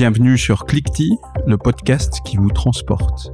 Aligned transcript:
Bienvenue 0.00 0.38
sur 0.38 0.64
Clickty, 0.64 1.18
le 1.44 1.58
podcast 1.58 2.20
qui 2.24 2.36
vous 2.36 2.50
transporte. 2.50 3.32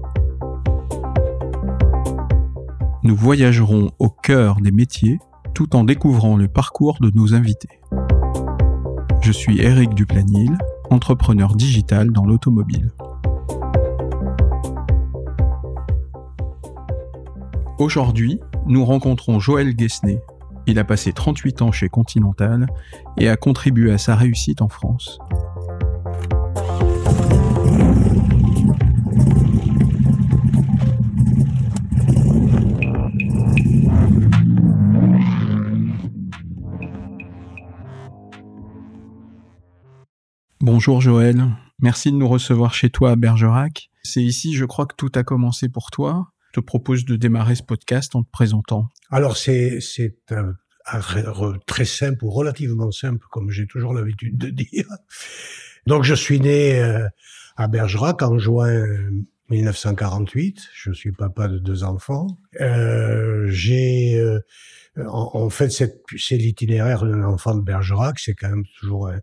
Nous 3.02 3.14
voyagerons 3.14 3.90
au 3.98 4.08
cœur 4.08 4.62
des 4.62 4.72
métiers 4.72 5.18
tout 5.52 5.76
en 5.76 5.84
découvrant 5.84 6.38
le 6.38 6.48
parcours 6.48 6.96
de 7.02 7.10
nos 7.14 7.34
invités. 7.34 7.80
Je 9.20 9.30
suis 9.30 9.60
Eric 9.60 9.92
Duplanil, 9.92 10.56
entrepreneur 10.88 11.54
digital 11.54 12.10
dans 12.12 12.24
l'automobile. 12.24 12.92
Aujourd'hui, 17.76 18.40
nous 18.64 18.86
rencontrons 18.86 19.38
Joël 19.38 19.76
Guesnay. 19.76 20.18
Il 20.66 20.78
a 20.78 20.84
passé 20.84 21.12
38 21.12 21.60
ans 21.60 21.72
chez 21.72 21.90
Continental 21.90 22.68
et 23.18 23.28
a 23.28 23.36
contribué 23.36 23.92
à 23.92 23.98
sa 23.98 24.16
réussite 24.16 24.62
en 24.62 24.70
France. 24.70 25.18
Bonjour 40.76 41.00
Joël, 41.00 41.40
merci 41.78 42.10
de 42.10 42.16
nous 42.16 42.26
recevoir 42.26 42.74
chez 42.74 42.90
toi 42.90 43.12
à 43.12 43.16
Bergerac. 43.16 43.90
C'est 44.02 44.24
ici, 44.24 44.54
je 44.54 44.64
crois 44.64 44.86
que 44.86 44.96
tout 44.96 45.12
a 45.14 45.22
commencé 45.22 45.68
pour 45.68 45.92
toi. 45.92 46.32
Je 46.48 46.60
te 46.60 46.66
propose 46.66 47.04
de 47.04 47.14
démarrer 47.14 47.54
ce 47.54 47.62
podcast 47.62 48.16
en 48.16 48.24
te 48.24 48.30
présentant. 48.32 48.88
Alors 49.08 49.36
c'est 49.36 49.78
c'est 49.80 50.16
très 51.66 51.84
simple 51.84 52.24
ou 52.24 52.30
relativement 52.30 52.90
simple, 52.90 53.24
comme 53.30 53.50
j'ai 53.50 53.68
toujours 53.68 53.94
l'habitude 53.94 54.36
de 54.36 54.50
dire. 54.50 54.88
Donc 55.86 56.02
je 56.02 56.14
suis 56.14 56.40
né 56.40 56.80
euh, 56.80 57.06
à 57.56 57.68
Bergerac 57.68 58.20
en 58.22 58.36
juin 58.40 58.84
1948. 59.50 60.60
Je 60.74 60.92
suis 60.92 61.12
papa 61.12 61.48
de 61.48 61.58
deux 61.58 61.84
enfants. 61.84 62.26
Euh, 62.60 63.46
j'ai 63.48 64.18
euh, 64.18 64.40
en, 65.06 65.50
fait, 65.50 65.70
c'est 65.70 66.36
l'itinéraire 66.36 67.04
d'un 67.04 67.24
enfant 67.24 67.54
de 67.54 67.62
Bergerac. 67.62 68.18
C'est 68.18 68.34
quand 68.34 68.50
même 68.50 68.64
toujours 68.78 69.08
euh, 69.08 69.18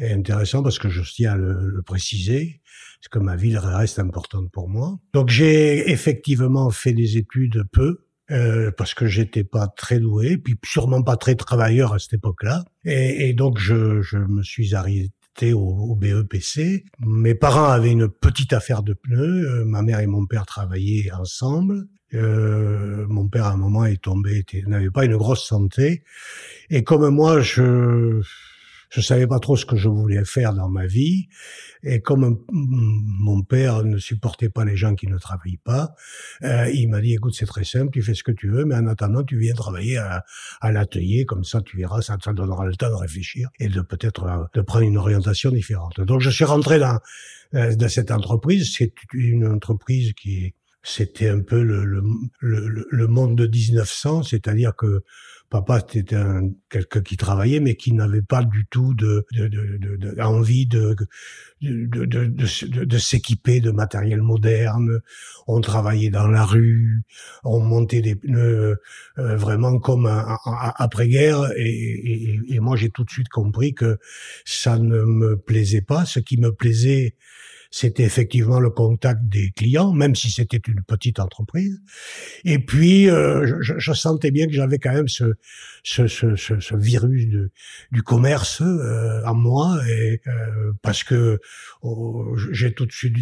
intéressant 0.00 0.62
parce 0.62 0.78
que 0.78 0.88
je 0.88 1.02
tiens 1.02 1.32
à 1.32 1.36
le, 1.36 1.68
le 1.68 1.82
préciser, 1.82 2.60
parce 3.00 3.08
que 3.08 3.18
ma 3.18 3.36
ville 3.36 3.58
reste 3.58 3.98
importante 3.98 4.50
pour 4.52 4.68
moi. 4.68 4.98
Donc 5.12 5.28
j'ai 5.28 5.90
effectivement 5.90 6.70
fait 6.70 6.92
des 6.92 7.16
études 7.16 7.64
peu, 7.72 8.04
euh, 8.30 8.70
parce 8.70 8.94
que 8.94 9.06
j'étais 9.06 9.42
pas 9.42 9.66
très 9.66 9.98
doué, 9.98 10.38
puis 10.38 10.56
sûrement 10.64 11.02
pas 11.02 11.16
très 11.16 11.34
travailleur 11.34 11.92
à 11.92 11.98
cette 11.98 12.14
époque-là. 12.14 12.64
Et, 12.84 13.28
et, 13.28 13.32
donc 13.34 13.58
je, 13.58 14.00
je 14.02 14.18
me 14.18 14.42
suis 14.42 14.74
arrêté 14.74 15.10
au, 15.52 15.94
BEPC. 15.94 16.84
Mes 17.00 17.34
parents 17.34 17.68
avaient 17.68 17.90
une 17.90 18.08
petite 18.08 18.52
affaire 18.52 18.82
de 18.82 18.92
pneus. 18.92 19.48
Euh, 19.48 19.64
ma 19.64 19.82
mère 19.82 20.00
et 20.00 20.06
mon 20.06 20.26
père 20.26 20.46
travaillaient 20.46 21.10
ensemble. 21.12 21.86
Euh, 22.14 23.06
mon 23.08 23.28
père 23.28 23.46
à 23.46 23.52
un 23.52 23.56
moment 23.56 23.84
est 23.84 24.02
tombé, 24.02 24.44
n'avait 24.66 24.90
pas 24.90 25.04
une 25.04 25.16
grosse 25.16 25.46
santé, 25.46 26.02
et 26.68 26.82
comme 26.82 27.08
moi, 27.08 27.40
je 27.40 28.20
je 28.90 29.00
savais 29.00 29.26
pas 29.26 29.38
trop 29.38 29.56
ce 29.56 29.64
que 29.64 29.76
je 29.76 29.88
voulais 29.88 30.24
faire 30.24 30.52
dans 30.52 30.68
ma 30.68 30.86
vie, 30.86 31.28
et 31.82 32.00
comme 32.00 32.40
mon 32.50 33.42
père 33.42 33.84
ne 33.84 33.98
supportait 33.98 34.50
pas 34.50 34.64
les 34.64 34.76
gens 34.76 34.94
qui 34.94 35.06
ne 35.06 35.16
travaillent 35.16 35.60
pas, 35.64 35.94
euh, 36.42 36.68
il 36.70 36.88
m'a 36.88 37.00
dit 37.00 37.14
écoute 37.14 37.34
c'est 37.34 37.46
très 37.46 37.64
simple, 37.64 37.90
tu 37.92 38.02
fais 38.02 38.14
ce 38.14 38.22
que 38.22 38.32
tu 38.32 38.50
veux, 38.50 38.64
mais 38.64 38.74
en 38.74 38.86
attendant 38.86 39.22
tu 39.22 39.38
viens 39.38 39.54
travailler 39.54 39.96
à, 39.96 40.24
à 40.60 40.72
l'atelier, 40.72 41.24
comme 41.24 41.44
ça 41.44 41.62
tu 41.62 41.76
verras, 41.76 42.02
ça 42.02 42.18
te 42.18 42.30
donnera 42.30 42.66
le 42.66 42.74
temps 42.74 42.90
de 42.90 42.94
réfléchir 42.94 43.48
et 43.58 43.68
de 43.68 43.80
peut-être 43.80 44.24
euh, 44.24 44.44
de 44.54 44.60
prendre 44.60 44.84
une 44.84 44.98
orientation 44.98 45.50
différente. 45.50 46.00
Donc 46.00 46.20
je 46.20 46.30
suis 46.30 46.44
rentré 46.44 46.78
dans 46.78 46.98
euh, 47.54 47.74
dans 47.74 47.88
cette 47.88 48.10
entreprise, 48.10 48.74
c'est 48.76 48.92
une 49.12 49.46
entreprise 49.46 50.12
qui 50.12 50.54
c'était 50.82 51.28
un 51.28 51.40
peu 51.40 51.62
le, 51.62 51.84
le, 51.84 52.02
le, 52.40 52.86
le, 52.88 53.06
monde 53.06 53.36
de 53.36 53.46
1900, 53.46 54.22
c'est-à-dire 54.22 54.74
que 54.74 55.02
papa 55.50 55.80
était 55.94 56.14
un 56.14 56.50
quelqu'un 56.70 57.02
qui 57.02 57.16
travaillait 57.16 57.58
mais 57.58 57.74
qui 57.74 57.92
n'avait 57.92 58.22
pas 58.22 58.44
du 58.44 58.66
tout 58.70 58.94
de, 58.94 59.26
de, 59.32 59.48
de, 59.48 59.96
de 59.96 60.20
envie 60.22 60.66
de 60.66 60.96
de, 61.60 62.98
s'équiper 62.98 63.60
de 63.60 63.70
matériel 63.70 64.22
moderne. 64.22 65.00
On 65.46 65.60
travaillait 65.60 66.10
dans 66.10 66.28
la 66.28 66.44
rue, 66.44 67.02
on 67.44 67.60
montait 67.60 68.00
des 68.00 68.14
pneus 68.14 68.80
euh, 69.18 69.36
vraiment 69.36 69.78
comme 69.78 70.06
après-guerre 70.06 71.50
et, 71.56 71.68
et, 71.68 72.40
et 72.54 72.60
moi 72.60 72.76
j'ai 72.76 72.90
tout 72.90 73.04
de 73.04 73.10
suite 73.10 73.28
compris 73.28 73.74
que 73.74 73.98
ça 74.44 74.78
ne 74.78 75.02
me 75.02 75.36
plaisait 75.36 75.82
pas. 75.82 76.04
Ce 76.06 76.20
qui 76.20 76.38
me 76.38 76.52
plaisait 76.52 77.16
c'était 77.70 78.02
effectivement 78.02 78.58
le 78.58 78.70
contact 78.70 79.20
des 79.24 79.52
clients, 79.52 79.92
même 79.92 80.16
si 80.16 80.30
c'était 80.30 80.60
une 80.66 80.82
petite 80.82 81.20
entreprise. 81.20 81.80
Et 82.44 82.58
puis, 82.58 83.08
euh, 83.08 83.46
je, 83.60 83.74
je, 83.78 83.92
sentais 83.92 84.32
bien 84.32 84.46
que 84.46 84.52
j'avais 84.52 84.78
quand 84.78 84.92
même 84.92 85.06
ce, 85.06 85.34
ce, 85.84 86.08
ce, 86.08 86.34
ce 86.34 86.76
virus 86.76 87.28
du 87.92 88.02
commerce 88.02 88.60
euh, 88.60 89.22
en 89.24 89.34
moi, 89.34 89.78
et, 89.88 90.20
euh, 90.26 90.72
parce 90.82 91.04
que 91.04 91.38
oh, 91.82 92.36
j'ai 92.50 92.72
tout 92.72 92.86
de 92.86 92.92
suite 92.92 93.16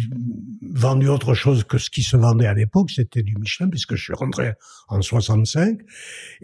vendu 0.61 1.07
autre 1.07 1.35
chose 1.35 1.63
que 1.63 1.77
ce 1.77 1.91
qui 1.91 2.01
se 2.01 2.17
vendait 2.17 2.47
à 2.47 2.55
l'époque, 2.55 2.89
c'était 2.89 3.21
du 3.21 3.35
Michelin, 3.35 3.69
puisque 3.69 3.95
je 3.95 4.03
suis 4.03 4.13
rentré 4.13 4.53
en 4.87 5.01
65, 5.01 5.79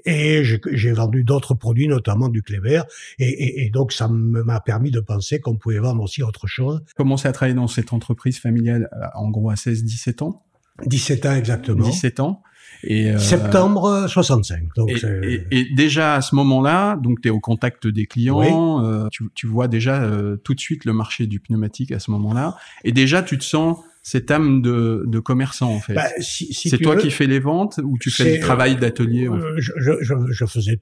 et 0.06 0.44
j'ai 0.44 0.92
vendu 0.92 1.24
d'autres 1.24 1.56
produits, 1.56 1.88
notamment 1.88 2.30
du 2.30 2.44
Cléber, 2.44 2.84
et, 3.18 3.28
et, 3.30 3.66
et 3.66 3.70
donc 3.72 3.94
ça 3.94 4.08
m'a 4.08 4.60
permis 4.60 4.92
de 4.92 5.00
penser 5.00 5.40
qu'on 5.40 5.58
pouvait 5.58 5.80
vendre 5.80 6.04
aussi 6.04 6.22
autre 6.22 6.46
chose. 6.46 6.82
Commencer 6.96 7.28
à 7.28 7.32
travailler 7.32 7.56
dans 7.56 7.68
cette 7.68 7.95
entreprise 7.96 8.40
familiale, 8.40 8.90
euh, 8.94 9.06
en 9.16 9.30
gros 9.30 9.50
à 9.50 9.56
16-17 9.56 10.24
ans 10.24 10.44
17 10.86 11.26
ans 11.26 11.36
exactement. 11.36 11.86
17 11.86 12.20
ans. 12.20 12.42
Et 12.84 13.12
euh, 13.12 13.18
Septembre 13.18 14.06
65. 14.08 14.64
Donc 14.76 14.90
et, 14.90 14.96
et, 15.24 15.60
et, 15.60 15.76
déjà 15.76 16.16
à 16.16 16.22
ce 16.22 16.36
moment-là, 16.36 16.98
donc 16.98 17.22
tu 17.22 17.30
es 17.30 17.32
au 17.32 17.40
contact 17.40 17.88
des 17.88 18.06
clients, 18.06 18.40
oui. 18.40 18.86
euh, 18.86 19.08
tu, 19.12 19.30
tu, 19.34 19.48
vois 19.48 19.68
déjà 19.68 20.04
euh, 20.04 20.36
tout 20.38 20.54
de 20.54 20.60
suite 20.60 20.86
le 20.86 20.94
marché 20.94 21.26
du 21.26 21.40
pneumatique 21.40 21.92
à 21.92 22.00
ce 22.00 22.12
moment-là, 22.12 22.58
et 22.84 22.92
déjà 22.92 23.24
tu 23.24 23.38
te 23.38 23.44
sens 23.44 23.78
cette 24.06 24.30
âme 24.30 24.62
de, 24.62 25.04
de 25.08 25.20
commerçant 25.20 25.74
en 25.74 25.80
fait. 25.80 25.96
Bah, 25.96 26.08
si, 26.20 26.54
si 26.54 26.70
c'est 26.70 26.78
toi 26.78 26.94
veux, 26.94 27.02
qui 27.02 27.10
fais 27.10 27.26
les 27.26 27.40
ventes 27.40 27.80
ou 27.84 27.98
tu 27.98 28.12
fais 28.12 28.36
le 28.36 28.40
travail 28.40 28.76
d'atelier 28.76 29.28
en 29.28 29.42
fait? 29.42 29.48
je, 29.58 29.72
je, 29.80 30.14
je, 30.30 30.46
faisais 30.46 30.80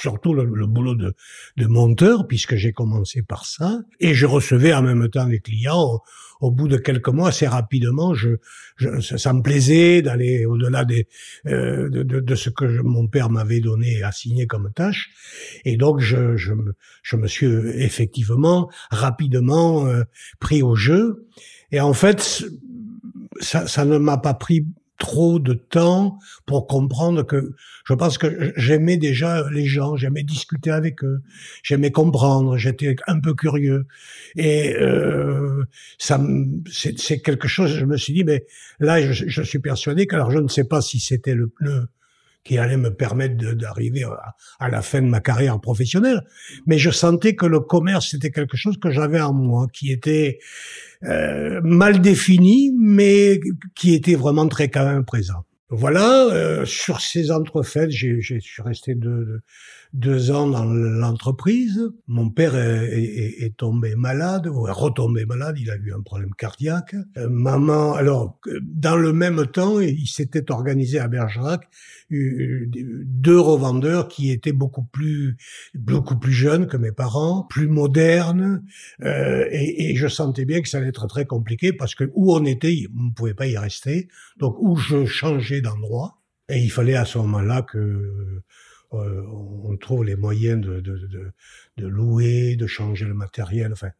surtout 0.00 0.32
le, 0.32 0.46
le 0.46 0.66
boulot 0.66 0.94
de, 0.94 1.12
de, 1.58 1.66
monteur, 1.66 2.26
puisque 2.26 2.56
j'ai 2.56 2.72
commencé 2.72 3.20
par 3.20 3.44
ça, 3.44 3.82
et 4.00 4.14
je 4.14 4.24
recevais 4.24 4.72
en 4.72 4.80
même 4.80 5.06
temps 5.10 5.26
les 5.26 5.40
clients. 5.40 5.82
Au, 5.82 6.00
au 6.40 6.50
bout 6.50 6.66
de 6.66 6.78
quelques 6.78 7.08
mois, 7.08 7.28
assez 7.28 7.46
rapidement, 7.46 8.14
je, 8.14 8.30
je 8.76 9.00
ça, 9.00 9.32
me 9.34 9.42
plaisait 9.42 10.00
d'aller 10.00 10.46
au-delà 10.46 10.86
des, 10.86 11.06
euh, 11.46 11.90
de, 11.90 12.02
de, 12.02 12.20
de, 12.20 12.34
ce 12.34 12.48
que 12.48 12.68
je, 12.68 12.80
mon 12.80 13.06
père 13.06 13.28
m'avait 13.28 13.60
donné, 13.60 14.02
assigné 14.02 14.46
comme 14.46 14.72
tâche, 14.74 15.10
et 15.66 15.76
donc 15.76 16.00
je, 16.00 16.38
je, 16.38 16.54
me, 16.54 16.72
je 17.02 17.16
me 17.16 17.28
suis 17.28 17.46
effectivement 17.46 18.70
rapidement 18.90 19.86
euh, 19.86 20.04
pris 20.40 20.62
au 20.62 20.74
jeu. 20.74 21.28
Et 21.72 21.80
en 21.80 21.94
fait, 21.94 22.44
ça, 23.40 23.66
ça 23.66 23.84
ne 23.84 23.98
m'a 23.98 24.18
pas 24.18 24.34
pris 24.34 24.66
trop 25.02 25.40
de 25.40 25.54
temps 25.54 26.16
pour 26.46 26.68
comprendre 26.68 27.24
que 27.24 27.54
je 27.84 27.92
pense 27.92 28.18
que 28.18 28.52
j'aimais 28.56 28.96
déjà 28.96 29.50
les 29.50 29.66
gens, 29.66 29.96
j'aimais 29.96 30.22
discuter 30.22 30.70
avec 30.70 31.02
eux, 31.02 31.22
j'aimais 31.64 31.90
comprendre, 31.90 32.56
j'étais 32.56 32.94
un 33.08 33.18
peu 33.18 33.34
curieux 33.34 33.86
et 34.36 34.76
euh, 34.76 35.64
ça 35.98 36.20
c'est 36.70 37.20
quelque 37.20 37.48
chose. 37.48 37.74
Je 37.74 37.84
me 37.84 37.96
suis 37.96 38.12
dit 38.12 38.22
mais 38.22 38.46
là 38.78 39.02
je, 39.02 39.42
suis 39.42 39.58
persuadé 39.58 40.06
que 40.06 40.14
alors 40.14 40.30
je 40.30 40.38
ne 40.38 40.46
sais 40.46 40.64
pas 40.64 40.80
si 40.80 41.00
c'était 41.00 41.34
le, 41.34 41.50
le 41.58 41.88
qui 42.44 42.58
allait 42.58 42.76
me 42.76 42.92
permettre 42.92 43.36
d'arriver 43.54 44.04
à, 44.58 44.68
la 44.68 44.82
fin 44.82 45.00
de 45.00 45.06
ma 45.06 45.20
carrière 45.20 45.60
professionnelle. 45.60 46.22
Mais 46.66 46.78
je 46.78 46.90
sentais 46.90 47.36
que 47.36 47.46
le 47.46 47.60
commerce, 47.60 48.10
c'était 48.10 48.30
quelque 48.30 48.56
chose 48.56 48.78
que 48.78 48.90
j'avais 48.90 49.20
en 49.20 49.32
moi, 49.32 49.68
qui 49.72 49.92
était 49.92 50.40
euh, 51.04 51.60
mal 51.62 52.00
défini, 52.00 52.72
mais 52.78 53.40
qui 53.74 53.94
était 53.94 54.14
vraiment 54.14 54.48
très 54.48 54.68
quand 54.68 54.84
même 54.84 55.04
présent. 55.04 55.44
Voilà, 55.68 56.26
euh, 56.26 56.66
sur 56.66 57.00
ces 57.00 57.30
entrefaites, 57.30 57.90
je 57.90 58.20
suis 58.20 58.62
resté 58.62 58.94
de, 58.94 59.40
deux 59.92 60.30
ans 60.30 60.46
dans 60.46 60.64
l'entreprise. 60.64 61.80
Mon 62.06 62.30
père 62.30 62.54
est, 62.56 63.56
tombé 63.56 63.94
malade, 63.94 64.46
ou 64.46 64.66
est 64.66 64.72
retombé 64.72 65.26
malade, 65.26 65.56
il 65.58 65.70
a 65.70 65.76
eu 65.76 65.92
un 65.92 66.00
problème 66.00 66.32
cardiaque. 66.36 66.94
Euh, 67.16 67.28
maman, 67.28 67.94
alors, 67.94 68.38
dans 68.62 68.96
le 68.96 69.12
même 69.12 69.46
temps, 69.46 69.80
il 69.80 70.06
s'était 70.06 70.50
organisé 70.50 70.98
à 70.98 71.08
Bergerac 71.08 71.68
deux 72.10 73.40
revendeurs 73.40 74.08
qui 74.08 74.30
étaient 74.30 74.52
beaucoup 74.52 74.82
plus 74.82 75.36
beaucoup 75.74 76.18
plus 76.18 76.32
jeunes 76.32 76.66
que 76.66 76.76
mes 76.76 76.92
parents, 76.92 77.44
plus 77.48 77.68
modernes, 77.68 78.62
euh, 79.02 79.46
et, 79.50 79.94
je 79.96 80.08
sentais 80.08 80.44
bien 80.44 80.60
que 80.62 80.68
ça 80.68 80.78
allait 80.78 80.88
être 80.88 81.06
très 81.06 81.26
compliqué 81.26 81.72
parce 81.72 81.94
que 81.94 82.10
où 82.14 82.34
on 82.34 82.44
était, 82.44 82.86
on 82.98 83.04
ne 83.04 83.12
pouvait 83.12 83.34
pas 83.34 83.46
y 83.46 83.56
rester. 83.56 84.08
Donc 84.38 84.56
où 84.58 84.76
je 84.76 85.04
changeais 85.04 85.60
d'endroit, 85.60 86.18
et 86.48 86.58
il 86.58 86.70
fallait 86.70 86.96
à 86.96 87.04
ce 87.04 87.18
moment-là 87.18 87.62
que 87.62 88.42
euh, 88.94 89.22
on 89.64 89.76
trouve 89.76 90.04
les 90.04 90.16
moyens 90.16 90.60
de, 90.60 90.80
de, 90.80 90.96
de, 90.98 91.32
de, 91.78 91.86
louer, 91.86 92.56
de 92.56 92.66
changer 92.66 93.06
le 93.06 93.14
matériel. 93.14 93.72
Enfin, 93.72 93.90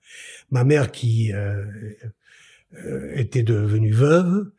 ma 0.50 0.64
mère 0.64 0.92
qui 0.92 1.32
euh, 1.32 1.64
euh, 2.74 3.12
était 3.14 3.42
devenue 3.42 3.92
veuve 3.92 4.50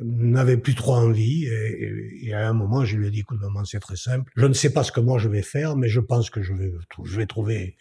n'avait 0.00 0.56
plus 0.56 0.76
trop 0.76 0.94
envie 0.94 1.46
et, 1.46 2.28
et, 2.28 2.32
à 2.32 2.48
un 2.48 2.52
moment 2.52 2.84
je 2.84 2.96
lui 2.96 3.08
ai 3.08 3.10
dit 3.10 3.20
écoute 3.20 3.40
maman 3.40 3.64
c'est 3.64 3.80
très 3.80 3.96
simple. 3.96 4.30
Je 4.36 4.46
ne 4.46 4.52
sais 4.52 4.72
pas 4.72 4.84
ce 4.84 4.92
que 4.92 5.00
moi 5.00 5.18
je 5.18 5.28
vais 5.28 5.42
faire 5.42 5.74
mais 5.74 5.88
je 5.88 5.98
pense 5.98 6.30
que 6.30 6.40
je 6.40 6.52
vais 6.54 6.72
je 7.04 7.16
vais 7.16 7.26
trouver 7.26 7.76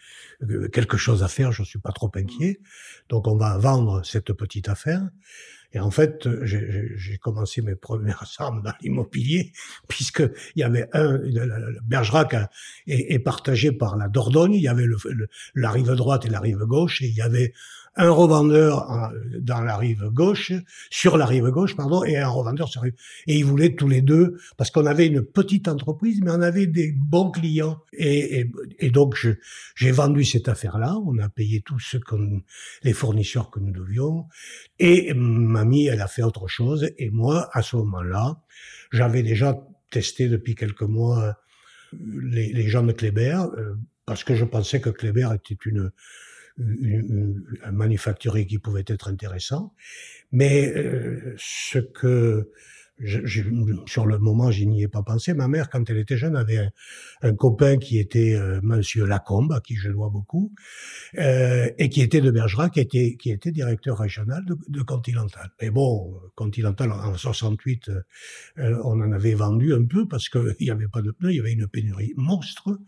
quelque 0.73 0.97
chose 0.97 1.21
à 1.21 1.27
faire. 1.27 1.51
Je 1.51 1.61
suis 1.61 1.77
pas 1.77 1.91
trop 1.91 2.11
inquiet. 2.15 2.59
Donc 3.09 3.27
on 3.27 3.35
va 3.35 3.59
vendre 3.59 4.03
cette 4.03 4.33
petite 4.33 4.67
affaire 4.67 5.07
et 5.77 5.79
en 5.79 5.91
fait, 5.91 6.27
j'ai 6.43 7.17
commencé 7.19 7.61
mes 7.61 7.75
premières 7.75 8.23
armes 8.39 8.63
dans 8.63 8.73
l'immobilier, 8.81 9.51
puisque 9.87 10.23
il 10.55 10.61
y 10.61 10.63
avait 10.63 10.89
un, 10.93 11.19
Bergerac 11.83 12.33
est, 12.87 13.13
est, 13.13 13.19
partagé 13.19 13.71
par 13.71 13.95
la 13.95 14.07
Dordogne, 14.07 14.55
il 14.55 14.61
y 14.61 14.67
avait 14.67 14.87
le, 14.87 14.97
la 15.53 15.69
rive 15.69 15.91
droite 15.91 16.25
et 16.25 16.29
la 16.29 16.39
rive 16.39 16.63
gauche, 16.65 17.03
et 17.03 17.05
il 17.05 17.13
y 17.13 17.21
avait 17.21 17.53
un 17.97 18.11
revendeur 18.11 19.11
dans 19.39 19.61
la 19.61 19.75
rive 19.75 20.05
gauche, 20.11 20.53
sur 20.89 21.17
la 21.17 21.25
rive 21.25 21.49
gauche, 21.49 21.75
pardon, 21.75 22.03
et 22.03 22.17
un 22.17 22.29
revendeur 22.29 22.69
sur 22.69 22.81
la 22.81 22.85
rive. 22.85 22.99
Et 23.25 23.37
ils 23.37 23.45
voulaient 23.45 23.75
tous 23.75 23.87
les 23.87 24.01
deux, 24.01 24.37
parce 24.55 24.71
qu'on 24.71 24.85
avait 24.85 25.07
une 25.07 25.23
petite 25.23 25.67
entreprise, 25.67 26.21
mais 26.23 26.31
on 26.31 26.41
avait 26.41 26.67
des 26.67 26.91
bons 26.91 27.31
clients. 27.31 27.79
Et, 27.93 28.49
donc, 28.91 29.17
j'ai 29.75 29.91
vendu 29.91 30.23
cette 30.23 30.47
affaire-là. 30.47 30.95
On 31.05 31.17
a 31.17 31.29
payé 31.29 31.61
tous 31.61 31.97
les 32.83 32.93
fournisseurs 32.93 33.49
que 33.49 33.59
nous 33.59 33.71
devions. 33.71 34.27
Et 34.79 35.13
mamie, 35.15 35.87
elle 35.87 36.01
a 36.01 36.07
fait 36.07 36.23
autre 36.23 36.47
chose. 36.47 36.89
Et 36.97 37.09
moi, 37.09 37.49
à 37.53 37.61
ce 37.61 37.75
moment-là, 37.77 38.41
j'avais 38.91 39.23
déjà 39.23 39.59
testé 39.89 40.27
depuis 40.27 40.55
quelques 40.55 40.83
mois 40.83 41.35
les, 41.93 42.51
les 42.53 42.67
gens 42.67 42.83
de 42.83 42.91
Kléber, 42.91 43.39
euh, 43.57 43.75
parce 44.05 44.23
que 44.23 44.35
je 44.35 44.45
pensais 44.45 44.81
que 44.81 44.89
Kléber 44.89 45.29
était 45.35 45.57
une 45.65 45.91
un 46.59 47.71
manufacturier 47.71 48.45
qui 48.45 48.59
pouvait 48.59 48.85
être 48.87 49.09
intéressant. 49.09 49.73
Mais 50.31 50.67
euh, 50.75 51.35
ce 51.37 51.79
que 51.79 52.51
sur 53.85 54.07
le 54.07 54.17
moment, 54.17 54.49
je 54.49 54.63
n'y 54.63 54.83
ai 54.83 54.87
pas 54.87 55.03
pensé. 55.03 55.33
Ma 55.35 55.47
mère, 55.47 55.69
quand 55.69 55.87
elle 55.89 55.97
était 55.97 56.17
jeune, 56.17 56.35
avait 56.35 56.69
un, 57.21 57.35
copain 57.35 57.77
qui 57.77 57.99
était 57.99 58.33
euh, 58.33 58.59
Monsieur 58.63 59.05
Lacombe, 59.05 59.53
à 59.53 59.61
qui 59.61 59.75
je 59.75 59.89
dois 59.89 60.09
beaucoup, 60.09 60.51
euh, 61.19 61.69
et 61.77 61.89
qui 61.89 62.01
était 62.01 62.21
de 62.21 62.31
Bergerac, 62.31 62.73
qui 62.73 62.79
était, 62.79 63.15
qui 63.15 63.29
était 63.29 63.51
directeur 63.51 63.99
régional 63.99 64.43
de, 64.45 64.57
de 64.67 64.81
Continental. 64.81 65.51
Mais 65.61 65.69
bon, 65.69 66.19
Continental, 66.33 66.91
en 66.91 67.15
68, 67.15 67.89
euh, 68.57 68.81
on 68.83 68.99
en 68.99 69.11
avait 69.11 69.35
vendu 69.35 69.73
un 69.75 69.85
peu 69.85 70.07
parce 70.07 70.29
qu'il 70.29 70.55
n'y 70.59 70.71
avait 70.71 70.87
pas 70.87 71.03
de 71.03 71.11
pneus, 71.11 71.33
il 71.33 71.37
y 71.37 71.39
avait 71.39 71.53
une 71.53 71.67
pénurie 71.67 72.13
monstre. 72.17 72.79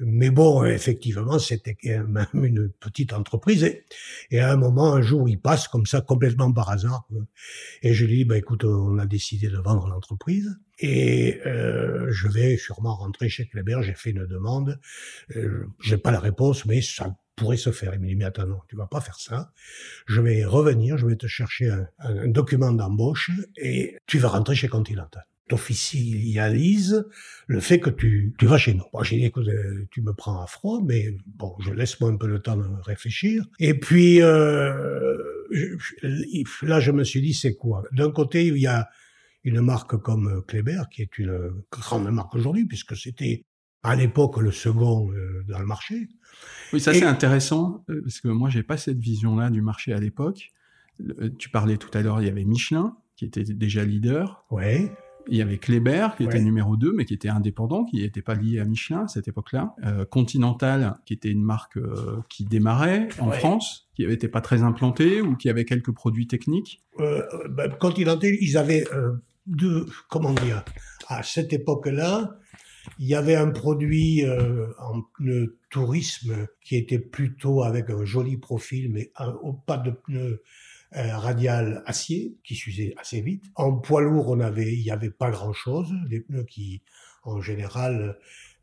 Mais 0.00 0.30
bon, 0.30 0.64
effectivement, 0.64 1.38
c'était 1.38 1.76
même 2.06 2.44
une 2.44 2.68
petite 2.68 3.14
entreprise. 3.14 3.64
Et, 3.64 3.84
et, 4.30 4.40
à 4.40 4.52
un 4.52 4.56
moment, 4.56 4.92
un 4.92 5.02
jour, 5.02 5.26
il 5.28 5.40
passe 5.40 5.68
comme 5.68 5.86
ça, 5.86 6.02
complètement 6.02 6.52
par 6.52 6.68
hasard. 6.68 7.08
Et 7.82 7.94
je 7.94 8.04
lui 8.04 8.18
dis, 8.18 8.24
bah, 8.26 8.36
écoute, 8.36 8.64
on 8.64 8.98
a 8.98 9.06
décidé 9.06 9.37
de 9.46 9.58
vendre 9.58 9.86
l'entreprise. 9.86 10.58
Et 10.80 11.40
euh, 11.46 12.10
je 12.10 12.28
vais 12.28 12.56
sûrement 12.56 12.96
rentrer 12.96 13.28
chez 13.28 13.46
Kleber. 13.46 13.82
J'ai 13.82 13.94
fait 13.94 14.10
une 14.10 14.26
demande. 14.26 14.80
Euh, 15.36 15.66
j'ai 15.80 15.98
pas 15.98 16.10
la 16.10 16.20
réponse, 16.20 16.66
mais 16.66 16.82
ça 16.82 17.16
pourrait 17.36 17.56
se 17.56 17.70
faire. 17.70 17.94
Il 17.94 18.00
me 18.00 18.06
dit, 18.06 18.16
mais 18.16 18.24
attends, 18.24 18.46
non, 18.46 18.60
tu 18.68 18.76
vas 18.76 18.86
pas 18.86 19.00
faire 19.00 19.18
ça. 19.20 19.52
Je 20.06 20.20
vais 20.20 20.44
revenir, 20.44 20.98
je 20.98 21.06
vais 21.06 21.16
te 21.16 21.26
chercher 21.26 21.70
un, 21.98 22.28
document 22.28 22.72
d'embauche 22.72 23.30
et 23.56 23.96
tu 24.06 24.18
vas 24.18 24.28
rentrer 24.28 24.56
chez 24.56 24.68
Continental 24.68 25.24
t'officialise 25.48 27.06
le 27.46 27.60
fait 27.60 27.80
que 27.80 27.90
tu, 27.90 28.34
tu 28.38 28.46
vas 28.46 28.58
chez 28.58 28.74
nous. 28.74 28.84
J'ai 29.02 29.16
dit, 29.16 29.24
écoute, 29.24 29.48
euh, 29.48 29.86
tu 29.90 30.02
me 30.02 30.12
prends 30.12 30.42
à 30.42 30.46
froid, 30.46 30.80
mais 30.84 31.16
bon, 31.26 31.54
je 31.60 31.72
laisse 31.72 31.98
moi 32.00 32.10
un 32.10 32.16
peu 32.16 32.26
le 32.26 32.40
temps 32.40 32.56
de 32.56 32.66
réfléchir. 32.82 33.44
Et 33.58 33.74
puis, 33.74 34.20
euh, 34.20 35.16
là, 36.62 36.80
je 36.80 36.92
me 36.92 37.02
suis 37.02 37.22
dit, 37.22 37.34
c'est 37.34 37.54
quoi? 37.54 37.84
D'un 37.92 38.10
côté, 38.10 38.46
il 38.46 38.58
y 38.58 38.66
a 38.66 38.88
une 39.48 39.60
marque 39.60 39.96
comme 39.96 40.42
Kleber, 40.46 40.82
qui 40.90 41.02
est 41.02 41.18
une 41.18 41.62
grande 41.72 42.08
marque 42.10 42.34
aujourd'hui, 42.34 42.66
puisque 42.66 42.96
c'était 42.96 43.44
à 43.82 43.96
l'époque 43.96 44.38
le 44.38 44.52
second 44.52 45.10
euh, 45.10 45.44
dans 45.48 45.58
le 45.58 45.66
marché. 45.66 46.08
Oui, 46.72 46.80
ça 46.80 46.92
c'est 46.92 47.04
intéressant, 47.04 47.84
euh, 47.88 48.00
parce 48.02 48.20
que 48.20 48.28
moi 48.28 48.50
j'ai 48.50 48.62
pas 48.62 48.76
cette 48.76 48.98
vision-là 48.98 49.50
du 49.50 49.62
marché 49.62 49.92
à 49.92 50.00
l'époque. 50.00 50.50
Euh, 51.00 51.30
tu 51.38 51.48
parlais 51.48 51.76
tout 51.76 51.90
à 51.96 52.02
l'heure, 52.02 52.20
il 52.20 52.26
y 52.26 52.30
avait 52.30 52.44
Michelin, 52.44 52.96
qui 53.16 53.24
était 53.24 53.44
déjà 53.44 53.84
leader. 53.84 54.44
Ouais. 54.50 54.92
Il 55.30 55.36
y 55.36 55.42
avait 55.42 55.58
Kleber, 55.58 56.08
qui 56.16 56.24
était 56.24 56.40
numéro 56.40 56.76
2, 56.76 56.92
mais 56.92 57.04
qui 57.04 57.12
était 57.12 57.28
indépendant, 57.28 57.84
qui 57.84 58.00
n'était 58.00 58.22
pas 58.22 58.34
lié 58.34 58.60
à 58.60 58.64
Michelin 58.64 59.04
à 59.04 59.08
cette 59.08 59.28
époque-là. 59.28 59.74
Euh, 59.84 60.06
Continental, 60.06 60.94
qui 61.04 61.12
était 61.12 61.30
une 61.30 61.42
marque 61.42 61.76
euh, 61.76 62.22
qui 62.30 62.44
démarrait 62.44 63.08
en 63.20 63.30
France, 63.30 63.90
qui 63.94 64.06
n'était 64.06 64.28
pas 64.28 64.40
très 64.40 64.62
implantée, 64.62 65.20
ou 65.20 65.36
qui 65.36 65.50
avait 65.50 65.66
quelques 65.66 65.92
produits 65.92 66.26
techniques. 66.26 66.82
Euh, 67.00 67.22
ben, 67.50 67.70
Continental, 67.78 68.32
ils 68.40 68.56
avaient 68.56 68.86
deux, 69.48 69.86
comment 70.08 70.32
dire, 70.32 70.64
à 71.08 71.22
cette 71.22 71.52
époque-là, 71.52 72.38
il 72.98 73.06
y 73.06 73.14
avait 73.14 73.36
un 73.36 73.50
produit 73.50 74.24
en 74.78 75.02
pneu 75.18 75.58
tourisme 75.70 76.46
qui 76.62 76.76
était 76.76 76.98
plutôt 76.98 77.62
avec 77.62 77.90
un 77.90 78.04
joli 78.04 78.38
profil, 78.38 78.90
mais 78.90 79.12
au 79.42 79.52
pas 79.52 79.76
de 79.76 79.90
pneus 79.90 80.42
radial 80.92 81.82
acier 81.84 82.38
qui 82.44 82.54
s'usait 82.54 82.94
assez 82.96 83.20
vite. 83.20 83.44
En 83.56 83.74
poids 83.74 84.00
lourd, 84.00 84.28
on 84.30 84.40
avait, 84.40 84.72
il 84.72 84.82
n'y 84.82 84.90
avait 84.90 85.10
pas 85.10 85.30
grand 85.30 85.52
chose, 85.52 85.92
des 86.08 86.20
pneus 86.20 86.44
qui, 86.44 86.82
en 87.24 87.42
général, 87.42 88.16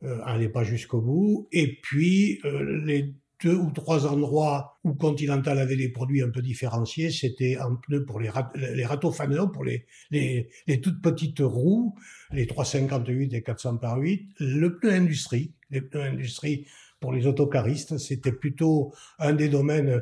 euh, 0.03 0.19
allaient 0.25 0.49
pas 0.49 0.63
jusqu'au 0.63 1.01
bout. 1.01 1.47
Et 1.51 1.79
puis, 1.81 2.39
euh, 2.45 2.83
les 2.85 3.13
deux 3.43 3.55
ou 3.55 3.71
trois 3.71 4.05
endroits 4.07 4.79
où 4.83 4.93
Continental 4.93 5.59
avait 5.59 5.75
des 5.75 5.89
produits 5.89 6.21
un 6.21 6.29
peu 6.29 6.41
différenciés, 6.41 7.11
c'était 7.11 7.57
un 7.57 7.75
pneu 7.75 8.05
pour 8.05 8.19
les, 8.19 8.29
rat 8.29 8.51
les 8.55 8.85
faneurs, 9.13 9.51
pour 9.51 9.63
les, 9.63 9.85
les, 10.11 10.49
les, 10.67 10.81
toutes 10.81 11.01
petites 11.01 11.39
roues, 11.39 11.95
les 12.31 12.47
358 12.47 13.33
et 13.33 13.41
400 13.41 13.77
par 13.77 13.97
8, 13.97 14.29
le 14.39 14.77
pneu 14.77 14.91
industrie, 14.91 15.53
les 15.69 15.81
pneus 15.81 16.03
industrie 16.03 16.65
pour 16.99 17.11
les 17.11 17.27
autocaristes, 17.27 17.97
c'était 17.97 18.31
plutôt 18.31 18.93
un 19.19 19.33
des 19.33 19.49
domaines 19.49 20.01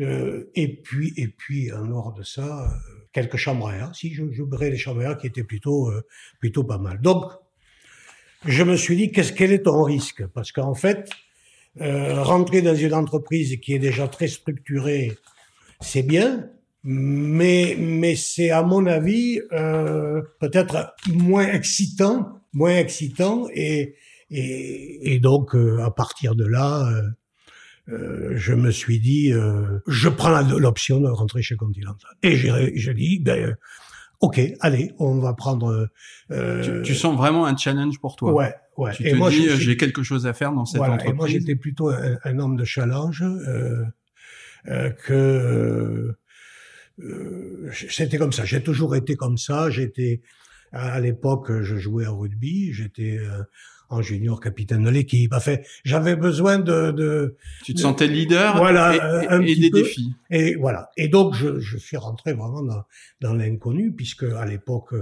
euh, 0.00 0.50
et 0.54 0.68
puis, 0.68 1.12
et 1.16 1.28
puis, 1.28 1.72
en 1.72 1.86
dehors 1.86 2.12
de 2.12 2.22
ça, 2.22 2.64
euh, 2.64 2.68
quelques 3.12 3.36
chambres 3.36 3.68
à 3.68 3.76
air. 3.76 3.94
Si 3.94 4.12
j'ouvrais 4.12 4.70
les 4.70 4.76
chambres 4.76 5.00
à 5.02 5.04
air 5.04 5.16
qui 5.16 5.26
étaient 5.26 5.44
plutôt, 5.44 5.90
euh, 5.90 6.02
plutôt 6.40 6.64
pas 6.64 6.78
mal. 6.78 7.00
Donc, 7.00 7.24
je 8.44 8.62
me 8.62 8.76
suis 8.76 8.96
dit, 8.96 9.12
qu'est-ce 9.12 9.32
quel 9.32 9.52
est 9.52 9.62
ton 9.62 9.82
risque? 9.82 10.26
Parce 10.26 10.52
qu'en 10.52 10.74
fait, 10.74 11.08
rentrer 11.80 12.62
dans 12.62 12.74
une 12.74 12.94
entreprise 12.94 13.56
qui 13.60 13.74
est 13.74 13.78
déjà 13.78 14.06
très 14.08 14.28
structurée, 14.28 15.12
c'est 15.80 16.02
bien, 16.02 16.48
mais 16.84 17.76
mais 17.78 18.14
c'est 18.16 18.50
à 18.50 18.62
mon 18.62 18.86
avis 18.86 19.40
peut-être 20.40 20.94
moins 21.08 21.48
excitant, 21.48 22.40
moins 22.52 22.76
excitant 22.76 23.48
et 23.52 23.96
et, 24.30 25.14
et 25.14 25.18
donc 25.20 25.54
à 25.54 25.90
partir 25.90 26.34
de 26.34 26.46
là, 26.46 26.88
euh, 27.90 28.32
je 28.34 28.54
me 28.54 28.70
suis 28.70 28.98
dit, 28.98 29.32
euh, 29.32 29.78
je 29.86 30.08
prends 30.08 30.40
l'option 30.40 31.00
de 31.00 31.08
rentrer 31.08 31.42
chez 31.42 31.56
Continental. 31.56 32.10
Et 32.22 32.36
j'ai 32.36 32.94
dit, 32.94 33.18
ben, 33.18 33.56
ok, 34.24 34.40
allez, 34.60 34.92
on 34.98 35.18
va 35.18 35.34
prendre. 35.34 35.90
Euh, 36.30 36.82
tu, 36.82 36.94
sens 36.94 37.16
vraiment 37.16 37.44
un 37.44 37.56
challenge 37.56 37.98
pour 38.00 38.16
toi. 38.16 38.32
Ouais, 38.32 38.54
ouais. 38.78 38.92
Tu 38.92 39.04
te 39.04 39.30
dis, 39.30 39.62
j'ai 39.62 39.76
quelque 39.76 40.02
chose 40.02 40.26
à 40.26 40.32
faire 40.32 40.52
dans 40.52 40.64
cette 40.64 40.78
voilà, 40.78 40.94
entreprise. 40.94 41.14
Et 41.14 41.16
moi, 41.16 41.28
j'étais 41.28 41.56
plutôt 41.56 41.90
un, 41.90 42.38
homme 42.38 42.56
de 42.56 42.64
challenge 42.64 43.22
euh, 43.22 43.84
euh, 44.68 44.90
que. 44.90 46.16
c'était 47.90 48.16
comme 48.16 48.32
ça. 48.32 48.44
J'ai 48.46 48.62
toujours 48.62 48.96
été 48.96 49.14
comme 49.14 49.36
ça. 49.36 49.68
J'étais 49.68 50.22
à 50.72 50.98
l'époque, 51.00 51.52
je 51.60 51.76
jouais 51.76 52.06
au 52.06 52.16
rugby. 52.18 52.72
J'étais 52.72 53.18
en 53.88 54.02
junior 54.02 54.40
capitaine 54.40 54.84
de 54.84 54.90
l'équipe. 54.90 55.32
Enfin, 55.34 55.56
j'avais 55.84 56.16
besoin 56.16 56.58
de, 56.58 56.90
de, 56.90 57.36
Tu 57.64 57.74
te 57.74 57.80
sentais 57.80 58.06
leader 58.06 58.56
voilà, 58.56 59.24
et, 59.40 59.56
des 59.56 59.70
défis. 59.70 60.14
Et 60.30 60.54
voilà. 60.54 60.90
Et 60.96 61.08
donc, 61.08 61.34
je, 61.34 61.58
je 61.60 61.76
suis 61.76 61.96
rentré 61.96 62.32
vraiment 62.32 62.62
dans, 62.62 62.84
dans 63.20 63.34
l'inconnu, 63.34 63.92
puisque 63.92 64.24
à 64.24 64.46
l'époque, 64.46 64.94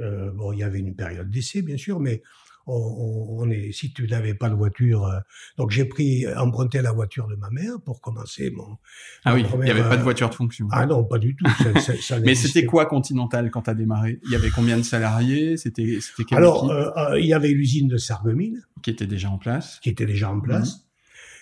euh, 0.00 0.30
bon, 0.32 0.52
il 0.52 0.60
y 0.60 0.62
avait 0.62 0.80
une 0.80 0.94
période 0.94 1.30
d'essai, 1.30 1.62
bien 1.62 1.76
sûr, 1.76 2.00
mais 2.00 2.22
on, 2.66 3.48
est, 3.50 3.72
si 3.72 3.92
tu 3.92 4.06
n'avais 4.06 4.34
pas 4.34 4.48
de 4.48 4.54
voiture, 4.54 5.04
euh, 5.04 5.18
donc 5.56 5.70
j'ai 5.70 5.84
pris 5.84 6.26
emprunté 6.36 6.82
la 6.82 6.92
voiture 6.92 7.28
de 7.28 7.36
ma 7.36 7.50
mère 7.50 7.80
pour 7.84 8.00
commencer 8.00 8.50
mon. 8.50 8.76
Ah 9.24 9.34
oui, 9.34 9.44
il 9.54 9.60
n'y 9.60 9.70
avait 9.70 9.88
pas 9.88 9.96
de 9.96 10.02
voiture 10.02 10.28
de 10.28 10.34
fonction. 10.34 10.66
Ah 10.72 10.86
non, 10.86 11.04
pas 11.04 11.18
du 11.18 11.36
tout. 11.36 11.44
Mais 12.24 12.34
c'était 12.34 12.66
quoi 12.66 12.86
Continental 12.86 13.50
quand 13.50 13.62
tu 13.62 13.70
as 13.70 13.74
démarré? 13.74 14.18
Il 14.24 14.32
y 14.32 14.34
avait 14.34 14.50
combien 14.50 14.76
de 14.76 14.82
salariés? 14.82 15.56
C'était 15.56 15.98
c'était 16.00 16.34
Alors 16.34 16.70
euh, 16.70 16.90
euh, 16.96 17.20
il 17.20 17.26
y 17.26 17.34
avait 17.34 17.48
l'usine 17.48 17.88
de 17.88 17.96
Sarreguemines 17.96 18.62
qui 18.82 18.90
était 18.90 19.06
déjà 19.06 19.30
en 19.30 19.38
place. 19.38 19.78
Qui 19.80 19.90
était 19.90 20.06
déjà 20.06 20.30
en 20.30 20.40
place. 20.40 20.76
Mhm. 20.76 20.82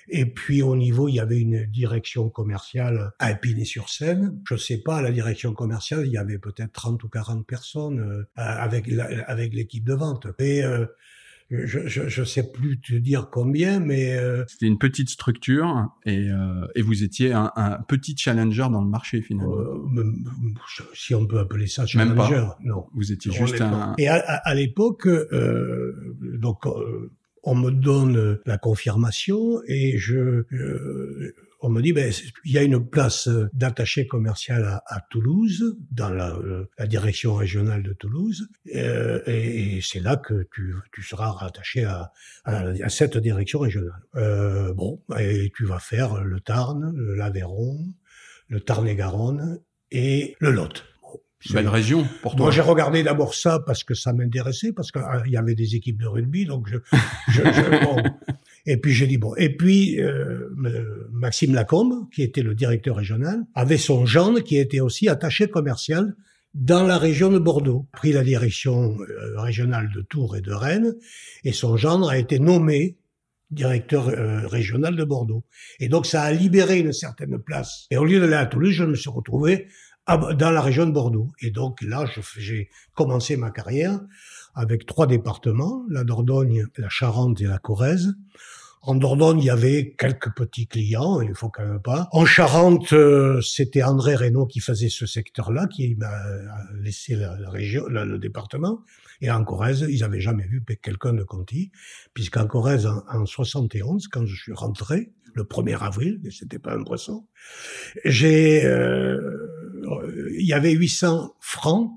Et 0.09 0.27
puis 0.27 0.63
au 0.63 0.77
niveau, 0.77 1.09
il 1.09 1.15
y 1.15 1.21
avait 1.21 1.41
une 1.41 1.65
direction 1.67 2.29
commerciale 2.29 3.13
à 3.19 3.33
Épinay-sur-Seine. 3.33 4.41
Je 4.49 4.57
sais 4.57 4.79
pas, 4.79 4.99
à 4.99 5.03
la 5.03 5.11
direction 5.11 5.55
commerciale, 5.55 6.07
il 6.07 6.13
y 6.13 6.19
avait 6.19 6.39
peut-être 6.39 6.73
30 6.73 7.03
ou 7.05 7.09
40 7.09 7.47
personnes 7.47 8.27
avec 8.37 8.91
avec 9.27 9.55
l'équipe 9.55 9.85
de 9.85 9.95
vente. 9.95 10.27
Et 10.39 10.63
je, 11.51 11.87
je, 11.87 12.09
je, 12.09 12.25
sais 12.25 12.51
plus 12.51 12.81
te 12.81 12.95
dire 12.95 13.29
combien, 13.31 13.79
mais 13.79 14.17
euh, 14.17 14.45
c'était 14.49 14.67
une 14.67 14.79
petite 14.79 15.11
structure 15.11 15.89
et, 16.07 16.31
euh, 16.31 16.67
et 16.75 16.83
vous 16.83 17.05
étiez 17.05 17.33
un, 17.33 17.53
un, 17.57 17.83
petit 17.83 18.17
challenger 18.17 18.67
dans 18.71 18.81
le 18.81 18.89
marché 18.89 19.21
finalement. 19.21 19.59
Euh, 19.59 20.05
si 20.95 21.15
on 21.15 21.27
peut 21.27 21.39
appeler 21.39 21.67
ça 21.67 21.87
challenger, 21.87 22.15
Même 22.15 22.47
pas. 22.47 22.59
non. 22.65 22.87
Vous 22.95 23.13
étiez 23.13 23.31
juste 23.31 23.61
un. 23.61 23.95
Et 23.99 24.09
à, 24.09 24.17
à, 24.17 24.55
l'époque, 24.55 25.07
euh, 25.07 26.17
donc 26.21 26.65
on 27.45 27.55
me 27.55 27.71
donne 27.71 28.39
la 28.47 28.59
confirmation 28.59 29.61
et 29.67 29.99
je 29.99 30.45
on 31.65 31.71
me 31.71 31.81
dit, 31.81 31.95
ben, 31.95 32.13
il 32.45 32.53
y 32.53 32.59
a 32.59 32.63
une 32.63 32.87
place 32.87 33.27
euh, 33.27 33.49
d'attaché 33.55 34.07
commercial 34.07 34.83
à, 34.87 35.01
Toulouse, 35.09 35.79
dans 35.91 36.11
la, 36.11 36.35
euh, 36.35 36.67
la, 36.79 36.87
direction 36.87 37.35
régionale 37.35 37.83
de 37.83 37.95
Toulouse, 37.95 38.49
euh, 38.75 39.23
et, 39.27 39.81
c'est 39.83 40.01
là 40.01 40.17
que 40.17 40.47
tu, 40.53 40.75
tu 40.93 41.03
seras 41.03 41.31
rattaché 41.31 41.85
à, 41.85 42.13
à, 42.45 42.59
à, 42.59 42.89
cette 42.91 43.17
direction 43.17 43.61
régionale. 43.61 44.03
Euh, 44.15 44.75
bon, 44.75 45.03
et 45.19 45.51
tu 45.57 45.65
vas 45.65 45.79
faire 45.79 46.23
le 46.23 46.39
Tarn, 46.41 46.95
l'Aveyron, 47.17 47.95
le 48.49 48.61
Tarn-et-Garonne 48.61 49.59
et 49.91 50.37
le 50.41 50.51
Lot. 50.51 50.85
Belle 51.53 51.69
région 51.69 52.07
pour 52.23 52.37
toi. 52.37 52.47
Moi, 52.47 52.53
j'ai 52.53 52.63
regardé 52.63 53.03
d'abord 53.03 53.35
ça 53.35 53.59
parce 53.59 53.85
que 53.85 53.95
ça 53.95 54.13
m'intéressait, 54.13 54.73
parce 54.73 54.91
qu'il 54.91 55.03
y 55.33 55.37
avait 55.37 55.55
des 55.55 55.75
équipes 55.75 56.01
de 56.01 56.07
rugby, 56.07 56.47
donc 56.47 56.69
je, 56.69 56.79
je, 57.29 57.43
je 57.43 57.85
bon, 57.85 57.97
et 58.67 58.79
puis 58.79 58.93
j'ai 58.93 59.07
dit 59.07 59.19
bon. 59.19 59.35
Et 59.37 59.55
puis 59.55 60.01
euh, 60.01 60.49
Maxime 61.13 61.55
Lacombe, 61.55 62.09
qui 62.11 62.23
était 62.23 62.43
le 62.43 62.55
directeur 62.55 62.97
régional, 62.97 63.45
avait 63.55 63.77
son 63.77 64.07
gendre 64.07 64.41
qui 64.41 64.57
était 64.57 64.81
aussi 64.81 65.09
attaché 65.09 65.49
commercial 65.49 66.17
dans 66.55 66.85
la 66.85 66.99
région 66.99 67.31
de 67.31 67.39
Bordeaux. 67.39 67.87
Pris 67.93 68.13
la 68.13 68.23
direction 68.23 68.97
euh, 69.01 69.41
régionale 69.41 69.91
de 69.95 70.01
Tours 70.01 70.37
et 70.37 70.41
de 70.41 70.53
Rennes, 70.53 70.95
et 71.45 71.53
son 71.53 71.77
gendre 71.77 72.09
a 72.09 72.17
été 72.17 72.39
nommé 72.39 72.97
directeur 73.51 74.09
euh, 74.09 74.47
régional 74.47 74.97
de 74.97 75.05
Bordeaux. 75.05 75.45
Et 75.79 75.89
donc 75.89 76.07
ça 76.07 76.23
a 76.23 76.33
libéré 76.33 76.79
une 76.79 76.93
certaine 76.93 77.39
place. 77.39 77.87
Et 77.91 77.97
au 77.97 78.05
lieu 78.05 78.19
d'aller 78.19 78.35
à 78.35 78.47
Toulouse, 78.47 78.73
je 78.73 78.85
me 78.85 78.95
suis 78.95 79.11
retrouvé 79.11 79.67
dans 80.07 80.51
la 80.51 80.61
région 80.61 80.87
de 80.87 80.93
Bordeaux. 80.93 81.31
Et 81.41 81.51
donc 81.51 81.81
là, 81.83 82.05
j'ai 82.37 82.69
commencé 82.95 83.37
ma 83.37 83.51
carrière 83.51 84.01
avec 84.55 84.87
trois 84.87 85.07
départements, 85.07 85.85
la 85.89 86.05
Dordogne, 86.05 86.67
la 86.77 86.89
Charente 86.89 87.41
et 87.41 87.47
la 87.47 87.59
Corrèze. 87.59 88.15
En 88.83 88.95
Dordogne, 88.95 89.39
il 89.41 89.47
y 89.47 89.51
avait 89.51 89.95
quelques 89.99 90.35
petits 90.35 90.67
clients, 90.67 91.23
il 91.23 91.35
faut 91.35 91.49
quand 91.49 91.65
même 91.65 91.81
pas. 91.81 92.07
En 92.13 92.27
Charente, 92.27 92.93
euh, 92.93 93.41
c'était 93.41 93.83
André 93.83 94.15
Reynaud 94.15 94.45
qui 94.45 94.61
faisait 94.61 94.91
ce 94.91 95.07
secteur-là, 95.07 95.67
qui 95.69 95.95
m'a 95.95 96.13
laissé 96.75 97.17
la, 97.17 97.35
région, 97.49 97.87
le 97.89 98.19
département. 98.19 98.81
Et 99.23 99.31
en 99.31 99.43
Corrèze, 99.43 99.87
ils 99.89 100.05
avaient 100.05 100.21
jamais 100.21 100.47
vu 100.47 100.63
quelqu'un 100.83 101.15
de 101.15 101.23
Conti, 101.23 101.73
puisqu'en 102.13 102.47
Corrèze, 102.47 102.87
en, 102.87 103.03
en 103.09 103.25
71, 103.25 104.09
quand 104.09 104.27
je 104.27 104.37
suis 104.37 104.53
rentré, 104.53 105.13
le 105.35 105.45
1er 105.45 105.79
avril, 105.79 106.21
et 106.25 106.31
c'était 106.31 106.59
pas 106.59 106.75
un 106.75 106.83
poisson, 106.83 107.27
j'ai, 108.05 108.65
euh, 108.65 109.49
il 110.39 110.47
y 110.47 110.53
avait 110.53 110.73
800 110.73 111.35
francs 111.41 111.91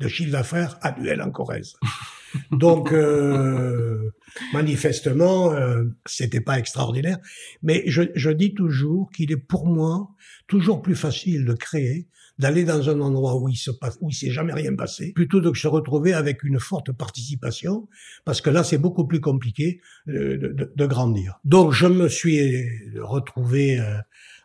de 0.00 0.08
chiffre 0.08 0.32
d'affaires 0.32 0.78
annuel 0.82 1.22
en 1.22 1.30
Corrèze. 1.30 1.74
Donc, 2.50 2.92
euh, 2.92 4.10
manifestement, 4.52 5.52
euh, 5.52 5.84
c'était 6.04 6.40
pas 6.40 6.58
extraordinaire. 6.58 7.18
Mais 7.62 7.84
je, 7.86 8.02
je 8.14 8.30
dis 8.30 8.54
toujours 8.54 9.10
qu'il 9.10 9.32
est 9.32 9.36
pour 9.36 9.66
moi 9.66 10.10
toujours 10.46 10.82
plus 10.82 10.96
facile 10.96 11.44
de 11.44 11.54
créer, 11.54 12.08
d'aller 12.38 12.64
dans 12.64 12.90
un 12.90 13.00
endroit 13.00 13.40
où 13.40 13.48
il 13.48 13.56
se 13.56 13.70
passe, 13.70 13.96
où 14.00 14.10
il 14.10 14.14
s'est 14.14 14.30
jamais 14.30 14.52
rien 14.52 14.74
passé, 14.74 15.12
plutôt 15.12 15.40
que 15.40 15.48
de 15.48 15.54
se 15.54 15.68
retrouver 15.68 16.12
avec 16.12 16.42
une 16.42 16.60
forte 16.60 16.92
participation, 16.92 17.88
parce 18.24 18.42
que 18.42 18.50
là, 18.50 18.62
c'est 18.62 18.78
beaucoup 18.78 19.06
plus 19.06 19.20
compliqué 19.20 19.80
de, 20.06 20.36
de, 20.36 20.72
de, 20.74 20.86
grandir. 20.86 21.40
Donc, 21.44 21.72
je 21.72 21.86
me 21.86 22.08
suis 22.08 22.68
retrouvé 22.98 23.80
euh, 23.80 23.96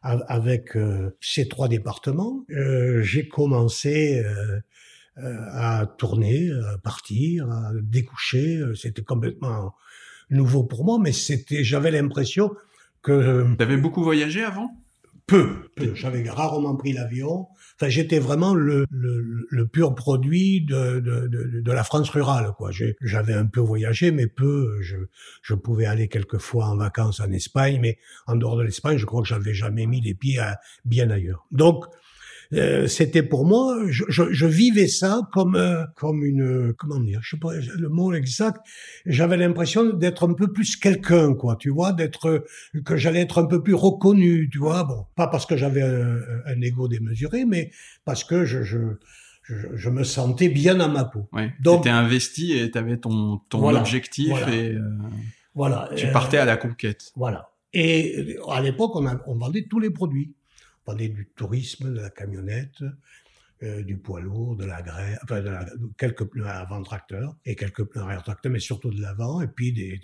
avec 0.02 0.76
euh, 0.76 1.16
ces 1.22 1.48
trois 1.48 1.68
départements. 1.68 2.46
Euh, 2.50 3.02
j'ai 3.02 3.28
commencé 3.28 4.24
euh, 4.26 4.60
à 5.18 5.86
tourner, 5.98 6.52
à 6.74 6.78
partir, 6.78 7.50
à 7.50 7.72
découcher. 7.82 8.58
Euh, 8.58 8.76
c'était 8.76 9.04
complètement 9.04 9.76
nouveau 10.30 10.64
pour 10.64 10.86
moi, 10.86 10.98
mais 11.00 11.12
c'était, 11.12 11.64
j'avais 11.64 11.92
l'impression 11.92 12.56
que. 13.02 13.12
Euh, 13.12 13.56
T'avais 13.58 13.78
beaucoup 13.78 14.04
voyagé 14.04 14.44
avant? 14.44 14.72
Peu, 15.28 15.70
peu. 15.76 15.94
J'avais 15.94 16.28
rarement 16.30 16.76
pris 16.76 16.94
l'avion. 16.94 17.48
J'étais 17.90 18.20
vraiment 18.20 18.54
le, 18.54 18.86
pur 19.72 19.96
produit 19.96 20.62
de, 20.62 21.72
la 21.72 21.84
France 21.84 22.10
rurale, 22.10 22.54
quoi. 22.58 22.72
J'avais 23.02 23.34
un 23.34 23.46
peu 23.46 23.60
voyagé, 23.60 24.12
mais 24.12 24.28
peu. 24.28 24.80
Je, 24.82 25.54
pouvais 25.54 25.86
aller 25.86 26.08
quelquefois 26.08 26.68
en 26.68 26.78
vacances 26.78 27.20
en 27.20 27.32
Espagne, 27.32 27.80
mais 27.82 27.98
en 28.26 28.36
dehors 28.36 28.58
de 28.58 28.64
l'Espagne, 28.64 28.98
je 28.98 29.06
crois 29.06 29.22
que 29.22 29.28
j'avais 29.28 29.54
jamais 29.54 29.86
mis 29.86 30.02
les 30.02 30.14
pieds 30.14 30.42
bien 30.86 31.10
ailleurs. 31.10 31.46
Donc, 31.52 31.86
euh, 32.54 32.88
c'était 32.88 33.24
pour 33.24 33.46
moi, 33.46 33.78
je, 33.88 34.04
je, 34.10 34.24
je, 34.32 34.46
vivais 34.46 34.88
ça 34.88 35.22
comme 35.32 35.56
euh, 35.56 35.84
comme 35.96 36.26
une 36.26 36.74
comment 36.78 37.00
dire, 37.00 37.20
je 37.24 37.32
sais 37.32 37.40
pas 37.40 37.54
le 37.56 37.90
mot 37.90 38.14
exact. 38.14 38.60
J'avais 39.06 39.38
l'impression 39.38 39.86
d'être 39.86 40.30
un 40.30 40.34
peu 40.34 40.52
plus 40.52 40.76
quelqu'un, 40.76 41.34
quoi, 41.34 41.56
tu 41.56 41.70
vois, 41.70 41.94
d'être 41.94 42.46
que 42.86 42.98
j'allais 42.98 43.22
être 43.22 43.38
un 43.40 43.46
peu 43.46 43.64
plus 43.64 43.74
reconnu, 43.74 44.50
tu 44.52 44.58
vois. 44.58 44.84
Bon, 44.84 45.06
pas 45.16 45.28
parce 45.28 45.46
que 45.46 45.56
j'avais 45.56 45.82
un, 45.82 46.20
un, 46.46 46.62
ego 46.62 46.88
démesuré, 46.88 47.46
mais 47.46 47.72
parce 48.04 48.24
que 48.24 48.44
je, 48.44 48.64
je 48.64 48.80
je, 49.44 49.90
me 49.90 50.04
sentais 50.04 50.50
bien 50.50 50.80
à 50.80 50.88
ma 50.88 51.04
peau. 51.04 51.28
Ouais, 51.34 51.54
Donc, 51.62 51.84
tu 51.84 51.90
étais 51.90 51.96
investi 51.96 52.54
et 52.54 52.72
tu 52.72 52.78
avais 52.78 52.98
ton, 52.98 53.40
ton 53.50 53.76
objectif 53.76 54.32
et 54.48 54.74
euh, 54.74 54.90
voilà, 55.56 55.90
tu 55.96 56.08
partais 56.12 56.38
à 56.38 56.46
la 56.46 56.58
conquête. 56.58 57.12
Voilà. 57.16 57.50
Et 57.74 58.38
à 58.50 58.62
l'époque, 58.62 58.96
on, 58.96 59.06
on 59.28 59.36
vendait 59.36 59.66
tous 59.70 59.80
les 59.80 59.90
produits 59.90 60.34
parlait 60.86 61.10
du 61.10 61.30
tourisme, 61.36 61.94
de 61.94 62.00
la 62.00 62.10
camionnette, 62.10 62.84
euh, 63.64 63.84
du 63.84 63.98
poids 63.98 64.22
lourd, 64.22 64.56
de 64.56 64.66
la 64.66 64.82
grève, 64.82 65.20
enfin 65.24 65.42
de, 65.42 65.50
la, 65.50 65.66
quelques 65.98 66.26
pneus 66.26 66.48
avant 66.48 66.82
tracteur 66.82 67.36
et 67.46 67.56
quelques 67.56 67.84
pneus 67.84 68.02
arrière 68.02 68.24
tracteur, 68.24 68.52
mais 68.52 68.60
surtout 68.60 68.90
de 68.90 69.02
l'avant, 69.02 69.42
et 69.42 69.48
puis 69.48 69.72
des, 69.72 70.00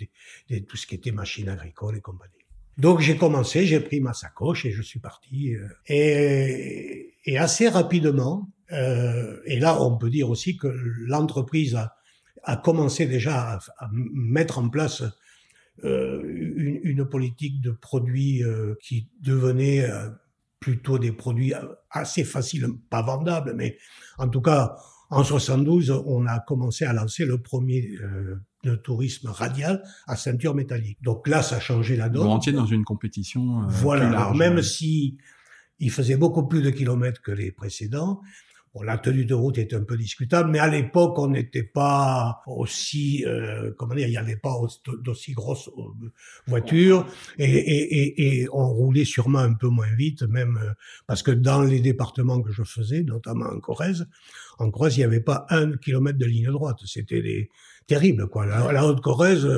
des, 0.48 0.62
tout 0.64 0.76
ce 0.76 0.86
qui 0.86 0.94
était 0.94 1.10
machines 1.10 1.48
agricoles 1.48 1.96
et 1.96 2.00
compagnie. 2.00 2.32
Donc 2.76 3.00
j'ai 3.00 3.16
commencé, 3.16 3.66
j'ai 3.66 3.80
pris 3.80 4.00
ma 4.00 4.12
sacoche 4.12 4.64
et 4.64 4.70
je 4.70 4.82
suis 4.82 5.00
parti. 5.00 5.56
Euh, 5.56 5.68
et, 5.88 7.14
et, 7.24 7.36
assez 7.36 7.68
rapidement, 7.68 8.48
euh, 8.70 9.40
et 9.44 9.58
là 9.58 9.82
on 9.82 9.98
peut 9.98 10.10
dire 10.10 10.30
aussi 10.30 10.56
que 10.56 10.68
l'entreprise 10.68 11.74
a, 11.74 11.96
a, 12.44 12.56
commencé 12.56 13.06
déjà 13.06 13.54
à, 13.54 13.58
à, 13.78 13.90
mettre 13.92 14.60
en 14.60 14.68
place 14.68 15.02
euh, 15.84 16.22
une, 16.24 16.80
une, 16.84 17.04
politique 17.04 17.60
de 17.60 17.70
produits 17.70 18.44
euh, 18.44 18.74
qui 18.82 19.08
devenait 19.20 19.88
plutôt 20.60 20.98
des 20.98 21.12
produits 21.12 21.52
assez 21.90 22.24
faciles, 22.24 22.66
pas 22.90 23.02
vendables, 23.02 23.54
mais 23.54 23.78
en 24.18 24.28
tout 24.28 24.40
cas, 24.40 24.76
en 25.10 25.24
72, 25.24 25.90
on 26.06 26.26
a 26.26 26.40
commencé 26.40 26.84
à 26.84 26.92
lancer 26.92 27.24
le 27.24 27.40
premier 27.40 27.88
euh, 28.02 28.76
tourisme 28.76 29.28
radial 29.28 29.82
à 30.06 30.16
ceinture 30.16 30.54
métallique. 30.54 30.98
Donc 31.02 31.28
là, 31.28 31.42
ça 31.42 31.56
a 31.56 31.60
changé 31.60 31.96
la 31.96 32.08
donne. 32.08 32.26
Vous 32.26 32.52
dans 32.52 32.66
une 32.66 32.84
compétition 32.84 33.62
euh, 33.62 33.66
voilà, 33.68 34.06
plus 34.06 34.12
large. 34.12 34.36
même 34.36 34.62
si 34.62 35.16
il 35.78 35.90
faisait 35.90 36.16
beaucoup 36.16 36.46
plus 36.46 36.60
de 36.60 36.70
kilomètres 36.70 37.22
que 37.22 37.30
les 37.30 37.52
précédents, 37.52 38.20
Bon, 38.74 38.82
la 38.82 38.98
tenue 38.98 39.24
de 39.24 39.34
route 39.34 39.56
est 39.56 39.72
un 39.72 39.82
peu 39.82 39.96
discutable, 39.96 40.50
mais 40.50 40.58
à 40.58 40.68
l'époque, 40.68 41.18
on 41.18 41.28
n'était 41.28 41.62
pas 41.62 42.42
aussi, 42.46 43.24
euh, 43.26 43.72
comment 43.78 43.94
dire, 43.94 44.06
il 44.06 44.10
n'y 44.10 44.16
avait 44.18 44.36
pas 44.36 44.54
d'aussi 45.02 45.32
grosses 45.32 45.68
euh, 45.68 46.10
voitures 46.46 47.06
et, 47.38 47.44
et, 47.44 48.02
et, 48.02 48.42
et, 48.42 48.48
on 48.52 48.68
roulait 48.68 49.06
sûrement 49.06 49.38
un 49.38 49.54
peu 49.54 49.68
moins 49.68 49.94
vite, 49.96 50.22
même 50.22 50.58
euh, 50.62 50.72
parce 51.06 51.22
que 51.22 51.30
dans 51.30 51.62
les 51.62 51.80
départements 51.80 52.42
que 52.42 52.52
je 52.52 52.62
faisais, 52.62 53.02
notamment 53.02 53.46
en 53.46 53.58
Corrèze, 53.58 54.06
en 54.58 54.70
Corrèze, 54.70 54.96
il 54.96 55.00
n'y 55.00 55.04
avait 55.04 55.20
pas 55.20 55.46
un 55.48 55.72
kilomètre 55.72 56.18
de 56.18 56.26
ligne 56.26 56.50
droite. 56.50 56.78
C'était 56.84 57.22
des 57.22 57.50
terrible, 57.86 58.28
quoi. 58.28 58.44
La, 58.44 58.70
la 58.70 58.86
Haute-Corrèze, 58.86 59.48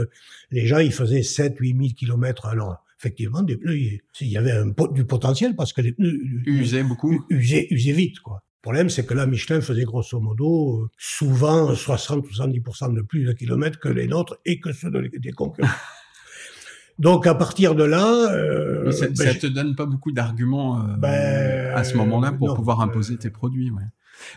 les 0.52 0.66
gens, 0.66 0.78
ils 0.78 0.92
faisaient 0.92 1.24
7, 1.24 1.56
8 1.58 1.76
000 1.76 1.88
kilomètres 1.96 2.46
alors 2.46 2.84
effectivement, 3.00 3.42
des 3.42 3.56
pneus, 3.56 3.76
il 4.20 4.28
y 4.28 4.36
avait 4.36 4.52
un, 4.52 4.74
du 4.92 5.06
potentiel 5.06 5.56
parce 5.56 5.72
que 5.72 5.80
les 5.80 5.92
pneus 5.92 6.20
usaient 6.44 6.82
beaucoup, 6.82 7.24
usaient, 7.30 7.66
usaient 7.70 7.92
vite, 7.92 8.20
quoi. 8.20 8.42
Le 8.60 8.62
problème, 8.62 8.90
c'est 8.90 9.06
que 9.06 9.14
là, 9.14 9.24
Michelin 9.24 9.62
faisait 9.62 9.84
grosso 9.84 10.20
modo 10.20 10.82
euh, 10.82 10.90
souvent 10.98 11.74
60 11.74 12.26
ou 12.26 12.30
70% 12.30 12.94
de 12.94 13.00
plus 13.00 13.24
de 13.24 13.32
kilomètres 13.32 13.80
que 13.80 13.88
les 13.88 14.06
nôtres 14.06 14.36
et 14.44 14.60
que 14.60 14.70
ceux 14.74 14.90
des 14.90 15.32
concurrents. 15.32 15.66
Donc 16.98 17.26
à 17.26 17.34
partir 17.34 17.74
de 17.74 17.84
là, 17.84 18.30
euh, 18.34 18.92
ça, 18.92 19.06
ben, 19.08 19.38
te 19.38 19.46
donne 19.46 19.74
pas 19.74 19.86
beaucoup 19.86 20.12
d'arguments 20.12 20.82
euh, 20.82 20.96
ben, 20.98 21.74
à 21.74 21.84
ce 21.84 21.96
moment-là 21.96 22.32
pour 22.32 22.54
pouvoir 22.54 22.82
imposer 22.82 23.16
tes 23.16 23.30
produits. 23.30 23.70
Ouais. 23.70 23.82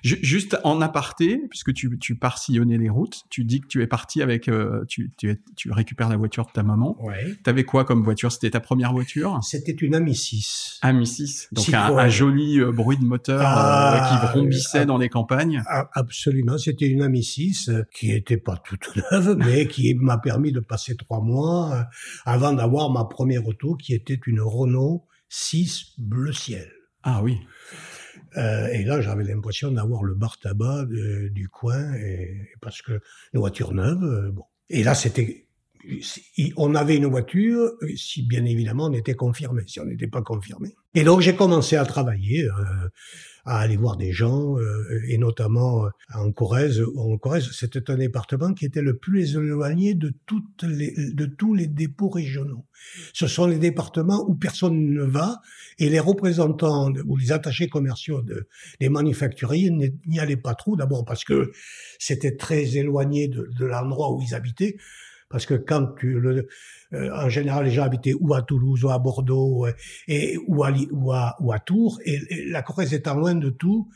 Juste 0.04 0.58
en 0.64 0.82
aparté, 0.82 1.42
puisque 1.50 1.74
tu, 1.74 1.98
tu 2.00 2.16
pars 2.16 2.38
sillonner 2.38 2.78
les 2.78 2.90
routes, 2.90 3.24
tu 3.30 3.44
dis 3.44 3.62
que 3.62 3.68
tu 3.68 3.82
es 3.82 3.88
parti 3.88 4.22
avec, 4.22 4.48
euh, 4.48 4.84
tu, 4.88 5.12
tu, 5.18 5.42
tu, 5.56 5.72
récupères 5.72 6.10
la 6.10 6.18
voiture 6.18 6.46
de 6.46 6.52
ta 6.52 6.64
maman. 6.64 6.96
Ouais. 7.02 7.36
T'avais 7.44 7.64
quoi 7.64 7.86
comme 7.86 8.04
voiture? 8.04 8.32
C'était 8.32 8.52
ta 8.52 8.60
première 8.60 8.94
voiture? 8.94 9.40
C'était 9.44 9.72
une 9.72 9.96
Ami 9.96 10.16
6. 10.16 10.80
Ami 10.82 11.08
6. 11.08 11.50
Donc 11.52 11.74
un, 11.74 11.98
un, 11.98 12.10
joli 12.10 12.60
euh, 12.60 12.72
bruit 12.72 12.98
de 12.98 13.06
moteur 13.06 13.42
euh, 13.42 13.46
ah, 13.46 14.10
qui 14.10 14.28
vrombissait 14.28 14.80
ah, 14.80 14.86
dans 14.86 14.98
les 14.98 15.10
campagnes. 15.10 15.64
Ah, 15.68 15.90
absolument. 15.94 16.58
C'était 16.58 16.88
une 16.88 17.02
Ami 17.02 17.24
6 17.24 17.72
qui 17.94 18.12
était 18.12 18.38
pas 18.38 18.58
toute 18.58 18.90
neuve, 18.96 19.36
mais 19.40 19.68
qui 19.68 19.94
m'a 19.96 20.18
permis 20.18 20.52
de 20.52 20.60
passer 20.60 20.96
trois 20.96 21.22
mois 21.22 21.88
avant 22.26 22.54
d'avoir 22.54 22.90
ma 22.90 23.06
première 23.06 23.48
auto 23.48 23.76
qui 23.76 23.94
était 23.94 24.20
une 24.26 24.42
Renault 24.42 25.08
6 25.30 25.94
bleu 25.98 26.32
ciel. 26.32 26.72
Ah 27.04 27.22
oui. 27.22 27.40
Euh, 28.38 28.68
et 28.68 28.84
là, 28.84 29.02
j'avais 29.02 29.24
l'impression 29.24 29.72
d'avoir 29.72 30.04
le 30.04 30.16
bar 30.16 30.40
tabac 30.40 30.86
du 31.32 31.50
coin, 31.50 31.94
et, 31.96 32.50
parce 32.62 32.82
que 32.82 32.94
une 33.34 33.40
voiture 33.40 33.74
neuve, 33.74 34.04
euh, 34.04 34.32
bon. 34.32 34.44
Et 34.70 34.84
là, 34.84 34.96
c'était, 34.96 35.48
on 36.56 36.74
avait 36.76 36.96
une 36.98 37.06
voiture, 37.06 37.74
si 37.96 38.24
bien 38.24 38.46
évidemment 38.46 38.86
on 38.86 38.94
était 38.94 39.14
confirmé. 39.14 39.64
Si 39.68 39.80
on 39.80 39.86
n'était 39.86 40.08
pas 40.08 40.22
confirmé, 40.22 40.74
et 40.96 41.04
donc 41.04 41.22
j'ai 41.22 41.36
commencé 41.36 41.76
à 41.76 41.86
travailler. 41.86 42.46
Euh, 42.46 42.90
à 43.46 43.60
aller 43.60 43.76
voir 43.76 43.98
des 43.98 44.14
gens, 44.14 44.58
euh, 44.58 45.02
et 45.08 45.18
notamment 45.18 45.86
euh, 45.86 45.90
en 46.14 46.32
Corrèze. 46.32 46.82
En 46.96 47.18
Corrèze, 47.18 47.52
c'était 47.52 47.92
un 47.92 47.98
département 47.98 48.54
qui 48.54 48.66
était 48.66 48.82
le 48.82 48.98
plus 48.98 49.36
éloigné 49.36 49.96
de, 49.96 50.14
toutes 50.26 50.64
les, 50.64 50.94
de 51.14 51.26
tous 51.26 51.54
les 51.54 51.68
dépôts 51.68 52.10
régionaux. 52.10 52.66
Ce 53.14 53.28
sont 53.28 53.48
les 53.48 53.60
départements 53.60 54.26
où 54.28 54.36
personne 54.36 54.94
ne 54.94 55.04
va, 55.04 55.42
et 55.78 55.90
les 55.90 56.00
représentants 56.00 56.92
ou 57.06 57.18
les 57.18 57.32
attachés 57.32 57.68
commerciaux 57.68 58.22
de, 58.22 58.48
des 58.80 58.90
manufacturiers 58.90 59.72
n'y 60.06 60.20
allaient 60.20 60.38
pas 60.38 60.56
trop, 60.56 60.78
d'abord 60.78 61.04
parce 61.04 61.26
que 61.26 61.52
c'était 62.00 62.38
très 62.38 62.78
éloigné 62.78 63.28
de, 63.28 63.50
de 63.60 63.66
l'endroit 63.66 64.14
où 64.14 64.22
ils 64.22 64.36
habitaient, 64.36 64.78
parce 65.30 65.46
que 65.46 65.56
quand 65.56 65.96
tu 65.98 66.20
le, 66.20 66.48
euh, 66.94 67.10
en 67.16 67.30
général, 67.30 67.66
les 67.66 67.72
gens 67.72 67.84
habitaient 67.84 68.14
ou 68.20 68.34
à 68.34 68.42
Toulouse 68.42 68.84
ou 68.84 68.90
à 68.90 69.00
Bordeaux 69.00 69.68
et 70.08 70.38
ou 70.48 70.64
à, 70.64 70.72
ou 70.92 71.12
à, 71.12 71.36
ou 71.40 71.52
à 71.52 71.60
Tours, 71.60 72.00
et, 72.06 72.20
la 72.48 72.62
Corrèze 72.62 72.94
étant 72.94 73.16
loin 73.16 73.36
de 73.36 73.50
tout, 73.50 73.90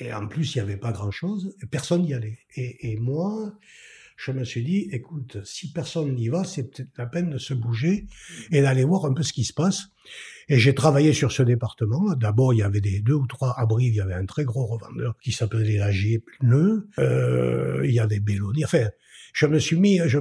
et 0.00 0.12
en 0.12 0.26
plus 0.26 0.54
il 0.54 0.58
n'y 0.58 0.62
avait 0.62 0.76
pas 0.76 0.92
grand 0.92 1.10
chose, 1.10 1.54
personne 1.70 2.02
n'y 2.02 2.14
allait. 2.14 2.38
Et, 2.56 2.92
et, 2.92 2.96
moi, 2.96 3.52
je 4.16 4.32
me 4.32 4.44
suis 4.44 4.64
dit, 4.64 4.88
écoute, 4.92 5.38
si 5.44 5.72
personne 5.72 6.14
n'y 6.14 6.28
va, 6.28 6.44
c'est 6.44 6.64
peut-être 6.64 6.90
la 6.96 7.06
peine 7.06 7.30
de 7.30 7.38
se 7.38 7.54
bouger 7.54 8.06
et 8.50 8.62
d'aller 8.62 8.84
voir 8.84 9.04
un 9.04 9.12
peu 9.12 9.22
ce 9.22 9.32
qui 9.32 9.44
se 9.44 9.52
passe. 9.52 9.88
Et 10.48 10.58
j'ai 10.58 10.74
travaillé 10.74 11.12
sur 11.12 11.32
ce 11.32 11.42
département. 11.42 12.14
D'abord, 12.14 12.54
il 12.54 12.58
y 12.58 12.62
avait 12.62 12.80
des 12.80 13.00
deux 13.00 13.14
ou 13.14 13.26
trois 13.26 13.54
abris. 13.58 13.86
Il 13.86 13.94
y 13.94 14.00
avait 14.00 14.14
un 14.14 14.24
très 14.24 14.44
gros 14.44 14.64
revendeur 14.64 15.16
qui 15.20 15.32
s'appelait 15.32 15.76
la 15.76 15.90
Pneus. 16.40 16.88
Euh, 16.98 17.82
il 17.84 17.92
y 17.92 18.00
avait 18.00 18.20
Belloni. 18.20 18.64
Enfin, 18.64 18.88
je 19.34 19.46
me 19.46 19.58
suis 19.58 19.76
mis, 19.76 20.00
je, 20.06 20.18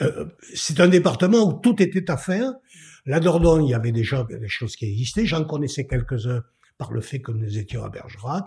euh, 0.00 0.26
c'est 0.54 0.80
un 0.80 0.88
département 0.88 1.48
où 1.48 1.60
tout 1.60 1.80
était 1.82 2.10
à 2.10 2.16
faire. 2.16 2.52
La 3.04 3.20
Dordogne, 3.20 3.66
il 3.66 3.70
y 3.70 3.74
avait 3.74 3.92
déjà 3.92 4.26
des 4.28 4.48
choses 4.48 4.76
qui 4.76 4.86
existaient. 4.86 5.26
J'en 5.26 5.44
connaissais 5.44 5.86
quelques-uns 5.86 6.42
par 6.78 6.92
le 6.92 7.00
fait 7.00 7.20
que 7.20 7.32
nous 7.32 7.58
étions 7.58 7.84
à 7.84 7.90
Bergerac. 7.90 8.44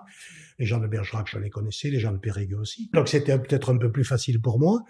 Les 0.57 0.65
gens 0.65 0.79
de 0.79 0.87
Bergerac, 0.87 1.27
je 1.29 1.37
les 1.37 1.49
connaissais, 1.49 1.89
les 1.89 1.99
gens 1.99 2.13
de 2.13 2.17
Périgueux 2.17 2.57
aussi. 2.57 2.89
Donc 2.93 3.09
c'était 3.09 3.37
peut-être 3.37 3.73
un 3.73 3.77
peu 3.77 3.91
plus 3.91 4.05
facile 4.05 4.41
pour 4.41 4.59
moi. 4.59 4.81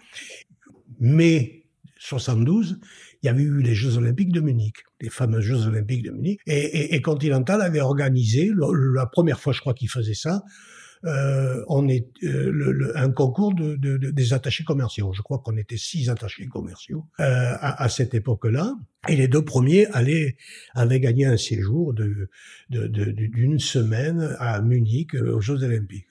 Mais 1.00 1.64
72, 1.98 2.78
il 3.22 3.26
y 3.26 3.28
avait 3.28 3.42
eu 3.42 3.60
les 3.60 3.74
Jeux 3.74 3.96
Olympiques 3.96 4.32
de 4.32 4.40
Munich, 4.40 4.76
les 5.00 5.10
fameux 5.10 5.40
Jeux 5.40 5.66
Olympiques 5.66 6.02
de 6.02 6.10
Munich. 6.10 6.40
Et, 6.46 6.94
et 6.94 7.02
Continental 7.02 7.60
avait 7.60 7.80
organisé, 7.80 8.52
la 8.94 9.06
première 9.06 9.40
fois 9.40 9.52
je 9.52 9.60
crois 9.60 9.74
qu'il 9.74 9.90
faisait 9.90 10.14
ça, 10.14 10.42
euh, 11.06 11.64
on 11.68 11.88
est 11.88 12.08
euh, 12.24 12.50
le, 12.50 12.96
un 12.96 13.10
concours 13.10 13.54
de, 13.54 13.76
de, 13.76 13.96
des 14.10 14.32
attachés 14.32 14.64
commerciaux. 14.64 15.12
Je 15.14 15.22
crois 15.22 15.38
qu'on 15.38 15.56
était 15.56 15.76
six 15.76 16.10
attachés 16.10 16.46
commerciaux 16.46 17.06
euh, 17.20 17.24
à, 17.60 17.82
à, 17.82 17.88
cette 17.88 18.14
époque-là. 18.14 18.74
Et 19.08 19.16
les 19.16 19.28
deux 19.28 19.44
premiers 19.44 19.86
allaient, 19.86 20.36
avaient 20.74 21.00
gagné 21.00 21.26
un 21.26 21.36
séjour 21.36 21.94
de, 21.94 22.28
d'une 22.68 23.58
semaine 23.58 24.36
à 24.38 24.60
Munich 24.60 25.14
euh, 25.14 25.36
aux 25.36 25.40
Jeux 25.40 25.62
Olympiques. 25.62 26.06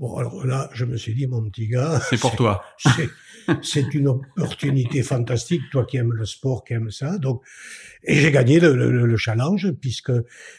Bon, 0.00 0.16
alors 0.16 0.46
là, 0.46 0.70
je 0.72 0.86
me 0.86 0.96
suis 0.96 1.14
dit, 1.14 1.26
mon 1.26 1.42
petit 1.50 1.68
gars. 1.68 2.00
C'est 2.08 2.18
pour 2.18 2.34
toi. 2.34 2.64
C'est 3.62 3.92
une 3.92 4.08
opportunité 4.08 5.02
fantastique, 5.02 5.60
toi 5.70 5.84
qui 5.84 5.98
aimes 5.98 6.12
le 6.12 6.24
sport, 6.24 6.64
qui 6.64 6.72
aimes 6.72 6.90
ça. 6.90 7.18
Donc, 7.18 7.42
et 8.04 8.14
j'ai 8.14 8.30
gagné 8.30 8.60
le, 8.60 8.74
le, 8.74 9.04
le, 9.04 9.16
challenge, 9.18 9.70
puisque 9.72 10.12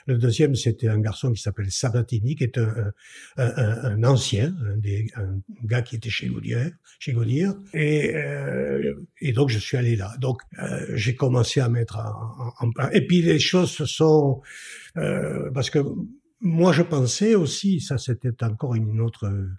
le 0.05 0.17
deuxième, 0.17 0.53
c'était 0.53 0.89
un 0.89 0.99
garçon 0.99 1.31
qui 1.31 1.41
s'appelle 1.41 1.71
Sabatini, 1.71 2.35
qui 2.35 2.43
est 2.43 2.59
un, 2.59 2.91
un, 3.37 3.83
un 3.83 4.03
ancien, 4.03 4.53
un, 4.63 4.77
des, 4.77 5.07
un, 5.15 5.39
gars 5.63 5.81
qui 5.81 5.95
était 5.95 6.11
chez 6.11 6.27
Gaudier, 6.27 6.73
chez 6.99 7.13
Gaudier. 7.13 7.47
Et, 7.73 8.13
euh, 8.15 8.93
et 9.21 9.31
donc, 9.31 9.49
je 9.49 9.57
suis 9.57 9.77
allé 9.77 9.95
là. 9.95 10.13
Donc, 10.19 10.41
euh, 10.59 10.85
j'ai 10.93 11.15
commencé 11.15 11.61
à 11.61 11.69
mettre 11.69 11.97
en, 11.97 12.67
en, 12.67 12.89
Et 12.91 13.07
puis, 13.07 13.23
les 13.23 13.39
choses 13.39 13.71
se 13.71 13.85
sont... 13.85 14.41
Euh, 14.97 15.49
parce 15.51 15.69
que 15.69 15.79
moi, 16.41 16.73
je 16.73 16.81
pensais 16.81 17.35
aussi, 17.35 17.79
ça 17.79 17.97
c'était 17.97 18.43
encore 18.43 18.75
une 18.75 18.99
autre 18.99 19.25
euh, 19.25 19.49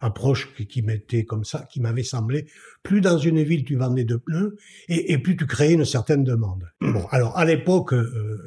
approche 0.00 0.54
qui, 0.68 0.82
m'était 0.82 1.24
comme 1.24 1.44
ça, 1.44 1.66
qui 1.70 1.80
m'avait 1.80 2.02
semblé, 2.02 2.46
plus 2.82 3.00
dans 3.00 3.18
une 3.18 3.42
ville 3.42 3.64
tu 3.64 3.76
vendais 3.76 4.04
de 4.04 4.16
pneus 4.16 4.56
et, 4.88 5.12
et 5.12 5.18
plus 5.18 5.36
tu 5.36 5.46
créais 5.46 5.72
une 5.72 5.84
certaine 5.84 6.24
demande. 6.24 6.70
Bon, 6.80 7.06
alors 7.10 7.36
à 7.36 7.44
l'époque, 7.44 7.94
euh, 7.94 8.38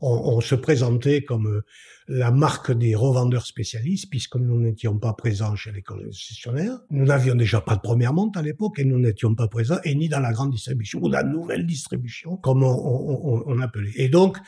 on, 0.00 0.36
on, 0.36 0.40
se 0.40 0.54
présentait 0.54 1.22
comme 1.22 1.46
euh, 1.46 1.64
la 2.08 2.30
marque 2.30 2.72
des 2.72 2.94
revendeurs 2.94 3.46
spécialistes, 3.46 4.08
puisque 4.10 4.36
nous 4.36 4.58
n'étions 4.58 4.98
pas 4.98 5.12
présents 5.12 5.54
chez 5.56 5.72
les 5.72 5.82
concessionnaires. 5.82 6.78
Nous 6.90 7.04
n'avions 7.04 7.34
déjà 7.34 7.60
pas 7.60 7.76
de 7.76 7.80
première 7.80 8.14
monte 8.14 8.36
à 8.36 8.42
l'époque 8.42 8.78
et 8.78 8.84
nous 8.84 8.98
n'étions 8.98 9.34
pas 9.34 9.48
présents, 9.48 9.78
et 9.84 9.94
ni 9.94 10.08
dans 10.08 10.20
la 10.20 10.32
grande 10.32 10.52
distribution 10.52 11.00
ou 11.02 11.08
la 11.08 11.22
nouvelle 11.22 11.66
distribution, 11.66 12.36
comme 12.36 12.62
on, 12.62 12.68
on, 12.68 13.42
on, 13.46 13.60
appelait. 13.60 13.92
Et 13.96 14.08
donc, 14.08 14.38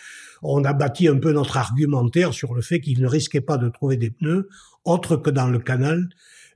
on 0.42 0.64
a 0.64 0.72
bâti 0.72 1.08
un 1.08 1.18
peu 1.18 1.32
notre 1.32 1.56
argumentaire 1.56 2.32
sur 2.32 2.54
le 2.54 2.62
fait 2.62 2.80
qu'ils 2.80 3.00
ne 3.00 3.06
risquaient 3.06 3.40
pas 3.40 3.58
de 3.58 3.68
trouver 3.68 3.96
des 3.96 4.10
pneus 4.10 4.48
autres 4.84 5.16
que 5.16 5.30
dans 5.30 5.48
le 5.48 5.58
canal 5.58 6.08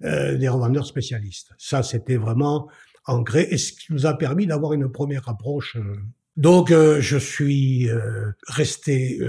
euh, 0.05 0.37
des 0.37 0.49
revendeurs 0.49 0.87
spécialistes. 0.87 1.53
Ça, 1.59 1.83
c'était 1.83 2.17
vraiment 2.17 2.69
ancré, 3.07 3.47
et 3.51 3.59
ce 3.59 3.73
qui 3.73 3.93
nous 3.93 4.07
a 4.07 4.15
permis 4.17 4.47
d'avoir 4.47 4.73
une 4.73 4.91
première 4.91 5.29
approche. 5.29 5.77
Euh. 5.77 5.97
Donc, 6.37 6.71
euh, 6.71 7.01
je 7.01 7.17
suis 7.17 7.89
euh, 7.89 8.33
resté 8.49 9.21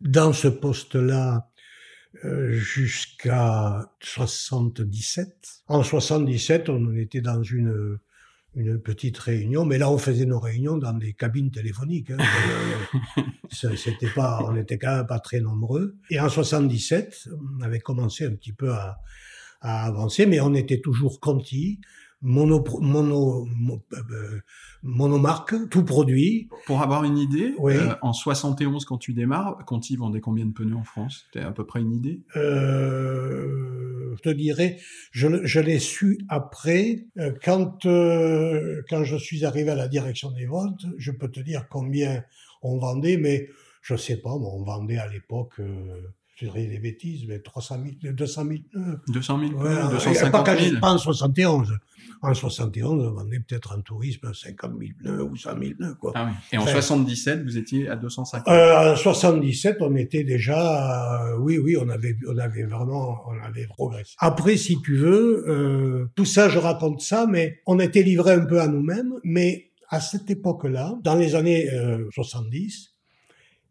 dans 0.00 0.32
ce 0.32 0.48
poste-là 0.48 1.50
euh, 2.24 2.52
jusqu'à 2.52 3.88
77. 4.00 5.62
En 5.68 5.82
77, 5.82 6.68
on 6.68 6.94
était 6.94 7.20
dans 7.20 7.42
une 7.42 7.98
une 8.56 8.80
petite 8.80 9.16
réunion, 9.16 9.64
mais 9.64 9.78
là 9.78 9.88
on 9.88 9.96
faisait 9.96 10.24
nos 10.24 10.40
réunions 10.40 10.76
dans 10.76 10.92
des 10.92 11.12
cabines 11.12 11.50
téléphoniques. 11.50 12.10
Hein. 12.10 12.18
Euh, 13.64 13.74
c'était 13.74 14.08
pas, 14.08 14.44
on 14.46 14.54
était 14.54 14.78
quand 14.78 14.94
même 14.94 15.06
pas 15.08 15.18
très 15.18 15.40
nombreux. 15.40 15.96
Et 16.08 16.20
en 16.20 16.28
77, 16.28 17.28
on 17.58 17.60
avait 17.62 17.80
commencé 17.80 18.24
un 18.24 18.30
petit 18.30 18.52
peu 18.52 18.70
à, 18.72 19.00
à 19.60 19.86
avancer, 19.86 20.24
mais 20.24 20.40
on 20.40 20.54
était 20.54 20.80
toujours 20.80 21.18
Conti 21.18 21.80
mono, 22.22 22.62
mono, 22.80 23.46
euh, 23.92 24.40
monomarque, 24.82 25.68
tout 25.70 25.84
produit. 25.84 26.48
Pour 26.66 26.82
avoir 26.82 27.04
une 27.04 27.18
idée, 27.18 27.54
euh, 27.60 27.94
en 28.02 28.12
71 28.12 28.84
quand 28.84 28.98
tu 28.98 29.12
démarres, 29.14 29.64
Conti 29.66 29.96
vendait 29.96 30.20
combien 30.20 30.46
de 30.46 30.52
pneus 30.52 30.76
en 30.76 30.84
France? 30.84 31.26
T'as 31.32 31.46
à 31.48 31.52
peu 31.52 31.64
près 31.64 31.80
une 31.80 31.92
idée? 31.92 32.22
Euh, 32.36 34.14
Je 34.16 34.20
te 34.22 34.30
dirais, 34.30 34.78
je, 35.12 35.44
je 35.44 35.60
l'ai 35.60 35.78
su 35.78 36.18
après. 36.28 37.06
Euh, 37.18 37.32
quand 37.42 37.82
quand 37.82 39.04
je 39.04 39.16
suis 39.16 39.44
arrivé 39.44 39.70
à 39.70 39.74
la 39.76 39.88
direction 39.88 40.30
des 40.30 40.46
ventes, 40.46 40.84
je 40.98 41.12
peux 41.12 41.28
te 41.30 41.40
dire 41.40 41.68
combien 41.68 42.24
on 42.62 42.78
vendait, 42.78 43.16
mais 43.16 43.48
je 43.82 43.96
sais 43.96 44.16
pas, 44.18 44.32
on 44.32 44.62
vendait 44.62 44.98
à 44.98 45.08
l'époque 45.08 45.60
je 46.40 46.46
dirais 46.46 46.66
des 46.66 46.78
bêtises, 46.78 47.26
mais 47.28 47.38
300 47.38 47.80
000, 48.02 48.14
200 48.14 48.44
000 48.44 48.58
nœuds. 48.74 49.00
200 49.08 49.40
000 49.48 49.52
ouais, 49.62 49.74
250 49.90 50.58
000 50.58 50.80
Pas 50.80 50.92
en 50.92 50.98
71. 50.98 51.78
En 52.22 52.34
71, 52.34 53.02
on 53.02 53.10
vendait 53.12 53.40
peut-être 53.40 53.76
en 53.76 53.80
tourisme 53.80 54.32
50 54.32 54.72
000 54.78 54.92
nœuds 55.02 55.24
ou 55.24 55.36
100 55.36 55.50
000 55.58 55.72
nœuds. 55.78 55.94
Quoi. 55.94 56.12
Ah 56.14 56.26
oui. 56.26 56.32
Et 56.52 56.58
en 56.58 56.66
77, 56.66 57.44
vous 57.44 57.56
étiez 57.56 57.88
à 57.88 57.96
250 57.96 58.48
euh, 58.48 58.92
En 58.92 58.96
77, 58.96 59.78
on 59.80 59.96
était 59.96 60.24
déjà... 60.24 61.28
Euh, 61.28 61.38
oui, 61.38 61.58
oui, 61.58 61.76
on 61.78 61.88
avait, 61.88 62.16
on 62.28 62.36
avait 62.36 62.64
vraiment 62.64 63.22
on 63.28 63.42
avait 63.42 63.66
progressé. 63.66 64.14
Après, 64.18 64.56
si 64.56 64.80
tu 64.82 64.96
veux, 64.96 65.44
euh, 65.48 66.10
tout 66.14 66.26
ça, 66.26 66.48
je 66.48 66.58
raconte 66.58 67.00
ça, 67.00 67.26
mais 67.26 67.60
on 67.66 67.78
était 67.78 68.02
livré 68.02 68.32
un 68.34 68.44
peu 68.44 68.60
à 68.60 68.68
nous-mêmes, 68.68 69.14
mais 69.24 69.70
à 69.88 70.00
cette 70.00 70.30
époque-là, 70.30 70.98
dans 71.02 71.16
les 71.16 71.34
années 71.34 71.68
70, 72.12 72.90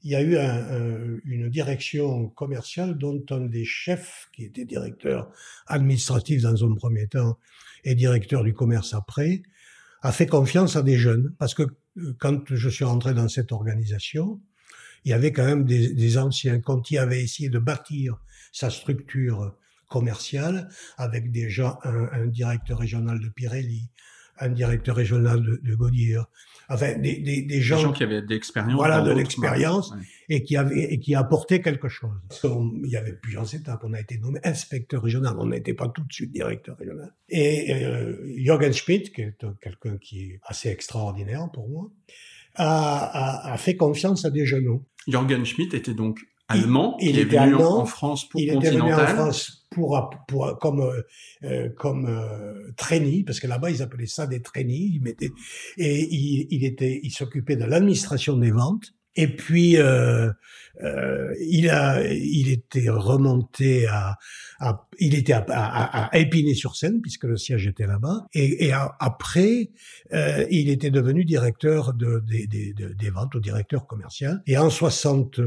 il 0.04 0.12
y 0.12 0.16
a 0.16 0.22
eu 0.22 0.38
un, 0.38 1.20
une 1.26 1.50
direction 1.50 2.30
commerciale 2.30 2.98
dont 2.98 3.24
un 3.30 3.42
des 3.42 3.66
chefs, 3.66 4.30
qui 4.34 4.46
était 4.46 4.66
directeur 4.66 5.32
administratif 5.68 6.42
dans 6.42 6.66
un 6.66 6.76
premier 6.76 7.08
temps 7.08 7.38
et 7.84 7.96
directeur 7.96 8.44
du 8.44 8.54
commerce 8.54 8.94
après, 8.94 9.42
a 10.02 10.12
fait 10.12 10.28
confiance 10.28 10.76
à 10.76 10.82
des 10.82 10.98
jeunes. 10.98 11.34
Parce 11.38 11.54
que 11.54 11.64
euh, 11.64 12.16
quand 12.20 12.54
je 12.54 12.70
suis 12.70 12.86
rentré 12.86 13.14
dans 13.14 13.28
cette 13.28 13.52
organisation, 13.52 14.42
il 15.06 15.12
y 15.12 15.14
avait 15.14 15.32
quand 15.32 15.46
même 15.46 15.66
des, 15.66 15.94
des 15.94 16.18
anciens. 16.18 16.60
Conti 16.60 16.98
avait 16.98 17.22
essayé 17.22 17.50
de 17.50 17.60
bâtir 17.60 18.18
sa 18.52 18.70
structure 18.70 19.56
commerciale 19.88 20.70
avec 20.98 21.32
déjà 21.32 21.80
un, 21.84 22.08
un 22.12 22.28
directeur 22.28 22.80
régional 22.80 23.20
de 23.20 23.30
Pirelli, 23.30 23.90
un 24.40 24.50
directeur 24.50 24.96
régional 24.96 25.42
de, 25.42 25.60
de 25.64 25.76
enfin 26.70 26.98
des, 26.98 27.18
des, 27.20 27.42
des 27.42 27.62
gens, 27.62 27.78
Des 27.78 27.82
gens 27.84 27.92
qui 27.94 28.04
avaient 28.04 28.22
de 28.22 28.28
l'expérience. 28.28 28.74
voilà 28.76 29.02
de 29.02 29.12
l'expérience. 29.12 29.92
Ouais. 29.92 29.98
et 30.30 30.44
qui 30.44 30.56
avait 30.56 30.94
et 30.94 31.00
qui 31.00 31.16
apportait 31.16 31.62
quelque 31.62 31.88
chose. 31.90 32.12
Il 32.84 32.90
y 32.90 32.96
avait 32.98 33.14
plusieurs 33.14 33.54
étapes. 33.56 33.82
On 33.84 33.94
a 33.94 34.00
été 34.00 34.18
nommé 34.20 34.40
inspecteur 34.44 35.02
régional. 35.04 35.36
On 35.40 35.48
n'était 35.48 35.74
pas 35.74 35.88
tout 35.90 36.04
de 36.04 36.14
suite 36.14 36.32
directeur 36.32 36.78
régional. 36.78 37.14
Et 37.30 37.74
euh, 37.74 38.16
Jürgen 38.38 38.72
Schmidt, 38.74 39.12
qui 39.12 39.22
est 39.22 39.38
quelqu'un 39.62 39.98
qui 39.98 40.20
est 40.32 40.40
assez 40.44 40.70
extraordinaire 40.70 41.48
pour 41.54 41.68
moi, 41.70 41.90
a, 42.56 43.48
a, 43.50 43.54
a 43.54 43.58
fait 43.58 43.76
confiance 43.76 44.26
à 44.26 44.30
des 44.30 44.46
jeunes. 44.46 44.80
Jürgen 45.08 45.46
Schmidt 45.46 45.76
était 45.76 45.94
donc 45.94 46.20
allemand, 46.48 46.98
il 47.00 47.12
qui 47.14 47.20
est 47.20 47.24
était 47.24 47.38
venu 47.38 47.56
en- 47.56 47.60
allemand, 47.60 47.80
en 47.82 47.86
France 47.86 48.28
pour 48.28 48.40
il 48.42 48.50
était 48.50 48.70
venu 48.72 48.82
en 48.82 48.88
Continental. 48.90 49.16
France 49.16 49.59
pour, 49.80 50.10
pour 50.28 50.60
comme 50.60 50.82
euh, 50.82 51.02
euh, 51.44 51.70
comme 51.78 52.06
euh, 52.08 52.72
parce 53.26 53.40
que 53.40 53.48
là-bas 53.48 53.72
ils 53.72 53.82
appelaient 53.82 54.06
ça 54.06 54.28
des 54.28 54.42
trainees. 54.42 54.92
Ils 54.96 55.02
mettaient 55.02 55.30
et 55.78 56.08
il, 56.14 56.48
il 56.50 56.66
était 56.66 57.00
il 57.04 57.12
s'occupait 57.12 57.56
de 57.56 57.66
l'administration 57.66 58.38
des 58.38 58.52
ventes. 58.52 58.94
Et 59.16 59.28
puis 59.28 59.76
euh, 59.78 60.30
euh, 60.84 61.34
il 61.42 61.70
a 61.70 62.06
il 62.14 62.50
était 62.50 62.90
remonté 62.90 63.88
à, 63.88 64.16
à 64.60 64.88
il 65.00 65.16
était 65.16 65.34
à, 65.34 65.44
à, 65.50 66.06
à 66.08 66.18
Épinay-sur-Seine 66.18 67.02
puisque 67.02 67.24
le 67.26 67.36
siège 67.36 67.68
était 67.68 67.88
là-bas. 67.88 68.28
Et, 68.34 68.68
et 68.68 68.72
après 69.00 69.72
euh, 70.14 70.46
il 70.52 70.70
était 70.70 70.92
devenu 70.92 71.26
directeur 71.26 71.94
de, 71.94 72.22
des- 72.28 72.48
des- 72.48 72.74
de- 72.74 72.94
des 72.94 73.10
ventes 73.10 73.34
ou 73.36 73.40
directeur 73.40 73.88
commercial. 73.88 74.42
Et 74.48 74.58
en 74.58 74.70
60 74.70 75.40
à 75.40 75.44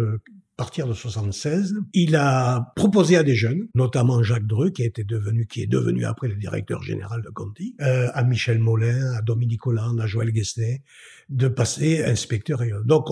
partir 0.62 0.86
de 0.86 0.94
76, 0.94 1.74
il 1.92 2.14
a 2.14 2.72
proposé 2.76 3.16
à 3.16 3.24
des 3.24 3.34
jeunes, 3.34 3.66
notamment 3.74 4.22
Jacques 4.22 4.46
Dreux, 4.46 4.70
qui 4.70 4.84
était 4.84 5.02
devenu, 5.02 5.44
qui 5.48 5.60
est 5.60 5.66
devenu 5.66 6.04
après 6.04 6.28
le 6.28 6.36
directeur 6.36 6.84
général 6.84 7.20
de 7.20 7.30
Conti, 7.30 7.74
euh, 7.80 8.08
à 8.14 8.22
Michel 8.22 8.60
Molin, 8.60 9.12
à 9.14 9.22
Dominique 9.22 9.66
Hollande, 9.66 10.00
à 10.00 10.06
Joël 10.06 10.30
Guesnet, 10.30 10.84
de 11.30 11.48
passer 11.48 12.04
inspecteur 12.04 12.60
régional. 12.60 12.86
Donc, 12.86 13.06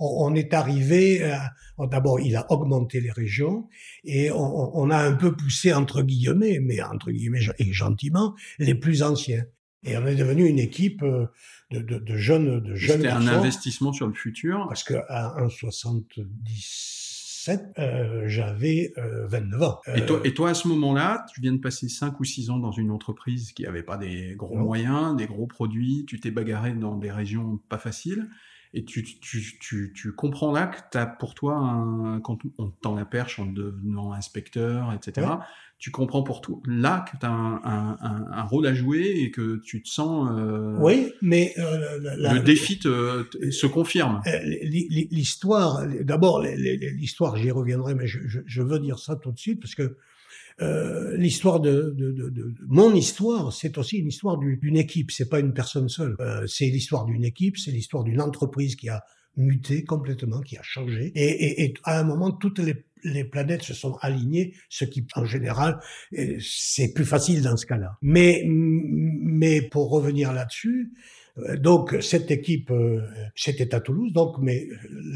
on, 0.00 0.34
est 0.34 0.52
arrivé, 0.54 1.22
à- 1.22 1.52
d'abord, 1.86 2.18
il 2.18 2.34
a 2.34 2.50
augmenté 2.50 3.00
les 3.00 3.12
régions 3.12 3.68
et 4.02 4.32
on, 4.32 4.76
on 4.76 4.90
a 4.90 4.98
un 4.98 5.12
peu 5.12 5.36
poussé, 5.36 5.72
entre 5.72 6.02
guillemets, 6.02 6.58
mais 6.60 6.82
entre 6.82 7.12
guillemets 7.12 7.46
et 7.60 7.72
gentiment, 7.72 8.34
les 8.58 8.74
plus 8.74 9.04
anciens. 9.04 9.44
Et 9.84 9.96
on 9.96 10.06
est 10.06 10.16
devenu 10.16 10.46
une 10.46 10.58
équipe 10.58 11.02
euh, 11.02 11.26
de, 11.70 11.80
de, 11.80 11.98
de 11.98 12.16
jeunes, 12.16 12.60
de 12.60 12.74
jeunes 12.74 12.96
C'était 12.96 13.08
un 13.08 13.26
investissement 13.28 13.92
sur 13.92 14.06
le 14.06 14.14
futur. 14.14 14.66
Parce 14.68 14.84
que 14.84 14.94
à 15.08 15.36
1,77, 15.46 17.74
euh, 17.78 18.22
j'avais 18.26 18.92
euh, 18.98 19.26
29 19.28 19.62
ans. 19.62 19.80
Et 19.94 20.04
toi, 20.04 20.18
Euh, 20.18 20.22
et 20.24 20.34
toi, 20.34 20.50
à 20.50 20.54
ce 20.54 20.68
moment-là, 20.68 21.24
tu 21.32 21.40
viens 21.40 21.52
de 21.52 21.58
passer 21.58 21.88
5 21.88 22.18
ou 22.20 22.24
6 22.24 22.50
ans 22.50 22.58
dans 22.58 22.72
une 22.72 22.90
entreprise 22.90 23.52
qui 23.52 23.66
avait 23.66 23.82
pas 23.82 23.96
des 23.96 24.34
gros 24.36 24.56
Non. 24.58 24.64
moyens, 24.64 25.16
des 25.16 25.26
gros 25.26 25.46
produits, 25.46 26.04
tu 26.06 26.20
t'es 26.20 26.30
bagarré 26.30 26.72
dans 26.72 26.96
des 26.96 27.10
régions 27.10 27.58
pas 27.68 27.78
faciles, 27.78 28.28
et 28.74 28.84
tu, 28.84 29.02
tu, 29.02 29.58
tu, 29.60 29.94
tu 29.96 30.12
comprends 30.12 30.52
là 30.52 30.66
que 30.66 30.76
tu 30.92 30.98
as 30.98 31.06
pour 31.06 31.34
toi, 31.34 31.56
un, 31.56 32.20
quand 32.20 32.38
on 32.58 32.68
te 32.70 32.80
tend 32.82 32.94
la 32.94 33.06
perche 33.06 33.38
en 33.38 33.46
devenant 33.46 34.12
inspecteur, 34.12 34.92
etc., 34.92 35.26
Ouais. 35.26 35.36
Tu 35.78 35.90
comprends 35.92 36.22
pour 36.24 36.40
toi 36.40 36.58
là 36.66 37.04
que 37.10 37.16
tu 37.18 37.24
as 37.24 37.30
un, 37.30 37.60
un, 37.62 38.26
un, 38.32 38.42
rôle 38.42 38.66
à 38.66 38.74
jouer 38.74 39.14
et 39.22 39.30
que 39.30 39.60
tu 39.64 39.80
te 39.82 39.88
sens... 39.88 40.28
euh, 40.36 40.76
oui, 40.80 41.12
mais 41.22 41.54
euh, 41.58 41.98
la- 42.00 42.16
la- 42.16 42.34
le 42.34 42.40
défi 42.40 42.78
te, 42.80 43.22
te- 43.22 43.50
se 43.50 43.66
confirme. 43.66 44.20
Euh, 44.26 44.40
L'histoire, 45.10 45.86
d'abord 46.02 46.42
l'histoire, 46.42 47.36
j'y 47.36 47.50
reviendrai, 47.50 47.94
mais 47.94 48.06
je, 48.06 48.18
je, 48.26 48.40
je 48.44 48.62
veux 48.62 48.78
dire 48.80 48.98
ça 48.98 49.16
tout 49.16 49.30
de 49.32 49.38
suite 49.38 49.60
parce 49.60 49.74
que 49.74 49.96
euh, 50.60 51.16
l'histoire 51.16 51.60
de, 51.60 51.94
de, 51.96 52.10
de, 52.10 52.28
de- 52.30 52.54
mon 52.66 52.92
histoire, 52.94 53.52
c'est 53.52 53.78
aussi 53.78 53.98
une 53.98 54.08
histoire 54.08 54.38
du- 54.38 54.56
d'une 54.56 54.76
équipe. 54.76 55.12
C'est 55.12 55.28
pas 55.28 55.38
une 55.38 55.52
personne 55.54 55.88
seule. 55.88 56.16
Euh, 56.18 56.44
c'est 56.48 56.66
l'histoire 56.66 57.04
d'une 57.04 57.24
équipe, 57.24 57.56
c'est 57.56 57.70
l'histoire 57.70 58.02
d'une 58.02 58.20
entreprise 58.20 58.74
qui 58.74 58.88
a 58.88 59.02
muté 59.36 59.84
complètement, 59.84 60.40
qui 60.40 60.56
a 60.58 60.62
changé. 60.64 61.12
Et, 61.14 61.28
et, 61.28 61.64
et 61.66 61.74
à 61.84 62.00
un 62.00 62.02
moment, 62.02 62.32
toutes 62.32 62.58
les, 62.58 62.74
les 63.04 63.24
planètes 63.24 63.62
se 63.62 63.74
sont 63.74 63.96
alignées, 64.00 64.54
ce 64.68 64.84
qui, 64.84 65.06
en 65.14 65.24
général, 65.24 65.78
euh, 66.18 66.38
c'est 66.40 66.92
plus 66.92 67.04
facile 67.04 67.42
dans 67.42 67.56
ce 67.56 67.66
cas-là. 67.66 67.96
Mais, 68.02 68.44
mais 68.46 69.62
pour 69.62 69.90
revenir 69.90 70.32
là-dessus, 70.32 70.92
euh, 71.38 71.56
donc 71.56 71.96
cette 72.00 72.30
équipe, 72.30 72.70
euh, 72.70 73.00
c'était 73.34 73.74
à 73.74 73.80
Toulouse, 73.80 74.12
donc 74.12 74.36
mais 74.40 74.68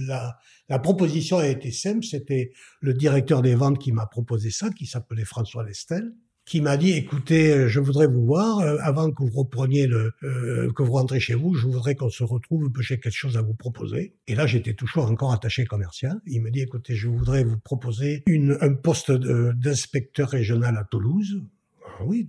la, 0.06 0.38
la 0.68 0.78
proposition 0.78 1.38
a 1.38 1.48
été 1.48 1.70
simple, 1.70 2.04
c'était 2.04 2.52
le 2.80 2.94
directeur 2.94 3.42
des 3.42 3.54
ventes 3.54 3.78
qui 3.78 3.92
m'a 3.92 4.06
proposé 4.06 4.50
ça, 4.50 4.70
qui 4.70 4.86
s'appelait 4.86 5.24
François 5.24 5.64
Lestel, 5.64 6.12
qui 6.44 6.60
m'a 6.60 6.76
dit 6.76 6.92
écoutez, 6.92 7.52
euh, 7.52 7.68
je 7.68 7.80
voudrais 7.80 8.06
vous 8.06 8.24
voir 8.24 8.58
euh, 8.58 8.76
avant 8.82 9.10
que 9.10 9.22
vous 9.22 9.30
repreniez 9.30 9.86
le, 9.86 10.12
euh, 10.24 10.72
que 10.72 10.82
vous 10.82 10.92
rentrez 10.92 11.20
chez 11.20 11.34
vous, 11.34 11.54
je 11.54 11.66
voudrais 11.66 11.94
qu'on 11.94 12.10
se 12.10 12.24
retrouve, 12.24 12.70
j'ai 12.80 12.98
quelque 12.98 13.14
chose 13.14 13.36
à 13.36 13.42
vous 13.42 13.54
proposer. 13.54 14.16
Et 14.26 14.34
là, 14.34 14.46
j'étais 14.46 14.74
toujours 14.74 15.06
encore 15.06 15.32
attaché 15.32 15.64
commercial. 15.64 16.20
Il 16.26 16.42
me 16.42 16.50
dit 16.50 16.60
écoutez, 16.60 16.94
je 16.94 17.08
voudrais 17.08 17.44
vous 17.44 17.58
proposer 17.58 18.22
une, 18.26 18.58
un 18.60 18.74
poste 18.74 19.12
d'inspecteur 19.12 20.28
régional 20.28 20.76
à 20.76 20.84
Toulouse. 20.84 21.42
Ah 21.84 22.04
oui, 22.04 22.28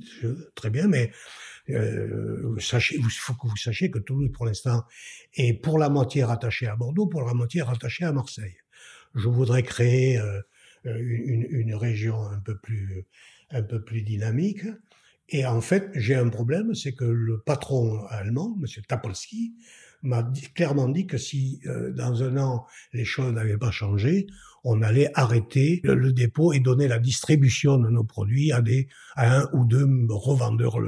très 0.56 0.69
bien, 0.69 0.88
mais 0.88 1.12
euh, 1.69 2.56
sachez, 2.60 2.97
il 2.97 3.04
faut 3.10 3.34
que 3.34 3.47
vous 3.47 3.58
sachiez 3.58 3.89
que 3.89 3.99
Toulouse, 3.99 4.30
pour 4.34 4.45
l'instant, 4.45 4.84
est 5.36 5.54
pour 5.54 5.80
la 5.80 5.89
moitié 5.89 6.23
rattaché 6.23 6.67
à 6.67 6.76
Bordeaux, 6.76 7.08
pour 7.08 7.23
la 7.23 7.34
moitié 7.34 7.62
rattaché 7.62 8.04
à 8.04 8.12
Marseille. 8.12 8.58
Je 9.15 9.30
voudrais 9.30 9.63
créer 9.63 10.17
euh, 10.17 10.41
une, 10.86 11.47
une 11.49 11.76
région 11.76 12.21
un 12.28 12.39
peu 12.39 12.58
plus, 12.58 13.06
un 13.53 13.63
peu 13.63 13.83
plus 13.83 14.01
dynamique. 14.01 14.65
Et 15.29 15.45
en 15.45 15.61
fait, 15.61 15.89
j'ai 15.93 16.15
un 16.15 16.29
problème, 16.29 16.75
c'est 16.75 16.93
que 16.93 17.05
le 17.05 17.39
patron 17.39 18.05
allemand, 18.09 18.57
M. 18.59 18.67
Tapolsky, 18.87 19.55
m'a 20.03 20.29
clairement 20.53 20.89
dit 20.89 21.07
que 21.07 21.17
si 21.17 21.61
euh, 21.65 21.91
dans 21.91 22.23
un 22.23 22.37
an 22.37 22.65
les 22.91 23.05
choses 23.05 23.33
n'avaient 23.33 23.57
pas 23.57 23.71
changé, 23.71 24.27
on 24.63 24.81
allait 24.81 25.09
arrêter 25.13 25.81
le, 25.83 26.13
dépôt 26.13 26.53
et 26.53 26.59
donner 26.59 26.87
la 26.87 26.99
distribution 26.99 27.77
de 27.77 27.89
nos 27.89 28.03
produits 28.03 28.51
à 28.51 28.61
des 28.61 28.87
à 29.15 29.39
un 29.39 29.49
ou 29.53 29.65
deux 29.65 29.87
revendeurs 30.09 30.79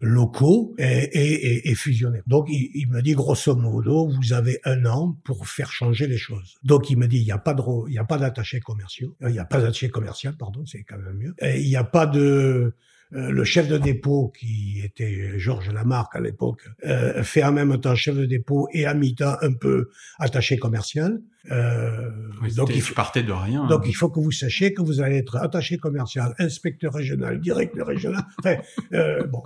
locaux 0.00 0.74
et, 0.78 0.84
et, 0.84 1.70
et, 1.70 1.74
fusionner. 1.74 2.22
Donc 2.26 2.46
il, 2.48 2.70
il 2.74 2.88
me 2.88 3.02
dit 3.02 3.12
grosso 3.12 3.54
modo, 3.54 4.08
vous 4.08 4.32
avez 4.32 4.60
un 4.64 4.86
an 4.86 5.18
pour 5.24 5.46
faire 5.46 5.70
changer 5.70 6.06
les 6.06 6.16
choses. 6.16 6.56
Donc 6.62 6.90
il 6.90 6.96
me 6.96 7.06
dit 7.06 7.18
il 7.18 7.24
n'y 7.24 7.32
a 7.32 7.38
pas 7.38 7.54
de 7.54 7.62
il 7.88 7.94
y 7.94 7.98
a 7.98 8.04
pas 8.04 8.18
d'attaché 8.18 8.60
commerciaux, 8.60 9.16
Euh, 9.22 9.28
il 9.28 9.32
n'y 9.32 9.38
a 9.38 9.44
pas 9.44 9.60
d'attaché 9.60 9.90
commercial 9.90 10.36
pardon, 10.36 10.64
c'est 10.64 10.82
quand 10.84 10.98
même 10.98 11.16
mieux. 11.16 11.34
Il 11.42 11.68
n'y 11.68 11.76
a 11.76 11.84
pas 11.84 12.06
de 12.06 12.72
euh, 13.14 13.30
le 13.30 13.44
chef 13.44 13.68
de 13.68 13.78
dépôt, 13.78 14.32
qui 14.38 14.82
était 14.84 15.38
Georges 15.38 15.70
Lamarck 15.70 16.14
à 16.14 16.20
l'époque, 16.20 16.68
euh, 16.84 17.22
fait 17.22 17.42
en 17.42 17.52
même 17.52 17.78
temps 17.80 17.94
chef 17.94 18.14
de 18.16 18.26
dépôt 18.26 18.68
et 18.72 18.84
à 18.84 18.92
mi-temps 18.94 19.36
un 19.40 19.52
peu 19.54 19.88
attaché 20.18 20.58
commercial. 20.58 21.20
Euh, 21.50 22.10
Oui, 22.42 22.54
donc, 22.54 22.70
il 22.74 22.82
faut, 22.82 22.94
partais 22.94 23.22
de 23.22 23.32
rien. 23.32 23.66
donc 23.66 23.84
il 23.86 23.94
faut 23.94 24.10
que 24.10 24.20
vous 24.20 24.30
sachiez 24.32 24.74
que 24.74 24.82
vous 24.82 25.00
allez 25.00 25.16
être 25.16 25.36
attaché 25.36 25.78
commercial, 25.78 26.34
inspecteur 26.38 26.92
régional, 26.92 27.40
directeur 27.40 27.86
régional. 27.86 28.24
Enfin, 28.40 28.56
euh, 28.92 29.24
bon. 29.24 29.42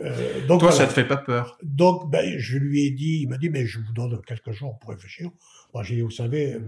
Euh, 0.00 0.46
donc 0.46 0.60
Toi, 0.60 0.70
voilà. 0.70 0.76
ça 0.76 0.86
te 0.86 0.92
fait 0.92 1.06
pas 1.06 1.16
peur? 1.16 1.58
Donc, 1.62 2.10
ben, 2.10 2.38
je 2.38 2.58
lui 2.58 2.84
ai 2.84 2.90
dit, 2.90 3.20
il 3.22 3.28
m'a 3.28 3.38
dit, 3.38 3.48
mais 3.48 3.66
je 3.66 3.78
vous 3.78 3.92
donne 3.92 4.20
quelques 4.26 4.52
jours 4.52 4.78
pour 4.78 4.90
réfléchir. 4.90 5.30
Moi, 5.72 5.82
j'ai 5.82 5.96
dit, 5.96 6.00
vous 6.02 6.10
savez, 6.10 6.58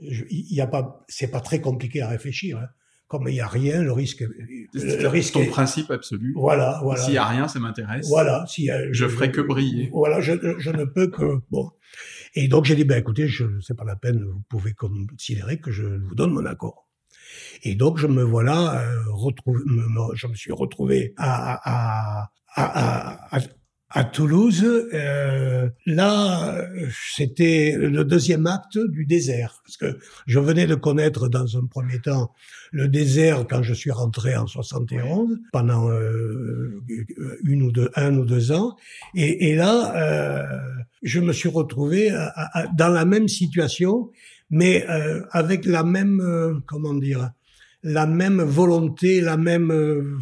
il 0.00 0.54
y 0.54 0.60
a 0.60 0.66
pas, 0.66 1.04
c'est 1.08 1.30
pas 1.30 1.40
très 1.40 1.60
compliqué 1.60 2.02
à 2.02 2.08
réfléchir. 2.08 2.58
Hein. 2.58 2.68
Comme 3.12 3.28
il 3.28 3.34
y 3.34 3.40
a 3.40 3.46
rien, 3.46 3.82
le 3.82 3.92
risque, 3.92 4.20
le, 4.22 5.02
le 5.02 5.08
risque 5.08 5.34
ton 5.34 5.42
est- 5.42 5.46
principe 5.48 5.90
absolu. 5.90 6.32
voilà, 6.34 6.80
voilà. 6.82 7.02
S'il 7.02 7.12
y 7.12 7.18
a 7.18 7.26
rien, 7.26 7.46
ça 7.46 7.60
m'intéresse. 7.60 8.08
Voilà, 8.08 8.44
si 8.48 8.70
euh, 8.70 8.88
Je 8.90 9.06
ferai 9.06 9.30
que 9.30 9.42
briller. 9.42 9.90
Voilà, 9.92 10.20
je, 10.22 10.32
je 10.58 10.70
ne 10.70 10.84
peux 10.84 11.08
que 11.08 11.40
bon. 11.50 11.70
Et 12.34 12.48
donc 12.48 12.64
j'ai 12.64 12.74
dit 12.74 12.84
ben 12.84 12.98
écoutez, 12.98 13.28
je 13.28 13.44
c'est 13.60 13.76
pas 13.76 13.84
la 13.84 13.96
peine, 13.96 14.24
vous 14.24 14.42
pouvez 14.48 14.72
considérer 14.72 15.58
que 15.60 15.70
je 15.70 15.84
vous 15.84 16.14
donne 16.14 16.32
mon 16.32 16.46
accord. 16.46 16.88
Et 17.64 17.74
donc 17.74 17.98
je 17.98 18.06
me 18.06 18.22
voilà 18.22 18.80
euh, 18.80 19.00
me- 19.46 19.88
me- 19.88 20.14
je 20.14 20.26
me 20.26 20.34
suis 20.34 20.52
retrouvé 20.52 21.12
à 21.18 21.60
à 21.64 22.30
à, 22.54 23.36
à, 23.36 23.40
à, 23.94 24.04
Toulouse. 24.04 24.64
Euh, 24.94 25.68
là, 25.86 26.56
c'était 27.14 27.76
le 27.78 28.04
deuxième 28.04 28.46
acte 28.46 28.78
du 28.78 29.04
désert, 29.06 29.62
parce 29.64 29.76
que 29.76 29.98
je 30.26 30.38
venais 30.38 30.66
de 30.66 30.74
connaître 30.74 31.28
dans 31.28 31.56
un 31.56 31.66
premier 31.66 31.98
temps 32.00 32.32
le 32.72 32.88
désert 32.88 33.46
quand 33.48 33.62
je 33.62 33.74
suis 33.74 33.90
rentré 33.90 34.34
en 34.36 34.46
71 34.46 35.38
pendant 35.52 35.90
euh, 35.90 36.80
une 37.44 37.62
ou 37.62 37.72
deux, 37.72 37.90
un 37.96 38.16
ou 38.16 38.24
deux 38.24 38.52
ans. 38.52 38.76
Et, 39.14 39.50
et 39.50 39.54
là, 39.54 39.94
euh, 39.96 40.58
je 41.02 41.20
me 41.20 41.32
suis 41.32 41.48
retrouvé 41.50 42.10
à- 42.10 42.26
à- 42.34 42.60
à- 42.62 42.66
dans 42.68 42.88
la 42.88 43.04
même 43.04 43.28
situation, 43.28 44.10
mais 44.50 44.86
euh, 44.88 45.22
avec 45.32 45.64
la 45.66 45.82
même, 45.84 46.20
euh, 46.20 46.54
comment 46.66 46.94
dire, 46.94 47.30
la 47.82 48.06
même 48.06 48.40
volonté, 48.42 49.20
la 49.20 49.36
même, 49.36 49.70
euh, 49.72 50.16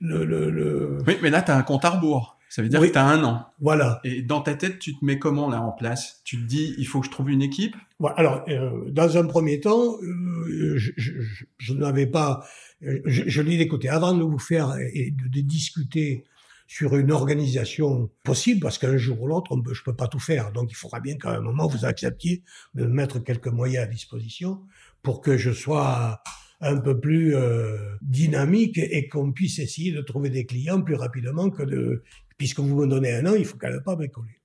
le, 0.00 0.24
le, 0.24 0.50
le- 0.50 0.98
Oui, 1.06 1.16
mais 1.22 1.30
là, 1.30 1.40
tu 1.42 1.50
as 1.50 1.56
un 1.56 1.62
compte 1.62 1.84
à 1.84 1.90
rebours. 1.90 2.33
Ça 2.54 2.62
veut 2.62 2.68
dire 2.68 2.80
que 2.80 2.86
tu 2.86 2.96
as 2.96 3.04
un 3.04 3.24
an. 3.24 3.46
Voilà. 3.60 4.00
Et 4.04 4.22
dans 4.22 4.40
ta 4.40 4.54
tête, 4.54 4.78
tu 4.78 4.96
te 4.96 5.04
mets 5.04 5.18
comment 5.18 5.50
là 5.50 5.60
en 5.60 5.72
place? 5.72 6.20
Tu 6.24 6.36
te 6.36 6.44
dis, 6.44 6.72
il 6.78 6.86
faut 6.86 7.00
que 7.00 7.06
je 7.06 7.10
trouve 7.10 7.28
une 7.28 7.42
équipe? 7.42 7.74
Alors, 8.16 8.44
euh, 8.46 8.88
dans 8.92 9.16
un 9.16 9.26
premier 9.26 9.58
temps, 9.58 9.96
euh, 10.00 10.74
je, 10.76 10.92
je, 10.96 11.12
je 11.58 11.74
n'avais 11.74 12.06
pas... 12.06 12.46
Je, 12.80 13.24
je 13.26 13.42
l'ai 13.42 13.60
écouté 13.60 13.88
avant 13.88 14.14
de 14.14 14.22
vous 14.22 14.38
faire 14.38 14.76
et 14.78 15.10
de, 15.10 15.28
de 15.28 15.40
discuter 15.40 16.22
sur 16.68 16.96
une 16.96 17.10
organisation 17.10 18.08
possible, 18.22 18.60
parce 18.60 18.78
qu'un 18.78 18.98
jour 18.98 19.20
ou 19.22 19.26
l'autre, 19.26 19.60
je 19.72 19.82
peux 19.82 19.96
pas 19.96 20.06
tout 20.06 20.20
faire. 20.20 20.52
Donc, 20.52 20.70
il 20.70 20.76
faudra 20.76 21.00
bien 21.00 21.16
qu'à 21.16 21.32
un 21.32 21.40
moment, 21.40 21.66
vous 21.66 21.84
acceptiez 21.84 22.44
de 22.74 22.84
mettre 22.84 23.18
quelques 23.18 23.48
moyens 23.48 23.82
à 23.82 23.88
disposition 23.88 24.60
pour 25.02 25.22
que 25.22 25.36
je 25.36 25.50
sois 25.50 26.22
un 26.60 26.76
peu 26.76 27.00
plus 27.00 27.34
euh, 27.34 27.96
dynamique 28.00 28.78
et 28.78 29.08
qu'on 29.08 29.32
puisse 29.32 29.58
essayer 29.58 29.90
de 29.90 30.00
trouver 30.00 30.30
des 30.30 30.46
clients 30.46 30.80
plus 30.80 30.94
rapidement 30.94 31.50
que 31.50 31.64
de... 31.64 32.04
Puisque 32.36 32.60
vous 32.60 32.74
me 32.74 32.86
donnez 32.86 33.14
un 33.14 33.26
an, 33.26 33.34
il 33.34 33.44
faut 33.44 33.56
qu'elle 33.56 33.74
ne 33.74 33.78
pas 33.78 33.96
bricoler. 33.96 34.40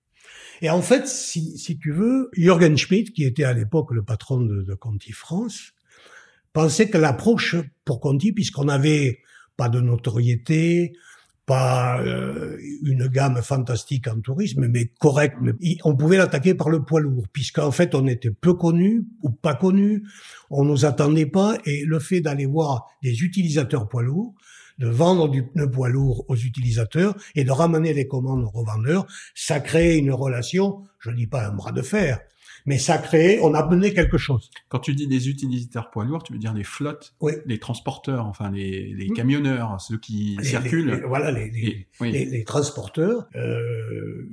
Et 0.62 0.70
en 0.70 0.82
fait, 0.82 1.08
si, 1.08 1.58
si 1.58 1.78
tu 1.78 1.92
veux, 1.92 2.30
Jürgen 2.34 2.78
Schmidt, 2.78 3.12
qui 3.14 3.24
était 3.24 3.46
à 3.46 3.54
l'époque 3.54 3.92
le 3.92 4.04
patron 4.04 4.42
de, 4.42 4.62
de 4.62 4.74
Conti 4.74 5.12
France, 5.12 5.74
pensait 6.54 6.90
que 6.90 6.98
l'approche 6.98 7.56
pour 7.86 8.00
Conti, 8.00 8.34
puisqu'on 8.34 8.66
n'avait 8.66 9.20
pas 9.56 9.70
de 9.70 9.80
notoriété, 9.80 10.94
pas 11.50 12.00
euh, 12.04 12.58
une 12.84 13.08
gamme 13.08 13.42
fantastique 13.42 14.08
en 14.08 14.22
tourisme, 14.22 14.68
mais 14.68 14.92
correct. 15.00 15.36
Mais 15.42 15.54
on 15.84 15.96
pouvait 15.96 16.18
l'attaquer 16.18 16.54
par 16.54 16.70
le 16.70 16.84
poids 16.84 17.02
lourd, 17.02 17.26
puisqu'en 17.34 17.72
fait 17.72 17.96
on 17.96 18.06
était 18.06 18.30
peu 18.30 18.54
connu 18.54 19.08
ou 19.24 19.32
pas 19.32 19.56
connu, 19.56 20.04
on 20.52 20.64
nous 20.64 20.86
attendait 20.86 21.26
pas, 21.26 21.58
et 21.66 21.86
le 21.86 21.98
fait 21.98 22.22
d'aller 22.22 22.46
voir 22.46 22.88
des 23.02 23.24
utilisateurs 23.24 23.90
poids 23.90 24.04
lourds, 24.04 24.36
de 24.80 24.88
vendre 24.88 25.30
du 25.30 25.46
pneu 25.46 25.70
poids 25.70 25.90
lourd 25.90 26.26
aux 26.28 26.36
utilisateurs 26.36 27.16
et 27.36 27.44
de 27.44 27.52
ramener 27.52 27.94
les 27.94 28.08
commandes 28.08 28.44
aux 28.44 28.50
revendeurs, 28.50 29.06
ça 29.36 29.60
crée 29.60 29.98
une 29.98 30.12
relation, 30.12 30.84
je 31.00 31.12
dis 31.12 31.28
pas 31.28 31.48
un 31.48 31.52
bras 31.52 31.72
de 31.72 31.82
fer, 31.82 32.20
mais 32.66 32.78
ça 32.78 32.98
crée, 32.98 33.40
on 33.42 33.54
a 33.54 33.66
mené 33.68 33.94
quelque 33.94 34.18
chose. 34.18 34.50
Quand 34.68 34.80
tu 34.80 34.94
dis 34.94 35.08
des 35.08 35.30
utilisateurs 35.30 35.92
poids 35.92 36.06
lourds, 36.06 36.24
tu 36.24 36.34
veux 36.34 36.40
dire 36.40 36.54
les 36.54 36.64
flottes, 36.64 37.16
oui. 37.22 37.34
les 37.46 37.60
transporteurs, 37.60 38.26
enfin 38.26 38.52
les, 38.52 38.94
les 38.94 39.10
camionneurs, 39.10 39.80
ceux 39.82 39.98
qui 39.98 40.38
les, 40.38 40.44
circulent. 40.44 40.92
Les, 40.92 41.02
voilà, 41.02 41.32
les, 41.32 41.50
les, 41.50 41.88
oui. 42.00 42.12
les 42.12 42.44
transporteurs. 42.44 43.28
Euh, 43.36 44.28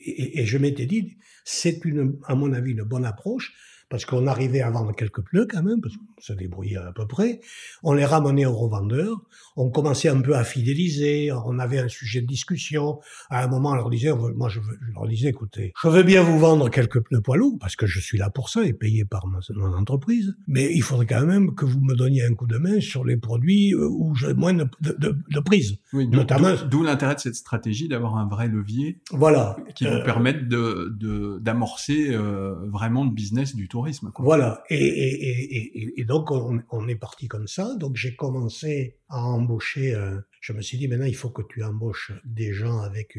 et, 0.00 0.40
et, 0.40 0.46
je 0.46 0.58
m'étais 0.58 0.86
dit, 0.86 1.16
c'est 1.44 1.84
une, 1.84 2.18
à 2.26 2.34
mon 2.34 2.52
avis, 2.52 2.72
une 2.72 2.82
bonne 2.82 3.04
approche 3.04 3.54
parce 3.88 4.04
qu'on 4.04 4.26
arrivait 4.26 4.60
à 4.60 4.70
vendre 4.70 4.94
quelques 4.94 5.22
pneus 5.22 5.46
quand 5.48 5.62
même, 5.62 5.80
parce 5.80 5.96
qu'on 5.96 6.04
se 6.20 6.32
débrouillait 6.32 6.76
à 6.76 6.92
peu 6.92 7.06
près. 7.06 7.40
On 7.82 7.92
les 7.92 8.04
ramenait 8.04 8.46
aux 8.46 8.54
revendeurs, 8.54 9.16
on 9.56 9.70
commençait 9.70 10.08
un 10.08 10.20
peu 10.20 10.34
à 10.34 10.44
fidéliser, 10.44 11.30
on 11.32 11.58
avait 11.58 11.78
un 11.78 11.88
sujet 11.88 12.20
de 12.20 12.26
discussion. 12.26 12.98
À 13.30 13.44
un 13.44 13.48
moment, 13.48 13.70
on 13.70 13.74
leur 13.74 13.90
disait, 13.90 14.12
moi 14.12 14.48
je, 14.48 14.60
leur 14.94 15.06
disais, 15.06 15.28
écoutez, 15.28 15.72
je 15.80 15.88
veux 15.88 16.02
bien 16.02 16.22
vous 16.22 16.38
vendre 16.38 16.68
quelques 16.70 17.00
pneus 17.00 17.20
poids 17.20 17.36
lourds, 17.36 17.58
parce 17.60 17.76
que 17.76 17.86
je 17.86 18.00
suis 18.00 18.18
là 18.18 18.30
pour 18.30 18.48
ça 18.48 18.64
et 18.64 18.72
payé 18.72 19.04
par 19.04 19.26
mon, 19.26 19.38
mon 19.54 19.76
entreprise, 19.76 20.36
mais 20.46 20.72
il 20.74 20.82
faudrait 20.82 21.06
quand 21.06 21.26
même 21.26 21.54
que 21.54 21.64
vous 21.64 21.80
me 21.80 21.94
donniez 21.94 22.24
un 22.24 22.34
coup 22.34 22.46
de 22.46 22.58
main 22.58 22.80
sur 22.80 23.04
les 23.04 23.16
produits 23.16 23.74
où 23.74 24.14
j'ai 24.14 24.34
moins 24.34 24.54
de, 24.54 24.66
de, 24.80 25.16
de 25.30 25.40
prise. 25.40 25.78
Oui, 25.92 26.08
notamment. 26.08 26.54
D'où 26.68 26.82
l'intérêt 26.82 27.14
de 27.14 27.20
cette 27.20 27.34
stratégie 27.34 27.88
d'avoir 27.88 28.16
un 28.16 28.28
vrai 28.28 28.48
levier. 28.48 29.00
Voilà. 29.12 29.56
Qui 29.74 29.86
euh, 29.86 29.98
vous 29.98 30.04
permette 30.04 30.48
de, 30.48 31.38
d'amorcer 31.40 32.08
euh, 32.10 32.54
vraiment 32.68 33.04
le 33.04 33.10
business 33.10 33.54
du 33.54 33.68
tout 33.68 33.75
Voilà, 34.24 34.62
et, 34.70 36.04
donc 36.06 36.30
on, 36.30 36.88
est 36.88 36.96
parti 36.96 37.28
comme 37.28 37.48
ça. 37.48 37.74
Donc 37.76 37.96
j'ai 37.96 38.14
commencé 38.14 38.98
à 39.08 39.22
embaucher. 39.22 39.94
Euh, 39.94 40.20
je 40.40 40.52
me 40.52 40.62
suis 40.62 40.78
dit 40.78 40.88
maintenant 40.88 41.06
il 41.06 41.16
faut 41.16 41.30
que 41.30 41.42
tu 41.42 41.62
embauches 41.62 42.12
des 42.24 42.52
gens 42.52 42.80
avec 42.80 43.16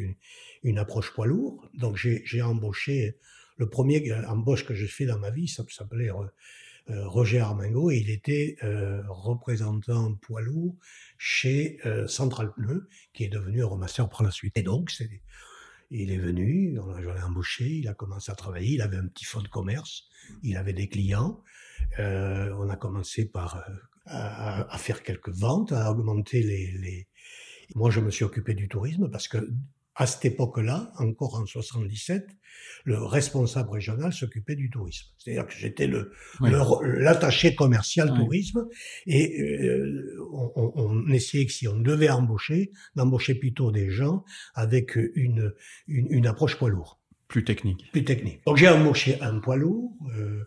une, 0.64 0.78
approche 0.78 1.14
poids 1.14 1.28
lourd. 1.28 1.70
Donc 1.74 1.98
j'ai 1.98 2.42
embauché 2.42 3.18
le 3.58 3.70
premier 3.70 4.14
embauche 4.26 4.66
que 4.66 4.74
j'ai 4.74 4.88
fait 4.88 5.06
dans 5.06 5.18
ma 5.18 5.32
vie, 5.32 5.48
ça 5.48 5.64
s'appelait 5.70 6.12
euh, 6.90 7.08
Roger 7.08 7.40
Armingo, 7.40 7.92
et 7.92 7.98
il 7.98 8.10
était 8.10 8.56
euh, 8.64 9.02
représentant 9.10 10.14
poids 10.16 10.42
lourd 10.42 10.76
chez 11.18 11.80
euh, 11.86 12.08
Central 12.08 12.54
Pneu, 12.54 12.88
qui 13.14 13.26
est 13.26 13.30
devenu 13.30 13.60
Euromaster 13.60 14.08
par 14.08 14.24
la 14.24 14.32
suite. 14.32 14.58
Et 14.58 14.64
donc 14.64 14.90
c'est 14.90 15.22
il 15.90 16.12
est 16.12 16.18
venu, 16.18 16.78
je 17.00 17.10
l'ai 17.10 17.22
embauché, 17.22 17.66
il 17.66 17.88
a 17.88 17.94
commencé 17.94 18.32
à 18.32 18.36
travailler, 18.36 18.76
il 18.76 18.82
avait 18.82 18.98
un 18.98 19.08
petit 19.08 19.26
fonds 19.26 19.42
de 19.42 19.48
commerce, 19.48 20.04
il 20.44 20.58
avait 20.58 20.74
des 20.74 20.90
clients. 20.90 21.44
Euh, 22.00 22.54
on 22.58 22.70
a 22.70 22.76
commencé 22.76 23.26
par 23.26 23.58
euh, 23.58 23.74
à, 24.06 24.74
à, 24.74 24.78
faire 24.78 25.04
quelques 25.04 25.30
ventes, 25.30 25.72
à 25.72 25.92
augmenter 25.92 26.42
les, 26.42 26.72
les... 26.72 27.08
Moi, 27.76 27.92
je 27.92 28.00
me 28.00 28.12
suis 28.12 28.26
occupé 28.26 28.54
du 28.54 28.68
tourisme 28.68 29.10
parce 29.10 29.28
que 29.28 29.38
à 29.98 30.06
cette 30.06 30.26
époque-là, 30.26 30.92
encore 31.00 31.40
en 31.40 31.46
77, 31.48 32.28
le 32.86 33.04
responsable 33.04 33.72
régional 33.72 34.14
s'occupait 34.14 34.56
du 34.56 34.70
tourisme. 34.70 35.08
C'est-à-dire 35.18 35.48
que 35.48 35.54
j'étais 35.54 35.88
le 35.88 36.12
l'attaché 36.40 37.56
commercial 37.56 38.12
oui. 38.12 38.18
tourisme 38.20 38.68
et 39.08 39.42
euh, 39.42 40.18
on, 40.32 40.72
on, 40.76 41.08
essayait 41.10 41.48
que 41.48 41.52
si 41.52 41.68
on 41.68 41.80
devait 41.80 42.10
embaucher, 42.10 42.72
d'embaucher 42.96 43.34
plutôt 43.36 43.72
des 43.72 43.90
gens 43.90 44.24
avec 44.54 44.96
une, 44.96 45.54
une, 45.88 46.08
une, 46.12 46.28
approche 46.28 46.58
poids 46.58 46.70
lourd. 46.70 47.02
Plus 47.28 47.44
technique. 47.44 47.90
Plus 47.92 48.04
technique. 48.04 48.42
Donc 48.46 48.58
j'ai 48.58 48.70
embauché 48.70 49.20
un 49.22 49.40
poids 49.40 49.58
lourd, 49.58 49.94
euh, 50.16 50.44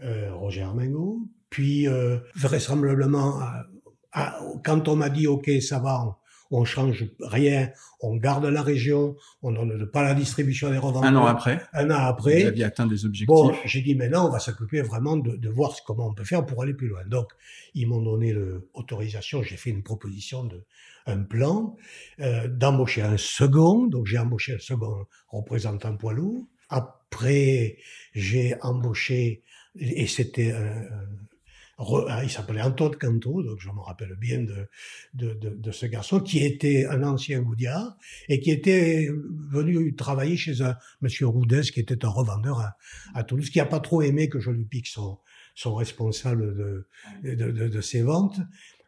euh, 0.00 0.34
Roger 0.34 0.62
Armengo, 0.62 1.28
puis 1.50 1.86
euh, 1.86 2.18
vraisemblablement, 2.34 3.40
à, 3.40 3.66
à, 4.12 4.40
quand 4.64 4.88
on 4.88 4.96
m'a 4.96 5.10
dit 5.10 5.26
OK, 5.26 5.50
ça 5.60 5.78
va, 5.78 6.18
on, 6.50 6.64
change 6.64 7.06
rien, 7.20 7.70
on 8.00 8.16
garde 8.16 8.44
la 8.44 8.62
région, 8.62 9.16
on 9.42 9.52
donne 9.52 9.86
pas 9.86 10.02
la 10.02 10.14
distribution 10.14 10.70
des 10.70 10.78
revendeurs. 10.78 11.10
Un 11.10 11.16
an 11.16 11.26
après. 11.26 11.60
Un 11.72 11.90
an 11.90 11.98
après. 11.98 12.42
Vous 12.42 12.48
aviez 12.48 12.64
atteint 12.64 12.86
des 12.86 13.04
objectifs. 13.04 13.26
Bon, 13.26 13.52
j'ai 13.64 13.82
dit 13.82 13.94
maintenant 13.94 14.26
on 14.28 14.30
va 14.30 14.38
s'occuper 14.38 14.82
vraiment 14.82 15.16
de, 15.16 15.36
de, 15.36 15.48
voir 15.48 15.74
comment 15.86 16.08
on 16.08 16.14
peut 16.14 16.24
faire 16.24 16.44
pour 16.44 16.62
aller 16.62 16.74
plus 16.74 16.88
loin. 16.88 17.04
Donc 17.06 17.28
ils 17.74 17.86
m'ont 17.86 18.02
donné 18.02 18.32
l'autorisation, 18.32 19.42
j'ai 19.42 19.56
fait 19.56 19.70
une 19.70 19.82
proposition 19.82 20.44
de 20.44 20.64
un 21.06 21.22
plan 21.22 21.76
euh, 22.20 22.48
d'embaucher 22.48 23.02
un 23.02 23.16
second. 23.16 23.86
Donc 23.86 24.06
j'ai 24.06 24.18
embauché 24.18 24.54
un 24.54 24.58
second 24.58 25.06
représentant 25.28 25.96
poids 25.96 26.12
lourd. 26.12 26.44
Après 26.68 27.78
j'ai 28.14 28.56
embauché 28.62 29.42
et 29.78 30.06
c'était 30.06 30.52
un, 30.52 30.82
ah, 31.78 32.22
il 32.22 32.30
s'appelait 32.30 32.62
Antoine 32.62 32.96
Canto, 32.96 33.42
donc 33.42 33.60
je 33.60 33.68
me 33.68 33.80
rappelle 33.80 34.14
bien 34.18 34.40
de, 34.40 34.68
de, 35.14 35.34
de, 35.34 35.50
de, 35.50 35.72
ce 35.72 35.84
garçon, 35.86 36.20
qui 36.20 36.38
était 36.38 36.86
un 36.86 37.02
ancien 37.02 37.40
goudiard 37.42 37.96
et 38.28 38.40
qui 38.40 38.50
était 38.50 39.10
venu 39.50 39.94
travailler 39.94 40.36
chez 40.36 40.62
un 40.62 40.76
monsieur 41.02 41.26
Roudès, 41.26 41.70
qui 41.70 41.80
était 41.80 42.04
un 42.04 42.08
revendeur 42.08 42.60
à, 42.60 42.76
à 43.14 43.24
Toulouse, 43.24 43.50
qui 43.50 43.60
a 43.60 43.66
pas 43.66 43.80
trop 43.80 44.00
aimé 44.00 44.28
que 44.28 44.40
je 44.40 44.50
lui 44.50 44.64
pique 44.64 44.86
son, 44.86 45.18
son 45.54 45.74
responsable 45.74 46.56
de, 46.56 46.88
de, 47.22 47.50
de, 47.50 47.68
de 47.68 47.80
ses 47.80 48.02
ventes. 48.02 48.38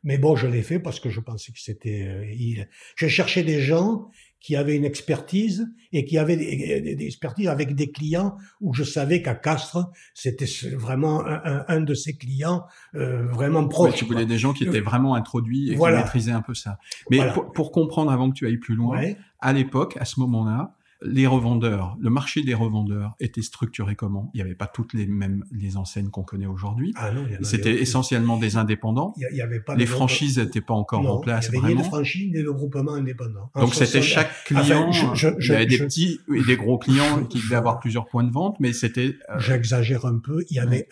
Mais 0.05 0.17
bon, 0.17 0.37
je 0.37 0.47
l'ai 0.47 0.63
fait 0.63 0.79
parce 0.79 1.01
que 1.01 1.11
je 1.11 1.21
pensais 1.21 1.53
que 1.53 1.59
c'était... 1.61 2.07
Euh, 2.07 2.25
il... 2.33 2.69
Je 2.97 3.09
cherchais 3.09 3.43
des 3.43 3.61
gens 3.61 4.11
qui 4.41 4.57
avaient 4.57 4.77
une 4.77 4.85
expertise 4.85 5.69
et 5.93 6.05
qui 6.05 6.19
avaient 6.19 6.37
des, 6.37 6.95
des 6.95 7.07
expertises 7.07 7.49
avec 7.49 7.75
des 7.75 7.91
clients 7.91 8.37
où 8.61 8.73
je 8.73 8.85
savais 8.85 9.23
qu'à 9.23 9.35
Castres, 9.35 9.91
c'était 10.15 10.47
vraiment 10.77 11.27
un, 11.27 11.65
un, 11.67 11.81
de 11.81 11.95
ces 11.95 12.17
clients 12.17 12.65
euh, 12.95 13.27
vraiment 13.27 13.67
proches. 13.67 13.93
Ouais, 13.93 13.97
tu 13.97 14.05
voulais 14.05 14.27
des 14.27 14.39
gens 14.39 14.53
qui 14.53 14.65
étaient 14.65 14.81
vraiment 14.81 15.15
introduits 15.15 15.73
et 15.73 15.75
voilà. 15.75 15.99
qui 15.99 16.05
maîtrisaient 16.05 16.33
un 16.33 16.43
peu 16.43 16.55
ça. 16.55 16.79
Mais 17.11 17.17
voilà. 17.17 17.33
pour, 17.33 17.53
pour, 17.53 17.73
comprendre 17.73 18.11
avant 18.11 18.31
que 18.31 18.35
tu 18.35 18.47
ailles 18.47 18.59
plus 18.59 18.75
loin, 18.75 18.99
ouais. 18.99 19.17
à 19.41 19.53
l'époque, 19.53 19.97
à 19.99 20.05
ce 20.05 20.21
moment-là, 20.21 20.75
les 21.03 21.27
revendeurs, 21.27 21.97
le 22.01 22.11
marché 22.11 22.43
des 22.43 22.55
revendeurs 22.55 23.15
était 23.21 23.43
structuré 23.43 23.95
comment? 23.95 24.31
Il 24.35 24.39
n'y 24.39 24.43
avait 24.43 24.55
pas 24.55 24.67
toutes 24.67 24.95
les 24.95 25.07
mêmes 25.07 25.45
les 25.53 25.77
enseignes 25.77 26.09
qu'on 26.09 26.25
connaît 26.25 26.47
aujourd'hui. 26.47 26.93
Ah 26.97 27.11
C'était 27.43 27.81
essentiellement 27.81 28.37
des 28.37 28.57
indépendants. 28.57 29.15
Il 29.17 29.37
y 29.37 29.41
avait 29.41 29.61
pas 29.61 29.77
les 29.77 29.87
franchises 29.87 30.39
n'étaient 30.39 30.61
pas 30.61 30.75
encore 30.75 31.03
non, 31.03 31.11
en 31.11 31.21
place. 31.21 31.47
Il 31.47 31.53
n'y 31.53 31.59
avait 31.59 31.67
vraiment. 31.67 31.81
ni 31.83 31.87
de 31.87 31.89
franchise 31.89 32.33
ni 32.35 32.43
de 32.43 32.51
groupement 32.51 32.95
indépendant. 32.95 33.51
Donc 33.55 33.75
c'était 33.75 34.03
chaque 34.03 34.45
client. 34.45 34.89
Enfin, 34.89 35.15
je, 35.15 35.29
je, 35.39 35.53
il 35.53 35.53
y 35.53 35.55
avait 35.55 35.71
je, 35.71 35.79
des 35.79 35.85
petits 35.85 36.21
et 36.35 36.43
des 36.43 36.57
gros 36.57 36.79
clients 36.79 37.25
qui 37.25 37.39
devaient 37.39 37.57
avoir 37.57 37.79
plusieurs 37.79 38.07
points 38.07 38.25
de 38.25 38.33
vente, 38.33 38.59
mais 38.59 38.73
c'était. 38.73 39.17
Euh... 39.31 39.39
J'exagère 39.39 40.05
un 40.05 40.19
peu. 40.19 40.45
Il 40.51 40.57
y 40.57 40.61
avait 40.61 40.89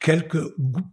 quelques 0.00 0.42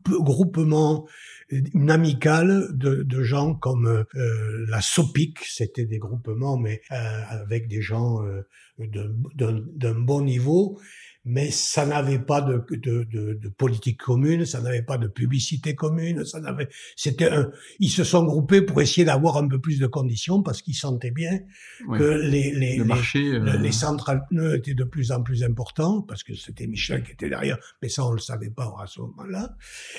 groupements 0.07 1.07
une 1.51 1.89
amicale 1.89 2.67
de, 2.71 3.23
gens 3.23 3.55
comme 3.55 3.87
euh, 3.87 4.65
la 4.67 4.81
SOPIC, 4.81 5.39
c'était 5.43 5.85
des 5.85 5.97
groupements, 5.97 6.57
mais 6.57 6.81
euh, 6.91 7.21
avec 7.29 7.67
des 7.67 7.81
gens 7.81 8.23
euh, 8.23 8.41
d'un 8.77 9.99
bon 9.99 10.21
niveau, 10.21 10.79
mais 11.29 11.51
ça 11.51 11.85
n'avait 11.85 12.19
pas 12.19 12.41
de, 12.41 12.65
de, 12.71 13.03
de, 13.03 13.33
de, 13.33 13.49
politique 13.49 14.01
commune, 14.01 14.45
ça 14.45 14.61
n'avait 14.61 14.81
pas 14.81 14.97
de 14.97 15.07
publicité 15.07 15.75
commune, 15.75 16.25
ça 16.25 16.39
n'avait, 16.39 16.67
c'était 16.95 17.29
un, 17.29 17.51
ils 17.79 17.91
se 17.91 18.03
sont 18.03 18.23
groupés 18.23 18.61
pour 18.61 18.81
essayer 18.81 19.05
d'avoir 19.05 19.37
un 19.37 19.47
peu 19.47 19.59
plus 19.59 19.79
de 19.79 19.85
conditions 19.85 20.41
parce 20.41 20.63
qu'ils 20.63 20.75
sentaient 20.75 21.11
bien 21.11 21.39
oui. 21.87 21.99
que 21.99 22.03
les, 22.03 22.51
les, 22.51 22.77
le 22.77 22.83
les, 22.83 23.33
euh... 23.33 23.57
les 23.59 23.71
centrales 23.71 24.25
pneus 24.29 24.55
étaient 24.55 24.73
de 24.73 24.83
plus 24.83 25.11
en 25.11 25.21
plus 25.21 25.43
importants 25.43 26.01
parce 26.01 26.23
que 26.23 26.33
c'était 26.33 26.65
Michel 26.65 27.03
qui 27.03 27.11
était 27.11 27.29
derrière, 27.29 27.59
mais 27.81 27.89
ça 27.89 28.05
on 28.05 28.11
le 28.11 28.19
savait 28.19 28.49
pas 28.49 28.73
à 28.81 28.87
ce 28.87 28.99
moment-là. 29.01 29.55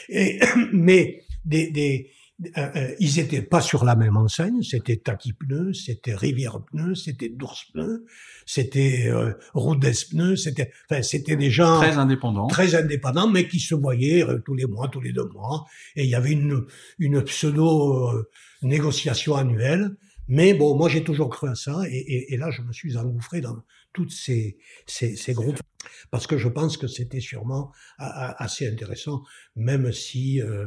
Et, 0.09 0.41
mais 0.73 1.23
des, 1.45 1.71
des, 1.71 2.11
euh, 2.57 2.69
euh, 2.77 2.95
ils 2.99 3.19
étaient 3.19 3.43
pas 3.43 3.61
sur 3.61 3.85
la 3.85 3.97
même 3.97 4.17
enseigne. 4.17 4.63
C'était 4.63 4.97
Taki 4.97 5.35
Pneus, 5.35 5.75
c'était 5.75 6.15
Rivière 6.15 6.61
Pneus, 6.63 6.95
c'était 6.95 7.29
Dours 7.29 7.59
Pneus, 7.73 8.05
c'était 8.47 9.09
euh, 9.09 9.33
Pneus, 9.55 10.37
c'était, 10.37 10.71
enfin, 10.91 11.03
c'était 11.03 11.37
des 11.37 11.51
gens 11.51 11.77
très 11.79 11.99
indépendants, 11.99 12.47
très 12.47 12.75
indépendants, 12.75 13.29
mais 13.29 13.47
qui 13.47 13.61
se 13.61 13.75
voyaient 13.75 14.25
euh, 14.25 14.39
tous 14.39 14.55
les 14.55 14.67
mois, 14.67 14.89
tous 14.89 15.01
les 15.01 15.13
deux 15.13 15.29
mois. 15.29 15.67
Et 15.97 16.05
il 16.05 16.11
y 16.11 16.15
avait 16.15 16.33
une, 16.33 16.65
une 16.99 17.23
pseudo 17.25 18.27
négociation 18.63 19.37
annuelle. 19.37 19.97
Mais 20.29 20.55
bon, 20.55 20.77
moi 20.77 20.89
j'ai 20.89 21.03
toujours 21.03 21.29
cru 21.29 21.49
à 21.49 21.57
ça, 21.57 21.83
et, 21.91 21.97
et, 21.97 22.35
et, 22.35 22.37
là 22.37 22.53
je 22.53 22.63
me 22.63 22.73
suis 22.73 22.97
engouffré 22.97 23.41
dans 23.41 23.57
toutes 23.93 24.13
ces, 24.13 24.59
ces, 24.87 25.17
ces 25.17 25.33
groupes 25.33 25.61
parce 26.11 26.27
que 26.27 26.39
je 26.39 26.49
pense 26.49 26.77
que 26.77 26.87
c'était 26.87 27.21
sûrement 27.21 27.73
assez 27.99 28.69
intéressant, 28.69 29.23
même 29.57 29.93
si 29.93 30.41
euh, 30.43 30.67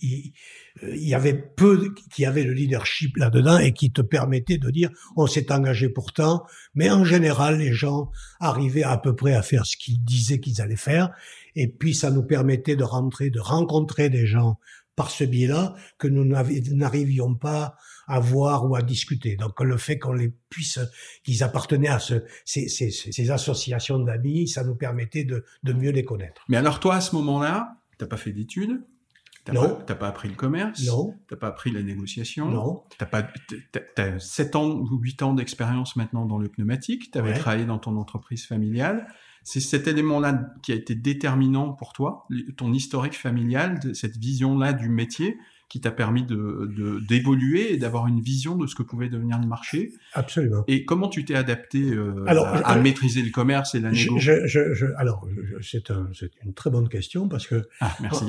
il, 0.00 0.32
y 0.82 1.14
avait 1.14 1.34
peu 1.34 1.94
qui 2.12 2.24
avaient 2.24 2.44
le 2.44 2.52
leadership 2.52 3.16
là-dedans 3.16 3.58
et 3.58 3.72
qui 3.72 3.92
te 3.92 4.02
permettait 4.02 4.58
de 4.58 4.70
dire 4.70 4.90
on 5.16 5.26
s'est 5.26 5.52
engagé 5.52 5.88
pourtant, 5.88 6.44
mais 6.74 6.90
en 6.90 7.04
général 7.04 7.58
les 7.58 7.72
gens 7.72 8.10
arrivaient 8.40 8.82
à 8.82 8.98
peu 8.98 9.14
près 9.14 9.34
à 9.34 9.42
faire 9.42 9.66
ce 9.66 9.76
qu'ils 9.76 10.02
disaient 10.02 10.40
qu'ils 10.40 10.60
allaient 10.60 10.76
faire, 10.76 11.10
et 11.54 11.68
puis 11.68 11.94
ça 11.94 12.10
nous 12.10 12.24
permettait 12.24 12.76
de 12.76 12.84
rentrer, 12.84 13.30
de 13.30 13.40
rencontrer 13.40 14.10
des 14.10 14.26
gens 14.26 14.58
par 14.96 15.10
ce 15.10 15.24
biais-là 15.24 15.74
que 15.98 16.08
nous 16.08 16.24
n'arrivions 16.24 17.34
pas 17.34 17.76
à 18.06 18.20
voir 18.20 18.68
ou 18.68 18.76
à 18.76 18.82
discuter. 18.82 19.36
Donc 19.36 19.60
le 19.60 19.76
fait 19.76 19.98
qu'on 19.98 20.12
les 20.12 20.32
puisse, 20.50 20.78
qu'ils 21.24 21.42
appartenaient 21.42 21.88
à 21.88 21.98
ce, 21.98 22.24
ces, 22.44 22.68
ces, 22.68 22.90
ces 22.90 23.30
associations 23.30 23.98
d'amis, 23.98 24.48
ça 24.48 24.64
nous 24.64 24.74
permettait 24.74 25.24
de, 25.24 25.44
de 25.62 25.72
mieux 25.72 25.90
les 25.90 26.04
connaître. 26.04 26.42
Mais 26.48 26.56
alors 26.56 26.80
toi, 26.80 26.96
à 26.96 27.00
ce 27.00 27.14
moment-là, 27.16 27.76
t'as 27.98 28.06
pas 28.06 28.16
fait 28.16 28.32
d'études? 28.32 28.82
T'as 29.44 29.52
non. 29.54 29.76
Pas, 29.86 29.94
pas 29.94 30.08
appris 30.08 30.28
le 30.28 30.36
commerce? 30.36 30.86
Non. 30.86 31.16
T'as 31.28 31.36
pas 31.36 31.48
appris 31.48 31.72
la 31.72 31.82
négociation? 31.82 32.48
Non. 32.48 32.84
T'as 32.98 33.06
pas, 33.06 33.28
t'as 33.96 34.18
7 34.18 34.54
ans 34.54 34.70
ou 34.70 34.98
8 34.98 35.22
ans 35.22 35.34
d'expérience 35.34 35.96
maintenant 35.96 36.26
dans 36.26 36.38
le 36.38 36.48
pneumatique? 36.48 37.10
T'avais 37.10 37.34
travaillé 37.34 37.64
dans 37.64 37.78
ton 37.78 37.96
entreprise 37.96 38.46
familiale? 38.46 39.06
C'est 39.42 39.58
cet 39.58 39.88
élément-là 39.88 40.54
qui 40.62 40.70
a 40.70 40.76
été 40.76 40.94
déterminant 40.94 41.72
pour 41.72 41.92
toi, 41.92 42.28
ton 42.56 42.72
historique 42.72 43.18
familial, 43.18 43.80
cette 43.94 44.16
vision-là 44.16 44.72
du 44.72 44.88
métier? 44.88 45.36
Qui 45.72 45.80
t'a 45.80 45.90
permis 45.90 46.22
de 46.22 47.00
d'évoluer 47.08 47.72
et 47.72 47.78
d'avoir 47.78 48.06
une 48.06 48.20
vision 48.20 48.56
de 48.56 48.66
ce 48.66 48.74
que 48.74 48.82
pouvait 48.82 49.08
devenir 49.08 49.38
le 49.38 49.46
marché. 49.46 49.94
Absolument. 50.12 50.64
Et 50.68 50.84
comment 50.84 51.08
tu 51.08 51.24
t'es 51.24 51.34
adapté 51.34 51.80
euh, 51.80 52.26
alors, 52.26 52.46
à, 52.46 52.76
maîtriser 52.76 53.22
le 53.22 53.30
commerce 53.30 53.74
et 53.74 53.80
la 53.80 53.90
négo 53.90 54.18
je, 54.18 54.46
je, 54.46 54.74
je, 54.74 54.84
Alors, 54.98 55.26
c'est 55.62 55.90
un, 55.90 56.10
une 56.44 56.52
très 56.52 56.68
bonne 56.68 56.90
question 56.90 57.26
parce 57.26 57.46
que 57.46 57.66
ah, 57.80 57.96
merci. 58.02 58.26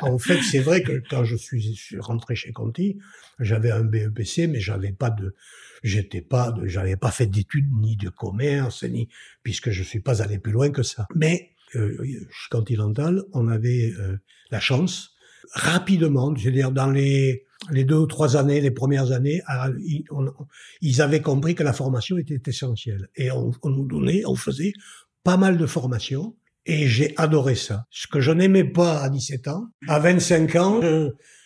En, 0.00 0.14
en, 0.14 0.18
fait, 0.18 0.40
c'est 0.40 0.60
vrai 0.60 0.82
que 0.82 1.02
quand 1.10 1.22
je 1.22 1.36
suis 1.36 1.78
rentré 1.98 2.34
chez 2.34 2.52
Conti, 2.52 2.96
j'avais 3.38 3.70
un 3.70 3.84
BEPC, 3.84 4.48
mais 4.48 4.58
j'avais 4.58 4.92
pas 4.92 5.10
de 5.10 5.34
j'étais 5.82 6.22
pas, 6.22 6.54
j'avais 6.64 6.96
pas 6.96 7.10
fait 7.10 7.26
d'études 7.26 7.70
ni 7.78 7.96
de 7.96 8.08
commerce, 8.08 8.84
ni 8.84 9.10
puisque 9.42 9.68
je 9.68 9.82
suis 9.82 10.00
pas 10.00 10.22
allé 10.22 10.38
plus 10.38 10.52
loin 10.52 10.70
que 10.70 10.82
ça. 10.82 11.06
Mais 11.14 11.50
euh, 11.74 12.02
chez 12.30 12.48
Continental, 12.50 13.22
on 13.34 13.48
avait 13.48 13.92
euh, 13.98 14.16
la 14.50 14.60
chance 14.60 15.11
rapidement, 15.54 16.34
c'est-à-dire 16.36 16.70
dans 16.70 16.90
les 16.90 17.44
les 17.70 17.84
deux 17.84 17.96
ou 17.96 18.06
trois 18.06 18.36
années, 18.36 18.60
les 18.60 18.70
premières 18.70 19.12
années, 19.12 19.42
ils 20.80 21.02
avaient 21.02 21.20
compris 21.20 21.54
que 21.54 21.62
la 21.62 21.72
formation 21.72 22.18
était 22.18 22.40
essentielle 22.46 23.08
et 23.16 23.30
on, 23.30 23.52
nous 23.64 23.86
donnait, 23.86 24.24
on 24.26 24.34
faisait 24.34 24.72
pas 25.22 25.36
mal 25.36 25.56
de 25.56 25.66
formations 25.66 26.34
et 26.66 26.86
j'ai 26.86 27.14
adoré 27.16 27.54
ça. 27.54 27.86
Ce 27.90 28.06
que 28.06 28.20
je 28.20 28.32
n'aimais 28.32 28.64
pas 28.64 29.00
à 29.00 29.08
17 29.08 29.48
ans, 29.48 29.68
à 29.88 29.98
25 29.98 30.56
ans, 30.56 30.80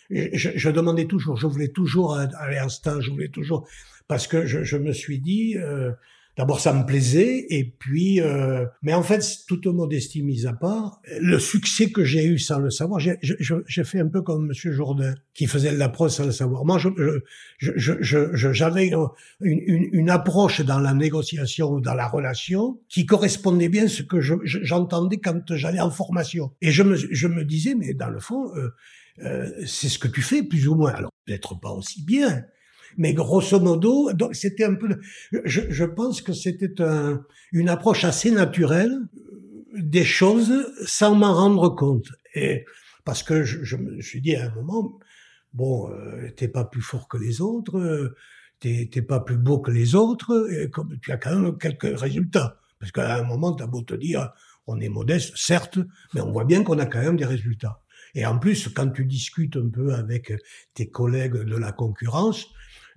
je, 0.09 0.69
demandais 0.69 1.05
toujours, 1.05 1.37
je 1.37 1.47
voulais 1.47 1.69
toujours 1.69 2.15
aller 2.15 2.59
en 2.59 2.69
je 3.01 3.11
voulais 3.11 3.29
toujours 3.29 3.67
parce 4.07 4.27
que 4.27 4.45
je, 4.45 4.63
je 4.63 4.77
me 4.77 4.93
suis 4.93 5.19
dit, 5.19 5.57
euh, 5.57 5.91
d'abord 6.37 6.59
ça 6.59 6.71
me 6.71 6.85
plaisait, 6.85 7.47
et 7.49 7.63
puis, 7.65 8.21
euh, 8.21 8.65
mais 8.83 8.93
en 8.93 9.01
fait, 9.03 9.23
toute 9.47 9.65
modestie 9.65 10.21
mise 10.21 10.45
à 10.45 10.53
part, 10.53 11.01
le 11.19 11.39
succès 11.39 11.89
que 11.89 12.03
j'ai 12.03 12.25
eu 12.25 12.37
sans 12.37 12.59
le 12.59 12.69
savoir, 12.69 12.99
j'ai 12.99 13.83
fait 13.83 13.99
un 13.99 14.07
peu 14.07 14.21
comme 14.21 14.45
Monsieur 14.47 14.71
Jourdain, 14.71 15.15
qui 15.33 15.47
faisait 15.47 15.71
de 15.71 15.77
la 15.77 15.89
prose 15.89 16.13
sans 16.13 16.25
le 16.25 16.31
savoir. 16.31 16.63
Moi, 16.63 16.77
j'avais 17.59 18.87
une, 18.87 19.07
une, 19.41 19.89
une, 19.91 20.09
approche 20.09 20.61
dans 20.61 20.79
la 20.79 20.93
négociation 20.93 21.71
ou 21.71 21.81
dans 21.81 21.95
la 21.95 22.07
relation 22.07 22.79
qui 22.87 23.05
correspondait 23.05 23.69
bien 23.69 23.85
à 23.85 23.89
ce 23.89 24.03
que 24.03 24.19
j'entendais 24.21 25.17
quand 25.17 25.55
j'allais 25.55 25.79
en 25.79 25.91
formation. 25.91 26.51
Et 26.61 26.71
je 26.71 26.83
me, 26.83 26.95
je 26.95 27.27
me 27.27 27.43
disais, 27.43 27.73
mais 27.75 27.93
dans 27.93 28.09
le 28.09 28.19
fond, 28.19 28.55
euh, 28.55 28.69
euh, 29.23 29.49
c'est 29.65 29.89
ce 29.89 29.97
que 29.97 30.07
tu 30.07 30.21
fais 30.21 30.43
plus 30.43 30.67
ou 30.67 30.75
moins. 30.75 30.91
Alors 30.91 31.11
peut-être 31.25 31.59
pas 31.59 31.71
aussi 31.71 32.03
bien, 32.03 32.43
mais 32.95 33.13
grosso 33.13 33.59
modo, 33.59 34.13
donc 34.13 34.35
c'était 34.35 34.63
un 34.63 34.75
peu. 34.75 34.89
Je, 35.31 35.61
je 35.69 35.83
pense 35.83 36.21
que 36.21 36.33
c'était 36.33 36.81
un, 36.81 37.23
une 37.51 37.69
approche 37.69 38.03
assez 38.03 38.31
naturelle 38.31 38.91
euh, 38.93 39.81
des 39.81 40.05
choses 40.05 40.65
sans 40.85 41.15
m'en 41.15 41.33
rendre 41.33 41.69
compte. 41.69 42.07
Et 42.35 42.65
parce 43.03 43.23
que 43.23 43.43
je, 43.43 43.75
me 43.75 44.01
suis 44.01 44.21
dit 44.21 44.35
à 44.35 44.45
un 44.45 44.55
moment, 44.55 44.99
bon, 45.53 45.91
euh, 45.91 46.29
t'es 46.35 46.47
pas 46.47 46.65
plus 46.65 46.81
fort 46.81 47.07
que 47.07 47.17
les 47.17 47.41
autres, 47.41 47.77
euh, 47.77 48.15
t'es 48.59 49.01
pas 49.01 49.19
plus 49.19 49.37
beau 49.37 49.59
que 49.59 49.71
les 49.71 49.95
autres, 49.95 50.47
et 50.51 50.69
comme 50.69 50.97
tu 51.01 51.11
as 51.11 51.17
quand 51.17 51.39
même 51.39 51.57
quelques 51.57 51.99
résultats. 51.99 52.59
Parce 52.79 52.91
qu'à 52.91 53.17
un 53.17 53.23
moment, 53.23 53.53
t'as 53.53 53.67
beau 53.67 53.81
te 53.81 53.93
dire, 53.93 54.31
on 54.67 54.79
est 54.79 54.89
modeste, 54.89 55.33
certes, 55.35 55.79
mais 56.13 56.21
on 56.21 56.31
voit 56.31 56.45
bien 56.45 56.63
qu'on 56.63 56.79
a 56.79 56.85
quand 56.85 57.01
même 57.01 57.17
des 57.17 57.25
résultats. 57.25 57.81
Et 58.13 58.25
en 58.25 58.39
plus, 58.39 58.67
quand 58.69 58.89
tu 58.89 59.05
discutes 59.05 59.57
un 59.57 59.69
peu 59.69 59.93
avec 59.93 60.33
tes 60.73 60.89
collègues 60.89 61.37
de 61.37 61.55
la 61.55 61.71
concurrence, 61.71 62.47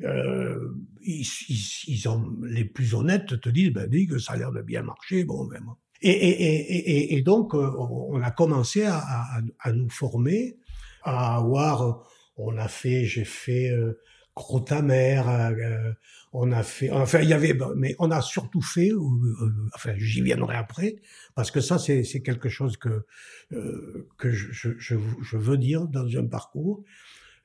euh, 0.03 0.75
ils, 1.03 1.27
ils, 1.49 1.85
ils, 1.89 2.09
ont, 2.09 2.37
les 2.43 2.65
plus 2.65 2.95
honnêtes 2.95 3.41
te 3.41 3.49
disent, 3.49 3.73
ben, 3.73 3.89
dis 3.89 4.07
que 4.07 4.19
ça 4.19 4.35
a 4.35 4.37
l'air 4.37 4.53
de 4.53 4.63
bien 4.63 4.83
marcher, 4.83 5.25
bon, 5.25 5.45
vraiment. 5.45 5.79
Et, 6.03 6.11
et, 6.11 6.77
et, 6.87 7.17
et, 7.17 7.23
donc, 7.23 7.55
euh, 7.55 7.71
on 7.79 8.23
a 8.23 8.31
commencé 8.31 8.85
à, 8.85 8.99
à, 8.99 9.41
à, 9.61 9.73
nous 9.73 9.91
former, 9.91 10.57
à 11.03 11.37
avoir, 11.37 12.07
on 12.37 12.57
a 12.57 12.69
fait, 12.69 13.05
j'ai 13.05 13.25
fait 13.25 13.71
euh, 13.71 14.01
Crotamer, 14.35 15.23
euh, 15.27 15.93
on 16.33 16.53
a 16.53 16.63
fait, 16.63 16.91
enfin, 16.91 17.21
il 17.21 17.29
y 17.29 17.35
avait, 17.35 17.59
mais 17.77 17.95
on 17.99 18.11
a 18.11 18.23
surtout 18.23 18.63
fait, 18.63 18.91
euh, 18.93 19.51
enfin, 19.75 19.93
j'y 19.99 20.23
viendrai 20.23 20.57
après, 20.57 20.97
parce 21.35 21.51
que 21.51 21.61
ça, 21.61 21.79
c'est 21.79 22.23
quelque 22.23 22.49
chose 22.49 22.79
que, 22.79 23.05
que 23.51 24.31
je, 24.31 24.53
je, 24.53 24.97
je 25.23 25.37
veux 25.37 25.59
dire 25.59 25.87
dans 25.87 26.07
un 26.17 26.27
parcours. 26.27 26.83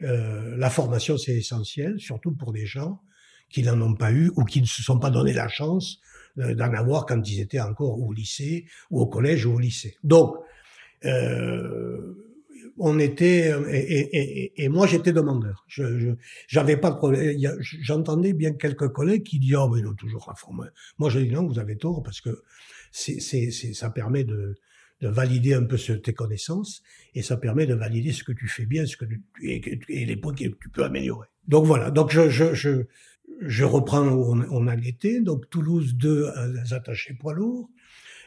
Euh, 0.02 0.56
la 0.58 0.70
formation, 0.70 1.18
c'est 1.18 1.36
essentiel, 1.36 2.00
surtout 2.00 2.32
pour 2.32 2.52
des 2.52 2.66
gens 2.66 3.02
qui 3.50 3.64
n'en 3.64 3.80
ont 3.82 3.96
pas 3.96 4.12
eu 4.12 4.32
ou 4.36 4.44
qui 4.44 4.62
ne 4.62 4.66
se 4.66 4.82
sont 4.82 5.00
pas 5.00 5.10
donné 5.10 5.32
la 5.34 5.48
chance 5.48 6.00
euh, 6.40 6.54
d'en 6.56 6.74
avoir 6.74 7.06
quand 7.06 7.22
ils 7.30 7.40
étaient 7.40 7.60
encore 7.60 8.02
au 8.02 8.12
lycée 8.12 8.66
ou 8.90 9.00
au 9.00 9.08
collège 9.08 9.46
ou 9.46 9.54
au 9.54 9.60
lycée. 9.60 9.98
Donc, 10.04 10.36
euh, 11.06 12.16
on 12.78 13.00
était 13.00 13.54
et, 13.70 14.00
et, 14.00 14.64
et, 14.64 14.70
moi 14.70 14.86
j'étais 14.86 15.14
demandeur. 15.14 15.64
Je 15.68 16.16
j'avais 16.48 16.76
pas 16.76 16.92
de 16.92 16.98
problème. 16.98 17.38
J'entendais 17.62 18.34
bien 18.34 18.52
quelques 18.52 18.90
collègues 18.90 19.24
qui 19.24 19.40
disaient 19.40 19.56
oh 19.56 19.70
mais 19.70 19.82
non 19.82 19.94
toujours 19.94 20.26
la 20.28 20.36
formation. 20.36 20.74
Moi 20.98 21.10
je 21.10 21.20
dis 21.20 21.32
non 21.32 21.48
vous 21.48 21.60
avez 21.60 21.78
tort 21.78 22.04
parce 22.04 22.20
que 22.20 22.44
c'est 22.92 23.22
c'est 23.22 23.52
ça 23.52 23.90
permet 23.90 24.26
de 24.26 24.58
de 25.02 25.08
valider 25.08 25.54
un 25.54 25.64
peu 25.64 25.78
tes 25.78 26.14
connaissances 26.14 26.82
et 27.14 27.22
ça 27.22 27.38
permet 27.38 27.66
de 27.66 27.74
valider 27.74 28.12
ce 28.12 28.24
que 28.24 28.32
tu 28.32 28.48
fais 28.48 28.66
bien, 28.66 28.86
ce 28.86 28.98
que 28.98 29.06
tu, 29.06 29.24
et, 29.42 30.06
les 30.06 30.16
points 30.16 30.34
que 30.34 30.44
tu 30.44 30.70
peux 30.70 30.84
améliorer. 30.84 31.28
Donc 31.48 31.66
voilà. 31.66 31.92
Donc 31.92 32.12
je 32.12 32.30
je 32.30 32.54
je, 32.54 32.86
je 33.42 33.66
reprends 33.66 34.08
où 34.08 34.34
on, 34.34 34.46
on 34.52 34.68
a 34.68 34.76
été. 34.76 35.22
Donc 35.22 35.50
Toulouse 35.50 35.96
deux 35.96 36.30
attachés 36.72 37.14
poids 37.14 37.34
lourds. 37.34 37.70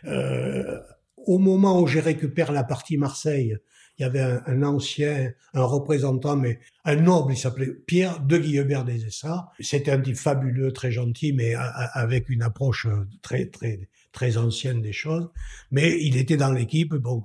Euh, 0.04 0.78
au 1.16 1.38
moment 1.38 1.80
où 1.80 1.86
j'ai 1.86 2.00
récupéré 2.00 2.52
la 2.52 2.64
partie 2.64 2.96
Marseille, 2.96 3.56
il 3.98 4.02
y 4.02 4.04
avait 4.04 4.20
un, 4.20 4.62
ancien, 4.62 5.32
un 5.54 5.64
représentant, 5.64 6.36
mais 6.36 6.60
un 6.84 6.96
noble, 6.96 7.32
il 7.32 7.36
s'appelait 7.36 7.72
Pierre 7.86 8.20
de 8.20 8.38
Guillebert 8.38 8.84
des 8.84 9.04
Essarts. 9.04 9.50
C'était 9.58 9.90
un 9.90 10.00
type 10.00 10.16
fabuleux, 10.16 10.72
très 10.72 10.92
gentil, 10.92 11.32
mais 11.32 11.54
avec 11.56 12.28
une 12.28 12.42
approche 12.42 12.86
très, 13.22 13.46
très, 13.46 13.88
très 14.18 14.36
ancienne 14.36 14.82
des 14.82 14.92
choses, 14.92 15.30
mais 15.70 15.96
il 16.02 16.16
était 16.16 16.36
dans 16.36 16.50
l'équipe. 16.50 16.92
Bon, 16.92 17.22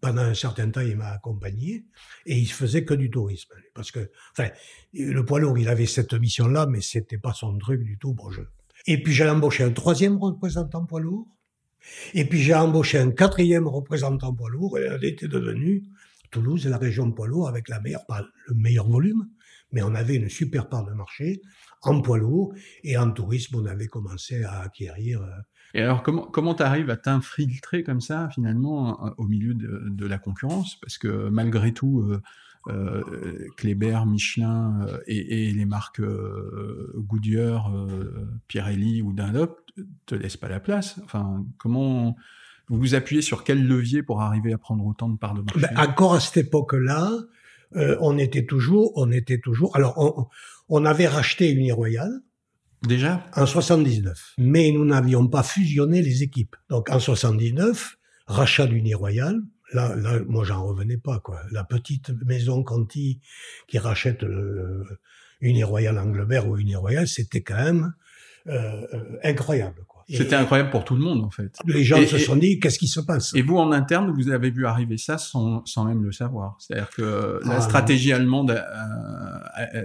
pendant 0.00 0.22
un 0.22 0.32
certain 0.32 0.70
temps, 0.70 0.80
il 0.80 0.96
m'a 0.96 1.10
accompagné 1.10 1.84
et 2.24 2.38
il 2.38 2.50
faisait 2.50 2.86
que 2.86 2.94
du 2.94 3.10
tourisme 3.10 3.52
parce 3.74 3.90
que, 3.90 4.10
enfin, 4.32 4.48
le 4.94 5.22
poids 5.22 5.38
lourd, 5.38 5.58
il 5.58 5.68
avait 5.68 5.84
cette 5.84 6.14
mission-là, 6.14 6.64
mais 6.64 6.80
c'était 6.80 7.18
pas 7.18 7.34
son 7.34 7.58
truc 7.58 7.82
du 7.82 7.98
tout. 7.98 8.14
Bon. 8.14 8.30
Et 8.86 9.02
puis 9.02 9.12
j'ai 9.12 9.28
embauché 9.28 9.62
un 9.62 9.72
troisième 9.72 10.16
représentant 10.16 10.86
poids 10.86 11.00
lourd. 11.00 11.28
Et 12.14 12.24
puis 12.24 12.40
j'ai 12.40 12.54
embauché 12.54 12.96
un 12.96 13.10
quatrième 13.10 13.68
représentant 13.68 14.32
poids 14.32 14.48
lourd 14.48 14.78
et 14.78 14.84
elle 14.84 15.04
était 15.04 15.28
devenue 15.28 15.82
Toulouse 16.30 16.66
et 16.66 16.70
la 16.70 16.78
région 16.78 17.12
poids 17.12 17.26
lourd 17.26 17.46
avec 17.46 17.68
la 17.68 17.78
meilleure, 17.80 18.06
pas 18.06 18.24
le 18.46 18.54
meilleur 18.54 18.88
volume, 18.88 19.28
mais 19.72 19.82
on 19.82 19.94
avait 19.94 20.14
une 20.14 20.30
super 20.30 20.70
part 20.70 20.86
de 20.86 20.92
marché 20.92 21.42
en 21.82 22.00
poids 22.00 22.18
lourd. 22.18 22.54
Et 22.84 22.96
en 22.96 23.10
tourisme, 23.10 23.56
on 23.56 23.66
avait 23.66 23.86
commencé 23.88 24.44
à 24.44 24.60
acquérir. 24.60 25.22
Euh, 25.22 25.28
et 25.72 25.82
alors, 25.82 26.02
comment 26.02 26.26
comment 26.26 26.54
t'arrives 26.54 26.90
à 26.90 26.96
t'infiltrer 26.96 27.84
comme 27.84 28.00
ça 28.00 28.28
finalement 28.30 29.14
au 29.18 29.26
milieu 29.28 29.54
de, 29.54 29.84
de, 29.88 30.06
la 30.06 30.18
concurrence? 30.18 30.80
Parce 30.80 30.98
que 30.98 31.28
malgré 31.28 31.72
tout, 31.72 32.00
euh, 32.00 32.20
euh, 32.68 33.48
Kléber, 33.56 34.00
Michelin 34.06 34.86
euh, 34.86 34.98
et, 35.06 35.48
et, 35.48 35.52
les 35.52 35.64
marques 35.64 36.00
euh, 36.00 36.92
Goodyear, 36.96 37.72
Pirelli 38.48 39.00
ou 39.00 39.12
Dunlop 39.12 39.60
te 40.06 40.14
laissent 40.14 40.36
pas 40.36 40.48
la 40.48 40.60
place. 40.60 41.00
Enfin, 41.04 41.46
comment 41.58 42.16
vous 42.68 42.78
vous 42.78 42.94
appuyez 42.94 43.22
sur 43.22 43.44
quel 43.44 43.66
levier 43.66 44.02
pour 44.02 44.20
arriver 44.20 44.52
à 44.52 44.58
prendre 44.58 44.84
autant 44.84 45.08
de 45.08 45.16
parts 45.16 45.34
de 45.34 45.40
marché? 45.40 45.60
ben, 45.60 45.88
Encore 45.88 46.14
à 46.14 46.20
cette 46.20 46.48
époque-là, 46.48 47.10
on 48.00 48.18
était 48.18 48.44
toujours, 48.44 48.92
on 48.96 49.10
était 49.10 49.38
toujours. 49.38 49.74
Alors, 49.76 49.96
on, 49.96 50.26
on 50.70 50.84
avait 50.86 51.08
racheté 51.08 51.50
Uniroyal 51.50 52.22
Déjà? 52.82 53.26
En 53.36 53.46
79. 53.46 54.34
Mais 54.38 54.70
nous 54.72 54.84
n'avions 54.84 55.28
pas 55.28 55.42
fusionné 55.42 56.02
les 56.02 56.22
équipes. 56.22 56.56
Donc 56.70 56.88
en 56.90 56.98
79, 56.98 57.98
rachat 58.26 58.66
d'Uniroyal. 58.66 59.40
Là, 59.72 59.94
là, 59.94 60.18
moi, 60.26 60.44
j'en 60.44 60.64
revenais 60.64 60.96
pas, 60.96 61.20
quoi. 61.20 61.42
La 61.52 61.62
petite 61.62 62.10
maison 62.24 62.64
Conti 62.64 63.20
qui 63.68 63.78
rachète 63.78 64.24
euh, 64.24 64.82
Uniroyal 65.40 65.98
Anglebert 65.98 66.48
ou 66.48 66.56
Uniroyal, 66.56 67.06
c'était 67.06 67.42
quand 67.42 67.62
même 67.62 67.92
euh, 68.46 68.86
euh 68.94 69.18
incroyable. 69.22 69.84
C'était 70.12 70.36
incroyable 70.36 70.70
pour 70.70 70.84
tout 70.84 70.94
le 70.94 71.02
monde, 71.02 71.24
en 71.24 71.30
fait. 71.30 71.56
Les 71.66 71.84
gens 71.84 72.04
se 72.04 72.18
sont 72.18 72.36
dit, 72.36 72.58
qu'est-ce 72.60 72.78
qui 72.78 72.88
se 72.88 73.00
passe? 73.00 73.34
Et 73.34 73.42
vous, 73.42 73.56
en 73.56 73.72
interne, 73.72 74.12
vous 74.12 74.30
avez 74.30 74.50
vu 74.50 74.66
arriver 74.66 74.98
ça 74.98 75.18
sans, 75.18 75.64
sans 75.66 75.84
même 75.84 76.02
le 76.02 76.12
savoir. 76.12 76.56
C'est-à-dire 76.58 76.90
que 76.90 77.40
la 77.44 77.56
ah, 77.56 77.60
stratégie 77.60 78.12
allemande 78.12 78.62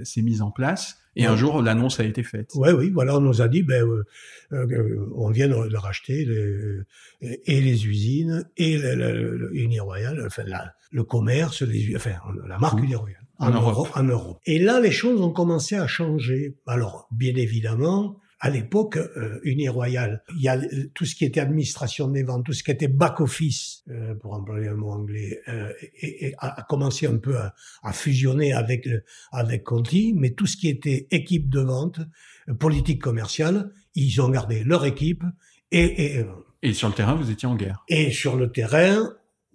s'est 0.04 0.22
mise 0.22 0.42
en 0.42 0.52
place 0.52 0.98
et 1.16 1.26
un 1.26 1.36
jour, 1.36 1.62
l'annonce 1.62 2.00
a 2.00 2.04
été 2.04 2.24
faite. 2.24 2.52
Oui, 2.56 2.70
oui, 2.72 2.90
voilà, 2.90 3.18
on 3.18 3.22
nous 3.22 3.42
a 3.42 3.48
dit, 3.48 3.64
ben, 3.64 3.84
euh, 3.84 4.04
euh 4.52 5.10
on 5.16 5.30
vient 5.30 5.48
de, 5.48 5.78
racheter 5.78 6.26
les, 6.26 7.40
et 7.46 7.62
les 7.62 7.88
usines 7.88 8.46
et 8.58 8.78
le, 8.78 9.38
le, 9.38 9.56
Uniroyal, 9.56 10.22
enfin 10.26 10.44
le 10.92 11.04
commerce, 11.04 11.62
les, 11.62 11.96
enfin 11.96 12.16
la 12.48 12.58
marque 12.58 12.80
Uniroyal 12.80 13.22
en, 13.40 13.48
en 13.48 13.52
Europe. 13.52 13.90
En 13.96 14.04
Europe. 14.04 14.40
Et 14.46 14.60
là, 14.60 14.80
les 14.80 14.92
choses 14.92 15.22
ont 15.22 15.32
commencé 15.32 15.76
à 15.76 15.88
changer. 15.88 16.58
Alors, 16.68 17.08
bien 17.12 17.36
évidemment, 17.36 18.20
à 18.46 18.52
l'époque, 18.52 18.98
euh, 18.98 19.40
Uniroyal, 19.42 20.22
il 20.36 20.44
y 20.44 20.50
a 20.50 20.60
tout 20.94 21.04
ce 21.04 21.16
qui 21.16 21.26
était 21.26 21.40
administration 21.40 22.10
des 22.10 22.22
ventes, 22.22 22.46
tout 22.46 22.54
ce 22.54 22.64
qui 22.64 22.70
était 22.70 22.88
back-office, 22.88 23.84
euh, 23.90 24.14
pour 24.14 24.34
employer 24.34 24.68
un 24.68 24.76
mot 24.76 24.92
anglais, 24.92 25.42
euh, 25.48 25.74
et, 26.00 26.28
et 26.28 26.36
a, 26.38 26.64
commencé 26.70 27.08
un 27.08 27.18
peu 27.18 27.40
à, 27.40 27.56
à, 27.82 27.92
fusionner 27.92 28.54
avec, 28.54 28.88
avec 29.32 29.64
Conti, 29.64 30.14
mais 30.16 30.30
tout 30.30 30.46
ce 30.46 30.58
qui 30.58 30.70
était 30.70 31.08
équipe 31.10 31.50
de 31.50 31.62
vente, 31.62 32.02
euh, 32.48 32.54
politique 32.54 33.02
commerciale, 33.02 33.72
ils 33.96 34.22
ont 34.22 34.30
gardé 34.30 34.64
leur 34.64 34.86
équipe. 34.86 35.24
Et, 35.72 36.20
et, 36.20 36.26
et 36.62 36.74
sur 36.74 36.88
le 36.88 36.94
terrain, 36.94 37.16
vous 37.16 37.32
étiez 37.32 37.48
en 37.48 37.56
guerre. 37.56 37.84
Et 37.88 38.12
sur 38.12 38.36
le 38.36 38.52
terrain, 38.52 39.12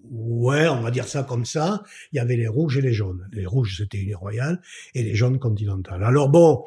Ouais, 0.09 0.67
on 0.69 0.81
va 0.81 0.91
dire 0.91 1.07
ça 1.07 1.23
comme 1.23 1.45
ça. 1.45 1.83
Il 2.13 2.17
y 2.17 2.19
avait 2.19 2.37
les 2.37 2.49
rouges 2.49 2.79
et 2.79 2.81
les 2.81 2.93
jaunes. 2.93 3.29
Les 3.33 3.47
rouges, 3.47 3.77
c'était 3.79 3.99
Uniroyal, 3.99 4.61
et 4.95 5.03
les 5.03 5.15
jaunes 5.15 5.39
Continental. 5.39 6.03
Alors 6.03 6.29
bon, 6.29 6.65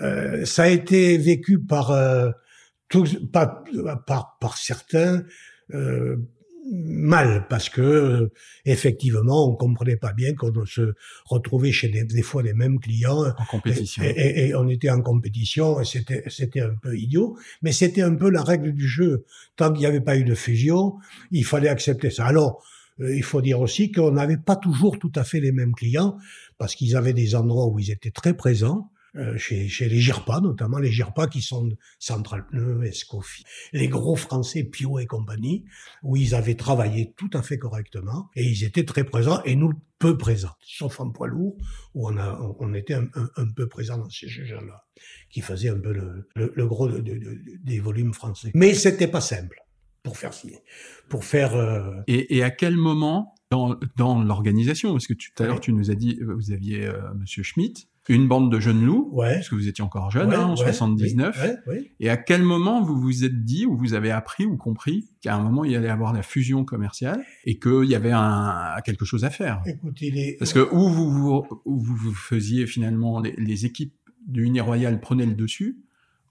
euh, 0.00 0.44
ça 0.44 0.64
a 0.64 0.68
été 0.68 1.18
vécu 1.18 1.60
par, 1.60 1.90
euh, 1.90 2.30
pas, 3.32 3.62
par, 4.06 4.38
par 4.40 4.56
certains 4.56 5.24
euh, 5.74 6.16
mal, 6.72 7.46
parce 7.48 7.68
que 7.68 8.30
effectivement, 8.64 9.48
on 9.50 9.56
comprenait 9.56 9.96
pas 9.96 10.12
bien 10.12 10.34
qu'on 10.34 10.66
se 10.66 10.94
retrouvait 11.24 11.72
chez 11.72 11.88
des, 11.88 12.04
des, 12.04 12.22
fois 12.22 12.42
les 12.42 12.52
mêmes 12.52 12.78
clients. 12.78 13.24
En 13.38 13.44
compétition. 13.44 14.02
Et, 14.04 14.48
et, 14.48 14.54
on 14.54 14.68
était 14.68 14.90
en 14.90 15.02
compétition, 15.02 15.80
et 15.80 15.84
c'était, 15.84 16.24
c'était 16.28 16.60
un 16.60 16.74
peu 16.74 16.96
idiot, 16.96 17.36
mais 17.62 17.72
c'était 17.72 18.02
un 18.02 18.14
peu 18.14 18.30
la 18.30 18.42
règle 18.42 18.72
du 18.72 18.86
jeu. 18.86 19.24
Tant 19.56 19.72
qu'il 19.72 19.80
n'y 19.80 19.86
avait 19.86 20.00
pas 20.00 20.16
eu 20.16 20.24
de 20.24 20.34
fusion, 20.34 20.96
il 21.30 21.44
fallait 21.44 21.68
accepter 21.68 22.10
ça. 22.10 22.26
Alors, 22.26 22.62
il 22.98 23.22
faut 23.22 23.40
dire 23.40 23.60
aussi 23.60 23.90
qu'on 23.90 24.12
n'avait 24.12 24.36
pas 24.36 24.56
toujours 24.56 24.98
tout 24.98 25.12
à 25.14 25.24
fait 25.24 25.40
les 25.40 25.52
mêmes 25.52 25.74
clients, 25.74 26.18
parce 26.58 26.74
qu'ils 26.74 26.96
avaient 26.96 27.14
des 27.14 27.34
endroits 27.34 27.66
où 27.66 27.78
ils 27.78 27.90
étaient 27.90 28.10
très 28.10 28.34
présents, 28.34 28.90
euh, 29.16 29.36
chez, 29.36 29.68
chez, 29.68 29.88
les 29.88 29.98
GIRPA, 29.98 30.40
notamment 30.40 30.78
les 30.78 30.90
GIRPA 30.90 31.26
qui 31.26 31.42
sont 31.42 31.70
Central 31.98 32.46
Pneu, 32.46 32.84
Escoffi, 32.84 33.44
les 33.72 33.88
gros 33.88 34.16
français 34.16 34.64
Pio 34.64 34.98
et 34.98 35.06
compagnie, 35.06 35.64
où 36.02 36.16
ils 36.16 36.34
avaient 36.34 36.54
travaillé 36.54 37.12
tout 37.16 37.30
à 37.32 37.42
fait 37.42 37.58
correctement 37.58 38.30
et 38.36 38.44
ils 38.44 38.64
étaient 38.64 38.84
très 38.84 39.04
présents 39.04 39.42
et 39.44 39.56
nous 39.56 39.72
peu 39.98 40.16
présents, 40.16 40.54
sauf 40.62 40.98
en 41.00 41.10
poids 41.10 41.28
lourd 41.28 41.56
où 41.94 42.08
on, 42.08 42.16
a, 42.16 42.40
on 42.58 42.72
était 42.72 42.94
un, 42.94 43.08
un, 43.14 43.48
peu 43.54 43.68
présents 43.68 43.98
dans 43.98 44.08
ces 44.08 44.28
gens-là, 44.28 44.86
qui 45.28 45.42
faisaient 45.42 45.68
un 45.68 45.78
peu 45.78 45.92
le, 45.92 46.28
le, 46.34 46.66
gros 46.66 46.88
de, 46.88 47.00
de, 47.00 47.18
de, 47.18 47.38
des 47.62 47.80
volumes 47.80 48.14
français. 48.14 48.50
Mais 48.54 48.74
c'était 48.74 49.08
pas 49.08 49.20
simple 49.20 49.62
pour 50.02 50.16
faire 50.16 50.30
pour 51.08 51.24
faire. 51.24 51.54
Euh... 51.54 52.00
Et, 52.06 52.38
et, 52.38 52.42
à 52.42 52.50
quel 52.50 52.76
moment 52.76 53.34
dans, 53.50 53.78
dans 53.96 54.22
l'organisation, 54.22 54.92
parce 54.92 55.06
que 55.06 55.14
tout 55.14 55.42
à 55.42 55.46
l'heure 55.46 55.60
tu 55.60 55.72
nous 55.72 55.90
as 55.90 55.94
dit, 55.94 56.18
vous 56.22 56.52
aviez 56.52 56.86
euh, 56.86 57.12
Monsieur 57.14 57.42
Schmitt, 57.42 57.88
une 58.10 58.26
bande 58.26 58.50
de 58.50 58.58
jeunes 58.58 58.84
loups, 58.84 59.08
ouais. 59.12 59.34
parce 59.34 59.48
que 59.48 59.54
vous 59.54 59.68
étiez 59.68 59.84
encore 59.84 60.10
jeune, 60.10 60.32
hein, 60.32 60.46
en 60.46 60.56
79. 60.56 61.60
et 62.00 62.10
à 62.10 62.16
quel 62.16 62.42
moment 62.42 62.82
vous 62.82 63.00
vous 63.00 63.24
êtes 63.24 63.44
dit, 63.44 63.66
ou 63.66 63.76
vous 63.76 63.94
avez 63.94 64.10
appris 64.10 64.44
ou 64.44 64.56
compris 64.56 65.08
qu'à 65.22 65.36
un 65.36 65.42
moment 65.42 65.64
il 65.64 65.72
y 65.72 65.76
allait 65.76 65.88
avoir 65.88 66.12
la 66.12 66.22
fusion 66.22 66.64
commerciale 66.64 67.22
et 67.44 67.58
qu'il 67.58 67.84
y 67.84 67.94
avait 67.94 68.12
un, 68.12 68.76
quelque 68.84 69.04
chose 69.04 69.24
à 69.24 69.30
faire? 69.30 69.62
Écoutez, 69.64 70.10
les... 70.10 70.36
Parce 70.38 70.52
que 70.52 70.68
où 70.72 70.88
vous, 70.88 71.10
vous, 71.10 71.62
où 71.64 71.80
vous 71.80 72.12
faisiez 72.12 72.66
finalement, 72.66 73.20
les, 73.20 73.34
les 73.38 73.64
équipes 73.64 73.94
du 74.26 74.44
Uniroyal 74.44 75.00
prenaient 75.00 75.26
le 75.26 75.34
dessus, 75.34 75.78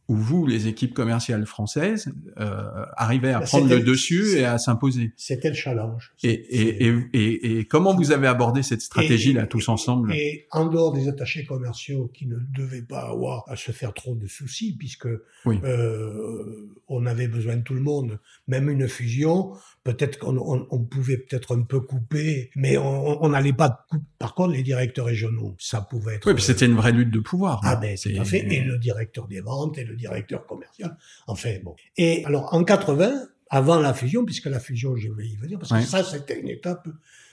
où 0.10 0.16
vous, 0.16 0.48
les 0.48 0.68
équipes 0.68 0.94
commerciales 0.94 1.46
françaises, 1.46 2.12
euh, 2.40 2.64
arrivaient 2.98 3.32
à 3.32 3.40
bah, 3.40 3.46
prendre 3.46 3.70
le 3.70 3.80
dessus 3.80 4.38
et 4.38 4.44
à 4.44 4.58
s'imposer. 4.58 5.14
C'était 5.16 5.50
le 5.50 5.56
challenge. 5.56 6.14
Et, 6.24 6.32
et, 6.32 6.94
et, 7.14 7.60
et, 7.60 7.66
comment 7.66 7.96
vous 7.96 8.12
avez 8.12 8.28
abordé 8.28 8.64
cette 8.64 8.82
stratégie-là, 8.82 9.46
tous 9.46 9.70
ensemble? 9.70 10.12
Et 10.14 10.48
en 10.52 10.66
dehors 10.66 10.94
des 10.94 11.08
attachés 11.08 11.46
commerciaux 11.46 12.10
qui 12.12 12.26
ne 12.26 12.38
devaient 12.56 12.82
pas 12.82 13.02
avoir 13.02 13.44
à 13.48 13.56
se 13.56 13.72
faire 13.72 13.94
trop 13.94 14.16
de 14.16 14.26
soucis, 14.26 14.76
puisque 14.76 15.08
euh, 15.46 16.70
on 16.88 17.06
avait 17.06 17.28
besoin 17.28 17.58
de 17.58 17.62
tout 17.62 17.76
le 17.76 17.82
monde, 17.82 18.20
même 18.48 18.68
une 18.70 18.88
fusion, 18.88 19.52
peut-être 19.84 20.18
qu'on 20.18 20.38
on, 20.38 20.68
on 20.72 20.84
pouvait 20.84 21.18
peut-être 21.18 21.56
un 21.56 21.62
peu 21.62 21.82
couper, 21.82 22.50
mais 22.56 22.78
on 22.78 23.30
n'allait 23.30 23.54
pas 23.54 23.86
couper. 23.90 24.04
Par 24.18 24.34
contre, 24.34 24.54
les 24.54 24.64
directeurs 24.64 25.06
régionaux, 25.06 25.56
ça 25.60 25.82
pouvait 25.82 26.16
être... 26.16 26.28
Oui, 26.28 26.34
puis 26.34 26.44
c'était 26.44 26.66
une 26.66 26.76
vraie 26.76 26.92
lutte 26.92 27.12
de 27.12 27.20
pouvoir. 27.20 27.62
Ah 27.64 27.76
ben, 27.76 27.96
c'est 27.96 28.14
fait. 28.26 28.40
Et 28.52 28.62
le 28.62 28.80
directeur 28.80 29.28
des 29.28 29.40
ventes, 29.40 29.78
et 29.78 29.84
le 29.84 29.96
directeur 30.00 30.46
commercial. 30.46 30.98
Enfin, 31.28 31.56
bon. 31.64 31.76
Et 31.98 32.26
alors, 32.26 32.54
en 32.54 32.64
80, 32.64 33.28
avant 33.50 33.80
la 33.80 33.94
fusion, 33.94 34.26
puisque 34.26 34.46
la 34.46 34.60
fusion, 34.60 34.96
je 34.96 35.10
vais 35.12 35.28
y 35.28 35.36
venir, 35.36 35.60
parce 35.60 35.72
que 35.72 35.82
ça, 35.82 36.04
c'était 36.04 36.40
une 36.40 36.50
étape 36.50 36.88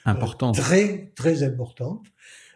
euh, 0.06 0.52
très, 0.52 1.12
très 1.14 1.42
importante. 1.42 2.06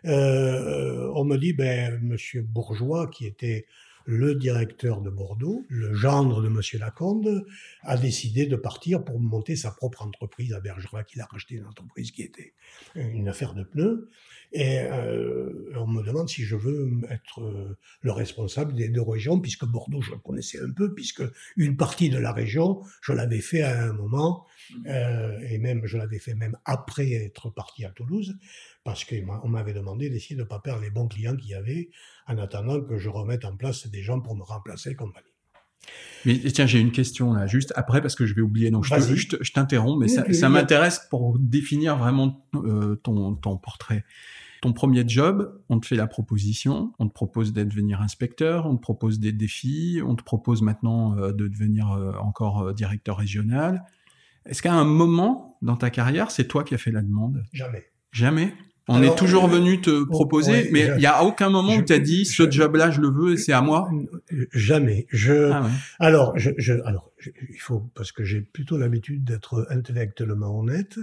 Euh, 0.07 1.11
on 1.15 1.25
me 1.25 1.37
dit, 1.37 1.53
ben, 1.53 1.99
Monsieur 2.03 2.43
Bourgeois, 2.43 3.09
qui 3.09 3.27
était 3.27 3.67
le 4.07 4.35
directeur 4.35 5.03
de 5.03 5.11
Bordeaux, 5.11 5.67
le 5.69 5.95
gendre 5.95 6.43
de 6.43 6.49
Monsieur 6.49 6.79
Laconde, 6.79 7.45
a 7.83 7.97
décidé 7.97 8.47
de 8.47 8.57
partir 8.57 9.05
pour 9.05 9.21
monter 9.21 9.57
sa 9.57 9.71
propre 9.71 10.03
entreprise 10.03 10.53
à 10.55 10.61
Bergerac. 10.61 11.13
Il 11.15 11.21
a 11.21 11.27
racheté 11.27 11.57
une 11.57 11.67
entreprise 11.67 12.11
qui 12.11 12.23
était 12.23 12.55
une 12.95 13.29
affaire 13.29 13.55
de 13.55 13.63
pneus. 13.63 14.11
Et 14.53 14.81
euh, 14.81 15.73
on 15.77 15.87
me 15.87 16.03
demande 16.03 16.29
si 16.29 16.45
je 16.45 16.57
veux 16.57 16.91
être 17.09 17.41
euh, 17.41 17.79
le 18.01 18.13
responsable 18.13 18.75
des 18.75 18.89
deux 18.89 19.03
régions, 19.03 19.39
puisque 19.39 19.65
Bordeaux, 19.65 20.01
je 20.01 20.11
le 20.11 20.19
connaissais 20.19 20.61
un 20.61 20.73
peu, 20.73 20.93
puisque 20.93 21.23
une 21.57 21.77
partie 21.77 22.11
de 22.11 22.19
la 22.19 22.33
région, 22.33 22.83
je 23.01 23.13
l'avais 23.13 23.41
fait 23.41 23.63
à 23.63 23.85
un 23.85 23.93
moment, 23.93 24.47
euh, 24.87 25.39
et 25.49 25.59
même 25.59 25.87
je 25.87 25.97
l'avais 25.97 26.19
fait 26.19 26.35
même 26.35 26.57
après 26.65 27.13
être 27.13 27.51
parti 27.51 27.85
à 27.85 27.91
Toulouse, 27.91 28.37
parce 28.83 29.05
qu'on 29.05 29.49
m'avait 29.49 29.75
demandé 29.75 30.11
d'essayer 30.11 30.35
de 30.35 30.43
ne 30.43 30.47
pas 30.47 30.59
perdre 30.59 30.83
les 30.83 30.91
bons 30.91 31.07
clients 31.07 31.37
qu'il 31.37 31.51
y 31.51 31.55
avait, 31.55 31.91
en 32.27 32.37
attendant 32.39 32.81
que 32.81 32.99
je 32.99 33.09
remette 33.09 33.45
en 33.45 33.57
place 33.57 33.87
des 33.87 34.03
gens 34.03 34.21
pour 34.21 34.35
me 34.35 34.43
remplacer 34.43 34.97
compagnie. 34.97 35.27
Mais 36.27 36.39
tiens, 36.39 36.67
j'ai 36.67 36.81
une 36.81 36.93
question 36.93 37.33
là, 37.33 37.47
juste 37.47 37.73
après, 37.77 38.03
parce 38.03 38.15
que 38.15 38.27
je 38.27 38.35
vais 38.35 38.43
oublier. 38.43 38.71
Donc, 38.71 38.85
je, 38.85 39.15
je 39.41 39.53
t'interromps, 39.53 39.99
mais 39.99 40.09
ça, 40.09 40.31
ça 40.33 40.49
m'intéresse 40.49 41.07
pour 41.09 41.39
définir 41.39 41.97
vraiment 41.97 42.47
euh, 42.55 42.97
ton, 42.97 43.35
ton 43.35 43.57
portrait. 43.57 44.05
Ton 44.61 44.75
premier 44.75 45.05
job, 45.09 45.59
on 45.71 45.81
te 45.81 45.87
fait 45.87 45.97
la 45.97 46.07
proposition, 46.07 46.93
on 46.99 47.09
te 47.09 47.15
propose 47.15 47.55
d'être 47.55 47.69
devenir 47.69 48.03
inspecteur, 48.03 48.67
on 48.67 48.77
te 48.77 48.83
propose 48.83 49.19
des 49.19 49.33
défis, 49.33 50.01
on 50.07 50.15
te 50.17 50.23
propose 50.23 50.61
maintenant 50.61 51.17
euh, 51.17 51.33
de 51.33 51.49
devenir 51.49 51.91
euh, 51.93 52.13
encore 52.21 52.63
euh, 52.63 52.73
directeur 52.75 53.17
régional. 53.17 53.83
Est-ce 54.45 54.63
qu'à 54.63 54.75
un 54.75 54.85
moment 54.85 55.57
dans 55.63 55.77
ta 55.77 55.89
carrière, 55.89 56.31
c'est 56.31 56.47
toi 56.47 56.63
qui 56.63 56.75
as 56.75 56.79
fait 56.79 56.91
la 56.91 57.01
demande? 57.01 57.43
Jamais. 57.53 57.87
Jamais? 58.13 58.53
On 58.89 59.03
est 59.03 59.17
toujours 59.17 59.47
venu 59.47 59.81
te 59.81 59.91
oh, 59.91 60.07
proposer, 60.07 60.69
mais 60.73 60.91
il 60.97 61.01
y 61.01 61.07
a 61.07 61.23
aucun 61.23 61.49
moment 61.49 61.77
où 61.77 61.83
tu 61.83 61.93
as 61.93 62.01
dit 62.01 62.25
ce 62.25 62.51
job-là, 62.51 62.91
je 62.91 63.01
le 63.01 63.09
veux 63.09 63.35
et 63.35 63.37
c'est 63.37 63.53
à 63.53 63.63
moi? 63.63 63.89
Jamais. 64.53 65.07
Je. 65.11 65.53
Ah 65.53 65.71
alors, 66.01 66.37
je, 66.37 66.51
je, 66.59 66.73
alors, 66.85 67.13
il 67.49 67.61
faut 67.61 67.89
parce 67.95 68.11
que 68.11 68.25
j'ai 68.25 68.41
plutôt 68.41 68.77
l'habitude 68.79 69.23
d'être 69.23 69.67
intellectuellement 69.71 70.59
honnête. 70.59 70.99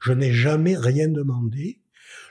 Je 0.00 0.12
n'ai 0.12 0.32
jamais 0.32 0.76
rien 0.76 1.08
demandé 1.08 1.78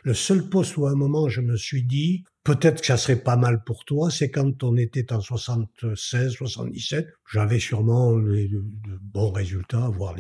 Le 0.04 0.14
seul 0.14 0.50
poste 0.50 0.78
où 0.78 0.86
à 0.86 0.92
un 0.92 0.96
moment 0.96 1.30
je 1.30 1.42
me 1.42 1.56
suis 1.56 1.84
dit, 1.84 2.24
peut-être 2.44 2.82
que 2.82 2.88
ça 2.88 2.98
serait 2.98 3.22
pas 3.22 3.36
mal 3.36 3.64
pour 3.64 3.86
toi, 3.86 4.10
c'est 4.10 4.32
quand 4.32 4.64
on 4.64 4.78
était 4.78 5.12
en 5.12 5.22
76, 5.22 6.34
77. 6.34 7.08
J'avais 7.32 7.60
sûrement 7.60 8.14
de, 8.14 8.64
bons 9.02 9.32
résultats, 9.32 9.90
voire 9.90 10.16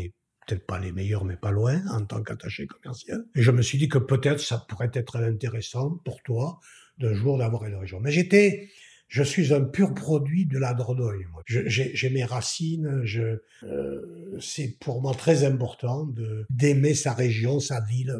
peut-être 0.47 0.65
pas 0.65 0.79
les 0.79 0.91
meilleurs, 0.91 1.25
mais 1.25 1.37
pas 1.37 1.51
loin, 1.51 1.81
en 1.91 2.05
tant 2.05 2.23
qu'attaché 2.23 2.67
commercial. 2.67 3.25
Et 3.35 3.41
je 3.41 3.51
me 3.51 3.61
suis 3.61 3.77
dit 3.77 3.89
que 3.89 3.97
peut-être 3.97 4.39
ça 4.39 4.65
pourrait 4.67 4.91
être 4.93 5.17
intéressant 5.17 6.01
pour 6.05 6.21
toi 6.23 6.59
d'un 6.99 7.13
jour 7.13 7.37
d'avoir 7.37 7.65
une 7.65 7.75
région. 7.75 7.99
Mais 7.99 8.11
j'étais, 8.11 8.69
je 9.07 9.23
suis 9.23 9.53
un 9.53 9.61
pur 9.61 9.93
produit 9.93 10.45
de 10.45 10.57
la 10.57 10.73
Dordogne. 10.73 11.25
J'ai 11.45 12.09
mes 12.09 12.25
racines. 12.25 13.01
Je, 13.03 13.39
euh, 13.63 14.37
c'est 14.39 14.77
pour 14.79 15.01
moi 15.01 15.13
très 15.13 15.45
important 15.45 16.09
d'aimer 16.49 16.93
sa 16.93 17.13
région, 17.13 17.59
sa 17.59 17.81
ville. 17.81 18.19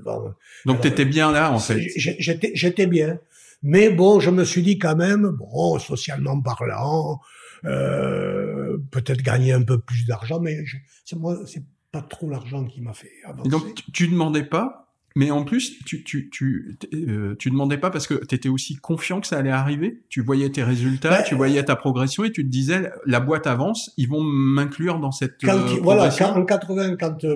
Donc 0.65 0.81
tu 0.81 0.87
étais 0.87 1.05
bien 1.05 1.31
là 1.31 1.51
en 1.51 1.59
fait. 1.59 1.87
J'étais 1.97 2.87
bien, 2.87 3.19
mais 3.63 3.89
bon, 3.89 4.19
je 4.19 4.29
me 4.29 4.45
suis 4.45 4.61
dit 4.61 4.79
quand 4.79 4.95
même, 4.95 5.29
bon, 5.37 5.77
socialement 5.79 6.41
parlant, 6.41 7.19
euh, 7.65 8.77
peut-être 8.91 9.21
gagner 9.21 9.51
un 9.51 9.63
peu 9.63 9.79
plus 9.79 10.05
d'argent, 10.05 10.39
mais 10.39 10.63
c'est 11.03 11.17
moi, 11.17 11.37
c'est 11.45 11.63
pas 11.91 12.01
trop 12.01 12.29
l'argent 12.29 12.65
qui 12.65 12.81
m'a 12.81 12.93
fait 12.93 13.11
avancer. 13.25 13.47
Et 13.47 13.51
donc 13.51 13.83
tu 13.91 14.07
demandais 14.07 14.43
pas 14.43 14.86
mais 15.17 15.31
en 15.31 15.43
plus, 15.43 15.79
tu 15.83 16.03
tu 16.03 16.29
tu 16.29 16.77
euh, 16.93 17.35
tu 17.39 17.49
demandais 17.49 17.79
pas 17.79 17.89
parce 17.89 18.05
que 18.05 18.23
tu 18.23 18.35
étais 18.35 18.49
aussi 18.49 18.75
confiant 18.75 19.19
que 19.19 19.25
ça 19.25 19.39
allait 19.39 19.49
arriver. 19.49 20.03
Tu 20.09 20.21
voyais 20.21 20.51
tes 20.51 20.61
résultats, 20.61 21.09
bah, 21.09 21.23
tu 21.23 21.33
voyais 21.33 21.65
ta 21.65 21.75
progression 21.75 22.23
et 22.23 22.31
tu 22.31 22.43
te 22.43 22.49
disais 22.49 22.91
la 23.07 23.19
boîte 23.19 23.47
avance, 23.47 23.91
ils 23.97 24.07
vont 24.07 24.21
m'inclure 24.21 24.99
dans 24.99 25.11
cette 25.11 25.41
quand, 25.41 25.57
euh, 25.57 25.79
Voilà, 25.81 26.13
en 26.21 26.45
80 26.45 26.97
quand 26.97 27.23
euh, 27.23 27.35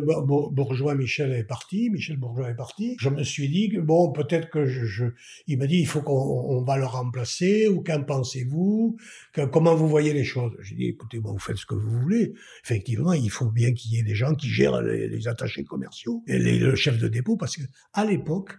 Bourgeois 0.52 0.94
Michel 0.94 1.32
est 1.32 1.44
parti, 1.44 1.90
Michel 1.90 2.18
Bourgeois 2.18 2.52
est 2.52 2.56
parti, 2.56 2.98
je 3.00 3.10
me 3.10 3.24
suis 3.24 3.50
dit 3.50 3.70
que 3.70 3.80
bon, 3.80 4.12
peut-être 4.12 4.52
que 4.52 4.68
je, 4.68 4.86
je 4.86 5.06
il 5.48 5.58
m'a 5.58 5.66
dit 5.66 5.80
il 5.80 5.88
faut 5.88 6.04
qu'on 6.04 6.62
va 6.62 6.78
le 6.78 6.86
remplacer 6.86 7.68
ou 7.68 7.82
qu'en 7.82 8.04
pensez-vous? 8.04 8.96
Que, 9.34 9.46
comment 9.46 9.74
vous 9.74 9.90
voyez 9.90 10.14
les 10.14 10.24
choses? 10.24 10.52
J'ai 10.62 10.76
dit 10.76 10.86
écoutez, 10.86 11.20
bon, 11.20 11.32
vous 11.32 11.40
faites 11.40 11.58
ce 11.58 11.66
que 11.66 11.74
vous 11.74 12.00
voulez. 12.00 12.34
Effectivement, 12.64 13.14
il 13.14 13.32
faut 13.32 13.50
bien 13.50 13.74
qu'il 13.74 13.96
y 13.96 13.98
ait 13.98 14.04
des 14.04 14.14
gens 14.14 14.36
qui 14.36 14.50
gèrent 14.50 14.84
les, 14.84 15.28
attachés 15.28 15.64
commerciaux 15.64 16.24
et 16.28 16.38
les, 16.38 16.60
le 16.60 16.76
chef 16.76 17.00
de 17.00 17.08
dépôt 17.08 17.38
parce 17.38 17.56
que 17.56 17.64
à 17.94 18.06
l'époque, 18.06 18.58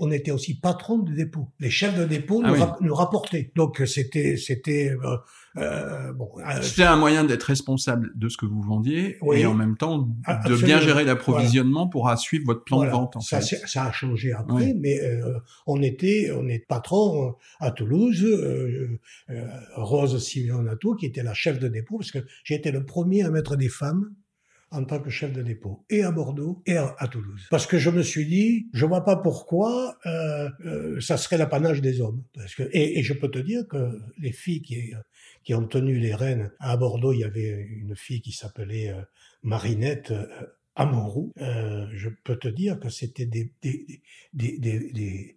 on 0.00 0.10
était 0.10 0.30
aussi 0.30 0.58
patron 0.58 0.98
de 0.98 1.12
dépôt. 1.12 1.48
Les 1.58 1.70
chefs 1.70 1.96
de 1.96 2.04
dépôt 2.04 2.42
ah 2.44 2.76
nous, 2.80 2.94
rapportaient. 2.94 3.50
Donc 3.56 3.82
c'était 3.86 4.36
c'était 4.36 4.90
euh, 5.02 5.16
euh 5.56 6.12
bon. 6.12 6.30
Euh, 6.38 6.62
c'était 6.62 6.82
un 6.82 6.96
moyen 6.96 7.24
d'être 7.24 7.44
responsable 7.44 8.12
de 8.14 8.28
ce 8.28 8.36
que 8.36 8.46
vous 8.46 8.60
vendiez 8.60 9.18
et 9.32 9.46
en 9.46 9.54
même 9.54 9.76
temps 9.76 10.08
ah, 10.26 10.40
de 10.46 10.56
bien 10.56 10.80
gérer 10.80 11.04
l'approvisionnement 11.04 11.88
pour 11.88 12.10
suivre 12.18 12.44
votre 12.46 12.64
plan 12.64 12.84
de 12.84 12.88
vente. 12.88 13.16
En 13.16 13.20
ça, 13.20 13.40
ça 13.40 13.84
a 13.84 13.92
changé 13.92 14.32
après, 14.32 14.74
mais 14.74 15.00
euh, 15.00 15.38
on 15.66 15.82
était 15.82 16.30
on 16.36 16.48
est 16.48 16.58
patron 16.58 17.34
à 17.60 17.70
Toulouse. 17.70 18.26
Rose 19.76 20.22
Simeonato 20.22 20.94
qui 20.94 21.06
était 21.06 21.22
la 21.22 21.34
chef 21.34 21.58
de 21.58 21.68
dépôt 21.68 21.98
parce 21.98 22.10
que 22.10 22.18
été 22.48 22.70
le 22.70 22.84
premier 22.84 23.22
à 23.22 23.30
mettre 23.30 23.56
des 23.56 23.68
femmes 23.68 24.10
en 24.70 24.84
tant 24.84 25.00
que 25.00 25.10
chef 25.10 25.32
de 25.32 25.42
dépôt, 25.42 25.84
et 25.88 26.02
à 26.02 26.10
Bordeaux 26.10 26.62
et 26.66 26.76
à, 26.76 27.08
Toulouse. 27.10 27.46
Parce 27.50 27.66
que 27.66 27.78
je 27.78 27.90
me 27.90 28.02
suis 28.02 28.26
dit, 28.26 28.68
je 28.72 28.84
vois 28.84 29.04
pas 29.04 29.16
pourquoi 29.16 29.98
euh, 30.06 30.50
euh, 30.64 31.00
ça 31.00 31.16
serait 31.16 31.38
l'apanage 31.38 31.80
des 31.80 32.00
hommes. 32.00 32.22
Parce 32.34 32.54
que, 32.54 32.64
et, 32.72 32.98
et, 32.98 33.02
je 33.02 33.14
peux 33.14 33.30
te 33.30 33.38
dire 33.38 33.66
que 33.66 33.98
les 34.18 34.32
filles 34.32 34.62
qui, 34.62 34.92
qui 35.44 35.54
ont 35.54 35.66
tenu 35.66 35.98
les 35.98 36.14
rênes 36.14 36.50
à 36.60 36.76
Bordeaux, 36.76 37.12
il 37.12 37.20
y 37.20 37.24
avait 37.24 37.66
une 37.70 37.96
fille 37.96 38.20
qui 38.20 38.32
s'appelait 38.32 38.90
euh, 38.90 39.02
Marinette. 39.42 40.10
Euh, 40.10 40.26
Amorou, 40.78 41.32
euh, 41.40 41.88
je 41.92 42.08
peux 42.08 42.36
te 42.36 42.46
dire 42.46 42.78
que 42.78 42.88
c'était 42.88 43.26
des, 43.26 43.52
des, 43.62 44.00
des, 44.32 44.58
des, 44.58 45.36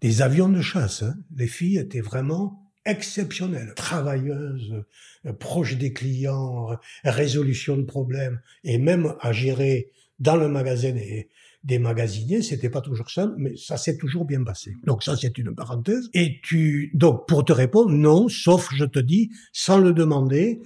des, 0.00 0.22
avions 0.22 0.48
de 0.48 0.60
chasse. 0.60 1.02
Hein. 1.02 1.16
Les 1.34 1.48
filles 1.48 1.78
étaient 1.78 2.00
vraiment 2.00 2.65
exceptionnelle, 2.86 3.74
travailleuse, 3.76 4.84
euh, 5.26 5.32
proche 5.32 5.76
des 5.76 5.92
clients, 5.92 6.68
résolution 7.04 7.76
de 7.76 7.82
problèmes, 7.82 8.40
et 8.64 8.78
même 8.78 9.14
à 9.20 9.32
gérer 9.32 9.90
dans 10.18 10.36
le 10.36 10.48
magasin 10.48 10.92
des, 10.92 11.28
des 11.64 11.78
magasiniers, 11.78 12.42
c'était 12.42 12.70
pas 12.70 12.80
toujours 12.80 13.10
simple, 13.10 13.34
mais 13.38 13.56
ça 13.56 13.76
s'est 13.76 13.98
toujours 13.98 14.24
bien 14.24 14.42
passé. 14.44 14.74
Donc 14.84 15.02
ça, 15.02 15.16
c'est 15.16 15.36
une 15.36 15.54
parenthèse. 15.54 16.08
Et 16.14 16.40
tu, 16.42 16.90
donc 16.94 17.26
pour 17.26 17.44
te 17.44 17.52
répondre, 17.52 17.90
non, 17.90 18.28
sauf 18.28 18.70
je 18.72 18.84
te 18.84 19.00
dis, 19.00 19.30
sans 19.52 19.78
le 19.78 19.92
demander, 19.92 20.62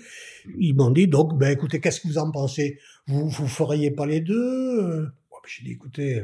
ils 0.59 0.75
m'ont 0.75 0.91
dit 0.91 1.09
donc, 1.09 1.39
ben 1.39 1.51
écoutez, 1.51 1.81
qu'est-ce 1.81 2.03
que 2.03 2.09
vous 2.09 2.19
en 2.19 2.31
pensez? 2.31 2.79
Vous 3.07 3.29
vous 3.29 3.49
feriez 3.49 3.91
pas 3.91 4.07
les 4.07 4.21
deux? 4.21 5.09
J'ai 5.47 5.65
dit 5.65 5.73
écoutez, 5.73 6.23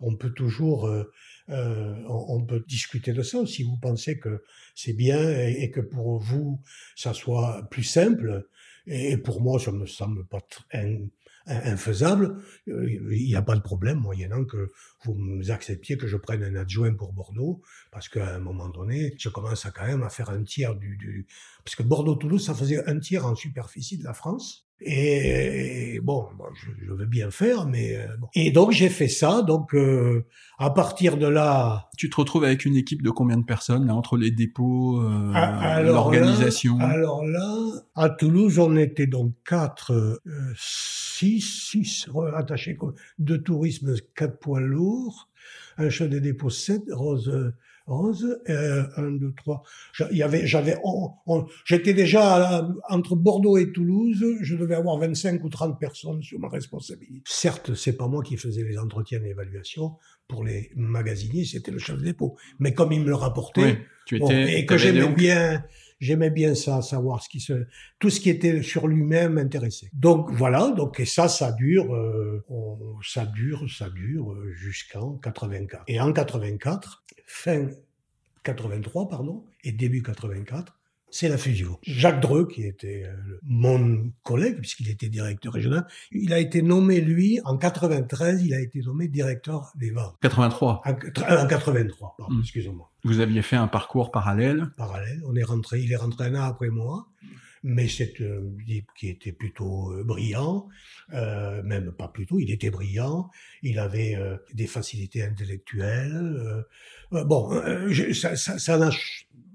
on 0.00 0.14
peut 0.14 0.30
toujours 0.30 0.86
euh, 0.86 1.10
euh, 1.48 1.94
on, 2.08 2.44
peut 2.44 2.64
discuter 2.66 3.12
de 3.12 3.22
ça 3.22 3.44
si 3.46 3.62
vous 3.62 3.76
pensez 3.76 4.18
que 4.18 4.42
c'est 4.74 4.92
bien 4.92 5.30
et, 5.46 5.70
que 5.70 5.80
pour 5.80 6.18
vous 6.18 6.60
ça 6.96 7.12
soit 7.14 7.68
plus 7.70 7.84
simple. 7.84 8.48
Et, 8.86 9.16
pour 9.16 9.40
moi, 9.40 9.60
ça 9.60 9.70
me 9.70 9.86
semble 9.86 10.26
pas 10.26 10.40
infaisable. 11.46 12.42
Euh, 12.68 12.90
il 12.90 13.26
n'y 13.26 13.36
a 13.36 13.42
pas 13.42 13.56
de 13.56 13.60
problème 13.60 13.98
moyennant 13.98 14.44
que 14.44 14.70
vous 15.04 15.50
acceptiez 15.50 15.96
que 15.96 16.06
je 16.06 16.16
prenne 16.16 16.42
un 16.42 16.56
adjoint 16.56 16.94
pour 16.94 17.12
Bordeaux, 17.12 17.62
parce 17.90 18.08
qu'à 18.08 18.34
un 18.34 18.40
moment 18.40 18.68
donné, 18.68 19.14
je 19.18 19.28
commence 19.28 19.66
à 19.66 19.70
quand 19.70 19.86
même 19.86 20.02
à 20.02 20.08
faire 20.08 20.30
un 20.30 20.42
tiers 20.42 20.74
du, 20.74 20.96
du... 20.96 21.26
parce 21.64 21.76
que 21.76 21.82
Bordeaux-Toulouse, 21.82 22.44
ça 22.44 22.54
faisait 22.54 22.88
un 22.88 22.98
tiers 22.98 23.26
en 23.26 23.34
superficie 23.34 23.98
de 23.98 24.04
la 24.04 24.14
France. 24.14 24.68
Et, 24.84 26.00
bon, 26.02 26.26
je, 26.54 26.92
veux 26.92 27.06
bien 27.06 27.30
faire, 27.30 27.66
mais 27.66 27.96
euh, 27.96 28.06
bon. 28.18 28.28
Et 28.34 28.50
donc 28.50 28.72
j'ai 28.72 28.88
fait 28.88 29.08
ça. 29.08 29.42
Donc 29.42 29.74
euh, 29.74 30.24
à 30.58 30.70
partir 30.70 31.16
de 31.16 31.26
là, 31.26 31.88
tu 31.96 32.10
te 32.10 32.16
retrouves 32.16 32.44
avec 32.44 32.64
une 32.64 32.76
équipe 32.76 33.02
de 33.02 33.10
combien 33.10 33.36
de 33.36 33.44
personnes 33.44 33.86
là, 33.86 33.94
entre 33.94 34.16
les 34.16 34.30
dépôts, 34.30 35.00
euh, 35.00 35.82
l'organisation 35.82 36.78
Alors 36.80 37.24
là, 37.24 37.56
à 37.94 38.08
Toulouse, 38.08 38.58
on 38.58 38.76
était 38.76 39.06
donc 39.06 39.34
quatre, 39.46 39.92
euh, 39.92 40.52
six, 40.56 41.40
six 41.40 42.08
attachés 42.34 42.78
de 43.18 43.36
tourisme, 43.36 43.94
quatre 44.14 44.38
poids 44.38 44.60
lourds, 44.60 45.30
un 45.78 45.90
chef 45.90 46.08
de 46.08 46.18
dépôt 46.18 46.50
sept, 46.50 46.82
Rose 46.90 47.52
11, 47.86 48.40
euh, 48.48 48.84
1, 48.96 49.10
2, 49.12 49.32
3. 49.36 49.62
Il 50.10 50.16
y 50.16 50.22
avait, 50.22 50.46
j'avais, 50.46 50.76
j'étais 51.64 51.94
déjà 51.94 52.68
entre 52.88 53.16
Bordeaux 53.16 53.58
et 53.58 53.72
Toulouse, 53.72 54.24
je 54.40 54.56
devais 54.56 54.74
avoir 54.74 54.98
25 54.98 55.42
ou 55.44 55.48
30 55.48 55.78
personnes 55.78 56.22
sur 56.22 56.38
ma 56.38 56.48
responsabilité. 56.48 57.22
Certes, 57.26 57.74
c'est 57.74 57.96
pas 57.96 58.08
moi 58.08 58.22
qui 58.22 58.36
faisais 58.36 58.64
les 58.64 58.78
entretiens 58.78 59.20
et 59.20 59.28
l'évaluation. 59.28 59.96
Pour 60.28 60.44
les 60.44 60.70
magasiniers, 60.76 61.44
c'était 61.44 61.70
le 61.70 61.78
chef 61.78 61.98
de 61.98 62.04
dépôt. 62.04 62.36
Mais 62.58 62.72
comme 62.72 62.92
il 62.92 63.00
me 63.00 63.08
le 63.08 63.14
rapportait, 63.14 63.80
tu 64.06 64.16
étais, 64.16 64.58
et 64.58 64.66
que 64.66 64.78
j'aimais 64.78 65.08
bien, 65.08 65.62
j'aimais 66.02 66.30
bien 66.30 66.54
ça, 66.54 66.82
savoir 66.82 67.22
ce 67.22 67.28
qui 67.28 67.40
se, 67.40 67.64
tout 68.00 68.10
ce 68.10 68.20
qui 68.20 68.28
était 68.28 68.60
sur 68.60 68.88
lui-même 68.88 69.38
intéressait. 69.38 69.88
Donc 69.92 70.30
voilà, 70.32 70.72
donc 70.72 70.98
et 70.98 71.04
ça, 71.04 71.28
ça 71.28 71.52
dure, 71.52 71.94
euh, 71.94 72.44
ça 73.06 73.24
dure, 73.24 73.64
ça 73.70 73.88
dure 73.88 74.32
euh, 74.32 74.52
jusqu'en 74.52 75.12
84. 75.18 75.84
Et 75.86 76.00
en 76.00 76.12
84, 76.12 77.04
fin 77.24 77.68
83, 78.42 79.08
pardon, 79.08 79.44
et 79.62 79.70
début 79.70 80.02
84, 80.02 80.76
c'est 81.12 81.28
la 81.28 81.36
fusion. 81.36 81.78
Jacques 81.82 82.20
Dreux, 82.20 82.48
qui 82.48 82.64
était 82.64 83.04
euh, 83.04 83.38
mon 83.42 84.10
collègue, 84.22 84.58
puisqu'il 84.58 84.88
était 84.88 85.10
directeur 85.10 85.52
régional, 85.52 85.86
il 86.10 86.32
a 86.32 86.38
été 86.38 86.62
nommé, 86.62 87.02
lui, 87.02 87.38
en 87.44 87.58
93, 87.58 88.42
il 88.42 88.54
a 88.54 88.60
été 88.60 88.80
nommé 88.80 89.08
directeur 89.08 89.72
des 89.76 89.90
ventes. 89.90 90.16
83 90.22 90.82
En, 90.86 90.94
83, 91.46 92.14
pardon, 92.16 92.34
hmm. 92.34 92.40
excusez-moi. 92.40 92.90
Vous 93.04 93.20
aviez 93.20 93.42
fait 93.42 93.56
un 93.56 93.68
parcours 93.68 94.10
parallèle? 94.10 94.70
Parallèle, 94.78 95.20
on 95.26 95.36
est 95.36 95.42
rentré, 95.42 95.80
il 95.82 95.92
est 95.92 95.96
rentré 95.96 96.26
un 96.26 96.34
an 96.34 96.44
après 96.44 96.70
moi, 96.70 97.06
mais 97.62 97.88
c'est 97.88 98.14
un 98.20 98.42
type 98.66 98.88
qui 98.96 99.08
était 99.08 99.32
plutôt 99.32 99.92
euh, 99.92 100.04
brillant, 100.04 100.68
euh, 101.12 101.62
même 101.62 101.92
pas 101.92 102.08
plutôt, 102.08 102.38
il 102.38 102.50
était 102.50 102.70
brillant, 102.70 103.30
il 103.62 103.78
avait 103.78 104.16
euh, 104.16 104.36
des 104.52 104.66
facilités 104.66 105.22
intellectuelles. 105.22 106.64
bon, 107.10 107.50
ça 107.92 108.78
n'a 108.78 108.90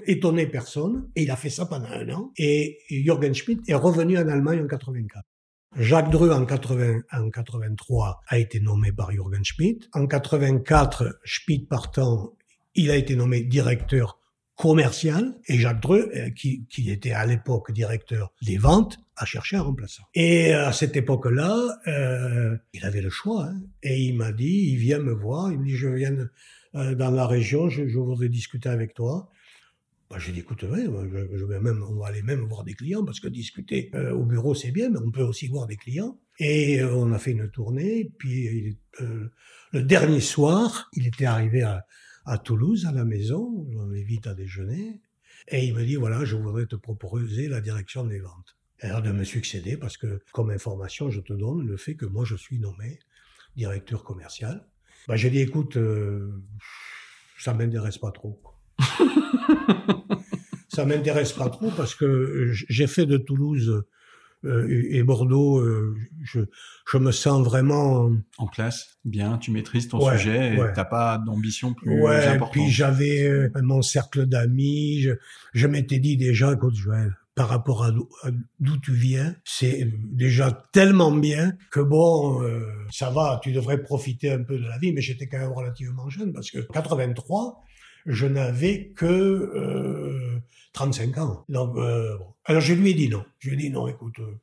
étonné 0.05 0.47
personne, 0.47 1.09
et 1.15 1.23
il 1.23 1.31
a 1.31 1.35
fait 1.35 1.49
ça 1.49 1.65
pendant 1.65 1.89
un 1.89 2.09
an, 2.09 2.31
et 2.37 2.79
Jürgen 2.89 3.33
Schmidt 3.33 3.61
est 3.67 3.75
revenu 3.75 4.17
en 4.17 4.27
Allemagne 4.27 4.61
en 4.63 4.67
84. 4.67 5.23
Jacques 5.75 6.09
Dreux 6.09 6.31
en, 6.31 6.45
80, 6.45 7.01
en 7.11 7.29
83 7.29 8.21
a 8.27 8.39
été 8.39 8.59
nommé 8.59 8.91
par 8.91 9.11
Jürgen 9.11 9.43
Schmidt. 9.43 9.87
En 9.93 10.07
84, 10.07 11.19
Schmidt 11.23 11.67
partant, 11.67 12.33
il 12.73 12.89
a 12.89 12.95
été 12.95 13.15
nommé 13.15 13.41
directeur 13.41 14.16
commercial 14.57 15.35
et 15.47 15.57
Jacques 15.57 15.81
Dreux, 15.81 16.09
euh, 16.15 16.29
qui, 16.31 16.65
qui 16.65 16.91
était 16.91 17.11
à 17.11 17.25
l'époque 17.25 17.71
directeur 17.71 18.33
des 18.41 18.57
ventes, 18.57 18.99
a 19.15 19.25
cherché 19.25 19.55
un 19.55 19.61
remplaçant. 19.61 20.03
Et 20.13 20.53
à 20.53 20.73
cette 20.73 20.95
époque-là, 20.95 21.79
euh, 21.87 22.57
il 22.73 22.83
avait 22.83 23.01
le 23.01 23.09
choix. 23.09 23.45
Hein, 23.45 23.61
et 23.83 24.01
il 24.01 24.15
m'a 24.15 24.31
dit, 24.31 24.71
il 24.71 24.77
vient 24.77 24.99
me 24.99 25.13
voir, 25.13 25.51
il 25.51 25.59
me 25.59 25.65
dit, 25.65 25.75
je 25.75 25.87
viens 25.87 26.15
euh, 26.75 26.95
dans 26.95 27.11
la 27.11 27.25
région, 27.25 27.69
je, 27.69 27.83
voudrais 27.83 28.29
discuter 28.29 28.69
avec 28.69 28.93
toi. 28.93 29.29
Bah, 30.09 30.17
j'ai 30.19 30.31
dit, 30.31 30.39
écoute, 30.39 30.63
ouais, 30.63 30.85
je, 30.85 31.45
vais 31.45 31.59
même, 31.59 31.83
on 31.87 31.95
va 31.95 32.07
aller 32.07 32.21
même 32.21 32.41
voir 32.41 32.63
des 32.63 32.73
clients 32.73 33.03
parce 33.03 33.19
que 33.19 33.27
discuter 33.27 33.91
euh, 33.93 34.11
au 34.11 34.23
bureau 34.23 34.55
c'est 34.55 34.71
bien, 34.71 34.89
mais 34.89 34.99
on 34.99 35.11
peut 35.11 35.23
aussi 35.23 35.47
voir 35.47 35.67
des 35.67 35.75
clients. 35.75 36.19
Et 36.39 36.81
euh, 36.81 36.93
on 36.95 37.11
a 37.11 37.19
fait 37.19 37.31
une 37.31 37.49
tournée. 37.49 38.11
Puis 38.17 38.77
euh, 39.01 39.29
le 39.73 39.83
dernier 39.83 40.21
soir, 40.21 40.89
il 40.93 41.07
était 41.07 41.25
arrivé 41.25 41.63
à, 41.63 41.85
à 42.27 42.37
Toulouse 42.37 42.85
à 42.85 42.91
la 42.91 43.05
maison. 43.05 43.65
On 43.75 43.87
vite 43.87 44.27
à 44.27 44.35
déjeuner. 44.35 45.01
Et 45.47 45.65
il 45.65 45.73
me 45.73 45.83
dit, 45.83 45.95
voilà, 45.95 46.25
je 46.25 46.35
voudrais 46.35 46.65
te 46.65 46.75
proposer 46.75 47.47
la 47.47 47.61
direction 47.61 48.03
des 48.03 48.19
ventes. 48.19 48.57
Alors 48.81 49.01
de 49.01 49.11
me 49.11 49.23
succéder 49.23 49.75
parce 49.75 49.97
que 49.97 50.21
comme 50.33 50.51
information, 50.51 51.09
je 51.09 51.21
te 51.21 51.33
donne 51.33 51.65
le 51.65 51.77
fait 51.77 51.95
que 51.95 52.05
moi 52.05 52.25
je 52.25 52.35
suis 52.35 52.59
nommé 52.59 52.99
directeur 53.55 54.03
commercial. 54.03 54.67
Bah, 55.07 55.15
j'ai 55.15 55.31
dit, 55.31 55.39
écoute, 55.39 55.77
euh, 55.77 56.43
ça 57.39 57.55
m'intéresse 57.55 57.97
pas 57.97 58.11
trop. 58.11 58.39
ça 60.69 60.85
m'intéresse 60.85 61.31
pas 61.31 61.49
trop 61.49 61.71
parce 61.71 61.95
que 61.95 62.51
j'ai 62.51 62.85
fait 62.85 63.07
de 63.07 63.17
Toulouse 63.17 63.83
et 64.69 65.03
Bordeaux, 65.03 65.59
euh, 65.59 65.95
je, 66.23 66.41
je, 66.91 66.97
me 66.97 67.11
sens 67.11 67.43
vraiment 67.43 68.09
en 68.37 68.47
place. 68.47 68.97
Bien, 69.05 69.37
tu 69.37 69.51
maîtrises 69.51 69.87
ton 69.87 69.99
sujet 70.11 70.55
et 70.55 70.59
t'as 70.73 70.85
pas 70.85 71.17
d'ambition 71.17 71.73
plus 71.73 72.01
ouais, 72.01 72.25
importante. 72.25 72.53
Puis 72.53 72.69
j'avais 72.69 73.23
euh, 73.23 73.49
mon 73.61 73.81
cercle 73.81 74.25
d'amis. 74.25 75.01
Je, 75.01 75.11
je 75.53 75.67
m'étais 75.67 75.99
dit 75.99 76.17
déjà, 76.17 76.53
écoute 76.53 76.75
Joël, 76.75 77.15
par 77.35 77.49
rapport 77.49 77.85
à 77.85 77.91
d'où 78.59 78.77
tu 78.79 78.93
viens, 78.93 79.35
c'est 79.43 79.87
déjà 80.11 80.67
tellement 80.71 81.11
bien 81.11 81.53
que 81.71 81.79
bon, 81.79 82.41
ça 82.91 83.11
va, 83.11 83.39
tu 83.43 83.51
devrais 83.51 83.81
profiter 83.83 84.31
un 84.31 84.41
peu 84.41 84.57
de 84.57 84.67
la 84.67 84.79
vie, 84.79 84.91
mais 84.91 85.01
j'étais 85.01 85.27
quand 85.27 85.37
même 85.37 85.51
relativement 85.51 86.09
jeune 86.09 86.33
parce 86.33 86.49
que 86.49 86.59
83, 86.73 87.63
je 88.07 88.25
n'avais 88.25 88.89
que 88.95 89.05
euh, 89.05 90.39
35 90.73 91.17
ans. 91.17 91.45
Donc, 91.49 91.77
euh, 91.77 92.17
alors 92.45 92.61
je 92.61 92.73
lui 92.73 92.91
ai 92.91 92.93
dit 92.93 93.09
non. 93.09 93.25
Je 93.39 93.49
lui 93.49 93.55
ai 93.55 93.59
dit 93.59 93.69
non, 93.69 93.87
écoute, 93.87 94.19
euh, 94.19 94.39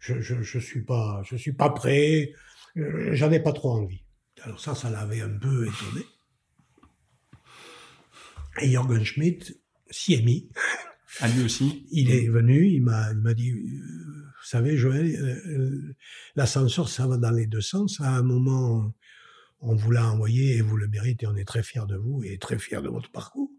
je, 0.00 0.20
je, 0.20 0.42
je 0.42 0.58
suis 0.58 0.82
pas, 0.82 1.22
je 1.24 1.36
suis 1.36 1.52
pas 1.52 1.70
prêt. 1.70 2.32
Euh, 2.76 3.10
j'en 3.14 3.30
ai 3.30 3.40
pas 3.40 3.52
trop 3.52 3.72
envie. 3.72 4.02
Alors 4.42 4.60
ça, 4.60 4.74
ça 4.74 4.90
l'avait 4.90 5.20
un 5.20 5.38
peu 5.38 5.66
étonné. 5.66 6.04
Et 8.60 8.72
Jorgen 8.72 9.04
Schmidt 9.04 9.54
s'y 9.90 10.14
est 10.14 10.22
mis. 10.22 10.50
À 11.20 11.28
lui 11.28 11.44
aussi. 11.44 11.86
Il 11.90 12.10
est 12.10 12.28
venu, 12.28 12.66
il 12.66 12.82
m'a, 12.82 13.10
il 13.12 13.18
m'a 13.18 13.34
dit, 13.34 13.52
vous 13.52 14.44
savez, 14.44 14.76
Joël, 14.76 15.86
l'ascenseur, 16.36 16.88
ça 16.88 17.06
va 17.06 17.16
dans 17.16 17.30
les 17.30 17.46
deux 17.46 17.62
sens. 17.62 18.00
À 18.00 18.10
un 18.10 18.22
moment, 18.22 18.92
on 19.60 19.74
vous 19.74 19.90
l'a 19.90 20.06
envoyé 20.06 20.56
et 20.56 20.60
vous 20.60 20.76
le 20.76 20.88
méritez. 20.88 21.26
On 21.26 21.36
est 21.36 21.44
très 21.44 21.62
fiers 21.62 21.86
de 21.88 21.96
vous 21.96 22.22
et 22.24 22.38
très 22.38 22.58
fiers 22.58 22.82
de 22.82 22.88
votre 22.88 23.10
parcours. 23.10 23.50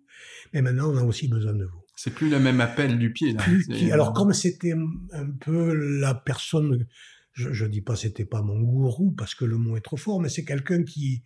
Mais 0.53 0.61
maintenant, 0.61 0.91
on 0.91 0.97
a 0.97 1.03
aussi 1.03 1.27
besoin 1.27 1.53
de 1.53 1.65
vous. 1.65 1.81
C'est 1.95 2.13
plus 2.13 2.29
le 2.29 2.39
même 2.39 2.61
appel 2.61 2.97
du 2.97 3.11
pied. 3.11 3.33
Là. 3.33 3.43
alors, 3.91 4.13
comme 4.13 4.33
c'était 4.33 4.73
un 5.11 5.29
peu 5.29 5.73
la 5.73 6.13
personne, 6.13 6.87
je, 7.33 7.51
je 7.51 7.65
dis 7.65 7.81
pas 7.81 7.95
c'était 7.95 8.25
pas 8.25 8.41
mon 8.41 8.59
gourou 8.61 9.11
parce 9.11 9.35
que 9.35 9.45
le 9.45 9.57
mot 9.57 9.75
est 9.75 9.81
trop 9.81 9.97
fort, 9.97 10.21
mais 10.21 10.29
c'est 10.29 10.45
quelqu'un 10.45 10.83
qui 10.83 11.23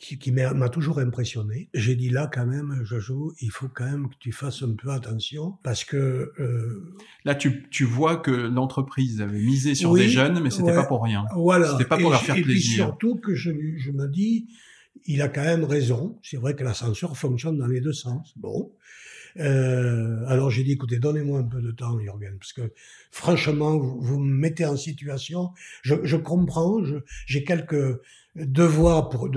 qui, 0.00 0.32
m'a 0.32 0.68
toujours 0.68 0.98
impressionné. 0.98 1.68
J'ai 1.74 1.94
dit 1.94 2.08
là 2.08 2.28
quand 2.32 2.46
même, 2.46 2.80
Jojo, 2.84 3.34
il 3.40 3.50
faut 3.50 3.68
quand 3.68 3.84
même 3.84 4.08
que 4.08 4.14
tu 4.18 4.32
fasses 4.32 4.62
un 4.62 4.72
peu 4.72 4.90
attention 4.90 5.58
parce 5.62 5.84
que 5.84 6.32
euh, 6.38 6.94
là 7.24 7.34
tu, 7.34 7.68
tu 7.70 7.84
vois 7.84 8.16
que 8.16 8.30
l'entreprise 8.30 9.20
avait 9.20 9.38
misé 9.38 9.74
sur 9.74 9.94
des 9.94 10.08
jeunes, 10.08 10.40
mais 10.40 10.50
c'était 10.50 10.74
pas 10.74 10.86
pour 10.86 11.02
rien. 11.02 11.26
Voilà. 11.34 11.72
C'était 11.72 11.84
pas 11.84 11.98
pour 11.98 12.10
leur 12.10 12.22
faire 12.22 12.36
et 12.36 12.42
plaisir. 12.42 12.72
Et 12.72 12.76
surtout 12.76 13.16
que 13.16 13.34
je, 13.34 13.50
je 13.76 13.90
me 13.90 14.08
dis, 14.08 14.46
il 15.04 15.20
a 15.22 15.28
quand 15.28 15.44
même 15.44 15.64
raison. 15.64 16.18
C'est 16.22 16.38
vrai 16.38 16.56
que 16.56 16.64
l'ascenseur 16.64 17.16
fonctionne 17.16 17.58
dans 17.58 17.66
les 17.66 17.80
deux 17.80 17.92
sens. 17.92 18.32
Bon. 18.36 18.72
Euh, 19.38 20.24
alors 20.26 20.50
j'ai 20.50 20.64
dit, 20.64 20.72
écoutez, 20.72 20.98
donnez-moi 20.98 21.40
un 21.40 21.44
peu 21.44 21.60
de 21.60 21.70
temps, 21.70 21.98
Jürgen, 22.00 22.36
parce 22.38 22.52
que 22.52 22.72
franchement, 23.10 23.78
vous, 23.78 24.00
vous 24.00 24.18
me 24.18 24.32
mettez 24.32 24.64
en 24.64 24.76
situation. 24.76 25.50
Je, 25.82 25.94
je 26.02 26.16
comprends, 26.16 26.80
j'ai 27.26 27.44
quelques 27.44 28.00
devoir 28.46 29.08
pour 29.08 29.30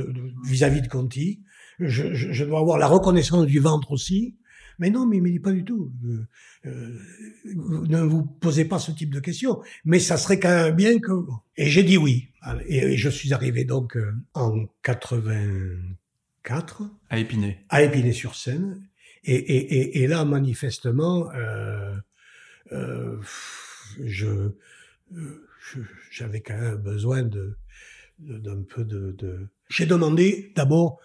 vis-à-vis 0.46 0.82
de, 0.82 0.88
Conti. 0.88 1.42
Je, 1.80 2.14
je, 2.14 2.32
je, 2.32 2.46
dois 2.46 2.60
avoir 2.60 2.78
la 2.78 2.88
reconnaissance 2.88 3.46
du 3.46 3.60
ventre 3.60 3.92
aussi. 3.92 4.36
Mais 4.80 4.90
non, 4.90 5.06
mais 5.06 5.18
il 5.18 5.24
me 5.24 5.30
dit 5.30 5.40
pas 5.40 5.52
du 5.52 5.64
tout. 5.64 5.92
Euh, 6.06 6.26
euh, 6.66 6.98
ne 7.46 8.02
vous 8.02 8.24
posez 8.24 8.66
pas 8.66 8.80
ce 8.80 8.92
type 8.92 9.14
de 9.14 9.20
questions. 9.20 9.62
Mais 9.86 10.00
ça 10.00 10.18
serait 10.18 10.40
quand 10.40 10.50
même 10.50 10.76
bien 10.76 10.98
que. 11.00 11.12
Et 11.58 11.70
j'ai 11.70 11.84
dit 11.84 11.98
oui. 11.98 12.30
Et, 12.68 12.98
je 12.98 13.10
suis 13.10 13.34
arrivé 13.34 13.66
donc 13.66 13.96
euh, 13.96 14.12
en 14.34 14.66
84 14.84 16.84
à 17.10 17.20
Épinay. 17.20 17.60
À 17.70 17.84
Épinay-sur-Seine. 17.84 18.90
Et, 19.26 19.36
et, 19.36 20.04
et, 20.04 20.08
là, 20.08 20.26
manifestement, 20.26 21.32
euh, 21.32 21.96
euh, 22.74 23.22
je 24.04 24.52
j'avais 26.12 26.42
quand 26.42 26.58
même 26.58 26.76
besoin 26.76 27.24
de 27.24 27.56
d'un 28.20 28.64
peu 28.64 28.84
de, 28.84 29.12
de... 29.18 29.50
J'ai 29.70 29.86
demandé 29.86 30.52
d'abord 30.56 31.00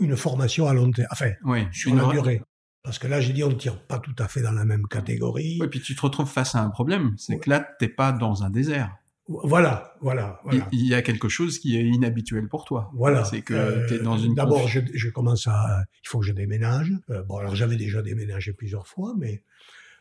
une 0.00 0.16
formation 0.16 0.66
à 0.66 0.74
long 0.74 0.90
terme, 0.90 1.08
enfin, 1.10 1.32
oui, 1.44 1.66
sur 1.72 1.94
la 1.94 2.06
durée. 2.10 2.42
Parce 2.82 2.98
que 2.98 3.06
là, 3.06 3.20
j'ai 3.20 3.34
dit, 3.34 3.44
on 3.44 3.50
ne 3.50 3.54
tire 3.54 3.78
pas 3.78 3.98
tout 3.98 4.14
à 4.18 4.26
fait 4.26 4.40
dans 4.40 4.52
la 4.52 4.64
même 4.64 4.86
catégorie. 4.86 5.58
Oui, 5.60 5.68
puis 5.68 5.80
tu 5.80 5.94
te 5.94 6.00
retrouves 6.00 6.30
face 6.30 6.54
à 6.54 6.62
un 6.62 6.70
problème. 6.70 7.14
C'est 7.18 7.38
que 7.38 7.50
là, 7.50 7.66
t'es 7.78 7.88
pas 7.88 8.12
dans 8.12 8.42
un 8.42 8.48
désert. 8.48 8.96
Voilà, 9.28 9.94
voilà, 10.00 10.40
voilà. 10.44 10.66
Il 10.72 10.86
y 10.86 10.94
a 10.94 11.02
quelque 11.02 11.28
chose 11.28 11.60
qui 11.60 11.76
est 11.76 11.84
inhabituel 11.84 12.48
pour 12.48 12.64
toi. 12.64 12.90
Voilà. 12.94 13.24
C'est 13.24 13.42
que 13.42 13.54
euh, 13.54 13.86
tu 13.86 13.94
es 13.94 13.98
dans 13.98 14.18
une. 14.18 14.34
D'abord, 14.34 14.66
je, 14.66 14.80
je, 14.92 15.08
commence 15.08 15.46
à. 15.46 15.84
Il 16.04 16.08
faut 16.08 16.18
que 16.18 16.26
je 16.26 16.32
déménage. 16.32 16.92
Euh, 17.10 17.22
bon, 17.22 17.36
alors 17.36 17.54
j'avais 17.54 17.76
déjà 17.76 18.02
déménagé 18.02 18.52
plusieurs 18.52 18.88
fois, 18.88 19.14
mais 19.16 19.44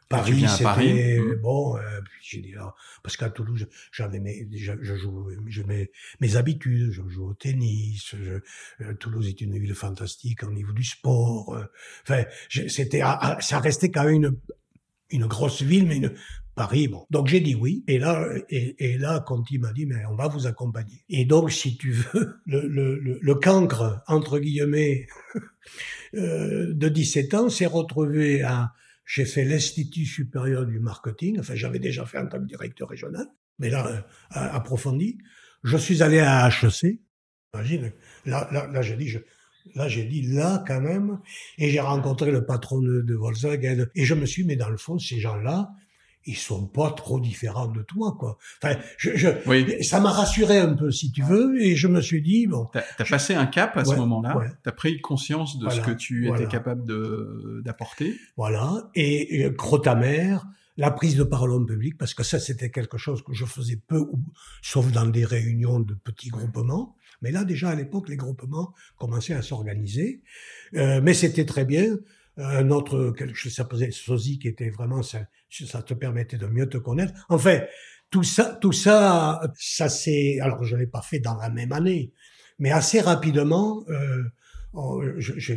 Paris, 0.10 0.46
c'était 0.48 1.20
mmh. 1.20 1.36
bon. 1.36 1.78
Euh, 1.78 2.02
j'ai 2.22 2.42
dit 2.42 2.52
là, 2.52 2.74
parce 3.04 3.16
qu'à 3.16 3.30
Toulouse, 3.30 3.68
j'avais 3.92 4.20
mes, 4.20 4.48
je, 4.52 4.74
je 4.82 4.96
joue, 4.96 5.30
je 5.48 5.62
mets 5.62 5.92
mes 6.20 6.36
habitudes. 6.36 6.92
Je 6.92 7.08
joue 7.08 7.30
au 7.30 7.34
tennis. 7.36 8.16
Je, 8.16 8.40
euh, 8.84 8.94
Toulouse 8.96 9.28
est 9.28 9.40
une 9.42 9.58
ville 9.58 9.76
fantastique 9.76 10.44
au 10.44 10.52
niveau 10.52 10.74
du 10.74 10.84
sport. 10.84 11.56
Euh, 11.56 11.64
enfin, 12.04 12.24
c'était, 12.50 13.02
ça 13.40 13.60
restait 13.60 13.92
quand 13.92 14.04
même 14.04 14.16
une 14.16 14.38
une 15.12 15.26
grosse 15.26 15.64
ville, 15.64 15.88
mais 15.88 15.98
une 15.98 16.14
Paris. 16.60 16.90
Bon, 16.90 17.06
donc 17.10 17.28
j'ai 17.28 17.40
dit 17.40 17.56
oui. 17.56 17.86
Et 17.88 18.00
là, 18.00 18.28
et, 18.50 18.92
et 18.92 18.98
là, 18.98 19.22
Conti 19.22 19.60
m'a 19.60 19.72
dit, 19.72 19.86
mais 19.86 20.06
on 20.10 20.16
va 20.16 20.28
vous 20.28 20.46
accompagner. 20.46 21.06
Et 21.08 21.24
donc, 21.24 21.52
si 21.60 21.78
tu 21.78 21.92
veux, 21.92 22.42
le, 22.46 22.68
le, 22.68 23.00
le, 23.00 23.18
le 23.22 23.36
cancre 23.36 24.02
entre 24.08 24.40
guillemets 24.40 25.08
euh, 26.16 26.74
de 26.74 26.90
17 26.90 27.34
ans 27.36 27.50
s'est 27.50 27.66
retrouvé 27.66 28.42
à 28.42 28.74
j'ai 29.10 29.26
fait 29.26 29.44
l'Institut 29.44 30.06
supérieur 30.06 30.68
du 30.68 30.80
marketing. 30.80 31.40
Enfin, 31.40 31.56
j'avais 31.56 31.80
déjà 31.80 32.06
fait 32.06 32.20
en 32.20 32.28
tant 32.28 32.38
que 32.38 32.46
directeur 32.46 32.88
régional, 32.88 33.26
mais 33.58 33.72
là, 33.72 33.88
euh, 33.88 34.02
approfondi. 34.32 35.18
Je 35.64 35.78
suis 35.78 36.04
allé 36.04 36.20
à 36.20 36.48
HEC. 36.48 37.00
Imagine, 37.56 37.92
là, 38.28 38.48
là, 38.52 38.68
là 38.68 38.82
j'ai 38.84 38.96
dit, 38.96 39.08
je, 39.08 39.18
là, 39.74 39.88
j'ai 39.88 40.04
dit, 40.04 40.22
là, 40.22 40.64
quand 40.68 40.80
même. 40.80 41.20
Et 41.58 41.72
j'ai 41.72 41.80
rencontré 41.80 42.32
le 42.32 42.46
patron 42.46 42.80
de, 42.82 43.02
de 43.02 43.16
Volkswagen. 43.16 43.88
Et 43.96 44.06
je 44.06 44.14
me 44.14 44.28
suis 44.28 44.44
mis 44.44 44.56
dans 44.56 44.70
le 44.70 44.78
fond, 44.78 45.00
ces 45.00 45.20
gens-là, 45.20 45.72
ils 46.30 46.38
sont 46.38 46.68
pas 46.68 46.92
trop 46.92 47.20
différents 47.20 47.68
de 47.68 47.82
toi, 47.82 48.16
quoi. 48.20 48.38
Enfin, 48.62 48.76
je, 48.98 49.16
je 49.16 49.30
ça 49.84 50.00
m'a 50.00 50.12
rassuré 50.12 50.58
un 50.60 50.74
peu, 50.74 50.92
si 50.92 51.12
tu 51.12 51.24
veux, 51.24 51.62
et 51.62 51.76
je 51.76 51.88
me 51.88 52.02
suis 52.02 52.22
dit 52.22 52.48
bon. 52.48 52.68
T'as 52.72 52.84
as 52.98 53.06
passé 53.06 53.34
un 53.34 53.46
cap 53.46 53.76
à 53.78 53.86
ce 53.86 53.96
moment-là. 53.96 54.38
tu 54.42 54.56
T'as 54.64 54.72
pris 54.72 55.02
conscience 55.02 55.60
de 55.60 55.70
ce 55.70 55.82
que 55.82 55.92
tu 55.92 56.30
étais 56.30 56.48
capable 56.48 56.86
de 56.86 57.62
d'apporter. 57.66 58.16
Voilà. 58.38 58.90
Et, 58.96 59.42
et 59.42 59.50
mère, 59.96 60.46
la 60.78 60.92
prise 60.92 61.16
de 61.16 61.24
parole 61.24 61.52
en 61.52 61.66
public, 61.66 61.98
parce 61.98 62.14
que 62.14 62.24
ça, 62.24 62.40
c'était 62.40 62.70
quelque 62.70 62.98
chose 62.98 63.24
que 63.24 63.34
je 63.34 63.46
faisais 63.46 63.76
peu, 63.88 64.06
sauf 64.62 64.92
dans 64.92 65.06
des 65.06 65.26
réunions 65.26 65.80
de 65.80 65.94
petits 65.94 66.30
groupements. 66.30 66.96
Mais 67.22 67.32
là, 67.32 67.44
déjà 67.44 67.70
à 67.70 67.76
l'époque, 67.76 68.08
les 68.08 68.16
groupements 68.16 68.74
commençaient 68.98 69.34
à 69.34 69.42
s'organiser. 69.42 70.22
Euh, 70.76 71.02
mais 71.04 71.14
c'était 71.14 71.46
très 71.46 71.66
bien 71.66 71.98
un 72.40 72.72
autre, 72.72 73.14
ça 73.50 73.66
posait 73.66 73.92
sosie 73.92 74.40
qui 74.40 74.48
était 74.48 74.70
vraiment, 74.70 75.04
ça, 75.04 75.20
ça 75.50 75.82
te 75.82 75.94
permettait 75.94 76.38
de 76.38 76.48
mieux 76.48 76.70
te 76.70 76.78
connaître. 76.78 77.14
Enfin, 77.30 77.62
tout 78.10 78.24
ça, 78.24 78.58
tout 78.62 78.72
ça, 78.72 79.42
ça 79.56 79.90
c'est, 79.90 80.40
alors 80.40 80.64
je 80.64 80.76
l'ai 80.76 80.88
pas 80.88 81.02
fait 81.02 81.20
dans 81.20 81.36
la 81.36 81.50
même 81.50 81.72
année, 81.72 82.12
mais 82.58 82.72
assez 82.72 83.02
rapidement, 83.02 83.84
euh, 83.90 84.24
on, 84.74 85.02
je, 85.18 85.54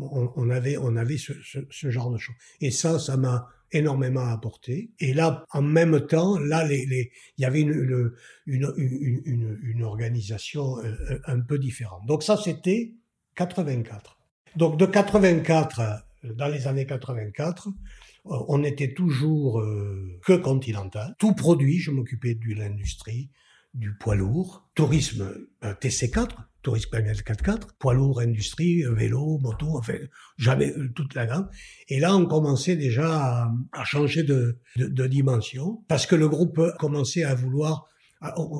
on, 0.00 0.32
on, 0.36 0.50
avait, 0.50 0.76
on 0.76 0.96
avait 0.96 1.18
ce, 1.18 1.32
ce, 1.44 1.58
ce, 1.70 1.90
genre 1.90 2.10
de 2.10 2.18
choses. 2.18 2.36
Et 2.60 2.70
ça, 2.70 2.98
ça 2.98 3.16
m'a 3.16 3.48
énormément 3.72 4.26
apporté. 4.26 4.90
Et 5.00 5.14
là, 5.14 5.44
en 5.50 5.62
même 5.62 6.06
temps, 6.06 6.38
là, 6.38 6.64
les, 6.64 6.86
les, 6.86 7.12
il 7.38 7.42
y 7.42 7.44
avait 7.44 7.60
une, 7.60 7.72
une, 7.72 8.12
une, 8.46 9.22
une, 9.24 9.58
une 9.62 9.82
organisation 9.82 10.78
euh, 10.78 11.18
un 11.26 11.40
peu 11.40 11.58
différente. 11.58 12.06
Donc 12.06 12.22
ça, 12.22 12.36
c'était 12.36 12.94
84. 13.34 14.18
Donc 14.56 14.78
de 14.78 14.86
84 14.86 16.06
dans 16.34 16.48
les 16.48 16.66
années 16.66 16.86
84, 16.86 17.68
euh, 17.68 18.36
on 18.48 18.64
était 18.64 18.92
toujours 18.92 19.60
euh, 19.60 20.18
que 20.24 20.34
continental. 20.34 21.14
Tout 21.18 21.34
produit, 21.34 21.78
je 21.78 21.90
m'occupais 21.90 22.34
de 22.34 22.54
l'industrie, 22.54 23.30
du 23.74 23.94
poids 23.94 24.16
lourd, 24.16 24.68
tourisme 24.74 25.34
euh, 25.64 25.74
TC4, 25.74 26.30
tourisme 26.62 26.96
4x4, 26.96 27.68
poids 27.78 27.94
lourd, 27.94 28.20
industrie, 28.20 28.82
vélo, 28.82 29.38
moto, 29.38 29.76
enfin, 29.76 29.98
jamais 30.36 30.72
toute 30.94 31.14
la 31.14 31.26
gamme. 31.26 31.48
Et 31.88 32.00
là, 32.00 32.16
on 32.16 32.26
commençait 32.26 32.76
déjà 32.76 33.48
à, 33.72 33.84
changer 33.84 34.24
de, 34.24 34.58
de, 34.76 35.06
dimension 35.06 35.84
parce 35.86 36.06
que 36.06 36.16
le 36.16 36.28
groupe 36.28 36.60
commençait 36.78 37.22
à 37.22 37.34
vouloir 37.34 37.86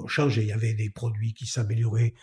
changer. 0.06 0.42
Il 0.42 0.48
y 0.48 0.52
avait 0.52 0.74
des 0.74 0.90
produits 0.90 1.34
qui 1.34 1.46
s'amélioraient 1.46 2.14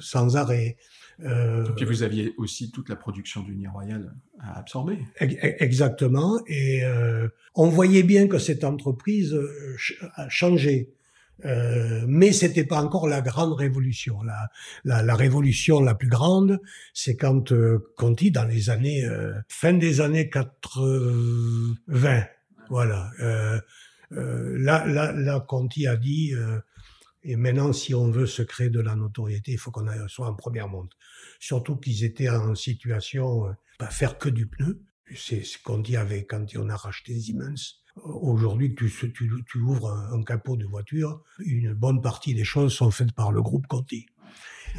sans 0.00 0.36
arrêt. 0.36 0.78
Euh, 1.24 1.64
et 1.66 1.72
puis 1.72 1.84
vous 1.84 2.02
aviez 2.02 2.34
aussi 2.36 2.70
toute 2.70 2.88
la 2.88 2.96
production 2.96 3.42
du 3.42 3.54
Nid 3.54 3.68
Royal 3.68 4.12
à 4.40 4.58
absorber. 4.58 4.98
Exactement. 5.20 6.40
Et 6.46 6.84
euh, 6.84 7.28
on 7.54 7.68
voyait 7.68 8.02
bien 8.02 8.26
que 8.26 8.38
cette 8.38 8.64
entreprise 8.64 9.34
euh, 9.34 9.76
a 10.14 10.28
changé. 10.28 10.90
Euh, 11.44 12.04
mais 12.06 12.30
c'était 12.32 12.64
pas 12.64 12.80
encore 12.80 13.08
la 13.08 13.20
grande 13.20 13.54
révolution. 13.54 14.22
La, 14.22 14.48
la, 14.84 15.02
la 15.02 15.14
révolution 15.16 15.80
la 15.80 15.94
plus 15.94 16.08
grande, 16.08 16.60
c'est 16.94 17.16
quand 17.16 17.52
euh, 17.52 17.92
Conti, 17.96 18.30
dans 18.30 18.44
les 18.44 18.70
années 18.70 19.04
fin 19.48 19.72
des 19.72 20.00
années 20.00 20.28
80, 20.28 21.74
voilà. 22.68 23.10
là, 24.10 24.86
là, 24.86 25.12
là, 25.12 25.40
Conti 25.40 25.86
a 25.86 25.96
dit 25.96 26.34
et 27.24 27.36
maintenant, 27.36 27.72
si 27.72 27.94
on 27.94 28.10
veut 28.10 28.26
se 28.26 28.42
créer 28.42 28.68
de 28.68 28.80
la 28.80 28.96
notoriété, 28.96 29.52
il 29.52 29.58
faut 29.58 29.70
qu'on 29.70 29.86
soit 30.08 30.26
en 30.26 30.34
première 30.34 30.68
monte. 30.68 30.92
Surtout 31.42 31.74
qu'ils 31.74 32.04
étaient 32.04 32.28
en 32.28 32.54
situation, 32.54 33.48
euh, 33.48 33.50
pas 33.76 33.88
faire 33.88 34.16
que 34.16 34.28
du 34.28 34.46
pneu. 34.46 34.80
C'est 35.16 35.42
ce 35.42 35.58
qu'on 35.58 35.78
dit 35.78 35.96
avec 35.96 36.28
quand 36.30 36.46
on 36.54 36.68
a 36.68 36.76
racheté 36.76 37.18
Siemens. 37.18 37.80
Aujourd'hui, 37.96 38.76
tu, 38.76 38.88
tu, 38.88 39.28
tu 39.44 39.58
ouvres 39.58 39.90
un, 39.90 40.22
capot 40.22 40.56
de 40.56 40.64
voiture, 40.64 41.20
une 41.44 41.74
bonne 41.74 42.00
partie 42.00 42.32
des 42.32 42.44
choses 42.44 42.72
sont 42.72 42.92
faites 42.92 43.10
par 43.10 43.32
le 43.32 43.42
groupe 43.42 43.66
Conti. 43.66 44.06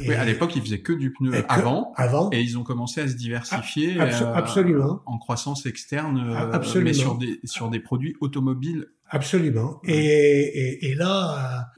Et 0.00 0.08
oui, 0.08 0.14
à 0.14 0.24
l'époque, 0.24 0.56
ils 0.56 0.62
faisaient 0.62 0.80
que 0.80 0.94
du 0.94 1.12
pneu 1.12 1.44
avant, 1.50 1.92
avant, 1.96 2.30
et 2.32 2.40
ils 2.40 2.56
ont 2.56 2.64
commencé 2.64 3.02
à 3.02 3.08
se 3.08 3.14
diversifier 3.14 4.00
euh, 4.00 4.32
absolument. 4.34 5.02
en 5.04 5.18
croissance 5.18 5.66
externe, 5.66 6.18
euh, 6.18 6.80
mais 6.80 6.94
sur 6.94 7.18
des, 7.18 7.40
sur 7.44 7.68
des 7.68 7.78
produits 7.78 8.16
automobiles 8.22 8.86
Absolument. 9.10 9.80
Et, 9.84 9.94
et, 9.94 10.86
et 10.86 10.94
là, 10.94 11.68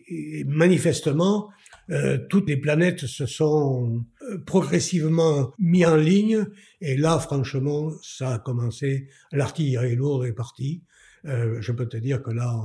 manifestement, 0.47 1.51
euh, 1.91 2.19
toutes 2.29 2.49
les 2.49 2.57
planètes 2.57 3.07
se 3.07 3.27
sont 3.27 4.05
euh, 4.23 4.39
progressivement 4.39 5.53
mis 5.59 5.87
en 5.87 5.97
ligne. 5.97 6.47
Et 6.81 6.97
là, 6.97 7.19
franchement, 7.19 7.91
ça 8.03 8.35
a 8.35 8.39
commencé. 8.39 9.09
L'artillerie 9.33 9.97
lourde 9.97 10.27
est 10.27 10.33
partie. 10.33 10.83
Euh, 11.27 11.61
je 11.61 11.73
peux 11.73 11.87
te 11.87 11.97
dire 11.97 12.23
que 12.23 12.31
là, 12.31 12.57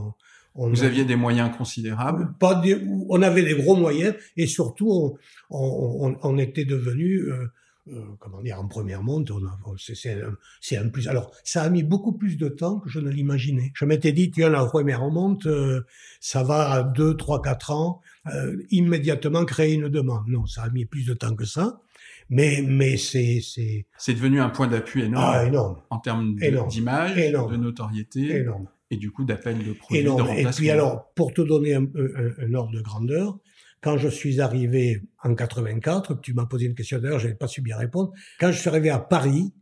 on, 0.56 0.70
Vous 0.70 0.84
aviez 0.84 1.06
des 1.06 1.16
moyens 1.16 1.56
considérables? 1.56 2.34
Pas 2.40 2.62
On 3.10 3.22
avait 3.22 3.44
des 3.44 3.56
gros 3.56 3.76
moyens 3.76 4.16
et 4.38 4.48
surtout, 4.48 4.92
on, 4.92 5.18
on, 5.50 6.18
on 6.22 6.38
était 6.38 6.66
devenu 6.66 7.20
euh, 7.30 7.48
euh, 7.88 8.00
comment 8.20 8.42
dire, 8.42 8.60
en 8.60 8.68
première 8.68 9.02
monte, 9.02 9.32
c'est 9.78 10.78
un, 10.78 10.90
plus. 10.90 11.08
Alors, 11.08 11.32
ça 11.44 11.64
a 11.64 11.70
mis 11.70 11.82
beaucoup 11.82 12.12
plus 12.12 12.38
de 12.38 12.48
temps 12.48 12.80
que 12.80 12.90
je 12.90 13.00
ne 13.00 13.10
l'imaginais. 13.10 13.72
Je 13.74 13.86
m'étais 13.86 14.12
dit, 14.12 14.30
tiens, 14.30 14.50
la 14.50 14.64
première 14.66 15.02
monte, 15.10 15.48
euh, 15.48 15.82
ça 16.20 16.44
va 16.44 16.70
à 16.70 16.84
2, 16.84 17.18
3, 17.18 17.42
4 17.42 17.72
ans, 17.72 18.02
euh, 18.28 18.58
immédiatement 18.70 19.46
créer 19.46 19.74
une 19.74 19.90
demande. 19.90 20.28
Non, 20.28 20.46
ça 20.46 20.64
a 20.64 20.70
mis 20.70 20.86
plus 20.86 21.06
de 21.06 21.14
temps 21.14 21.36
que 21.36 21.46
ça. 21.46 21.82
Mais, 22.30 22.64
mais 22.66 22.98
c'est, 22.98 23.42
c'est. 23.42 23.88
C'est 23.98 24.14
devenu 24.14 24.40
un 24.40 24.50
point 24.50 24.68
d'appui 24.68 25.02
énorme. 25.02 25.32
Ah, 25.34 25.46
énorme. 25.46 25.82
En 25.90 26.00
termes 26.00 26.36
d'image, 26.36 27.16
de, 27.16 27.58
notoriété. 27.58 28.38
Énorme. 28.38 28.68
Et 28.90 28.98
du 28.98 29.12
coup, 29.12 29.24
d'appel 29.24 29.58
de 29.66 29.74
produits, 29.74 30.04
de 30.04 30.10
remplacement. 30.10 30.50
Et 30.50 30.54
puis 30.54 30.70
alors, 30.70 31.14
pour 31.14 31.34
te 31.34 31.42
donner 31.42 31.74
un, 31.76 31.84
un, 31.84 32.46
un 32.46 32.54
ordre 32.54 32.74
de 32.74 32.82
grandeur, 32.82 33.40
quand 33.82 33.98
je 33.98 34.08
suis 34.08 34.40
arrivé 34.40 35.02
en 35.24 35.34
84, 35.34 36.22
tu 36.22 36.34
m'as 36.34 36.46
posé 36.46 36.68
une 36.68 36.76
question 36.76 37.00
d'ailleurs, 37.00 37.20
je 37.20 37.26
n'avais 37.26 37.38
pas 37.38 37.48
su 37.48 37.62
bien 37.62 37.78
répondre. 37.78 38.12
Quand 38.40 38.52
je 38.52 38.60
suis 38.60 38.70
arrivé 38.70 38.90
à 38.90 39.00
Paris, 39.00 39.54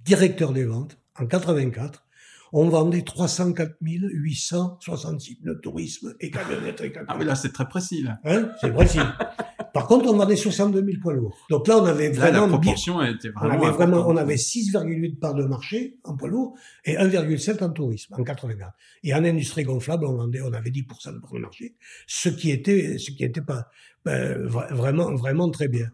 directeur 0.00 0.52
des 0.52 0.64
ventes, 0.64 0.98
en 1.16 1.26
84, 1.26 2.04
on 2.52 2.68
vendait 2.68 3.02
304 3.02 3.76
866 3.80 5.36
pneus 5.36 5.54
de 5.54 5.60
tourisme 5.60 6.14
et 6.20 6.30
camionnettes 6.30 6.80
et 6.80 6.92
Ah 7.08 7.16
oui, 7.18 7.24
là, 7.24 7.34
c'est 7.34 7.52
très 7.52 7.68
précis, 7.68 8.02
là. 8.02 8.18
Hein 8.24 8.50
c'est 8.60 8.72
précis. 8.72 8.98
Par 9.72 9.86
contre, 9.86 10.10
on 10.10 10.16
vendait 10.16 10.36
62 10.36 10.84
000 10.84 10.98
poids 11.00 11.14
lourds. 11.14 11.36
Donc 11.48 11.68
là, 11.68 11.78
on 11.78 11.84
avait 11.84 12.10
vraiment... 12.10 12.46
la 12.46 12.48
proportion 12.48 13.02
était 13.02 13.28
vraiment... 13.28 13.54
On 13.54 13.62
avait 13.62 13.72
vraiment, 13.72 14.08
on 14.08 14.16
avait 14.16 14.34
6,8 14.34 15.18
parts 15.18 15.34
de 15.34 15.44
marché 15.44 15.98
en 16.04 16.16
poids 16.16 16.28
lourds 16.28 16.54
et 16.84 16.96
1,7 16.96 17.62
en 17.62 17.70
tourisme, 17.70 18.14
en 18.18 18.24
84. 18.24 18.72
Et 19.04 19.14
en 19.14 19.24
industrie 19.24 19.62
gonflable, 19.62 20.06
on 20.06 20.14
vendait, 20.14 20.40
on 20.42 20.52
avait 20.52 20.70
10% 20.70 21.14
de 21.14 21.18
part 21.20 21.32
de 21.32 21.38
marché. 21.38 21.76
Ce 22.06 22.28
qui 22.28 22.50
était, 22.50 22.98
ce 22.98 23.12
qui 23.12 23.24
était 23.24 23.42
pas, 23.42 23.68
ben, 24.04 24.36
vraiment, 24.46 25.14
vraiment 25.14 25.48
très 25.50 25.68
bien. 25.68 25.86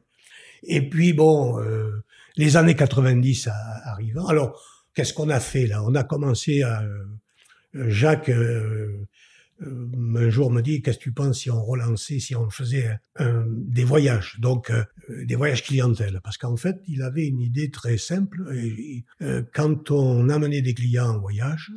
Et 0.62 0.88
puis, 0.88 1.12
bon, 1.12 1.61
euh, 1.61 2.02
les 2.36 2.57
années 2.57 2.76
90 2.76 3.48
arrivant. 3.84 4.26
Alors, 4.26 4.76
qu'est-ce 4.97 5.14
qu'on 5.14 5.28
a 5.28 5.38
fait 5.38 5.66
là? 5.68 5.84
On 5.84 5.94
a 5.94 6.03
commencé 6.03 6.62
à... 6.62 6.82
Euh, 6.82 7.05
Jacques 7.88 8.30
euh, 8.30 9.07
euh, 9.62 9.86
un 10.16 10.28
jour 10.28 10.51
me 10.51 10.61
dit 10.61 10.82
qu'est-ce 10.82 10.99
que 10.99 11.05
tu 11.05 11.12
penses 11.12 11.40
si 11.40 11.51
on 11.51 11.62
relançait, 11.64 12.18
si 12.18 12.36
on 12.36 12.51
faisait 12.51 12.99
des 13.18 13.84
voyages, 13.84 14.38
donc 14.40 14.70
euh, 14.70 14.84
des 15.24 15.34
voyages 15.34 15.62
clientèle, 15.62 16.20
parce 16.22 16.36
qu'en 16.36 16.57
fait 16.57 16.76
il 16.86 17.03
avait 17.03 17.26
une 17.26 17.40
idée 17.40 17.70
très 17.70 17.97
simple. 17.97 18.44
Euh, 19.22 19.42
quand 19.55 19.90
on 19.90 20.28
amenait 20.28 20.62
des 20.62 20.74
clients 20.74 21.11
en 21.11 21.18
voyage, 21.18 21.72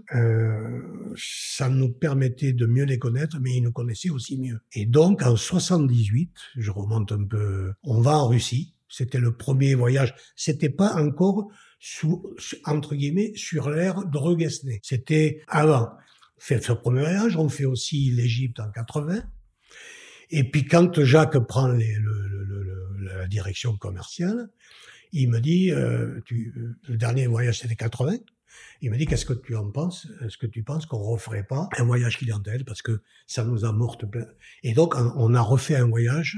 ça 1.16 1.70
nous 1.70 1.92
permettait 1.92 2.54
de 2.54 2.66
mieux 2.66 2.86
les 2.86 3.00
connaître, 3.00 3.38
mais 3.40 3.56
ils 3.56 3.64
nous 3.64 3.72
connaissaient 3.72 4.10
aussi 4.10 4.38
mieux. 4.38 4.60
Et 4.74 4.86
donc 4.86 5.22
en 5.22 5.36
78, 5.36 6.32
je 6.58 6.72
remonte 6.72 7.12
un 7.12 7.24
peu, 7.24 7.72
on 7.84 8.02
va 8.02 8.18
en 8.18 8.28
Russie. 8.28 8.74
C'était 8.92 9.20
le 9.20 9.36
premier 9.36 9.76
voyage. 9.76 10.16
C'était 10.36 10.70
pas 10.70 10.96
encore 10.96 11.52
sous, 11.80 12.36
entre 12.66 12.96
guillemets, 12.96 13.32
sur 13.36 13.70
l'ère 13.70 14.06
de. 14.06 14.80
C'était 14.84 15.42
avant 15.48 15.90
fait 16.40 16.64
ce 16.64 16.72
premier 16.72 17.02
voyage. 17.02 17.38
On 17.38 17.50
fait 17.50 17.66
aussi 17.66 18.12
l'Égypte 18.12 18.60
en 18.60 18.70
80. 18.70 19.22
Et 20.32 20.44
puis 20.44 20.66
quand 20.66 21.04
Jacques 21.04 21.40
prend 21.40 21.68
les, 21.68 21.96
le, 21.96 22.28
le, 22.28 23.16
la 23.18 23.28
direction 23.28 23.76
commerciale, 23.78 24.50
il 25.12 25.30
me 25.30 25.40
dit, 25.40 25.72
euh, 25.72 26.20
tu, 26.26 26.54
le 26.88 26.98
dernier 26.98 27.28
voyage 27.28 27.60
c'était 27.60 27.76
80. 27.76 28.18
Il 28.82 28.92
me 28.92 28.98
dit, 28.98 29.06
qu'est-ce 29.06 29.26
que 29.26 29.34
tu 29.34 29.56
en 29.56 29.70
penses? 29.70 30.08
Est-ce 30.26 30.38
que 30.38 30.48
tu 30.48 30.64
penses 30.64 30.86
qu'on 30.86 31.02
referait 31.02 31.44
pas 31.44 31.68
un 31.78 31.84
voyage 31.84 32.18
clientèle? 32.18 32.64
Parce 32.66 32.82
que 32.82 33.02
ça 33.28 33.44
nous 33.44 33.66
a 33.66 33.72
morte 33.72 34.06
plein 34.06 34.26
Et 34.64 34.74
donc 34.74 34.96
on 34.96 35.34
a 35.34 35.42
refait 35.42 35.76
un 35.76 35.88
voyage 35.88 36.38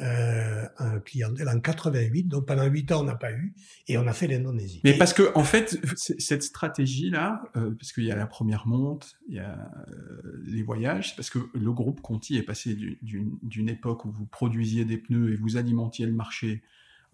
euh, 0.00 0.64
un 0.78 0.98
clientèle 0.98 1.48
en 1.48 1.60
88. 1.60 2.24
Donc 2.24 2.46
pendant 2.46 2.64
8 2.64 2.92
ans, 2.92 3.00
on 3.02 3.04
n'a 3.04 3.14
pas 3.14 3.32
eu 3.32 3.54
et 3.86 3.96
on 3.96 4.06
a 4.06 4.12
fait 4.12 4.26
l'Indonésie. 4.26 4.80
Mais 4.82 4.94
parce 4.94 5.12
que 5.12 5.30
en 5.36 5.44
fait, 5.44 5.78
cette 5.96 6.42
stratégie-là, 6.42 7.42
euh, 7.56 7.70
parce 7.78 7.92
qu'il 7.92 8.04
y 8.04 8.10
a 8.10 8.16
la 8.16 8.26
première 8.26 8.66
monte, 8.66 9.16
il 9.28 9.36
y 9.36 9.38
a 9.38 9.70
euh, 9.88 10.42
les 10.46 10.62
voyages, 10.62 11.10
c'est 11.10 11.16
parce 11.16 11.30
que 11.30 11.38
le 11.54 11.72
groupe 11.72 12.00
Conti 12.00 12.36
est 12.36 12.42
passé 12.42 12.76
d'une 13.02 13.68
époque 13.68 14.04
où 14.04 14.10
vous 14.10 14.26
produisiez 14.26 14.84
des 14.84 14.98
pneus 14.98 15.32
et 15.32 15.36
vous 15.36 15.56
alimentiez 15.56 16.06
le 16.06 16.12
marché 16.12 16.62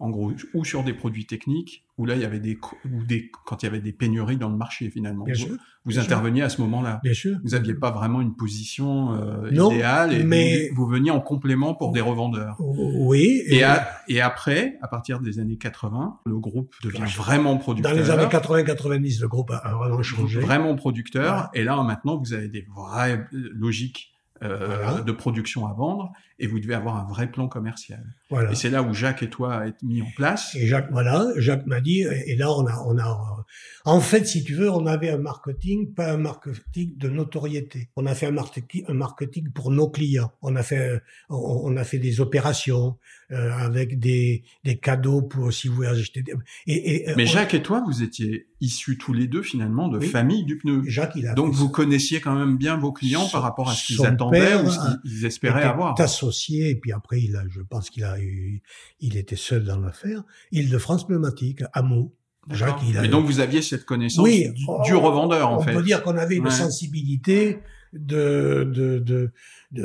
en 0.01 0.09
gros, 0.09 0.33
ou 0.55 0.65
sur 0.65 0.83
des 0.83 0.93
produits 0.93 1.27
techniques, 1.27 1.85
où 1.99 2.07
là, 2.07 2.15
il 2.15 2.21
y 2.21 2.25
avait 2.25 2.39
des, 2.39 2.57
ou 2.91 3.03
des, 3.03 3.29
quand 3.45 3.61
il 3.61 3.67
y 3.67 3.69
avait 3.69 3.81
des 3.81 3.91
pénuries 3.93 4.37
dans 4.37 4.49
le 4.49 4.57
marché, 4.57 4.89
finalement. 4.89 5.25
Bien 5.25 5.35
vous, 5.35 5.39
sûr, 5.39 5.57
vous 5.85 5.99
interveniez 5.99 6.41
à 6.41 6.49
ce 6.49 6.59
moment-là. 6.61 6.99
Bien 7.03 7.13
sûr. 7.13 7.37
Vous 7.43 7.51
n'aviez 7.51 7.75
pas 7.75 7.91
vraiment 7.91 8.19
une 8.19 8.35
position 8.35 9.13
euh, 9.13 9.51
idéale 9.51 10.13
et 10.13 10.23
mais... 10.23 10.71
vous, 10.73 10.87
veniez 10.87 11.11
en 11.11 11.21
complément 11.21 11.75
pour 11.75 11.91
des 11.91 12.01
revendeurs. 12.01 12.57
Oui. 12.59 13.43
Et, 13.45 13.63
et, 14.07 14.21
après, 14.21 14.79
à 14.81 14.87
partir 14.87 15.19
des 15.19 15.37
années 15.37 15.57
80, 15.57 16.21
le 16.25 16.39
groupe 16.39 16.73
devient 16.83 17.03
vraiment 17.15 17.57
producteur. 17.57 17.91
Dans 17.91 17.97
les 17.97 18.09
années 18.09 18.25
80-90, 18.25 19.21
le 19.21 19.27
groupe 19.27 19.51
a 19.51 19.75
vraiment 19.75 20.01
changé. 20.01 20.39
Vraiment 20.39 20.75
producteur. 20.75 21.49
Et 21.53 21.63
là, 21.63 21.81
maintenant, 21.83 22.17
vous 22.17 22.33
avez 22.33 22.47
des 22.47 22.65
vraies 22.75 23.27
logiques 23.31 24.10
euh, 24.43 25.01
de 25.01 25.11
production 25.11 25.67
à 25.67 25.73
vendre 25.73 26.11
et 26.39 26.47
vous 26.47 26.59
devez 26.59 26.73
avoir 26.73 26.97
un 26.97 27.07
vrai 27.07 27.29
plan 27.29 27.47
commercial. 27.47 28.03
Voilà. 28.29 28.51
Et 28.51 28.55
c'est 28.55 28.69
là 28.69 28.81
où 28.81 28.93
Jacques 28.93 29.21
et 29.21 29.29
toi 29.29 29.67
êtes 29.67 29.83
mis 29.83 30.01
en 30.01 30.09
place. 30.15 30.55
Et 30.55 30.65
Jacques, 30.65 30.89
voilà, 30.91 31.27
Jacques 31.37 31.67
m'a 31.67 31.81
dit, 31.81 32.01
et 32.01 32.35
là 32.35 32.51
on 32.51 32.65
a, 32.65 32.83
on 32.87 32.97
a, 32.97 33.45
en 33.85 33.99
fait, 33.99 34.25
si 34.25 34.43
tu 34.43 34.53
veux, 34.53 34.69
on 34.69 34.85
avait 34.85 35.09
un 35.09 35.17
marketing, 35.17 35.93
pas 35.93 36.11
un 36.11 36.17
marketing 36.17 36.97
de 36.97 37.09
notoriété. 37.09 37.89
On 37.95 38.05
a 38.05 38.15
fait 38.15 38.27
un 38.27 38.31
marketing, 38.31 38.83
un 38.87 38.93
marketing 38.93 39.51
pour 39.51 39.71
nos 39.71 39.89
clients. 39.89 40.31
On 40.41 40.55
a 40.55 40.63
fait, 40.63 41.01
on, 41.29 41.75
a 41.77 41.83
fait 41.83 41.99
des 41.99 42.21
opérations 42.21 42.97
euh, 43.31 43.51
avec 43.53 43.97
des, 43.97 44.43
des 44.63 44.77
cadeaux 44.77 45.21
pour 45.21 45.53
si 45.53 45.67
vous 45.67 45.75
voulez 45.75 45.87
acheter. 45.87 46.21
Des, 46.21 46.33
et, 46.67 47.09
et, 47.09 47.15
Mais 47.15 47.25
Jacques 47.25 47.53
et 47.53 47.63
toi, 47.63 47.81
vous 47.85 48.03
étiez 48.03 48.47
issus 48.59 48.97
tous 48.97 49.13
les 49.13 49.27
deux 49.27 49.41
finalement 49.41 49.87
de 49.87 49.99
famille 49.99 50.43
du 50.43 50.57
pneu. 50.57 50.83
Jacques, 50.85 51.13
il 51.15 51.27
a 51.27 51.33
Donc 51.33 51.53
vous 51.53 51.69
connaissiez 51.69 52.19
quand 52.19 52.35
même 52.35 52.57
bien 52.57 52.77
vos 52.77 52.91
clients 52.91 53.27
par 53.29 53.41
rapport 53.41 53.69
à 53.69 53.73
ce 53.73 53.85
qu'ils 53.85 54.05
attendaient 54.05 54.55
ou 54.55 54.69
ce 54.69 54.79
qu'ils 55.01 55.25
espéraient 55.25 55.63
avoir. 55.63 55.99
Associé 55.99 56.69
et 56.69 56.75
puis 56.75 56.91
après 56.91 57.21
il 57.21 57.35
a, 57.35 57.43
je 57.49 57.61
pense 57.61 57.89
qu'il 57.89 58.03
a 58.03 58.19
eu, 58.19 58.61
il 58.99 59.17
était 59.17 59.35
seul 59.35 59.63
dans 59.63 59.79
l'affaire. 59.79 60.23
Île-de-France 60.51 61.07
pneumatique, 61.07 61.63
Hameau. 61.73 62.15
Jacques, 62.49 62.81
il 62.87 62.97
a. 62.97 63.05
Et 63.05 63.07
donc 63.07 63.25
vous 63.25 63.39
aviez 63.39 63.61
cette 63.61 63.85
connaissance 63.85 64.27
du, 64.27 64.95
revendeur 64.95 65.49
en 65.49 65.59
fait. 65.59 65.71
On 65.71 65.77
peut 65.77 65.83
dire 65.83 66.03
qu'on 66.03 66.17
avait 66.17 66.35
une 66.35 66.49
sensibilité 66.49 67.59
de, 67.93 68.63
de, 68.63 68.99
de, 68.99 69.31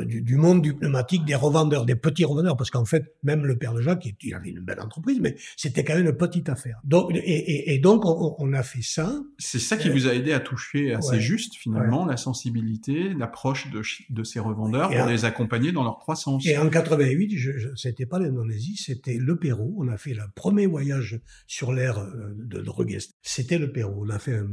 du, 0.03 0.21
du, 0.21 0.35
monde 0.35 0.61
du 0.61 0.73
pneumatique, 0.73 1.25
des 1.25 1.35
revendeurs, 1.35 1.85
des 1.85 1.95
petits 1.95 2.25
revendeurs, 2.25 2.57
parce 2.57 2.69
qu'en 2.69 2.85
fait, 2.85 3.15
même 3.23 3.45
le 3.45 3.57
père 3.57 3.73
de 3.73 3.81
Jacques, 3.81 4.07
il 4.21 4.33
avait 4.33 4.49
une 4.49 4.59
belle 4.59 4.79
entreprise, 4.79 5.19
mais 5.21 5.35
c'était 5.55 5.83
quand 5.83 5.95
même 5.95 6.05
une 6.05 6.15
petite 6.15 6.49
affaire. 6.49 6.79
Donc, 6.83 7.11
et, 7.13 7.17
et, 7.17 7.73
et 7.73 7.79
donc, 7.79 8.05
on, 8.05 8.35
on, 8.37 8.53
a 8.53 8.63
fait 8.63 8.81
ça. 8.81 9.21
C'est 9.37 9.59
ça 9.59 9.77
qui 9.77 9.89
euh, 9.89 9.93
vous 9.93 10.07
a 10.07 10.13
aidé 10.13 10.33
à 10.33 10.39
toucher 10.39 10.93
assez 10.93 11.19
juste, 11.19 11.55
finalement, 11.55 12.05
la 12.05 12.17
sensibilité, 12.17 13.13
l'approche 13.13 13.69
de, 13.71 13.81
de 14.09 14.23
ces 14.23 14.39
revendeurs 14.39 14.89
pour 14.89 15.05
les 15.05 15.25
accompagner 15.25 15.71
dans 15.71 15.83
leur 15.83 15.99
croissance. 15.99 16.45
Et 16.45 16.57
en 16.57 16.69
88, 16.69 17.37
je, 17.37 17.51
je, 17.57 17.69
c'était 17.75 18.05
pas 18.05 18.19
l'Indonésie, 18.19 18.77
c'était 18.77 19.17
le 19.17 19.37
Pérou. 19.37 19.75
On 19.79 19.87
a 19.87 19.97
fait 19.97 20.13
le 20.13 20.23
premier 20.35 20.65
voyage 20.65 21.19
sur 21.45 21.73
l'air 21.73 21.99
euh, 21.99 22.33
de 22.37 22.61
Droguest. 22.61 23.15
C'était 23.21 23.57
le 23.57 23.71
Pérou. 23.71 24.05
On 24.05 24.09
a 24.09 24.19
fait 24.19 24.35
un, 24.35 24.47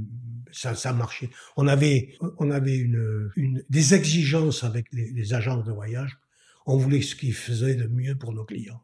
ça, 0.55 0.75
ça 0.75 0.93
marchait. 0.93 1.31
On 1.57 1.67
avait, 1.67 2.15
on 2.39 2.51
avait 2.51 2.77
une, 2.77 3.31
une 3.37 3.44
des 3.69 3.95
exigences 3.95 4.65
avec 4.65 4.87
les, 4.93 5.11
les 5.13 5.35
agences 5.35 5.65
de 5.65 5.73
voyage. 5.73 6.19
On 6.67 6.77
voulait 6.77 7.03
ce 7.03 7.15
qui 7.15 7.33
faisait 7.33 7.75
de 7.75 7.87
mieux 7.87 8.17
pour 8.17 8.33
nos 8.33 8.45
clients. 8.45 8.84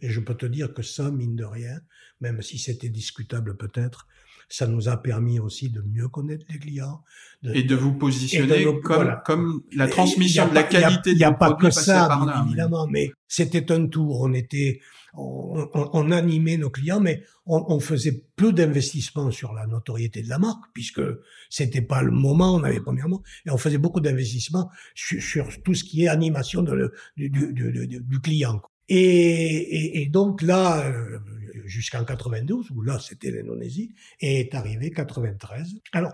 Et 0.00 0.10
je 0.10 0.20
peux 0.20 0.34
te 0.34 0.46
dire 0.46 0.72
que 0.72 0.82
ça, 0.82 1.10
mine 1.10 1.36
de 1.36 1.44
rien, 1.44 1.80
même 2.20 2.42
si 2.42 2.58
c'était 2.58 2.88
discutable 2.88 3.56
peut-être, 3.56 4.06
ça 4.48 4.66
nous 4.66 4.88
a 4.88 4.96
permis 4.96 5.38
aussi 5.38 5.68
de 5.68 5.82
mieux 5.82 6.08
connaître 6.08 6.46
les 6.48 6.58
clients. 6.58 7.02
De, 7.42 7.54
et 7.54 7.62
de 7.62 7.74
vous 7.74 7.92
positionner 7.92 8.64
comme, 8.82 9.16
comme 9.24 9.62
la 9.72 9.86
transmission 9.88 10.48
de 10.48 10.54
la 10.54 10.62
qualité 10.62 11.10
Il 11.10 11.18
n'y 11.18 11.24
a, 11.24 11.32
pas 11.32 11.54
que 11.54 11.70
ça, 11.70 12.08
évidemment, 12.46 12.86
mais 12.86 13.12
c'était 13.28 13.70
un 13.70 13.86
tour. 13.86 14.22
On 14.22 14.32
était, 14.32 14.80
on, 15.14 15.68
on, 15.74 15.90
on, 15.92 16.10
animait 16.10 16.56
nos 16.56 16.70
clients, 16.70 17.00
mais 17.00 17.22
on, 17.46 17.62
on 17.68 17.78
faisait 17.78 18.24
peu 18.36 18.52
d'investissements 18.52 19.30
sur 19.30 19.52
la 19.52 19.66
notoriété 19.66 20.22
de 20.22 20.28
la 20.28 20.38
marque, 20.38 20.64
puisque 20.72 21.02
c'était 21.50 21.82
pas 21.82 22.02
le 22.02 22.10
moment, 22.10 22.54
on 22.54 22.64
avait 22.64 22.80
premièrement, 22.80 23.22
et 23.46 23.50
on 23.50 23.58
faisait 23.58 23.78
beaucoup 23.78 24.00
d'investissements 24.00 24.70
sur, 24.94 25.22
sur, 25.22 25.62
tout 25.62 25.74
ce 25.74 25.84
qui 25.84 26.04
est 26.04 26.08
animation 26.08 26.62
de 26.62 26.72
le, 26.72 26.92
du, 27.16 27.28
du, 27.28 27.52
du, 27.52 28.00
du, 28.00 28.20
client. 28.20 28.62
Et, 28.88 28.96
et, 28.96 30.02
et, 30.02 30.06
donc 30.06 30.42
là, 30.42 30.86
euh, 30.86 31.18
jusqu'en 31.66 32.04
92, 32.04 32.70
où 32.70 32.82
là 32.82 32.98
c'était 32.98 33.30
l'Indonésie, 33.30 33.94
et 34.20 34.40
est 34.40 34.54
arrivé 34.54 34.90
93. 34.90 35.76
Alors, 35.92 36.12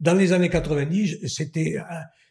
dans 0.00 0.14
les 0.14 0.32
années 0.32 0.50
90, 0.50 1.26
c'était 1.26 1.76
euh, 1.78 1.82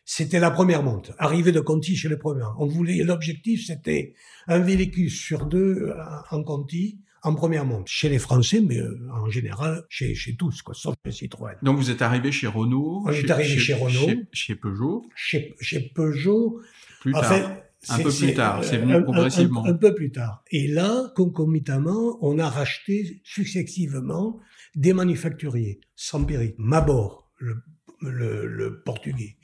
c'était 0.06 0.40
la 0.40 0.52
première 0.52 0.84
monte, 0.84 1.14
arrivée 1.18 1.54
de 1.54 1.62
Conti 1.62 1.96
chez 1.96 2.10
les 2.10 2.18
premiers. 2.18 2.44
On 2.60 2.68
voulait 2.68 3.04
l'objectif, 3.04 3.66
c'était 3.66 4.14
un 4.48 4.60
véhicule 4.60 5.10
sur 5.10 5.46
deux 5.46 5.88
euh, 5.88 5.96
en 6.30 6.44
Conti 6.44 7.00
en 7.26 7.36
première 7.36 7.66
monte. 7.66 7.88
Chez 7.88 8.10
les 8.10 8.20
Français, 8.20 8.60
mais 8.60 8.82
en 9.14 9.30
général, 9.30 9.86
chez, 9.88 10.14
chez 10.14 10.36
tous, 10.36 10.62
quoi, 10.62 10.74
sauf 10.74 10.94
les 11.06 11.12
Citroën. 11.14 11.56
Donc 11.62 11.78
vous 11.78 11.90
êtes 11.90 12.02
arrivé 12.02 12.34
chez 12.34 12.48
Renault 12.48 13.04
On 13.06 13.12
est 13.12 13.32
arrivé 13.32 13.58
chez, 13.58 13.74
Renault. 13.74 14.08
Chez, 14.08 14.28
chez 14.34 14.56
Peugeot 14.56 15.06
chez, 15.16 15.56
chez, 15.62 15.92
Peugeot. 15.96 16.60
Plus 17.00 17.14
tard. 17.14 17.56
Un 17.90 18.00
peu 18.00 18.12
plus 18.12 18.34
tard, 18.34 18.64
c'est 18.64 18.78
venu 18.78 19.04
progressivement. 19.04 19.66
Un, 19.66 19.74
peu 19.74 19.94
plus 19.94 20.12
tard. 20.12 20.44
Et 20.52 20.68
là, 20.68 21.12
concomitamment, 21.16 22.18
on 22.22 22.40
a 22.40 22.50
racheté 22.50 23.22
successivement 23.24 24.40
des 24.76 24.94
manufacturiers, 24.94 25.82
Samperi, 25.96 26.56
Mabor, 26.58 27.32
le, 27.38 27.58
le, 28.02 28.46
le 28.46 28.82
portugais, 28.84 29.38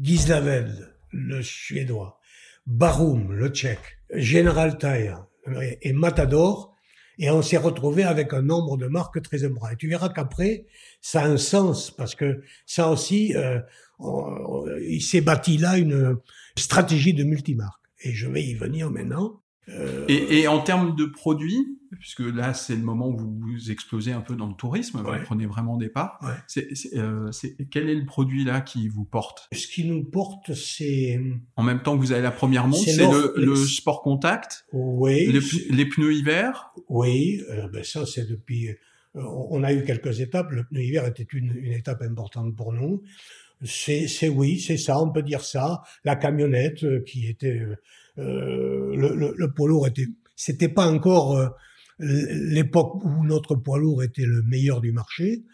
Gislavel, 0.00 0.94
le 1.12 1.42
suédois, 1.42 2.18
Barum, 2.66 3.32
le 3.32 3.48
tchèque, 3.48 3.98
General 4.14 4.76
Tire 4.78 5.26
et 5.82 5.92
Matador, 5.92 6.74
et 7.18 7.30
on 7.30 7.42
s'est 7.42 7.58
retrouvé 7.58 8.02
avec 8.02 8.32
un 8.32 8.42
nombre 8.42 8.76
de 8.76 8.86
marques 8.86 9.22
très 9.22 9.44
important. 9.44 9.70
Et 9.70 9.76
tu 9.76 9.88
verras 9.88 10.08
qu'après, 10.08 10.66
ça 11.00 11.22
a 11.22 11.26
un 11.26 11.36
sens, 11.36 11.90
parce 11.90 12.14
que 12.14 12.42
ça 12.66 12.90
aussi, 12.90 13.36
euh, 13.36 13.60
il 14.80 15.00
s'est 15.00 15.20
bâti 15.20 15.58
là 15.58 15.78
une 15.78 16.16
stratégie 16.56 17.14
de 17.14 17.22
multimarque 17.22 17.83
et 18.04 18.12
je 18.12 18.28
vais 18.28 18.42
y 18.42 18.54
venir 18.54 18.90
maintenant. 18.90 19.40
Euh... 19.70 20.04
Et, 20.08 20.40
et, 20.40 20.48
en 20.48 20.60
termes 20.60 20.94
de 20.94 21.06
produits, 21.06 21.78
puisque 21.98 22.20
là 22.20 22.52
c'est 22.52 22.76
le 22.76 22.82
moment 22.82 23.08
où 23.08 23.16
vous 23.16 23.70
explosez 23.70 24.12
un 24.12 24.20
peu 24.20 24.36
dans 24.36 24.46
le 24.46 24.54
tourisme, 24.54 25.00
ouais. 25.00 25.18
vous 25.18 25.24
prenez 25.24 25.46
vraiment 25.46 25.78
des 25.78 25.88
pas. 25.88 26.18
Ouais. 26.22 26.66
Euh, 26.94 27.30
quel 27.70 27.88
est 27.88 27.94
le 27.94 28.04
produit 28.04 28.44
là 28.44 28.60
qui 28.60 28.88
vous 28.88 29.04
porte? 29.04 29.48
Ce 29.52 29.66
qui 29.66 29.86
nous 29.86 30.04
porte, 30.04 30.52
c'est. 30.52 31.18
En 31.56 31.62
même 31.62 31.82
temps 31.82 31.96
que 31.96 32.02
vous 32.02 32.12
avez 32.12 32.20
la 32.20 32.30
première 32.30 32.66
montre, 32.66 32.84
c'est 32.84 33.10
le, 33.10 33.32
le, 33.36 33.56
sport 33.56 34.02
contact. 34.02 34.66
Oui. 34.72 35.32
Les, 35.32 35.40
les 35.70 35.86
pneus 35.86 36.12
hiver? 36.12 36.72
Oui, 36.90 37.40
euh, 37.50 37.66
ben 37.68 37.82
ça 37.84 38.04
c'est 38.04 38.28
depuis. 38.28 38.68
On 39.14 39.62
a 39.62 39.72
eu 39.72 39.84
quelques 39.84 40.20
étapes. 40.20 40.50
Le 40.50 40.64
pneu 40.64 40.82
hiver 40.82 41.06
était 41.06 41.26
une, 41.32 41.56
une 41.56 41.72
étape 41.72 42.02
importante 42.02 42.54
pour 42.54 42.72
nous. 42.72 43.02
C'est, 43.64 44.28
oui, 44.28 44.60
c'est 44.60 44.76
ça, 44.76 45.00
on 45.00 45.10
peut 45.10 45.22
dire 45.22 45.42
ça. 45.42 45.82
La 46.04 46.16
camionnette 46.16 46.84
euh, 46.84 47.02
qui 47.06 47.26
était 47.26 47.60
euh, 48.18 48.94
le, 48.96 49.14
le, 49.14 49.34
le, 49.36 49.52
poids 49.52 49.68
lourd 49.68 49.86
était, 49.86 50.06
c'était 50.36 50.68
pas 50.68 50.86
encore 50.86 51.36
euh, 51.36 51.48
l'époque 51.98 53.04
où 53.04 53.24
notre 53.24 53.54
poids 53.54 53.78
lourd 53.78 54.02
était 54.02 54.26
le 54.26 54.42
meilleur 54.42 54.80
du 54.80 54.92
marché, 54.92 55.44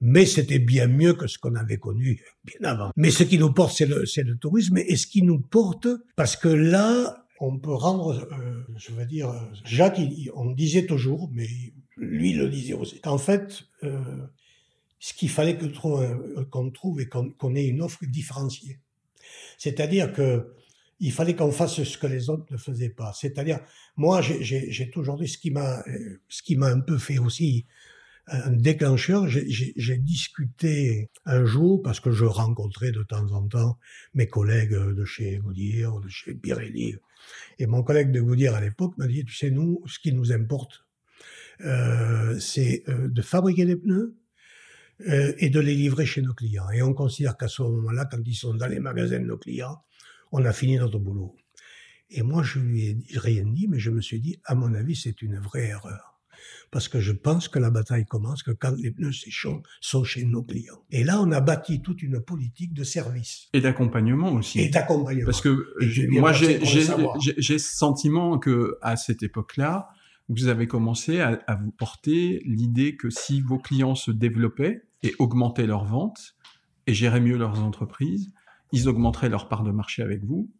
mais 0.00 0.26
c'était 0.26 0.58
bien 0.58 0.86
mieux 0.88 1.14
que 1.14 1.26
ce 1.26 1.38
qu'on 1.38 1.54
avait 1.54 1.78
connu 1.78 2.22
bien 2.44 2.70
avant. 2.70 2.90
Mais 2.96 3.10
ce 3.10 3.22
qui 3.22 3.38
nous 3.38 3.52
porte, 3.52 3.76
c'est 3.76 3.86
le, 3.86 4.06
c'est 4.06 4.22
le 4.22 4.36
tourisme, 4.36 4.78
et 4.78 4.96
ce 4.96 5.06
qui 5.06 5.22
nous 5.22 5.40
porte, 5.40 5.88
parce 6.16 6.36
que 6.36 6.48
là, 6.48 7.24
on 7.40 7.58
peut 7.58 7.74
rendre, 7.74 8.28
euh, 8.32 8.64
je 8.76 8.92
veux 8.92 9.06
dire, 9.06 9.32
Jacques, 9.64 10.00
on 10.34 10.52
disait 10.52 10.86
toujours, 10.86 11.30
mais 11.32 11.48
lui 11.96 12.32
le 12.32 12.48
disait 12.48 12.74
aussi, 12.74 13.00
qu'en 13.00 13.18
fait, 13.18 13.62
euh, 13.84 14.00
ce 15.06 15.14
qu'il 15.14 15.30
fallait 15.30 15.56
qu'on 16.50 16.70
trouve 16.72 17.00
et 17.00 17.06
qu'on 17.06 17.54
ait 17.54 17.66
une 17.66 17.80
offre 17.80 18.04
différenciée. 18.06 18.80
C'est-à-dire 19.56 20.12
que 20.12 20.52
il 20.98 21.12
fallait 21.12 21.36
qu'on 21.36 21.52
fasse 21.52 21.80
ce 21.80 21.98
que 21.98 22.08
les 22.08 22.28
autres 22.28 22.46
ne 22.50 22.56
faisaient 22.56 22.88
pas. 22.88 23.12
C'est-à-dire, 23.12 23.60
moi, 23.96 24.20
j'ai 24.20 24.90
toujours 24.90 25.16
dit 25.16 25.28
ce 25.28 25.38
qui 25.38 25.52
m'a, 25.52 25.84
ce 26.28 26.42
qui 26.42 26.56
m'a 26.56 26.66
un 26.66 26.80
peu 26.80 26.98
fait 26.98 27.18
aussi 27.18 27.66
un 28.26 28.50
déclencheur. 28.50 29.28
J'ai 29.28 29.96
discuté 29.98 31.08
un 31.24 31.44
jour 31.44 31.82
parce 31.82 32.00
que 32.00 32.10
je 32.10 32.24
rencontrais 32.24 32.90
de 32.90 33.04
temps 33.04 33.30
en 33.30 33.46
temps 33.46 33.78
mes 34.14 34.26
collègues 34.26 34.74
de 34.74 35.04
chez 35.04 35.36
Goodyear, 35.36 36.00
de 36.00 36.08
chez 36.08 36.34
Pirelli, 36.34 36.96
et 37.60 37.66
mon 37.66 37.84
collègue 37.84 38.10
de 38.10 38.20
Goodyear 38.20 38.56
à 38.56 38.60
l'époque 38.60 38.98
m'a 38.98 39.06
dit, 39.06 39.24
tu 39.24 39.36
sais, 39.36 39.50
nous, 39.50 39.82
ce 39.86 40.00
qui 40.00 40.12
nous 40.12 40.32
importe, 40.32 40.84
euh, 41.60 42.36
c'est 42.40 42.82
euh, 42.88 43.06
de 43.08 43.22
fabriquer 43.22 43.66
des 43.66 43.76
pneus, 43.76 44.16
euh, 45.08 45.32
et 45.38 45.50
de 45.50 45.60
les 45.60 45.74
livrer 45.74 46.06
chez 46.06 46.22
nos 46.22 46.32
clients. 46.32 46.70
Et 46.70 46.82
on 46.82 46.94
considère 46.94 47.36
qu'à 47.36 47.48
ce 47.48 47.62
moment-là, 47.62 48.06
quand 48.10 48.20
ils 48.24 48.34
sont 48.34 48.54
dans 48.54 48.66
les 48.66 48.80
magasins 48.80 49.20
de 49.20 49.26
nos 49.26 49.36
clients, 49.36 49.82
on 50.32 50.44
a 50.44 50.52
fini 50.52 50.76
notre 50.76 50.98
boulot. 50.98 51.36
Et 52.10 52.22
moi, 52.22 52.42
je 52.42 52.58
lui 52.58 52.82
ai 52.82 53.18
rien 53.18 53.44
dit, 53.44 53.68
mais 53.68 53.78
je 53.78 53.90
me 53.90 54.00
suis 54.00 54.20
dit, 54.20 54.38
à 54.44 54.54
mon 54.54 54.72
avis, 54.74 54.96
c'est 54.96 55.22
une 55.22 55.38
vraie 55.38 55.66
erreur. 55.66 56.14
Parce 56.70 56.88
que 56.88 57.00
je 57.00 57.12
pense 57.12 57.48
que 57.48 57.58
la 57.58 57.70
bataille 57.70 58.06
commence 58.06 58.42
que 58.42 58.50
quand 58.50 58.74
les 58.76 58.90
pneus 58.90 59.12
sont 59.80 60.04
chez 60.04 60.24
nos 60.24 60.42
clients. 60.42 60.82
Et 60.90 61.04
là, 61.04 61.20
on 61.20 61.30
a 61.32 61.40
bâti 61.40 61.80
toute 61.80 62.02
une 62.02 62.20
politique 62.20 62.72
de 62.72 62.84
service. 62.84 63.48
Et 63.52 63.60
d'accompagnement 63.60 64.32
aussi. 64.32 64.60
Et 64.60 64.68
d'accompagnement. 64.68 65.26
Parce 65.26 65.40
que 65.40 65.74
moi, 66.10 66.32
j'ai 66.32 67.58
ce 67.58 67.76
sentiment 67.76 68.38
que 68.38 68.78
à 68.82 68.96
cette 68.96 69.22
époque-là, 69.22 69.88
vous 70.28 70.48
avez 70.48 70.66
commencé 70.66 71.20
à, 71.20 71.54
vous 71.60 71.70
porter 71.70 72.42
l'idée 72.44 72.96
que 72.96 73.10
si 73.10 73.40
vos 73.40 73.58
clients 73.58 73.94
se 73.94 74.10
développaient 74.10 74.82
et 75.02 75.14
augmentaient 75.18 75.66
leurs 75.66 75.84
ventes 75.84 76.36
et 76.86 76.94
géraient 76.94 77.20
mieux 77.20 77.36
leurs 77.36 77.62
entreprises, 77.62 78.32
ils 78.72 78.88
augmenteraient 78.88 79.28
leur 79.28 79.48
part 79.48 79.62
de 79.62 79.70
marché 79.70 80.02
avec 80.02 80.24
vous 80.24 80.50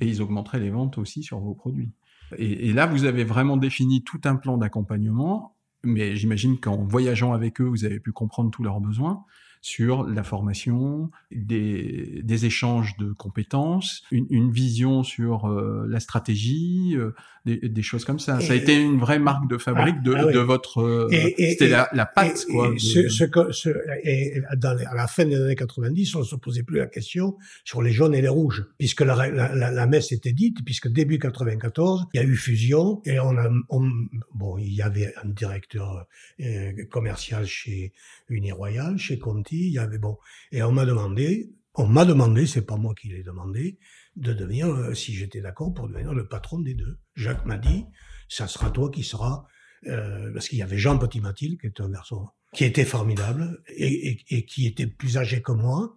et 0.00 0.08
ils 0.08 0.20
augmenteraient 0.20 0.60
les 0.60 0.70
ventes 0.70 0.98
aussi 0.98 1.22
sur 1.22 1.38
vos 1.38 1.54
produits. 1.54 1.92
Et 2.38 2.72
là, 2.72 2.86
vous 2.86 3.04
avez 3.04 3.22
vraiment 3.22 3.56
défini 3.56 4.02
tout 4.02 4.20
un 4.24 4.34
plan 4.34 4.56
d'accompagnement, 4.56 5.56
mais 5.84 6.16
j'imagine 6.16 6.58
qu'en 6.58 6.82
voyageant 6.82 7.32
avec 7.32 7.60
eux, 7.60 7.64
vous 7.64 7.84
avez 7.84 8.00
pu 8.00 8.10
comprendre 8.10 8.50
tous 8.50 8.64
leurs 8.64 8.80
besoins 8.80 9.24
sur 9.64 10.06
la 10.06 10.22
formation, 10.22 11.10
des, 11.32 12.20
des 12.22 12.44
échanges 12.44 12.98
de 12.98 13.14
compétences, 13.14 14.02
une, 14.10 14.26
une 14.28 14.52
vision 14.52 15.02
sur 15.02 15.46
euh, 15.48 15.86
la 15.88 16.00
stratégie, 16.00 16.94
euh, 16.98 17.14
des, 17.46 17.56
des, 17.56 17.82
choses 17.82 18.04
comme 18.04 18.18
ça. 18.18 18.38
Et 18.42 18.44
ça 18.44 18.52
a 18.52 18.56
été 18.56 18.78
une 18.78 18.98
vraie 18.98 19.18
marque 19.18 19.48
de 19.48 19.56
fabrique 19.56 19.96
ah, 20.00 20.02
de, 20.02 20.14
ah 20.16 20.26
oui. 20.26 20.34
de, 20.34 20.38
votre. 20.38 20.82
Euh, 20.82 21.08
C'était 21.38 21.68
la, 21.68 21.88
la 21.94 22.04
patte, 22.04 22.44
quoi. 22.50 22.68
Et, 22.68 22.74
de... 22.74 22.78
ce, 22.78 23.08
ce 23.08 23.24
que, 23.24 23.52
ce, 23.52 23.70
et 24.02 24.42
dans 24.58 24.74
les, 24.74 24.84
à 24.84 24.94
la 24.94 25.06
fin 25.06 25.24
des 25.24 25.36
années 25.36 25.56
90, 25.56 26.14
on 26.14 26.18
ne 26.18 26.24
se 26.24 26.36
posait 26.36 26.62
plus 26.62 26.76
la 26.76 26.86
question 26.86 27.38
sur 27.64 27.80
les 27.80 27.90
jaunes 27.90 28.14
et 28.14 28.20
les 28.20 28.28
rouges, 28.28 28.66
puisque 28.76 29.00
la, 29.00 29.30
la, 29.30 29.70
la, 29.70 29.86
messe 29.86 30.12
était 30.12 30.34
dite, 30.34 30.62
puisque 30.62 30.88
début 30.88 31.18
94, 31.18 32.08
il 32.12 32.20
y 32.20 32.22
a 32.22 32.26
eu 32.26 32.36
fusion 32.36 33.00
et 33.06 33.18
on 33.18 33.38
a, 33.38 33.48
on, 33.70 33.90
bon, 34.34 34.58
il 34.58 34.74
y 34.74 34.82
avait 34.82 35.14
un 35.22 35.28
directeur 35.28 36.06
euh, 36.42 36.72
commercial 36.90 37.46
chez 37.46 37.92
Uniroyal, 38.28 38.98
chez 38.98 39.18
Conti 39.18 39.53
il 39.54 39.72
y 39.72 39.78
avait 39.78 39.98
bon. 39.98 40.18
Et 40.52 40.62
on 40.62 40.72
m'a 40.72 40.86
demandé, 40.86 41.54
on 41.74 41.86
m'a 41.86 42.04
demandé, 42.04 42.46
c'est 42.46 42.66
pas 42.66 42.76
moi 42.76 42.94
qui 42.94 43.08
l'ai 43.08 43.22
demandé, 43.22 43.78
de 44.16 44.32
devenir, 44.32 44.68
euh, 44.68 44.94
si 44.94 45.12
j'étais 45.14 45.40
d'accord 45.40 45.74
pour 45.74 45.88
devenir 45.88 46.14
le 46.14 46.26
patron 46.28 46.60
des 46.60 46.74
deux. 46.74 46.98
Jacques 47.14 47.44
m'a 47.46 47.58
dit, 47.58 47.84
ça 48.28 48.46
sera 48.46 48.70
toi 48.70 48.90
qui 48.90 49.02
seras, 49.02 49.44
euh, 49.86 50.32
parce 50.32 50.48
qu'il 50.48 50.58
y 50.58 50.62
avait 50.62 50.78
Jean 50.78 50.98
Petit-Mathilde, 50.98 51.60
qui 51.60 51.66
est 51.66 51.80
un 51.80 51.90
garçon 51.90 52.28
qui 52.54 52.64
était 52.64 52.84
formidable 52.84 53.62
et, 53.76 54.46
qui 54.46 54.66
était 54.66 54.86
plus 54.86 55.18
âgé 55.18 55.42
que 55.42 55.50
moi, 55.50 55.96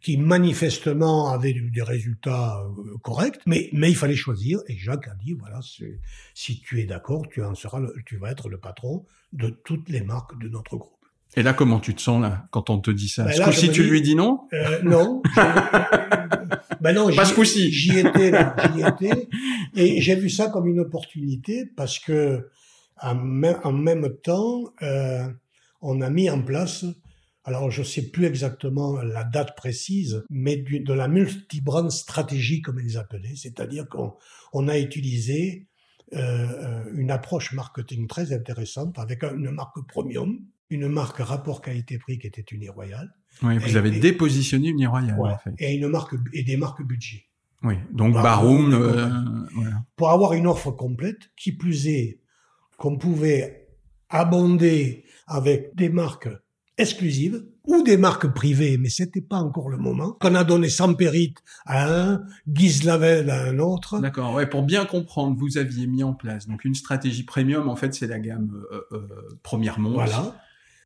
qui 0.00 0.16
manifestement 0.16 1.30
avait 1.30 1.52
des 1.52 1.82
résultats 1.82 2.60
euh, 2.60 2.96
corrects, 3.02 3.40
mais, 3.46 3.68
il 3.72 3.96
fallait 3.96 4.14
choisir. 4.14 4.60
Et 4.68 4.76
Jacques 4.76 5.08
a 5.08 5.14
dit, 5.16 5.32
voilà, 5.32 5.60
si 6.34 6.60
tu 6.60 6.80
es 6.80 6.84
d'accord, 6.84 7.26
tu 7.28 7.42
en 7.42 7.56
seras, 7.56 7.80
tu 8.06 8.16
vas 8.18 8.30
être 8.30 8.48
le 8.48 8.58
patron 8.58 9.04
de 9.32 9.48
toutes 9.48 9.88
les 9.88 10.02
marques 10.02 10.38
de 10.38 10.48
notre 10.48 10.76
groupe. 10.76 10.95
Et 11.36 11.42
là, 11.42 11.52
comment 11.52 11.80
tu 11.80 11.94
te 11.94 12.00
sens 12.00 12.20
là 12.22 12.46
quand 12.50 12.70
on 12.70 12.78
te 12.78 12.90
dit 12.90 13.08
ça? 13.08 13.24
Ben 13.24 13.52
ce 13.52 13.66
tu 13.66 13.82
lui 13.82 14.00
dis 14.00 14.14
non? 14.14 14.40
euh, 14.54 14.82
Non. 14.82 15.22
ben 16.80 16.94
non, 16.94 17.14
pas 17.14 17.26
ce 17.26 17.34
coup-ci. 17.34 17.70
J'y 17.70 17.98
étais, 17.98 18.32
j'y 18.74 18.80
étais, 18.86 19.28
et 19.74 20.00
j'ai 20.00 20.14
vu 20.14 20.30
ça 20.30 20.48
comme 20.48 20.66
une 20.66 20.80
opportunité 20.80 21.66
parce 21.76 21.98
que 21.98 22.48
en 23.02 23.14
même, 23.14 24.08
temps, 24.22 24.72
euh, 24.82 25.28
on 25.82 26.00
a 26.00 26.08
mis 26.08 26.30
en 26.30 26.40
place, 26.42 26.86
alors 27.44 27.70
je 27.70 27.82
sais 27.82 28.10
plus 28.10 28.24
exactement 28.24 29.02
la 29.02 29.24
date 29.24 29.54
précise, 29.56 30.24
mais 30.30 30.56
du, 30.56 30.80
de 30.80 30.92
la 30.94 31.06
multi-brand 31.06 31.90
stratégie 31.90 32.62
comme 32.62 32.80
ils 32.80 32.96
appelaient, 32.96 33.36
c'est-à-dire 33.36 33.86
qu'on 33.88 34.14
on 34.54 34.68
a 34.68 34.78
utilisé 34.78 35.66
euh, 36.14 36.18
euh, 36.18 36.84
une 36.94 37.10
approche 37.10 37.52
marketing 37.52 38.06
très 38.06 38.32
intéressante 38.32 38.98
avec 38.98 39.22
une 39.24 39.50
marque 39.50 39.86
premium 39.86 40.38
une 40.70 40.88
marque 40.88 41.18
rapport 41.18 41.62
qualité-prix 41.62 42.18
qui 42.18 42.26
était 42.26 42.44
Uniroyal. 42.50 43.12
Oui, 43.42 43.58
vous 43.58 43.76
avez 43.76 43.90
dépositionné 43.90 44.68
Uniroyal, 44.68 45.18
ouais, 45.18 45.30
en 45.30 45.38
fait. 45.38 45.54
Et 45.58 45.74
une 45.74 45.88
marque 45.88 46.14
et 46.32 46.42
des 46.42 46.56
marques 46.56 46.82
budget. 46.82 47.24
Oui, 47.62 47.74
donc 47.92 48.14
Baroum. 48.14 48.72
Euh, 48.72 49.08
Pour 49.96 50.10
avoir 50.10 50.32
une 50.32 50.46
offre 50.46 50.70
complète, 50.70 51.30
qui 51.36 51.52
plus 51.52 51.88
est, 51.88 52.20
qu'on 52.78 52.96
pouvait 52.96 53.68
abonder 54.08 55.04
avec 55.26 55.74
des 55.74 55.88
marques 55.88 56.28
exclusives 56.78 57.42
ou 57.64 57.82
des 57.82 57.96
marques 57.96 58.32
privées, 58.32 58.76
mais 58.78 58.90
c'était 58.90 59.22
pas 59.22 59.38
encore 59.38 59.70
le 59.70 59.78
moment. 59.78 60.12
Qu'on 60.20 60.34
a 60.34 60.44
donné 60.44 60.68
Sampérit 60.68 61.34
à 61.64 61.90
un, 61.90 62.22
Guise 62.46 62.84
Lavelle 62.84 63.30
à 63.30 63.44
un 63.44 63.58
autre. 63.58 63.98
D'accord. 63.98 64.34
Ouais, 64.34 64.46
pour 64.46 64.62
bien 64.62 64.84
comprendre, 64.84 65.36
vous 65.38 65.58
aviez 65.58 65.86
mis 65.86 66.04
en 66.04 66.12
place 66.12 66.46
donc 66.46 66.64
une 66.64 66.74
stratégie 66.74 67.24
premium. 67.24 67.68
En 67.68 67.76
fait, 67.76 67.94
c'est 67.94 68.06
la 68.06 68.20
gamme 68.20 68.64
euh, 68.70 68.80
euh, 68.92 69.08
première 69.42 69.80
montre. 69.80 69.94
Voilà 69.94 70.36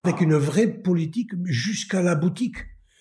avec 0.05 0.21
une 0.21 0.35
vraie 0.35 0.69
politique 0.69 1.31
jusqu'à 1.45 2.03
la 2.03 2.15
boutique. 2.15 2.57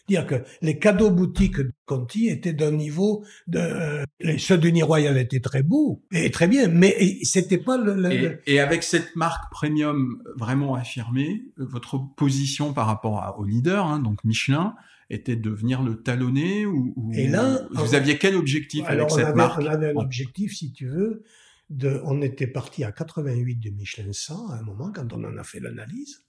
Dire 0.08 0.26
que 0.26 0.44
les 0.64 0.80
cadeaux 0.80 1.12
boutiques 1.12 1.60
de 1.60 1.72
Conti 1.86 2.30
étaient 2.30 2.54
d'un 2.54 2.72
niveau 2.72 3.24
de 3.46 3.60
euh, 3.60 4.38
ceux 4.40 4.58
d'Uni 4.58 4.82
Royal 4.82 5.16
étaient 5.20 5.40
très 5.40 5.62
beaux 5.62 6.04
et 6.12 6.32
très 6.32 6.48
bien, 6.48 6.68
mais 6.68 7.20
c'était 7.22 7.60
pas 7.60 7.78
le, 7.78 8.42
Et, 8.48 8.60
avec 8.60 8.82
cette 8.82 9.16
marque 9.16 9.52
premium 9.52 10.24
vraiment 10.36 10.74
affirmée, 10.74 11.44
votre 11.58 12.00
position 12.16 12.74
par 12.74 12.88
rapport 12.88 13.36
au 13.38 13.44
leader, 13.44 13.86
hein, 13.86 14.00
donc 14.00 14.24
Michelin, 14.24 14.74
était 15.12 15.36
de 15.36 15.50
venir 15.52 15.84
le 15.84 16.02
talonner 16.02 16.66
ou, 16.66 17.12
et 17.14 17.28
là, 17.28 17.68
vous 17.72 17.94
aviez 17.94 18.18
quel 18.18 18.36
objectif 18.36 18.86
avec 18.88 19.12
cette 19.12 19.36
marque 19.36 19.62
On 19.62 19.66
avait 19.68 19.92
un 19.92 19.96
objectif, 19.96 20.56
si 20.56 20.72
tu 20.72 20.88
veux, 20.88 21.24
de, 21.70 22.02
on 22.04 22.24
était 22.24 22.48
parti 22.48 22.84
à 22.84 22.92
88 22.92 23.58
de 23.58 23.70
Michelin 23.70 24.12
100 24.12 24.50
à 24.50 24.56
un 24.56 24.64
moment 24.64 24.92
quand 24.92 25.14
on 25.14 25.24
en 25.24 25.38
a 25.38 25.44
fait 25.44 25.60
l'analyse 25.60 26.24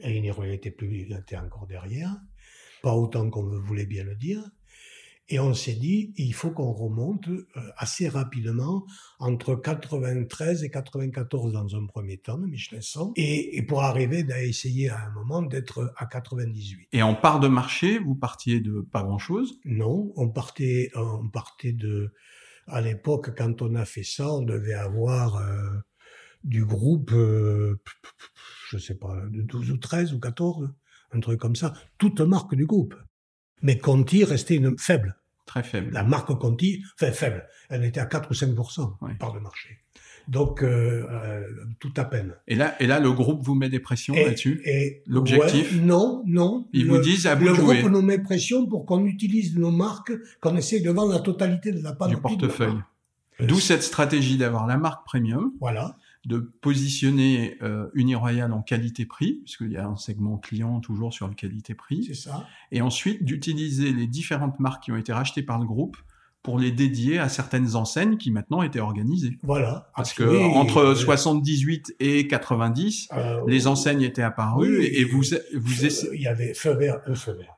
et 0.00 0.16
une 0.16 0.24
était 0.52 0.70
plus 0.70 1.02
était 1.12 1.36
encore 1.36 1.66
derrière, 1.66 2.14
pas 2.82 2.94
autant 2.94 3.30
qu'on 3.30 3.58
voulait 3.60 3.86
bien 3.86 4.04
le 4.04 4.14
dire. 4.14 4.42
Et 5.28 5.40
on 5.40 5.54
s'est 5.54 5.74
dit, 5.74 6.14
il 6.18 6.32
faut 6.34 6.52
qu'on 6.52 6.72
remonte 6.72 7.26
euh, 7.26 7.42
assez 7.76 8.08
rapidement 8.08 8.86
entre 9.18 9.56
93 9.56 10.62
et 10.62 10.70
94 10.70 11.52
dans 11.52 11.74
un 11.74 11.84
premier 11.86 12.18
temps, 12.18 12.38
Michelin 12.38 12.80
100, 12.80 13.14
et, 13.16 13.56
et 13.56 13.62
pour 13.62 13.82
arriver 13.82 14.24
à 14.32 14.44
essayer 14.44 14.88
à 14.88 15.04
un 15.04 15.10
moment 15.10 15.42
d'être 15.42 15.92
à 15.96 16.06
98. 16.06 16.90
Et 16.92 17.02
en 17.02 17.16
part 17.16 17.40
de 17.40 17.48
marché, 17.48 17.98
vous 17.98 18.14
partiez 18.14 18.60
de 18.60 18.82
pas 18.92 19.02
grand-chose? 19.02 19.58
Non, 19.64 20.12
on 20.14 20.28
partait, 20.28 20.92
on 20.94 21.28
partait 21.28 21.72
de, 21.72 22.12
à 22.68 22.80
l'époque, 22.80 23.36
quand 23.36 23.62
on 23.62 23.74
a 23.74 23.84
fait 23.84 24.04
ça, 24.04 24.32
on 24.32 24.42
devait 24.42 24.74
avoir 24.74 25.36
euh, 25.36 25.70
du 26.44 26.64
groupe, 26.64 27.12
euh, 27.12 27.80
je 28.78 28.84
sais 28.84 28.94
pas, 28.94 29.16
de 29.30 29.42
12 29.42 29.70
ou 29.70 29.76
13 29.76 30.12
ou 30.12 30.20
14, 30.20 30.70
un 31.12 31.20
truc 31.20 31.40
comme 31.40 31.56
ça, 31.56 31.72
toute 31.98 32.20
marque 32.20 32.54
du 32.54 32.66
groupe. 32.66 32.94
Mais 33.62 33.78
Conti 33.78 34.24
restait 34.24 34.56
une 34.56 34.78
faible. 34.78 35.16
Très 35.46 35.62
faible. 35.62 35.92
La 35.92 36.02
marque 36.02 36.34
Conti, 36.38 36.82
enfin 36.94 37.12
faible, 37.12 37.46
elle 37.68 37.84
était 37.84 38.00
à 38.00 38.06
4 38.06 38.30
ou 38.30 38.34
5% 38.34 39.16
par 39.18 39.32
de 39.32 39.38
marché. 39.38 39.78
Donc 40.28 40.62
euh, 40.62 41.06
euh, 41.08 41.44
tout 41.78 41.92
à 41.96 42.04
peine. 42.04 42.34
Et 42.48 42.56
là, 42.56 42.74
et 42.82 42.88
là, 42.88 42.98
le 42.98 43.12
groupe 43.12 43.44
vous 43.44 43.54
met 43.54 43.68
des 43.68 43.78
pressions 43.78 44.14
là-dessus? 44.14 44.64
L'objectif? 45.06 45.80
Non, 45.80 46.24
non. 46.26 46.66
Ils 46.72 46.86
vous 46.86 46.98
disent 46.98 47.28
à 47.28 47.36
Le 47.36 47.54
groupe 47.54 47.90
nous 47.90 48.02
met 48.02 48.18
pression 48.18 48.66
pour 48.66 48.86
qu'on 48.86 49.04
utilise 49.06 49.56
nos 49.56 49.70
marques, 49.70 50.12
qu'on 50.40 50.56
essaie 50.56 50.80
de 50.80 50.90
vendre 50.90 51.12
la 51.12 51.20
totalité 51.20 51.70
de 51.70 51.80
la 51.80 51.92
panoplie 51.92 52.16
du 52.16 52.20
portefeuille. 52.20 52.80
D'où 53.38 53.60
cette 53.60 53.82
stratégie 53.82 54.36
d'avoir 54.36 54.66
la 54.66 54.78
marque 54.78 55.04
premium. 55.04 55.52
Voilà 55.60 55.96
de 56.26 56.38
positionner 56.38 57.56
euh, 57.62 57.88
Uniroyal 57.94 58.52
en 58.52 58.60
qualité-prix, 58.60 59.42
puisqu'il 59.44 59.70
y 59.70 59.76
a 59.76 59.86
un 59.86 59.96
segment 59.96 60.38
client 60.38 60.80
toujours 60.80 61.14
sur 61.14 61.28
le 61.28 61.34
qualité-prix. 61.34 62.04
C'est 62.04 62.14
ça. 62.14 62.46
Et 62.72 62.82
ensuite 62.82 63.24
d'utiliser 63.24 63.92
les 63.92 64.08
différentes 64.08 64.58
marques 64.58 64.82
qui 64.84 64.92
ont 64.92 64.96
été 64.96 65.12
rachetées 65.12 65.44
par 65.44 65.60
le 65.60 65.66
groupe 65.66 65.96
pour 66.42 66.58
les 66.58 66.72
dédier 66.72 67.18
à 67.18 67.28
certaines 67.28 67.76
enseignes 67.76 68.18
qui 68.18 68.32
maintenant 68.32 68.62
étaient 68.62 68.80
organisées. 68.80 69.38
Voilà. 69.44 69.90
Parce 69.94 70.12
que 70.12 70.24
entre 70.54 70.94
78 70.94 71.94
et 72.00 72.26
90, 72.26 73.08
euh, 73.12 73.40
les 73.46 73.68
enseignes 73.68 74.02
étaient 74.02 74.22
apparues 74.22 74.84
et, 74.84 75.04
vous 75.04 75.22
vous 75.54 75.84
Il 76.12 76.20
y 76.20 76.26
avait 76.26 76.54
Feu 76.54 76.74
vert, 76.74 77.00
euh, 77.08 77.14
Feu 77.14 77.32
vert. 77.32 77.56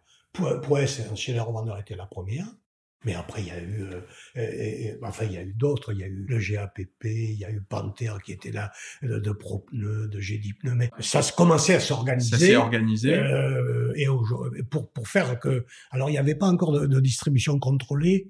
Poès, 0.63 1.01
chez 1.15 1.33
les 1.33 1.41
revendeurs, 1.41 1.79
était 1.79 1.97
la 1.97 2.07
première. 2.07 2.47
Mais 3.05 3.15
après, 3.15 3.43
il 3.43 3.49
y 3.49 3.51
a 3.53 3.61
eu, 3.61 3.87
euh, 4.37 4.99
enfin, 5.03 5.25
il 5.25 5.33
y 5.33 5.37
a 5.37 5.43
eu 5.43 5.53
d'autres. 5.53 5.93
Il 5.93 6.01
y 6.01 6.03
a 6.03 6.09
eu 6.09 6.27
le 6.29 6.39
GAPP, 6.39 7.05
il 7.05 7.39
y 7.39 7.45
a 7.45 7.51
eu 7.51 7.61
Panther 7.61 8.15
qui 8.25 8.33
était 8.33 8.51
là, 8.51 8.73
de, 9.03 9.19
de 9.19 9.31
ProPneu, 9.31 10.09
de 10.09 10.21
GDPneu. 10.21 10.75
Mais 10.75 10.91
ça 10.99 11.23
se 11.23 11.33
commençait 11.33 11.77
à 11.77 11.81
s'organiser. 11.81 12.31
Ça 12.31 12.39
s'est 12.39 12.57
organisé. 12.57 13.15
Euh, 13.15 13.93
et 13.95 14.07
pour 14.69 14.91
pour 14.91 15.09
faire 15.09 15.39
que, 15.39 15.65
alors 15.93 16.11
il 16.11 16.13
n'y 16.13 16.19
avait 16.19 16.35
pas 16.35 16.47
encore 16.47 16.73
de, 16.73 16.87
de 16.87 17.01
distribution 17.01 17.59
contrôlée 17.61 18.29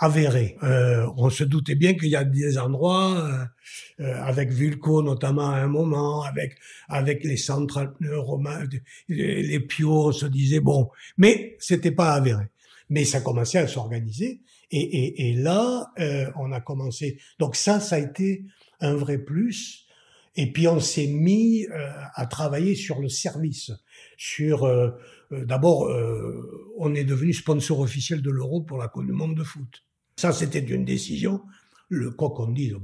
avérée. 0.00 0.56
Euh, 0.62 1.06
on 1.16 1.30
se 1.30 1.44
doutait 1.44 1.74
bien 1.74 1.94
qu'il 1.94 2.08
y 2.08 2.16
a 2.16 2.24
des 2.24 2.58
endroits, 2.58 3.48
euh, 4.00 4.04
euh 4.04 4.22
avec 4.22 4.50
Vulco 4.50 5.02
notamment 5.02 5.50
à 5.50 5.58
un 5.58 5.68
moment, 5.68 6.22
avec 6.22 6.56
avec 6.88 7.22
les 7.22 7.36
centrales 7.36 7.92
romains, 8.10 8.64
les, 9.08 9.42
les 9.42 9.60
Pio, 9.60 10.08
on 10.08 10.12
se 10.12 10.26
disait 10.26 10.60
bon, 10.60 10.90
mais 11.18 11.56
c'était 11.58 11.90
pas 11.90 12.12
avéré 12.14 12.44
mais 12.90 13.04
ça 13.04 13.20
commençait 13.20 13.58
à 13.58 13.66
s'organiser. 13.66 14.42
Et, 14.70 14.80
et, 14.80 15.30
et, 15.30 15.34
là, 15.34 15.92
euh, 15.98 16.30
on 16.36 16.52
a 16.52 16.60
commencé. 16.60 17.18
Donc 17.38 17.56
ça, 17.56 17.80
ça 17.80 17.96
a 17.96 17.98
été 17.98 18.44
un 18.80 18.94
vrai 18.94 19.18
plus. 19.18 19.86
Et 20.36 20.52
puis 20.52 20.68
on 20.68 20.80
s'est 20.80 21.06
mis 21.06 21.66
euh, 21.66 21.90
à 22.14 22.26
travailler 22.26 22.74
sur 22.74 23.00
le 23.00 23.08
service, 23.08 23.72
sur 24.16 24.64
euh, 24.64 24.90
euh 25.32 25.44
d'abord, 25.44 25.86
euh, 25.86 26.72
on 26.78 26.94
est 26.94 27.04
devenu 27.04 27.32
sponsor 27.32 27.80
officiel 27.80 28.22
de 28.22 28.30
l'Euro 28.30 28.60
pour 28.60 28.78
la 28.78 28.88
Coupe 28.88 29.06
du 29.06 29.12
Monde 29.12 29.34
de 29.34 29.44
foot. 29.44 29.84
Ça, 30.16 30.32
c'était 30.32 30.60
une 30.60 30.84
décision. 30.84 31.42
Le 31.88 32.10
quoi 32.10 32.30
qu'on 32.30 32.48
dise. 32.48 32.76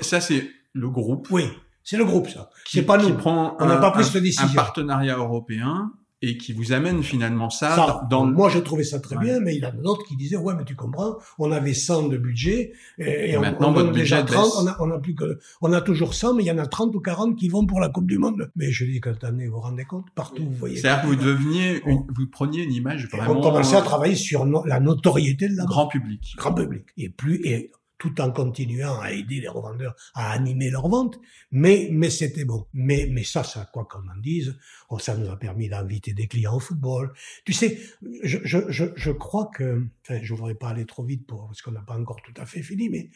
ça, 0.00 0.20
c'est 0.20 0.48
le 0.72 0.88
groupe. 0.88 1.28
Oui, 1.30 1.44
c'est 1.82 1.98
le 1.98 2.04
groupe 2.04 2.28
ça. 2.28 2.50
C'est 2.66 2.84
pas 2.84 2.96
nous. 2.96 3.14
Prend 3.16 3.56
on 3.60 3.66
n'a 3.66 3.76
pas 3.76 3.90
pris 3.90 4.04
cette 4.04 4.22
décision. 4.22 4.48
Un 4.48 4.54
partenariat 4.54 5.16
européen 5.16 5.92
et 6.28 6.36
qui 6.36 6.52
vous 6.52 6.72
amène 6.72 7.02
finalement 7.02 7.50
ça, 7.50 8.06
dans 8.10 8.26
moi 8.26 8.48
j'ai 8.48 8.62
trouvé 8.62 8.84
ça 8.84 9.00
très 9.00 9.16
bien 9.16 9.40
mais 9.40 9.54
il 9.54 9.62
y 9.62 9.66
en 9.66 9.68
a 9.68 9.72
d'autres 9.72 10.04
qui 10.04 10.16
disaient 10.16 10.36
ouais 10.36 10.54
mais 10.56 10.64
tu 10.64 10.74
comprends 10.74 11.16
on 11.38 11.52
avait 11.52 11.74
100 11.74 12.08
de 12.08 12.16
budget 12.16 12.72
et, 12.98 13.36
on, 13.36 13.40
maintenant 13.40 13.72
votre 13.72 13.92
budget 13.92 14.24
30 14.24 14.52
on 14.60 14.66
a, 14.66 14.76
on 14.80 14.90
a 14.90 14.98
plus 14.98 15.14
que 15.14 15.38
on 15.60 15.72
a 15.72 15.80
toujours 15.80 16.14
100 16.14 16.34
mais 16.34 16.44
il 16.44 16.46
y 16.46 16.50
en 16.50 16.58
a 16.58 16.66
30 16.66 16.94
ou 16.94 17.00
40 17.00 17.36
qui 17.36 17.48
vont 17.48 17.66
pour 17.66 17.80
la 17.80 17.88
Coupe 17.88 18.06
du 18.06 18.18
monde. 18.18 18.50
Mais 18.56 18.70
je 18.70 18.84
dis 18.84 19.00
que 19.00 19.10
année 19.24 19.46
vous 19.46 19.54
vous 19.54 19.60
rendez 19.60 19.84
compte 19.84 20.06
partout 20.14 20.44
vous 20.44 20.54
voyez. 20.54 20.76
C'est-à-dire 20.76 21.02
que 21.02 21.06
vous 21.08 21.16
deveniez 21.16 21.82
vous 21.86 22.26
preniez 22.30 22.62
une 22.62 22.72
image 22.72 23.08
vraiment 23.08 23.38
on 23.38 23.42
commençait 23.42 23.76
à 23.76 23.82
travailler 23.82 24.16
sur 24.16 24.44
la 24.44 24.80
notoriété 24.80 25.48
de 25.48 25.56
la 25.56 25.64
grand 25.64 25.86
public. 25.86 26.34
Grand 26.36 26.52
public. 26.52 26.84
Et 26.96 27.08
plus 27.08 27.40
et 27.44 27.70
tout 27.98 28.20
en 28.20 28.30
continuant 28.30 29.00
à 29.00 29.12
aider 29.12 29.40
les 29.40 29.48
revendeurs 29.48 29.94
à 30.14 30.32
animer 30.32 30.70
leurs 30.70 30.88
ventes. 30.88 31.18
Mais, 31.50 31.88
mais 31.92 32.10
c'était 32.10 32.44
bon. 32.44 32.66
Mais, 32.72 33.08
mais 33.10 33.24
ça, 33.24 33.44
ça, 33.44 33.68
quoi 33.72 33.84
qu'on 33.84 34.08
en 34.08 34.16
dise, 34.20 34.56
oh, 34.90 34.98
ça 34.98 35.16
nous 35.16 35.30
a 35.30 35.38
permis 35.38 35.68
d'inviter 35.68 36.12
des 36.12 36.26
clients 36.26 36.56
au 36.56 36.60
football. 36.60 37.12
Tu 37.44 37.52
sais, 37.52 37.78
je, 38.22 38.38
je, 38.44 38.58
je, 38.68 38.84
je 38.94 39.10
crois 39.10 39.50
que, 39.54 39.84
enfin, 40.02 40.20
je 40.22 40.34
voudrais 40.34 40.54
pas 40.54 40.70
aller 40.70 40.86
trop 40.86 41.04
vite 41.04 41.26
pour, 41.26 41.46
parce 41.46 41.62
qu'on 41.62 41.72
n'a 41.72 41.82
pas 41.82 41.98
encore 41.98 42.20
tout 42.22 42.34
à 42.40 42.46
fait 42.46 42.62
fini, 42.62 42.88
mais 42.88 43.10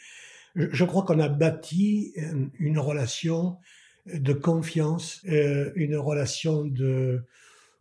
je, 0.54 0.66
je 0.72 0.84
crois 0.84 1.02
qu'on 1.02 1.18
a 1.20 1.28
bâti 1.28 2.14
une 2.58 2.78
relation 2.78 3.58
de 4.06 4.32
confiance, 4.32 5.20
euh, 5.28 5.70
une 5.74 5.96
relation 5.96 6.64
de, 6.64 7.24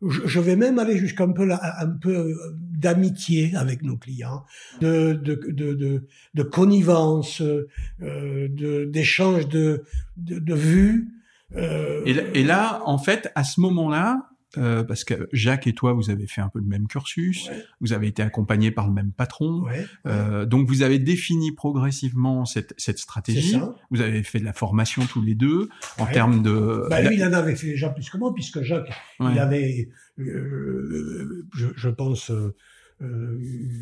je 0.02 0.40
vais 0.40 0.56
même 0.56 0.78
aller 0.80 0.98
jusqu'à 0.98 1.24
un 1.24 1.32
peu, 1.32 1.52
un 1.52 1.90
peu 2.02 2.16
euh, 2.16 2.36
d'amitié 2.56 3.56
avec 3.56 3.82
nos 3.82 3.98
clients, 3.98 4.44
de, 4.82 5.14
de, 5.14 5.36
de, 5.48 5.74
de, 5.74 6.08
de 6.34 6.44
connivence, 6.44 7.42
euh, 7.42 8.86
d'échange 8.86 9.48
de, 9.48 9.84
de, 10.18 10.40
de, 10.40 10.54
vues. 10.54 11.08
Euh, 11.56 12.02
et, 12.06 12.44
là, 12.44 12.82
en 12.86 12.98
fait, 12.98 13.32
à 13.36 13.44
ce 13.44 13.60
moment-là, 13.62 14.30
euh, 14.58 14.84
parce 14.84 15.04
que 15.04 15.28
Jacques 15.34 15.68
et 15.68 15.74
toi, 15.74 15.92
vous 15.92 16.10
avez 16.10 16.26
fait 16.26 16.40
un 16.40 16.48
peu 16.48 16.60
le 16.60 16.66
même 16.66 16.88
cursus, 16.88 17.50
Ouais. 17.50 17.64
vous 17.82 17.92
avez 17.92 18.08
été 18.08 18.22
accompagnés 18.22 18.72
par 18.72 18.88
le 18.88 18.94
même 18.94 19.12
patron, 19.12 19.64
Ouais, 19.64 19.86
euh, 20.06 20.46
donc 20.46 20.68
vous 20.70 20.84
avez 20.84 21.00
défini 21.00 21.52
progressivement 21.52 22.46
cette, 22.46 22.74
stratégie. 22.78 23.60
Vous 23.92 24.02
avez 24.02 24.24
fait 24.24 24.40
de 24.40 24.46
la 24.46 24.54
formation 24.54 25.06
tous 25.06 25.22
les 25.22 25.36
deux 25.36 25.68
en 25.98 26.06
termes 26.06 26.42
de. 26.42 26.86
Bah, 26.90 27.02
lui, 27.02 27.16
il 27.16 27.24
en 27.24 27.34
avait 27.34 27.56
fait 27.56 27.68
déjà 27.68 27.90
plus 27.90 28.10
que 28.10 28.18
moi, 28.18 28.34
puisque 28.34 28.62
Jacques, 28.62 28.90
il 29.20 29.38
avait, 29.38 29.90
euh, 30.20 31.46
je, 31.54 31.68
je 31.76 31.90
pense, 31.90 32.32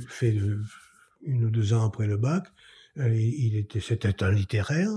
fait 0.09 0.35
une 1.21 1.45
ou 1.45 1.49
deux 1.51 1.73
ans 1.73 1.85
après 1.85 2.07
le 2.07 2.17
bac. 2.17 2.45
Il 2.97 3.55
était, 3.57 3.81
c'était 3.81 4.23
un 4.23 4.31
littéraire, 4.31 4.89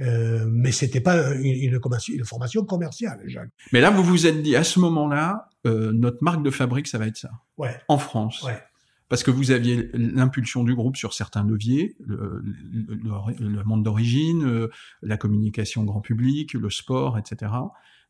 euh, 0.00 0.46
mais 0.50 0.72
c'était 0.72 1.00
pas 1.00 1.34
une, 1.34 1.44
une, 1.72 1.76
commerci- 1.78 2.12
une 2.14 2.24
formation 2.24 2.64
commerciale, 2.64 3.20
Jacques. 3.26 3.50
Mais 3.72 3.80
là, 3.80 3.90
vous 3.90 4.02
vous 4.02 4.26
êtes 4.26 4.42
dit 4.42 4.56
à 4.56 4.64
ce 4.64 4.78
moment-là, 4.80 5.48
euh, 5.66 5.92
notre 5.92 6.22
marque 6.22 6.42
de 6.42 6.50
fabrique, 6.50 6.86
ça 6.86 6.98
va 6.98 7.06
être 7.06 7.16
ça, 7.16 7.30
Ouais, 7.58 7.76
en 7.88 7.98
France. 7.98 8.42
ouais, 8.44 8.58
Parce 9.08 9.22
que 9.22 9.30
vous 9.30 9.50
aviez 9.50 9.90
l'impulsion 9.92 10.64
du 10.64 10.74
groupe 10.74 10.96
sur 10.96 11.12
certains 11.12 11.44
leviers, 11.44 11.96
le, 12.00 12.42
le- 12.44 12.94
le- 12.94 13.48
le 13.48 13.64
monde 13.64 13.82
d'origine, 13.84 14.44
euh, 14.44 14.68
la 15.02 15.16
communication 15.16 15.84
grand 15.84 16.00
public, 16.00 16.54
le 16.54 16.70
sport, 16.70 17.18
etc. 17.18 17.52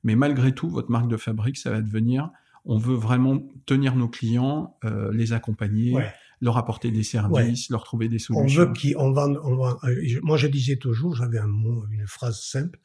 Mais 0.05 0.15
malgré 0.17 0.53
tout, 0.53 0.69
votre 0.71 0.91
marque 0.91 1.09
de 1.09 1.17
fabrique, 1.17 1.57
ça 1.59 1.71
va 1.71 1.81
devenir, 1.81 2.31
on 2.65 2.79
veut 2.79 2.95
vraiment 2.95 3.43
tenir 3.67 3.97
nos 3.97 4.09
clients, 4.09 4.77
euh, 4.85 5.11
les 5.13 5.33
accompagner, 5.33 5.93
ouais. 5.95 6.13
Leur 6.41 6.57
apporter 6.57 6.91
des 6.91 7.03
services, 7.03 7.69
leur 7.71 7.85
trouver 7.85 8.09
des 8.09 8.17
On 8.31 8.35
solutions. 8.35 8.61
veut 8.63 8.67
qu'on 8.95 9.01
on 9.09 9.13
vende, 9.13 9.41
on 9.45 9.57
vend- 9.57 9.79
euh, 9.85 10.21
moi 10.23 10.37
je 10.37 10.47
disais 10.47 10.77
toujours, 10.77 11.15
j'avais 11.15 11.39
un 11.39 11.47
mot, 11.47 11.85
une 11.91 12.07
phrase 12.07 12.41
simple, 12.43 12.79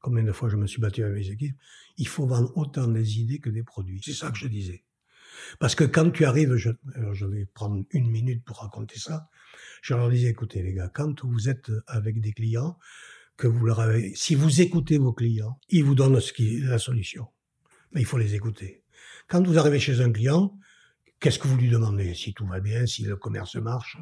combien 0.00 0.24
de 0.24 0.32
fois 0.32 0.48
je 0.48 0.56
me 0.56 0.66
suis 0.66 0.80
battu 0.80 1.04
avec 1.04 1.16
mes 1.16 1.30
équipes, 1.30 1.56
il 1.96 2.08
faut 2.08 2.26
vendre 2.26 2.52
autant 2.56 2.88
des 2.88 3.20
idées 3.20 3.38
que 3.38 3.50
des 3.50 3.62
produits. 3.62 4.00
C'est 4.04 4.12
ça 4.12 4.30
que 4.30 4.38
je 4.38 4.48
disais. 4.48 4.84
Parce 5.60 5.74
que 5.74 5.84
quand 5.84 6.10
tu 6.10 6.24
arrives, 6.24 6.56
je, 6.56 6.70
alors 6.94 7.14
je 7.14 7.26
vais 7.26 7.46
prendre 7.46 7.84
une 7.90 8.10
minute 8.10 8.42
pour 8.44 8.58
raconter 8.58 8.98
ça, 8.98 9.28
je 9.82 9.94
leur 9.94 10.10
disais, 10.10 10.28
écoutez 10.28 10.62
les 10.62 10.74
gars, 10.74 10.90
quand 10.92 11.24
vous 11.24 11.48
êtes 11.48 11.70
avec 11.86 12.20
des 12.20 12.32
clients, 12.32 12.78
que 13.36 13.46
vous 13.46 13.66
leur 13.66 13.80
avez, 13.80 14.14
si 14.14 14.34
vous 14.34 14.62
écoutez 14.62 14.96
vos 14.98 15.12
clients, 15.12 15.60
ils 15.68 15.84
vous 15.84 15.94
donnent 15.94 16.18
ce 16.20 16.32
qui, 16.32 16.58
la 16.60 16.78
solution. 16.78 17.26
Mais 17.92 18.00
il 18.00 18.06
faut 18.06 18.16
les 18.18 18.34
écouter. 18.34 18.82
Quand 19.28 19.46
vous 19.46 19.58
arrivez 19.58 19.78
chez 19.78 20.00
un 20.00 20.10
client, 20.10 20.58
qu'est-ce 21.20 21.38
que 21.38 21.48
vous 21.48 21.56
lui 21.56 21.68
demandez 21.68 22.14
Si 22.14 22.34
tout 22.34 22.46
va 22.46 22.60
bien, 22.60 22.86
si 22.86 23.02
le 23.02 23.16
commerce 23.16 23.56
marche? 23.56 23.98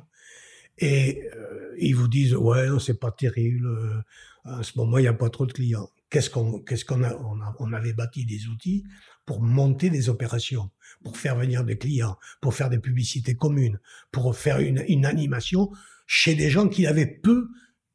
Et 0.79 1.23
euh, 1.37 1.75
ils 1.79 1.95
vous 1.95 2.09
disent 2.09 2.35
ouais 2.35 2.69
non 2.69 2.81
c'est 2.81 2.99
pas 2.99 3.13
terrible 3.13 3.67
euh, 3.67 4.03
à 4.45 4.63
ce 4.65 4.77
moment 4.77 4.99
il 4.99 5.03
n'y 5.03 5.09
a 5.09 5.15
pas 5.15 5.31
trop 5.31 5.47
de 5.47 5.53
clients. 5.53 5.89
Qu'est-ce 6.11 6.31
qu'on 6.31 6.61
qu'est-ce 6.61 6.85
qu'on 6.85 7.05
a 7.05 7.15
on, 7.15 7.41
a 7.41 7.55
on 7.61 7.73
avait 7.73 7.93
bâti 7.93 8.25
des 8.25 8.49
outils 8.49 8.85
pour 9.25 9.41
monter 9.41 9.89
des 9.89 10.09
opérations 10.09 10.71
pour 11.05 11.17
faire 11.17 11.37
venir 11.37 11.65
des 11.65 11.79
clients 11.79 12.19
pour 12.41 12.55
faire 12.55 12.71
des 12.71 12.79
publicités 12.81 13.37
communes 13.37 13.79
pour 14.11 14.37
faire 14.37 14.59
une, 14.59 14.85
une 14.89 15.07
animation 15.07 15.71
chez 16.07 16.35
des 16.35 16.51
gens 16.51 16.69
qui 16.69 16.87
avaient 16.87 17.07
peu 17.07 17.49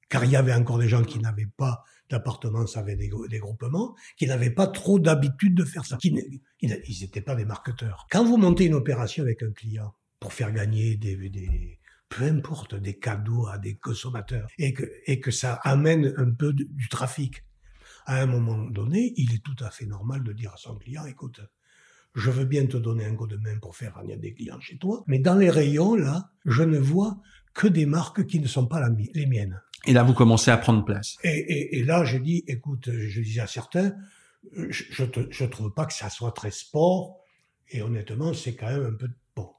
car 0.07 0.23
il 0.23 0.31
y 0.31 0.35
avait 0.35 0.53
encore 0.53 0.79
des 0.79 0.89
gens 0.89 1.03
qui 1.03 1.19
n'avaient 1.19 1.49
pas 1.57 1.83
d'appartements, 2.09 2.65
avaient 2.75 2.95
des, 2.95 3.09
des 3.29 3.39
groupements, 3.39 3.95
qui 4.17 4.27
n'avaient 4.27 4.49
pas 4.49 4.67
trop 4.67 4.99
d'habitude 4.99 5.55
de 5.55 5.63
faire 5.63 5.85
ça. 5.85 5.97
Qui 5.97 6.15
ils 6.61 7.01
n'étaient 7.01 7.21
pas 7.21 7.35
des 7.35 7.45
marketeurs. 7.45 8.07
Quand 8.11 8.25
vous 8.25 8.37
montez 8.37 8.65
une 8.65 8.73
opération 8.73 9.23
avec 9.23 9.43
un 9.43 9.51
client 9.51 9.93
pour 10.19 10.33
faire 10.33 10.51
gagner 10.51 10.97
des, 10.97 11.79
peu 12.09 12.23
importe, 12.23 12.75
des 12.75 12.97
cadeaux 12.97 13.47
à 13.47 13.57
des 13.57 13.75
consommateurs 13.77 14.49
et 14.57 14.73
que, 14.73 14.83
et 15.05 15.19
que 15.19 15.31
ça 15.31 15.53
amène 15.63 16.13
un 16.17 16.31
peu 16.31 16.53
du 16.53 16.89
trafic, 16.89 17.43
à 18.05 18.21
un 18.21 18.25
moment 18.25 18.57
donné, 18.57 19.13
il 19.17 19.33
est 19.33 19.43
tout 19.43 19.63
à 19.63 19.69
fait 19.69 19.85
normal 19.85 20.23
de 20.23 20.33
dire 20.33 20.51
à 20.53 20.57
son 20.57 20.75
client, 20.75 21.05
écoute, 21.05 21.41
je 22.15 22.31
veux 22.31 22.45
bien 22.45 22.65
te 22.65 22.75
donner 22.75 23.05
un 23.05 23.15
coup 23.15 23.27
de 23.27 23.37
main 23.37 23.59
pour 23.59 23.75
faire 23.75 23.97
venir 23.99 24.17
des 24.17 24.33
clients 24.33 24.59
chez 24.59 24.77
toi, 24.77 25.03
mais 25.05 25.19
dans 25.19 25.35
les 25.35 25.51
rayons, 25.51 25.95
là, 25.95 26.31
je 26.45 26.63
ne 26.63 26.79
vois 26.79 27.21
que 27.53 27.67
des 27.67 27.85
marques 27.85 28.25
qui 28.25 28.39
ne 28.39 28.47
sont 28.47 28.67
pas 28.67 28.79
la 28.79 28.89
les 29.13 29.25
miennes. 29.25 29.61
Et 29.85 29.93
là, 29.93 30.03
vous 30.03 30.13
commencez 30.13 30.51
à 30.51 30.57
prendre 30.57 30.83
place. 30.83 31.17
Et, 31.23 31.29
et, 31.29 31.79
et 31.79 31.83
là, 31.83 32.03
j'ai 32.03 32.19
dit, 32.19 32.43
écoute, 32.47 32.89
je 32.91 33.21
disais 33.21 33.41
à 33.41 33.47
certains, 33.47 33.93
euh, 34.57 34.67
je, 34.69 34.83
je, 34.89 35.03
je 35.29 35.45
trouve 35.45 35.73
pas 35.73 35.85
que 35.85 35.93
ça 35.93 36.09
soit 36.09 36.33
très 36.33 36.51
sport, 36.51 37.17
et 37.69 37.81
honnêtement, 37.81 38.33
c'est 38.33 38.55
quand 38.55 38.67
même 38.67 38.85
un 38.85 38.93
peu 38.93 39.07
bon. 39.35 39.49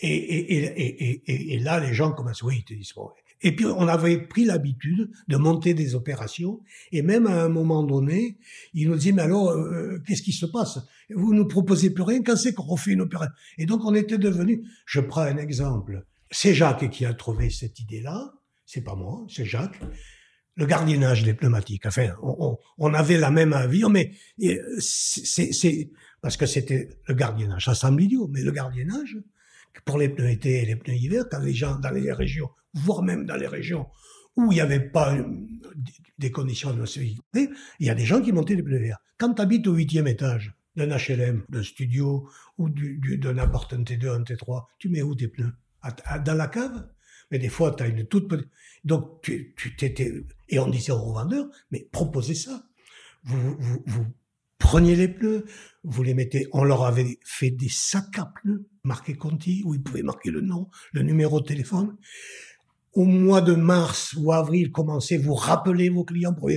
Et, 0.00 0.08
et, 0.08 0.54
et, 0.54 1.04
et, 1.04 1.22
et, 1.26 1.54
et 1.54 1.58
là, 1.58 1.78
les 1.78 1.94
gens 1.94 2.12
commencent, 2.12 2.42
oui, 2.42 2.56
ils 2.58 2.64
te 2.64 2.74
disent 2.74 2.92
bon. 2.94 3.08
Et 3.42 3.56
puis, 3.56 3.64
on 3.64 3.88
avait 3.88 4.18
pris 4.18 4.44
l'habitude 4.44 5.10
de 5.28 5.36
monter 5.36 5.72
des 5.72 5.94
opérations, 5.94 6.60
et 6.92 7.00
même 7.00 7.26
à 7.26 7.44
un 7.44 7.48
moment 7.48 7.82
donné, 7.82 8.36
ils 8.74 8.88
nous 8.88 8.96
disaient, 8.96 9.12
mais 9.12 9.22
alors, 9.22 9.50
euh, 9.50 10.02
qu'est-ce 10.06 10.22
qui 10.22 10.32
se 10.32 10.44
passe? 10.44 10.78
Vous 11.14 11.32
ne 11.32 11.44
proposez 11.44 11.90
plus 11.90 12.02
rien, 12.02 12.22
quand 12.22 12.36
c'est 12.36 12.52
qu'on 12.52 12.64
refait 12.64 12.92
une 12.92 13.00
opération 13.00 13.34
Et 13.58 13.64
donc, 13.64 13.84
on 13.84 13.94
était 13.94 14.18
devenu, 14.18 14.64
je 14.86 15.00
prends 15.00 15.22
un 15.22 15.38
exemple, 15.38 16.04
c'est 16.30 16.54
Jacques 16.54 16.88
qui 16.90 17.04
a 17.04 17.14
trouvé 17.14 17.50
cette 17.50 17.78
idée-là, 17.80 18.32
c'est 18.66 18.82
pas 18.82 18.94
moi, 18.94 19.24
c'est 19.28 19.44
Jacques, 19.44 19.80
le 20.56 20.66
gardiennage 20.66 21.22
des 21.24 21.34
pneumatiques. 21.34 21.86
Enfin, 21.86 22.14
on, 22.22 22.56
on, 22.78 22.94
avait 22.94 23.16
la 23.18 23.30
même 23.30 23.52
avis, 23.52 23.84
mais 23.90 24.12
c'est 24.78 25.90
parce 26.20 26.36
que 26.36 26.46
c'était 26.46 26.88
le 27.06 27.14
gardiennage. 27.14 27.64
Ça 27.64 27.74
semble 27.74 28.02
idiot, 28.02 28.28
mais 28.28 28.42
le 28.42 28.52
gardiennage, 28.52 29.16
pour 29.84 29.98
les 29.98 30.08
pneus 30.08 30.30
été 30.30 30.62
et 30.62 30.66
les 30.66 30.76
pneus 30.76 30.94
hiver, 30.96 31.24
quand 31.30 31.40
les 31.40 31.54
gens 31.54 31.76
dans 31.78 31.90
les 31.90 32.12
régions, 32.12 32.50
voire 32.74 33.02
même 33.02 33.24
dans 33.26 33.36
les 33.36 33.46
régions 33.46 33.86
où 34.36 34.52
il 34.52 34.56
n'y 34.56 34.60
avait 34.60 34.80
pas 34.80 35.14
euh, 35.16 35.24
des 36.18 36.30
conditions 36.30 36.72
de 36.72 36.84
sécurité, 36.86 37.50
il 37.80 37.86
y 37.86 37.90
a 37.90 37.94
des 37.94 38.04
gens 38.04 38.20
qui 38.20 38.32
montaient 38.32 38.54
les 38.54 38.62
pneus 38.62 38.78
verts. 38.78 38.98
Quand 39.18 39.34
tu 39.34 39.42
habites 39.42 39.66
au 39.66 39.74
huitième 39.74 40.06
étage 40.06 40.54
d'un 40.76 40.88
HLM, 40.96 41.42
d'un 41.48 41.62
studio 41.64 42.28
ou 42.58 42.68
du- 42.68 42.98
du- 42.98 43.18
d'un 43.18 43.38
appart, 43.38 43.72
un 43.72 43.82
T2, 43.82 44.08
un 44.08 44.22
T3, 44.22 44.66
tu 44.78 44.88
mets 44.88 45.02
où 45.02 45.14
tes 45.14 45.28
pneus? 45.28 45.52
Dans 46.24 46.34
la 46.34 46.48
cave 46.48 46.86
mais 47.30 47.38
des 47.38 47.48
fois, 47.48 47.74
tu 47.74 47.82
as 47.82 47.86
une 47.86 48.06
toute 48.06 48.28
petite... 48.28 48.48
Donc, 48.84 49.22
tu 49.22 49.54
tu 49.56 49.76
t'étais... 49.76 50.24
Et 50.48 50.58
on 50.58 50.68
disait 50.68 50.92
aux 50.92 51.00
revendeurs, 51.00 51.48
mais 51.70 51.88
proposez 51.92 52.34
ça. 52.34 52.64
Vous, 53.24 53.56
vous, 53.58 53.82
vous 53.86 54.06
preniez 54.58 54.96
les 54.96 55.08
pneus, 55.08 55.44
vous 55.84 56.02
les 56.02 56.14
mettez... 56.14 56.48
On 56.52 56.64
leur 56.64 56.84
avait 56.84 57.18
fait 57.24 57.50
des 57.50 57.68
sacs 57.68 58.18
à 58.18 58.26
pneus 58.26 58.68
marqués 58.82 59.14
Conti, 59.14 59.62
où 59.64 59.74
ils 59.74 59.82
pouvaient 59.82 60.02
marquer 60.02 60.30
le 60.30 60.40
nom, 60.40 60.68
le 60.92 61.02
numéro 61.02 61.40
de 61.40 61.46
téléphone. 61.46 61.96
Au 62.94 63.04
mois 63.04 63.40
de 63.40 63.54
mars 63.54 64.14
ou 64.18 64.32
avril, 64.32 64.72
commencez, 64.72 65.16
vous 65.16 65.34
rappelez 65.34 65.90
vos 65.90 66.04
clients 66.04 66.34
pour 66.34 66.50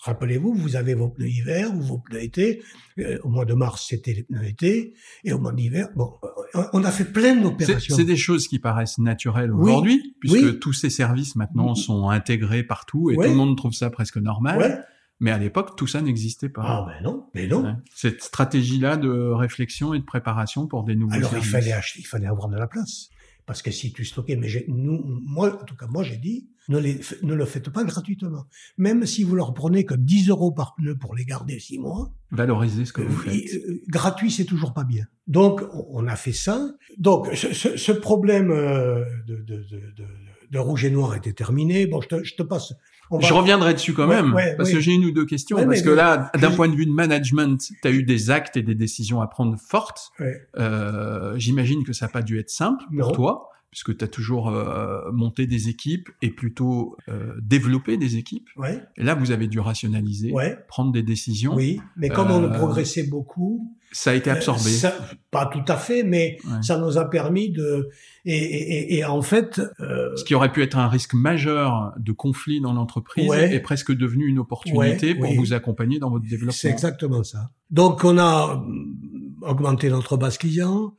Rappelez-vous, 0.00 0.54
vous 0.54 0.76
avez 0.76 0.94
vos 0.94 1.08
pneus 1.10 1.28
hiver 1.28 1.74
ou 1.74 1.80
vos 1.80 1.98
pneus 1.98 2.22
été. 2.22 2.62
Euh, 2.98 3.18
au 3.24 3.28
mois 3.28 3.44
de 3.44 3.54
mars, 3.54 3.84
c'était 3.88 4.12
les 4.14 4.22
pneus 4.22 4.44
été. 4.46 4.94
Et 5.24 5.32
au 5.32 5.38
mois 5.38 5.52
d'hiver, 5.52 5.88
bon, 5.96 6.12
euh, 6.54 6.62
on 6.72 6.84
a 6.84 6.90
fait 6.92 7.04
plein 7.04 7.34
d'opérations. 7.36 7.96
c'est 7.96 8.04
des 8.04 8.16
choses 8.16 8.46
qui 8.48 8.58
paraissent 8.58 8.98
naturelles 8.98 9.52
Oui. 9.52 9.70
aujourd'hui, 9.70 10.14
puisque 10.20 10.36
Oui. 10.36 10.58
tous 10.60 10.72
ces 10.72 10.90
services 10.90 11.34
maintenant 11.36 11.74
sont 11.74 12.08
intégrés 12.10 12.62
partout 12.62 13.10
et 13.10 13.16
Ouais. 13.16 13.26
tout 13.26 13.32
le 13.32 13.36
monde 13.36 13.56
trouve 13.56 13.72
ça 13.72 13.90
presque 13.90 14.18
normal. 14.18 14.58
Ouais. 14.58 14.76
Mais 15.20 15.32
à 15.32 15.38
l'époque, 15.38 15.76
tout 15.76 15.88
ça 15.88 16.00
n'existait 16.00 16.48
pas. 16.48 16.62
Ah 16.64 16.86
ben 16.86 17.02
non, 17.02 17.26
mais 17.34 17.48
non. 17.48 17.64
Ouais. 17.64 17.72
Cette 17.92 18.22
stratégie-là 18.22 18.96
de 18.96 19.08
réflexion 19.10 19.92
et 19.92 19.98
de 19.98 20.04
préparation 20.04 20.68
pour 20.68 20.84
des 20.84 20.94
nouveaux 20.94 21.14
Alors 21.16 21.30
il 21.30 21.42
services. 21.42 21.50
fallait 21.50 21.72
acheter, 21.72 21.98
il 22.00 22.06
fallait 22.06 22.28
avoir 22.28 22.48
de 22.48 22.56
la 22.56 22.68
place. 22.68 23.08
Parce 23.48 23.62
que 23.62 23.70
si 23.72 23.92
tu 23.92 24.04
stockais, 24.04 24.36
mais 24.36 24.46
nous, 24.68 25.02
moi, 25.24 25.58
en 25.60 25.64
tout 25.64 25.74
cas, 25.74 25.86
moi 25.88 26.04
j'ai 26.04 26.18
dit, 26.18 26.46
ne, 26.68 26.78
les, 26.78 27.00
ne 27.22 27.32
le 27.34 27.44
faites 27.46 27.70
pas 27.70 27.82
gratuitement. 27.82 28.44
Même 28.76 29.06
si 29.06 29.24
vous 29.24 29.34
leur 29.34 29.54
prenez 29.54 29.84
que 29.86 29.94
10 29.94 30.28
euros 30.28 30.52
par 30.52 30.74
pneu 30.76 30.96
pour 30.96 31.14
les 31.16 31.24
garder 31.24 31.58
6 31.58 31.78
mois, 31.78 32.12
Valoriser 32.30 32.84
ce 32.84 32.92
que 32.92 33.00
vous 33.00 33.18
euh, 33.22 33.30
faites. 33.32 33.54
euh, 33.54 33.80
gratuit 33.88 34.30
c'est 34.30 34.44
toujours 34.44 34.74
pas 34.74 34.84
bien. 34.84 35.06
Donc 35.26 35.62
on 35.90 36.06
a 36.06 36.14
fait 36.14 36.34
ça. 36.34 36.70
Donc 36.98 37.28
ce, 37.34 37.54
ce- 37.54 37.76
ce 37.78 37.92
problème 37.92 38.50
euh, 38.50 39.02
de, 39.26 39.36
de, 39.36 39.56
de, 39.56 39.80
de, 39.96 40.04
de 40.50 40.58
rouge 40.58 40.84
et 40.84 40.90
noir 40.90 41.16
était 41.16 41.32
terminé. 41.32 41.86
Bon, 41.86 42.02
je 42.02 42.08
te, 42.08 42.22
je 42.22 42.34
te 42.34 42.42
passe. 42.42 42.74
On 43.10 43.20
Je 43.20 43.32
reviendrai 43.32 43.74
dessus 43.74 43.94
quand 43.94 44.06
même, 44.06 44.34
ouais, 44.34 44.54
parce 44.56 44.70
que 44.70 44.80
j'ai 44.80 44.92
une 44.92 45.04
ou 45.04 45.12
deux 45.12 45.24
questions. 45.24 45.56
Ouais, 45.56 45.66
parce 45.66 45.82
que 45.82 45.90
là, 45.90 46.30
d'un 46.38 46.50
point 46.50 46.68
de 46.68 46.74
vue 46.74 46.86
de 46.86 46.92
management, 46.92 47.58
tu 47.82 47.88
as 47.88 47.90
eu 47.90 48.02
des 48.02 48.30
actes 48.30 48.56
et 48.56 48.62
des 48.62 48.74
décisions 48.74 49.20
à 49.20 49.26
prendre 49.26 49.56
fortes. 49.58 50.10
Euh, 50.58 51.34
J'imagine 51.36 51.84
que 51.84 51.92
ça 51.92 52.06
n'a 52.06 52.12
pas 52.12 52.22
dû 52.22 52.38
être 52.38 52.50
simple 52.50 52.84
pour 52.98 53.12
toi, 53.12 53.48
puisque 53.70 53.96
tu 53.96 54.02
as 54.04 54.08
toujours 54.08 54.48
euh, 54.48 55.10
monté 55.12 55.46
des 55.46 55.68
équipes 55.68 56.08
et 56.22 56.30
plutôt 56.30 56.96
euh, 57.08 57.34
développé 57.42 57.96
des 57.98 58.16
équipes. 58.16 58.48
Ouais, 58.56 58.82
Et 58.96 59.02
là, 59.04 59.14
vous 59.14 59.30
avez 59.30 59.46
dû 59.46 59.60
rationaliser, 59.60 60.32
ouais, 60.32 60.58
prendre 60.68 60.90
des 60.92 61.02
décisions. 61.02 61.54
oui. 61.54 61.78
Mais 61.96 62.08
comme 62.08 62.30
on 62.30 62.42
Euh, 62.44 62.48
progressait 62.48 63.02
beaucoup, 63.04 63.74
Ça 63.92 64.10
a 64.10 64.14
été 64.14 64.28
absorbé. 64.30 64.66
Euh, 64.66 64.78
ça- 64.78 64.94
pas 65.30 65.46
tout 65.46 65.64
à 65.66 65.76
fait, 65.76 66.02
mais 66.02 66.36
Ouais. 66.44 66.62
ça 66.62 66.78
nous 66.78 66.98
a 66.98 67.08
permis 67.08 67.50
de. 67.50 67.88
Et, 68.26 68.36
et, 68.36 68.96
et- 68.98 69.04
en 69.06 69.22
fait, 69.22 69.60
euh, 69.80 70.14
Ce 70.16 70.24
qui 70.24 70.34
aurait 70.34 70.52
pu 70.52 70.62
être 70.62 70.76
un 70.76 70.88
risque 70.88 71.14
majeur 71.14 71.94
de 71.98 72.12
conflit 72.12 72.60
dans 72.60 72.72
l'entreprise 72.74 73.30
est 73.32 73.60
presque 73.60 73.92
devenu 73.92 74.26
une 74.26 74.38
opportunité 74.38 75.14
pour 75.14 75.30
oui. 75.30 75.36
vous 75.36 75.52
accompagner 75.54 75.98
dans 75.98 76.10
votre 76.10 76.24
développement. 76.26 76.52
c'est 76.52 76.68
exactement 76.70 77.22
ça. 77.22 77.50
Donc, 77.70 78.04
on 78.04 78.18
a 78.18 78.54
hum, 78.56 78.96
augmenté 79.42 79.88
notre 79.90 80.16
base 80.18 80.36
client. 80.38 80.94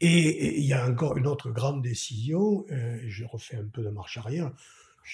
Et 0.00 0.58
il 0.60 0.66
y 0.66 0.72
a 0.72 0.86
encore 0.88 1.16
une 1.16 1.26
autre 1.26 1.50
grande 1.50 1.82
décision. 1.82 2.64
euh, 2.70 2.98
je 3.06 3.24
refais 3.24 3.56
un 3.56 3.66
peu 3.72 3.82
de 3.82 3.90
marche 3.90 4.18
arrière. 4.18 4.52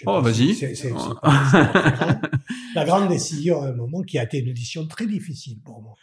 Oh, 0.06 0.20
vas-y. 0.20 0.54
La 2.74 2.84
grande 2.84 3.08
décision 3.08 3.62
à 3.62 3.68
un 3.68 3.72
moment 3.72 4.02
qui 4.02 4.18
a 4.18 4.24
été 4.24 4.38
une 4.38 4.52
décision 4.52 4.86
très 4.86 5.06
difficile 5.06 5.58
pour 5.64 5.82
moi. 5.82 5.94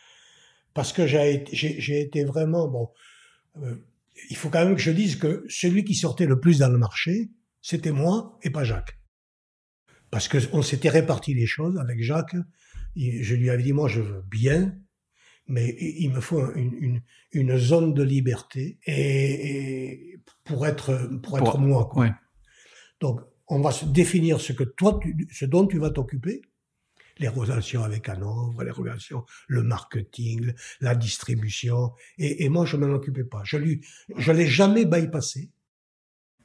parce 0.74 0.94
que 0.94 1.08
j'ai 1.08 2.02
été 2.02 2.24
vraiment 2.24 2.68
bon. 2.68 2.90
Euh, 3.64 3.76
il 4.30 4.36
faut 4.36 4.50
quand 4.50 4.64
même 4.64 4.76
que 4.76 4.82
je 4.82 4.92
dise 4.92 5.16
que 5.16 5.46
celui 5.48 5.84
qui 5.84 5.96
sortait 5.96 6.26
le 6.26 6.40
plus 6.40 6.60
dans 6.60 6.70
le 6.70 6.78
marché, 6.78 7.30
c'était 7.62 7.92
moi 7.92 8.38
et 8.44 8.50
pas 8.50 8.64
Jacques. 8.64 9.00
Parce 10.12 10.28
que 10.28 10.38
on 10.54 10.62
s'était 10.62 10.90
réparti 10.90 11.34
les 11.34 11.46
choses 11.46 11.78
avec 11.78 12.02
Jacques. 12.04 12.36
Je 12.96 13.36
lui 13.36 13.50
avais 13.50 13.64
dit 13.64 13.74
moi 13.74 13.88
je 13.88 14.02
veux 14.02 14.24
bien, 14.30 14.76
mais 15.48 15.76
il 15.80 16.12
me 16.12 16.20
faut 16.20 16.54
une, 16.56 16.74
une, 16.80 17.02
une 17.32 17.58
zone 17.58 17.94
de 17.94 18.04
liberté 18.04 18.78
et, 18.86 20.20
pour 20.44 20.68
être 20.68 21.10
pour 21.22 21.38
être 21.38 21.58
moi. 21.58 21.90
Quoi. 21.92 22.06
Ouais. 22.06 22.12
Donc 23.00 23.22
on 23.48 23.62
va 23.62 23.72
se 23.72 23.86
définir 23.86 24.42
ce 24.42 24.54
que 24.54 24.64
toi, 24.64 25.00
tu, 25.02 25.28
ce 25.32 25.46
dont 25.46 25.68
tu 25.68 25.80
vas 25.80 25.90
t'occuper, 25.90 26.42
les 27.20 27.28
relations 27.28 27.84
avec 27.84 28.10
Hanovre, 28.10 28.64
les 28.64 28.72
relations, 28.72 29.24
le 29.48 29.64
marketing, 29.64 30.54
la 30.82 30.96
distribution. 30.96 31.94
Et, 32.18 32.44
et 32.44 32.50
moi, 32.50 32.66
je 32.66 32.78
m'en 32.78 32.94
occupais 32.94 33.24
pas. 33.24 33.42
Je 33.44 33.58
lui, 33.58 33.82
je 34.18 34.32
l'ai 34.32 34.48
jamais 34.48 34.86
bypassé. 34.86 35.50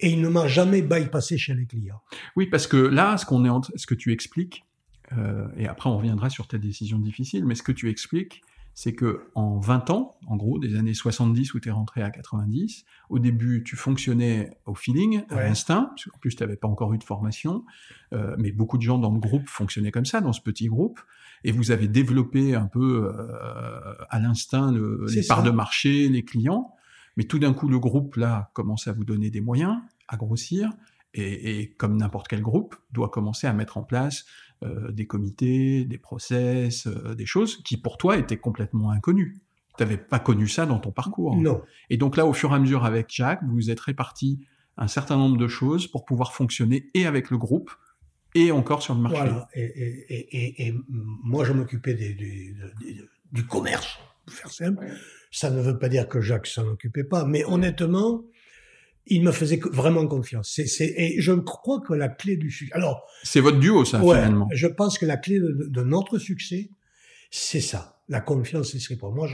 Et 0.01 0.11
il 0.11 0.21
ne 0.21 0.29
m'a 0.29 0.49
jamais 0.49 0.83
bypassé 0.83 1.39
chez 1.39 1.55
les 1.55 1.67
clients. 1.67 2.01
Oui, 2.37 2.47
parce 2.47 2.67
que 2.67 2.77
là, 2.77 3.17
ce 3.19 3.27
qu'on 3.27 3.45
est, 3.45 3.49
en, 3.49 3.63
ce 3.63 3.87
que 3.87 3.95
tu 3.95 4.13
expliques, 4.13 4.65
euh, 5.13 5.47
et 5.57 5.67
après 5.67 5.91
on 5.91 5.99
reviendra 5.99 6.31
sur 6.31 6.49
ta 6.49 6.59
décision 6.59 6.99
difficile, 6.99 7.45
mais 7.45 7.55
ce 7.55 7.63
que 7.63 7.73
tu 7.73 7.89
expliques, 7.89 8.43
c'est 8.75 8.95
que 8.95 9.31
en 9.35 9.59
20 9.59 9.91
ans, 9.91 10.17
en 10.27 10.37
gros, 10.37 10.59
des 10.59 10.77
années 10.77 10.95
70 10.95 11.55
où 11.55 11.61
tu 11.61 11.69
es 11.69 11.73
rentré 11.73 12.03
à 12.03 12.11
90, 12.11 12.85
au 13.11 13.19
début, 13.19 13.63
tu 13.65 13.77
fonctionnais 13.77 14.51
au 14.65 14.75
feeling, 14.75 15.23
à 15.29 15.43
l'instinct, 15.43 15.95
en 16.15 16.19
plus, 16.19 16.35
tu 16.35 16.43
n'avais 16.43 16.57
pas 16.57 16.69
encore 16.69 16.93
eu 16.95 16.99
de 16.99 17.05
formation, 17.05 17.65
euh, 18.13 18.35
mais 18.39 18.51
beaucoup 18.51 18.79
de 18.79 18.83
gens 18.83 18.99
dans 18.99 19.13
le 19.13 19.21
groupe 19.21 19.49
fonctionnaient 19.49 19.91
comme 19.91 20.07
ça, 20.07 20.21
dans 20.21 20.33
ce 20.33 20.41
petit 20.41 20.69
groupe, 20.69 21.01
et 21.45 21.53
vous 21.53 21.71
avez 21.71 21.89
développé 21.89 22.55
un 22.55 22.67
peu 22.67 23.13
euh, 23.15 23.95
à 24.09 24.19
l'instinct 24.19 24.73
le, 24.73 25.05
les 25.13 25.23
parts 25.27 25.43
de 25.43 25.51
marché, 25.51 26.09
les 26.09 26.25
clients, 26.25 26.75
mais 27.17 27.25
tout 27.25 27.39
d'un 27.39 27.53
coup, 27.53 27.69
le 27.69 27.79
groupe, 27.79 28.17
là, 28.17 28.51
commence 28.55 28.89
à 28.89 28.93
vous 28.93 29.05
donner 29.05 29.31
des 29.31 29.43
moyens, 29.43 29.77
à 30.09 30.17
grossir, 30.17 30.71
et, 31.15 31.61
et 31.61 31.73
comme 31.73 31.99
n'importe 31.99 32.29
quel 32.29 32.41
groupe, 32.41 32.75
doit 32.91 33.11
commencer 33.11 33.47
à 33.47 33.53
mettre 33.53 33.77
en 33.77 33.83
place 33.83 34.25
des 34.91 35.07
comités, 35.07 35.85
des 35.85 35.99
process, 35.99 36.87
euh, 36.87 37.15
des 37.15 37.27
choses 37.27 37.63
qui 37.63 37.77
pour 37.77 37.99
toi 37.99 38.17
étaient 38.17 38.37
complètement 38.37 38.91
inconnues. 38.91 39.39
Tu 39.77 39.83
n'avais 39.83 39.97
pas 39.97 40.19
connu 40.19 40.49
ça 40.49 40.67
dans 40.67 40.79
ton 40.79 40.91
parcours. 40.91 41.37
Non. 41.37 41.63
Et 41.89 41.97
donc 41.97 42.17
là, 42.17 42.27
au 42.27 42.33
fur 42.33 42.53
et 42.53 42.55
à 42.55 42.59
mesure 42.59 42.85
avec 42.85 43.07
Jacques, 43.11 43.43
vous 43.43 43.55
vous 43.55 43.71
êtes 43.71 43.81
répartis 43.81 44.47
un 44.77 44.89
certain 44.89 45.17
nombre 45.17 45.37
de 45.37 45.49
choses 45.49 45.87
pour 45.87 46.05
pouvoir 46.05 46.33
fonctionner 46.33 46.91
et 46.95 47.07
avec 47.07 47.31
le 47.31 47.39
groupe 47.39 47.71
et 48.35 48.51
encore 48.53 48.83
sur 48.83 48.95
le 48.95 49.01
marché. 49.01 49.19
Voilà. 49.19 49.49
Et, 49.55 49.63
et, 49.63 50.67
et, 50.69 50.75
moi, 50.89 51.45
je 51.45 51.53
m'occupais 51.53 51.95
du 51.95 53.47
commerce, 53.47 53.99
pour 54.27 54.35
faire 54.35 54.51
simple. 54.51 54.87
Ça 55.31 55.51
ne 55.51 55.61
veut 55.61 55.79
pas 55.79 55.89
dire 55.89 56.09
que 56.09 56.21
Jacques 56.21 56.47
s'en 56.47 56.67
occupait 56.67 57.05
pas, 57.05 57.25
mais 57.25 57.45
honnêtement, 57.45 58.25
il 59.07 59.23
me 59.23 59.33
faisait 59.33 59.61
vraiment 59.73 60.07
confiance. 60.07 60.61
C'est, 60.65 60.95
et 60.97 61.21
je 61.21 61.33
crois 61.33 61.81
que 61.81 61.93
la 61.93 62.09
clé 62.09 62.37
du 62.37 62.51
succès. 62.51 62.75
Alors, 62.75 63.07
c'est 63.23 63.41
votre 63.41 63.59
duo, 63.59 63.85
ça, 63.85 64.01
finalement. 64.01 64.49
Je 64.53 64.67
pense 64.67 64.99
que 64.99 65.07
la 65.07 65.17
clé 65.17 65.39
de, 65.41 65.83
notre 65.83 66.19
succès, 66.19 66.71
c'est 67.31 67.61
ça, 67.61 68.01
la 68.09 68.21
confiance 68.21 68.75
et 68.75 68.97
pour 68.97 69.13
moi. 69.13 69.27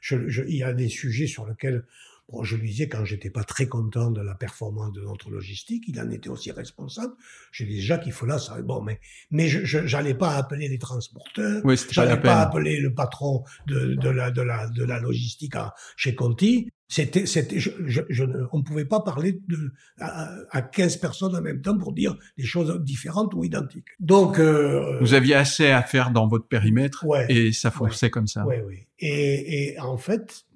Je, 0.00 0.28
je, 0.28 0.42
il 0.42 0.56
y 0.56 0.62
a 0.62 0.72
des 0.72 0.88
sujets 0.88 1.26
sur 1.26 1.46
lesquels 1.46 1.84
Bon, 2.30 2.42
je 2.42 2.56
lui 2.56 2.70
disais 2.70 2.88
quand 2.88 3.04
j'étais 3.04 3.28
pas 3.28 3.44
très 3.44 3.66
content 3.66 4.10
de 4.10 4.22
la 4.22 4.34
performance 4.34 4.92
de 4.92 5.02
notre 5.02 5.30
logistique, 5.30 5.84
il 5.88 6.00
en 6.00 6.10
était 6.10 6.30
aussi 6.30 6.50
responsable. 6.50 7.12
Je 7.52 7.64
disais 7.64 7.82
Jacques, 7.82 8.04
il 8.06 8.12
faut 8.12 8.24
là, 8.24 8.38
ça 8.38 8.60
bon, 8.62 8.80
mais 8.80 8.98
mais 9.30 9.48
je 9.48 9.86
j'allais 9.86 10.14
pas 10.14 10.36
appeler 10.36 10.68
les 10.68 10.78
transporteurs, 10.78 11.60
oui, 11.64 11.76
j'allais 11.90 12.18
pas, 12.18 12.40
appeler 12.40 12.80
le 12.80 12.94
patron 12.94 13.44
de, 13.66 13.94
de 13.94 14.08
la 14.08 14.30
de 14.30 14.40
la 14.40 14.68
de 14.70 14.84
la 14.84 15.00
logistique 15.00 15.54
à, 15.54 15.74
chez 15.96 16.14
Conti. 16.14 16.70
C'était 16.88 17.26
c'était 17.26 17.58
je, 17.58 17.70
je, 17.86 18.24
on 18.52 18.62
pouvait 18.62 18.84
pas 18.86 19.00
parler 19.00 19.40
de 19.48 19.72
à, 19.98 20.34
à 20.50 20.62
15 20.62 20.96
personnes 20.98 21.36
en 21.36 21.42
même 21.42 21.60
temps 21.60 21.76
pour 21.76 21.92
dire 21.92 22.16
des 22.38 22.44
choses 22.44 22.80
différentes 22.82 23.34
ou 23.34 23.44
identiques. 23.44 23.88
Donc 24.00 24.38
euh, 24.38 24.98
vous 25.00 25.12
aviez 25.12 25.34
assez 25.34 25.66
à 25.66 25.82
faire 25.82 26.10
dans 26.10 26.26
votre 26.26 26.46
périmètre 26.46 27.04
et 27.28 27.52
ça 27.52 27.70
fonctionnait 27.70 28.10
comme 28.10 28.26
ça. 28.26 28.46
Oui 28.46 28.56
oui. 28.66 28.86
Et 28.98 29.72
et 29.72 29.80
en 29.80 29.98
fait 29.98 30.46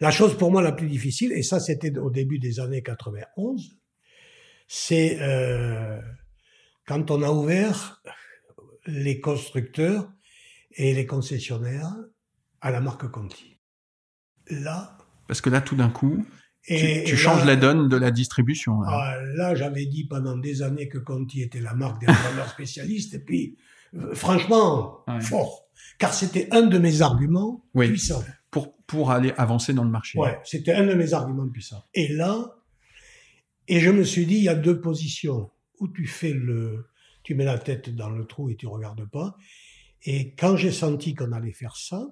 la 0.00 0.10
chose 0.10 0.36
pour 0.36 0.50
moi 0.50 0.62
la 0.62 0.72
plus 0.72 0.88
difficile, 0.88 1.32
et 1.32 1.42
ça 1.42 1.60
c'était 1.60 1.96
au 1.98 2.10
début 2.10 2.38
des 2.38 2.60
années 2.60 2.82
91, 2.82 3.78
c'est 4.66 5.18
euh, 5.20 6.00
quand 6.86 7.10
on 7.10 7.22
a 7.22 7.30
ouvert 7.30 8.02
les 8.86 9.20
constructeurs 9.20 10.10
et 10.72 10.94
les 10.94 11.06
concessionnaires 11.06 11.94
à 12.60 12.70
la 12.70 12.80
marque 12.80 13.08
Conti. 13.10 13.58
Là. 14.48 14.98
Parce 15.26 15.40
que 15.40 15.50
là, 15.50 15.60
tout 15.60 15.76
d'un 15.76 15.88
coup, 15.88 16.26
tu, 16.66 17.16
changes 17.16 17.44
la 17.44 17.56
donne 17.56 17.88
de 17.88 17.96
la 17.96 18.10
distribution. 18.10 18.80
Là, 18.80 19.18
ah, 19.40 19.54
j'avais 19.54 19.86
dit 19.86 20.06
pendant 20.06 20.36
des 20.36 20.62
années 20.62 20.88
que 20.88 20.98
Conti 20.98 21.42
était 21.42 21.60
la 21.60 21.74
marque 21.74 22.00
des 22.00 22.06
vendeurs 22.06 22.48
spécialistes, 22.48 23.14
et 23.14 23.18
puis, 23.18 23.56
euh, 23.94 24.14
franchement, 24.14 25.04
fort. 25.20 25.68
Car 25.98 26.12
c'était 26.12 26.48
un 26.52 26.62
de 26.62 26.78
mes 26.78 27.02
arguments 27.02 27.64
puissants 27.74 28.24
pour, 28.86 29.10
aller 29.10 29.32
avancer 29.36 29.72
dans 29.72 29.84
le 29.84 29.90
marché. 29.90 30.18
Ouais, 30.18 30.38
c'était 30.44 30.72
un 30.72 30.86
de 30.86 30.94
mes 30.94 31.14
arguments 31.14 31.48
puissants. 31.48 31.84
Et 31.94 32.08
là, 32.08 32.56
et 33.68 33.80
je 33.80 33.90
me 33.90 34.04
suis 34.04 34.26
dit, 34.26 34.36
il 34.36 34.42
y 34.42 34.48
a 34.48 34.54
deux 34.54 34.80
positions 34.80 35.50
où 35.80 35.88
tu 35.88 36.06
fais 36.06 36.32
le, 36.32 36.86
tu 37.22 37.34
mets 37.34 37.44
la 37.44 37.58
tête 37.58 37.94
dans 37.94 38.10
le 38.10 38.24
trou 38.26 38.50
et 38.50 38.56
tu 38.56 38.66
regardes 38.66 39.08
pas. 39.08 39.36
Et 40.02 40.34
quand 40.34 40.56
j'ai 40.56 40.72
senti 40.72 41.14
qu'on 41.14 41.32
allait 41.32 41.52
faire 41.52 41.76
ça, 41.76 42.06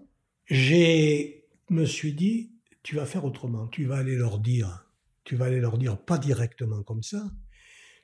j'ai, 0.46 1.44
me 1.68 1.84
suis 1.84 2.14
dit, 2.14 2.52
tu 2.82 2.96
vas 2.96 3.06
faire 3.06 3.24
autrement. 3.24 3.68
Tu 3.68 3.84
vas 3.84 3.98
aller 3.98 4.16
leur 4.16 4.38
dire, 4.38 4.86
tu 5.24 5.36
vas 5.36 5.46
aller 5.46 5.60
leur 5.60 5.78
dire 5.78 5.98
pas 5.98 6.18
directement 6.18 6.82
comme 6.82 7.02
ça. 7.02 7.30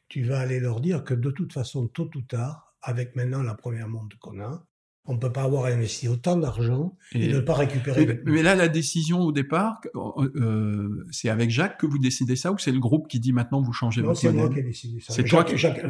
Tu 0.08 0.22
vas 0.24 0.40
aller 0.40 0.60
leur 0.60 0.80
dire 0.80 1.04
que 1.04 1.14
de 1.14 1.30
toute 1.30 1.52
façon, 1.52 1.88
tôt 1.88 2.10
ou 2.14 2.22
tard, 2.22 2.74
avec 2.82 3.16
maintenant 3.16 3.42
la 3.42 3.54
première 3.54 3.88
montre 3.88 4.18
qu'on 4.18 4.40
a, 4.40 4.66
on 5.08 5.14
ne 5.14 5.18
peut 5.18 5.32
pas 5.32 5.42
avoir 5.42 5.64
investi 5.64 6.06
autant 6.06 6.36
d'argent 6.36 6.94
et, 7.14 7.28
ne 7.28 7.40
pas 7.40 7.54
récupérer. 7.54 8.20
Mais, 8.26 8.42
là, 8.42 8.54
la 8.54 8.68
décision 8.68 9.20
au 9.20 9.32
départ, 9.32 9.80
euh, 9.94 10.30
euh, 10.36 11.06
c'est 11.10 11.30
avec 11.30 11.48
Jacques 11.48 11.80
que 11.80 11.86
vous 11.86 11.98
décidez 11.98 12.36
ça 12.36 12.52
ou 12.52 12.58
c'est 12.58 12.70
le 12.70 12.78
groupe 12.78 13.08
qui 13.08 13.18
dit 13.18 13.32
maintenant 13.32 13.62
vous 13.62 13.72
changez 13.72 14.02
non, 14.02 14.08
votre 14.08 14.20
c'est 14.20 14.30
moi 14.30 14.50
qui 14.50 14.58
ai 14.58 14.62
décidé 14.62 15.00
ça. 15.00 15.14
C'est 15.14 15.24
toi 15.24 15.44
qui. 15.44 15.56
Jacques, 15.56 15.82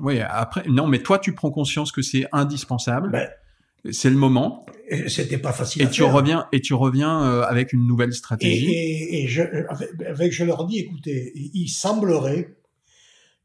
Oui, 0.00 0.20
après, 0.20 0.64
non, 0.68 0.88
mais 0.88 0.98
toi, 0.98 1.20
tu 1.20 1.32
prends 1.32 1.52
conscience 1.52 1.92
que 1.92 2.02
c'est 2.02 2.26
indispensable. 2.32 3.12
Ben, 3.12 3.28
c'est 3.92 4.10
le 4.10 4.16
moment. 4.16 4.66
C'était 5.06 5.38
pas 5.38 5.52
facile. 5.52 5.82
Et 5.82 5.86
à 5.86 5.88
tu 5.88 6.02
faire. 6.02 6.12
reviens 6.12 6.48
et 6.50 6.60
tu 6.60 6.74
reviens 6.74 7.22
euh, 7.22 7.42
avec 7.42 7.72
une 7.72 7.86
nouvelle 7.86 8.12
stratégie. 8.12 8.72
Et, 8.72 9.22
et, 9.22 9.28
je, 9.28 9.42
avec, 10.08 10.32
je 10.32 10.42
leur 10.42 10.66
dis, 10.66 10.80
écoutez, 10.80 11.30
il 11.54 11.68
semblerait, 11.68 12.56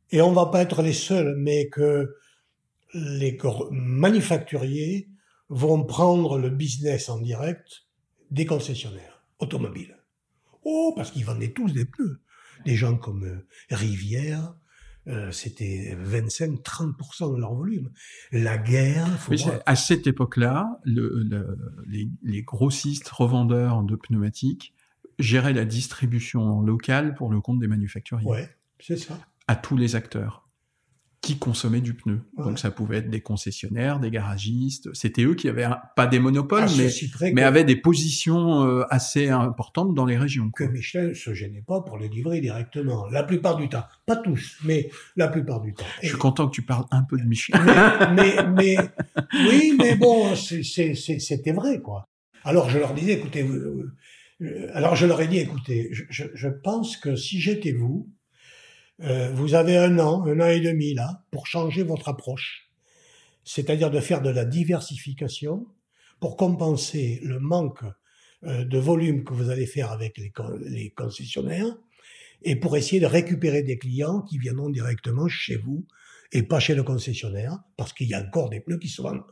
et 0.10 0.20
on 0.24 0.32
va 0.32 0.48
pas 0.48 0.64
être 0.64 0.82
les 0.82 0.94
seuls, 0.94 1.36
mais 1.38 1.70
que 1.70 2.16
les 2.96 3.38
manufacturiers 3.70 5.11
vont 5.52 5.84
prendre 5.84 6.40
le 6.40 6.50
business 6.50 7.10
en 7.10 7.20
direct 7.20 7.84
des 8.32 8.46
concessionnaires 8.46 9.22
automobiles. 9.40 9.98
Oh, 10.64 10.94
parce 10.96 11.12
qu'ils 11.12 11.26
vendaient 11.26 11.52
tous 11.52 11.74
des 11.74 11.86
pneus. 11.86 12.22
Des 12.66 12.76
gens 12.76 12.96
comme 12.96 13.26
euh, 13.26 13.48
Rivière, 13.70 14.56
euh, 15.08 15.32
c'était 15.32 15.98
25-30% 16.02 17.36
de 17.36 17.40
leur 17.40 17.54
volume. 17.54 17.92
La 18.32 18.58
guerre. 18.58 19.08
Faut 19.20 19.34
À 19.66 19.76
cette 19.76 20.08
époque-là, 20.08 20.80
le, 20.84 21.24
le, 21.24 21.58
les, 21.88 22.08
les, 22.24 22.44
grossistes 22.44 23.10
revendeurs 23.10 23.84
de 23.84 23.96
pneumatiques 23.96 24.74
géraient 25.20 25.54
la 25.54 25.66
distribution 25.66 26.62
locale 26.62 27.14
pour 27.14 27.30
le 27.30 27.42
compte 27.42 27.60
des 27.60 27.68
manufacturiers. 27.68 28.28
Ouais, 28.28 28.50
c'est 28.80 28.98
ça. 28.98 29.20
À 29.48 29.56
tous 29.56 29.76
les 29.76 29.96
acteurs 29.96 30.48
qui 31.22 31.38
consommaient 31.38 31.82
du 31.82 31.94
pneu. 31.94 32.22
Donc 32.38 32.58
ça 32.58 32.72
pouvait 32.72 32.98
être 32.98 33.10
des 33.10 33.22
concessionnaires, 33.22 34.00
des 34.00 34.10
garagistes. 34.10 34.90
C'était 34.94 35.24
eux 35.24 35.36
qui 35.36 35.48
avaient 35.48 35.68
pas 35.96 36.08
des 36.08 36.18
monopoles, 36.18 36.66
ah, 36.66 36.72
mais, 36.78 37.34
mais 37.34 37.44
avaient 37.44 37.64
des 37.64 37.76
positions 37.76 38.66
euh, 38.66 38.84
assez 38.90 39.30
importantes 39.30 39.94
dans 39.94 40.06
les 40.06 40.18
régions. 40.18 40.50
Que 40.50 40.64
Michelin 40.64 41.14
se 41.14 41.34
gênait 41.36 41.64
pas 41.66 41.82
pour 41.82 42.00
les 42.00 42.10
livrer 42.10 42.42
directement. 42.42 43.08
La 43.10 43.22
plupart 43.22 43.56
du 43.56 43.70
temps. 43.70 43.84
Pas 44.08 44.16
tous, 44.16 44.58
mais 44.66 44.90
la 45.16 45.28
plupart 45.28 45.62
du 45.62 45.76
temps. 45.76 45.86
Je 46.02 46.08
suis 46.08 46.18
content 46.18 46.48
que 46.48 46.56
tu 46.56 46.64
parles 46.64 46.86
un 46.90 47.04
peu 47.04 47.18
de 47.18 47.26
Michelin. 47.26 47.64
Mais, 48.16 48.36
mais, 48.56 48.78
oui, 49.48 49.76
mais 49.78 49.96
bon, 49.96 50.36
c'était 50.36 51.54
vrai, 51.54 51.82
quoi. 51.82 52.06
Alors 52.44 52.72
je 52.72 52.80
leur 52.80 52.96
disais, 52.96 53.14
écoutez, 53.14 53.44
euh, 53.44 53.94
alors 54.74 54.96
je 54.96 55.06
leur 55.06 55.22
ai 55.22 55.28
dit, 55.28 55.38
écoutez, 55.38 55.90
je, 55.92 56.04
je, 56.10 56.24
je 56.34 56.48
pense 56.48 56.98
que 56.98 57.16
si 57.16 57.40
j'étais 57.40 57.74
vous, 57.74 58.10
euh, 59.04 59.32
vous 59.34 59.56
avez 59.56 59.78
un 59.78 59.98
an, 60.00 60.26
un 60.26 60.40
an 60.40 60.48
et 60.48 60.60
demi 60.60 60.94
là, 60.94 61.24
pour 61.32 61.48
changer 61.48 61.84
votre 61.84 62.10
approche. 62.10 62.70
C'est-à-dire 63.44 63.90
de 63.90 64.00
faire 64.00 64.22
de 64.22 64.30
la 64.30 64.46
diversification 64.46 65.66
pour 66.20 66.38
compenser 66.38 67.20
le 67.24 67.40
manque 67.40 67.84
euh, 68.44 68.64
de 68.64 68.78
volume 68.78 69.24
que 69.24 69.34
vous 69.34 69.50
allez 69.50 69.66
faire 69.66 69.92
avec 69.92 70.18
les, 70.18 70.90
concessionnaires 70.92 71.76
et 72.44 72.56
pour 72.56 72.78
essayer 72.78 73.00
de 73.00 73.08
récupérer 73.08 73.64
des 73.64 73.78
clients 73.78 74.22
qui 74.22 74.38
viendront 74.38 74.70
directement 74.70 75.28
chez 75.28 75.58
vous 75.58 75.86
et 76.32 76.44
pas 76.44 76.60
chez 76.60 76.76
le 76.76 76.84
concessionnaire 76.84 77.60
parce 77.78 77.94
qu'il 77.94 78.08
y 78.08 78.14
a 78.14 78.22
encore 78.22 78.50
des 78.50 78.60
pneus 78.60 78.78
qui 78.78 78.88
sont 78.88 79.24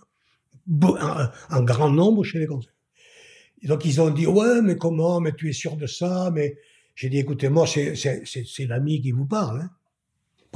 en 0.69 1.63
grand 1.63 1.89
nombre 1.89 2.23
chez 2.23 2.39
les 2.39 2.47
concessionnaires. 2.47 2.75
donc 3.63 3.85
ils 3.85 4.01
ont 4.01 4.09
dit 4.09 4.27
ouais 4.27 4.61
mais 4.61 4.75
comment? 4.75 5.19
Mais 5.19 5.33
tu 5.33 5.49
es 5.49 5.53
sûr 5.53 5.75
de 5.75 5.87
ça? 5.87 6.31
Mais 6.33 6.57
j'ai 6.99 7.07
dit 7.07 7.19
écoutez 7.19 7.47
moi 7.47 7.65
c'est 7.65 7.95
c'est 7.95 8.23
c'est 8.25 8.65
l'ami 8.65 9.01
qui 9.01 9.11
vous 9.13 9.25
parle. 9.25 9.61
Hein. 9.61 9.69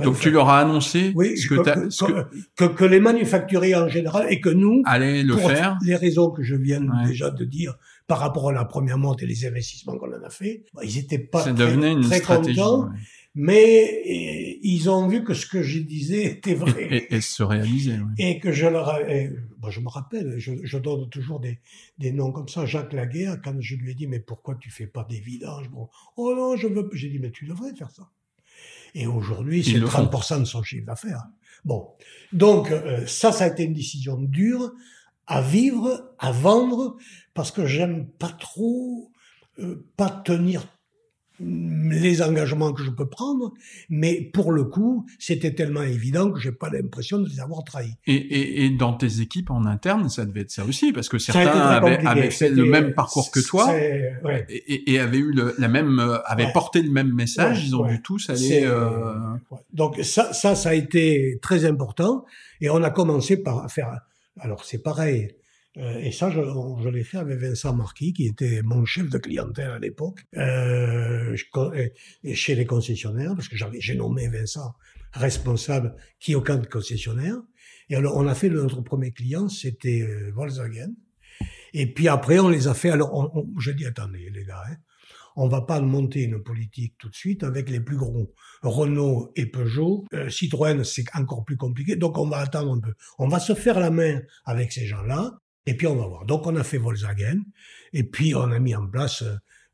Donc 0.04 0.20
tu 0.20 0.30
leur 0.30 0.50
as 0.50 0.60
annoncé 0.60 1.14
oui, 1.16 1.38
ce 1.38 1.48
que, 1.48 1.56
que, 1.56 2.28
que, 2.58 2.66
que, 2.66 2.84
les 2.84 3.00
manufacturiers 3.00 3.76
en 3.76 3.88
général 3.88 4.26
et 4.30 4.42
que 4.42 4.50
nous 4.50 4.82
allez 4.86 5.24
le 5.24 5.36
pour 5.36 5.50
faire. 5.50 5.78
Les 5.86 5.96
raisons 5.96 6.32
que 6.32 6.44
je 6.44 6.56
viens 6.56 6.82
déjà 7.06 7.30
de 7.30 7.46
dire 7.46 7.76
par 8.08 8.20
rapport 8.20 8.50
à 8.50 8.52
la 8.52 8.66
première 8.66 8.98
monte 8.98 9.22
et 9.24 9.26
les 9.26 9.46
investissements 9.46 9.98
qu'on 9.98 10.12
en 10.12 10.24
a 10.24 10.30
fait, 10.30 10.66
bah, 10.74 10.82
ils 10.84 10.98
étaient 10.98 11.20
pas 11.20 11.44
très, 11.44 11.74
une 11.74 12.02
très 12.02 12.20
contents. 12.20 12.90
Mais 13.36 14.60
ils 14.62 14.90
ont 14.92 15.08
vu 15.08 15.24
que 15.24 15.34
ce 15.34 15.48
que 15.48 15.64
je 15.64 15.80
disais 15.80 16.26
était 16.26 16.54
vrai. 16.54 16.88
Et, 16.92 17.16
et, 17.16 17.22
se 17.22 17.42
réalisait. 17.42 17.98
Oui. 17.98 18.14
Et 18.20 18.40
que 18.40 18.52
je 18.52 18.68
leur, 18.68 19.00
bon, 19.58 19.72
je 19.72 19.80
me 19.80 19.90
rappelle, 19.90 20.36
je, 20.38 20.54
je, 20.62 20.78
donne 20.78 21.10
toujours 21.10 21.40
des, 21.40 21.60
des 21.98 22.12
noms 22.12 22.32
comme 22.32 22.48
ça. 22.48 22.68
Jacques 22.68 22.94
Laguerre, 22.94 23.42
quand 23.44 23.60
je 23.60 23.76
lui 23.76 23.92
ai 23.92 23.96
dit, 23.96 24.06
mais 24.06 24.20
pourquoi 24.20 24.56
tu 24.56 24.70
fais 24.70 24.86
pas 24.86 25.04
des 25.10 25.20
vidanges 25.20 25.70
bon, 25.70 25.90
Oh 26.16 26.36
non, 26.36 26.56
je 26.56 26.68
veux. 26.68 26.88
J'ai 26.94 27.10
dit, 27.10 27.18
mais 27.18 27.32
tu 27.32 27.46
devrais 27.46 27.74
faire 27.76 27.90
ça. 27.90 28.10
Et 28.94 29.08
aujourd'hui, 29.08 29.64
c'est 29.64 29.80
30% 29.80 30.42
de 30.42 30.46
son 30.46 30.62
chiffre 30.62 30.86
d'affaires. 30.86 31.24
Bon, 31.66 31.88
donc 32.32 32.72
euh, 32.72 33.06
ça, 33.08 33.32
ça 33.32 33.46
a 33.46 33.48
été 33.48 33.64
une 33.64 33.74
décision 33.74 34.18
dure 34.18 34.74
à 35.26 35.42
vivre, 35.42 36.14
à 36.20 36.32
vendre, 36.32 36.98
parce 37.34 37.52
que 37.52 37.66
j'aime 37.66 38.08
pas 38.08 38.30
trop 38.30 39.12
euh, 39.60 39.86
pas 39.98 40.10
tenir 40.10 40.66
les 41.40 42.22
engagements 42.22 42.74
que 42.74 42.84
je 42.84 42.92
peux 42.92 43.08
prendre, 43.08 43.54
mais 43.90 44.22
pour 44.22 44.52
le 44.52 44.64
coup, 44.64 45.06
c'était 45.18 45.54
tellement 45.54 45.82
évident 45.82 46.32
que 46.32 46.40
j'ai 46.40 46.52
pas 46.52 46.70
l'impression 46.70 47.20
de 47.20 47.28
les 47.28 47.40
avoir 47.40 47.64
trahis. 47.64 47.96
Et, 48.06 48.14
et, 48.14 48.66
et, 48.66 48.70
dans 48.70 48.94
tes 48.94 49.20
équipes 49.20 49.50
en 49.50 49.66
interne, 49.66 50.10
ça 50.10 50.26
devait 50.26 50.42
être 50.42 50.52
ça 50.52 50.64
aussi, 50.64 50.94
parce 50.94 51.10
que 51.10 51.18
certains 51.18 51.50
avaient, 51.50 52.06
avaient, 52.06 52.30
fait 52.30 52.50
le 52.50 52.66
même 52.66 52.94
parcours 52.94 53.32
que 53.32 53.40
toi 53.40 53.68
ouais. 53.68 54.46
et, 54.48 54.94
et, 54.94 55.00
avaient 55.00 55.18
eu 55.18 55.32
le, 55.32 55.56
la 55.58 55.68
même, 55.68 56.00
euh, 56.00 56.20
avaient 56.26 56.46
ouais. 56.46 56.54
porté 56.54 56.82
le 56.82 56.92
même 56.92 57.12
message. 57.14 57.58
Ouais, 57.58 57.66
ils 57.68 57.76
ont 57.76 57.88
dû 57.88 58.02
tous 58.02 58.30
aller. 58.30 58.62
Euh... 58.64 59.16
Donc 59.74 59.98
ça, 60.04 60.34
ça, 60.34 60.56
ça 60.56 60.70
a 60.70 60.74
été 60.74 61.40
très 61.42 61.66
important, 61.66 62.26
et 62.62 62.70
on 62.70 62.84
a 62.84 62.92
commencé 62.92 63.38
par 63.38 63.70
faire. 63.72 64.00
Alors 64.40 64.66
c'est 64.66 64.82
pareil. 64.82 65.36
Euh, 65.78 65.98
et 66.00 66.12
ça, 66.12 66.30
je, 66.30 66.40
je 66.84 66.90
l'ai 66.90 67.04
fait 67.04 67.18
avec 67.18 67.40
Vincent 67.40 67.74
Marquis, 67.74 68.14
qui 68.14 68.28
était 68.28 68.62
mon 68.62 68.86
chef 68.86 69.10
de 69.10 69.18
clientèle 69.18 69.72
à 69.72 69.80
l'époque, 69.80 70.24
euh, 70.38 71.36
chez 72.34 72.56
les 72.56 72.66
concessionnaires, 72.66 73.34
parce 73.36 73.48
que 73.48 73.58
j'avais, 73.58 73.82
j'ai 73.82 73.96
nommé 73.96 74.28
Vincent 74.28 74.74
responsable 75.14 75.96
qui 76.20 76.36
au 76.36 76.42
camp 76.42 76.62
de 76.62 76.68
concessionnaire. 76.68 77.38
Et 77.90 77.96
alors, 77.96 78.18
on 78.18 78.28
a 78.28 78.36
fait 78.36 78.50
notre 78.50 78.82
premier 78.82 79.12
client, 79.12 79.50
c'était 79.50 80.02
euh, 80.02 80.32
Volkswagen. 80.34 80.94
Et 81.74 81.92
puis 81.92 82.08
après, 82.08 82.40
on 82.40 82.50
les 82.50 82.68
a 82.68 82.74
fait. 82.74 82.92
Alors, 82.92 83.14
on, 83.14 83.40
on, 83.40 83.60
je 83.60 83.72
dis 83.72 83.86
attendez, 83.86 84.30
les 84.32 84.46
gars, 84.46 84.64
hein, 84.70 84.76
on 85.36 85.48
va 85.48 85.62
pas 85.62 85.82
monter 85.82 86.22
une 86.22 86.42
politique 86.42 86.96
tout 86.98 87.10
de 87.10 87.16
suite 87.16 87.44
avec 87.44 87.70
les 87.70 87.80
plus 87.80 87.98
gros. 87.98 88.34
Renault 88.62 89.32
et 89.36 89.48
Peugeot, 89.48 90.06
euh, 90.14 90.30
Citroën, 90.30 90.84
c'est 90.84 91.06
encore 91.16 91.44
plus 91.44 91.58
compliqué. 91.58 91.96
Donc, 91.96 92.18
on 92.18 92.28
va 92.28 92.38
attendre 92.38 92.74
un 92.74 92.80
peu. 92.80 92.94
On 93.18 93.28
va 93.28 93.40
se 93.40 93.54
faire 93.54 93.80
la 93.80 93.90
main 93.90 94.22
avec 94.46 94.72
ces 94.72 94.86
gens-là. 94.86 95.40
Et 95.66 95.76
puis 95.76 95.88
on 95.88 95.96
va 95.96 96.08
voir. 96.08 96.26
Donc 96.26 96.46
on 96.46 96.56
a 96.56 96.64
fait 96.64 96.78
Volkswagen, 96.78 97.42
et 97.94 98.04
puis 98.04 98.36
on 98.36 98.52
a 98.52 98.60
mis 98.60 98.76
en 98.76 98.88
place 98.88 99.24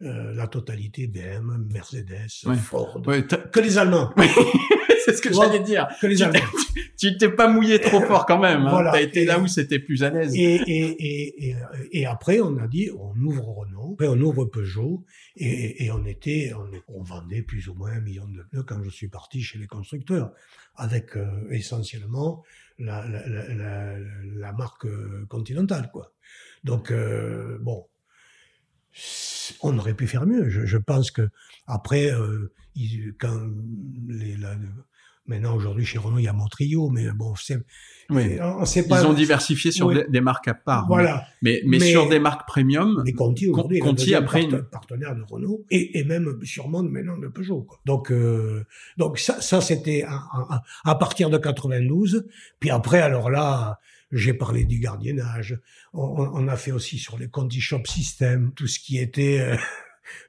euh, 0.02 0.34
la 0.34 0.48
totalité 0.48 1.08
BM, 1.08 1.68
Mercedes, 1.74 2.28
ouais. 2.46 2.56
Ford, 2.56 3.02
ouais, 3.06 3.26
que 3.26 3.60
les 3.60 3.78
Allemands. 3.78 4.14
c'est 5.06 5.14
ce 5.14 5.22
que 5.22 5.34
j'allais 5.34 5.60
dire. 5.60 5.88
Que 6.00 6.08
les 6.08 6.22
Allemands. 6.22 6.40
tu 6.98 7.18
t'es 7.18 7.30
pas 7.30 7.50
mouillé 7.50 7.82
trop 7.82 8.00
fort 8.02 8.26
quand 8.26 8.40
même. 8.40 8.62
Hein. 8.62 8.70
Voilà. 8.70 8.92
T'as 8.92 9.02
été 9.02 9.24
et, 9.24 9.26
là 9.26 9.40
où 9.40 9.48
c'était 9.48 9.80
plus 9.80 10.04
à 10.04 10.10
l'aise. 10.10 10.34
Et, 10.36 10.56
et, 10.56 11.50
et, 11.50 11.56
et, 11.92 12.06
après 12.06 12.40
on 12.40 12.58
a 12.58 12.68
dit 12.68 12.90
on 12.98 13.14
ouvre 13.20 13.50
Renault, 13.50 13.92
après 13.94 14.08
on 14.08 14.20
ouvre 14.22 14.46
Peugeot, 14.46 15.04
et, 15.36 15.86
et 15.86 15.92
on 15.92 16.06
était, 16.06 16.54
on, 16.56 16.70
on, 16.88 17.04
vendait 17.04 17.42
plus 17.42 17.68
ou 17.68 17.74
moins 17.74 17.92
un 17.92 18.02
million 18.02 18.28
de 18.28 18.44
pneus 18.44 18.64
quand 18.64 18.82
je 18.84 18.90
suis 18.90 19.10
parti 19.10 19.42
chez 19.42 19.58
les 19.58 19.68
constructeurs, 19.68 20.32
avec 20.76 21.18
euh, 21.18 21.26
essentiellement 21.50 22.44
la, 22.80 23.06
la, 23.08 24.54
marque 24.54 24.88
continentale, 25.28 25.90
quoi. 25.92 26.14
Donc, 26.64 26.92
euh, 26.92 27.58
bon, 27.62 27.88
on 29.62 29.78
aurait 29.78 29.94
pu 29.94 30.08
faire 30.08 30.26
mieux. 30.26 30.50
Je, 30.50 30.78
pense 30.78 31.12
que 31.12 31.30
après, 31.68 32.12
euh, 32.12 32.54
quand 33.20 33.50
les, 34.08 34.38
maintenant 35.30 35.56
aujourd'hui 35.56 35.86
chez 35.86 35.98
Renault, 35.98 36.20
il 36.20 36.26
y 36.26 36.28
a 36.28 36.34
Montrio, 36.34 36.90
mais 36.90 37.10
bon, 37.12 37.36
c'est 37.36 37.60
oui. 38.10 38.40
on 38.42 38.66
sait 38.66 38.88
pas. 38.88 39.02
Ils 39.02 39.06
ont 39.06 39.14
diversifié 39.14 39.72
sur 39.72 39.88
oui. 39.88 39.98
des, 40.10 40.22
marques 40.22 40.48
à 40.48 40.56
part. 40.56 40.88
Voilà. 40.88 41.28
Mais, 41.42 41.62
mais, 41.66 41.78
mais 41.78 41.92
sur 41.92 42.10
des 42.10 42.20
marques 42.20 42.48
premium. 42.48 43.04
Mais 43.06 43.14
Conti 43.14 43.48
aujourd'hui, 43.48 43.80
Conti 43.80 44.16
après 44.16 44.44
une... 44.44 44.64
partenaire 44.64 45.16
de 45.16 45.22
Renault 45.22 45.64
et, 45.70 46.00
et 46.00 46.04
même 46.04 46.40
sûrement 46.44 46.82
maintenant 46.82 47.18
de 47.18 47.28
Peugeot. 47.28 47.62
Quoi. 47.62 47.80
Donc, 47.86 48.12
euh, 48.12 48.66
donc 48.98 49.20
ça, 49.20 49.40
ça 49.42 49.62
c'était 49.62 50.04
à, 50.04 50.16
à, 50.16 50.64
à, 50.86 50.96
partir 50.96 51.30
de 51.30 51.38
92. 51.38 52.26
Puis 52.60 52.72
après, 52.72 53.00
alors 53.00 53.30
là, 53.30 53.80
j'ai 54.12 54.34
parlé 54.34 54.66
du 54.66 54.80
gardiennage. 54.80 55.60
On, 55.94 56.02
on, 56.34 56.48
a 56.48 56.56
fait 56.56 56.72
aussi 56.72 56.98
sur 56.98 57.20
les 57.20 57.28
Conti 57.28 57.62
Shop 57.62 57.86
System, 57.86 58.52
tout 58.56 58.68
ce 58.68 58.80
qui 58.80 58.98
était 58.98 59.40
euh, 59.40 59.56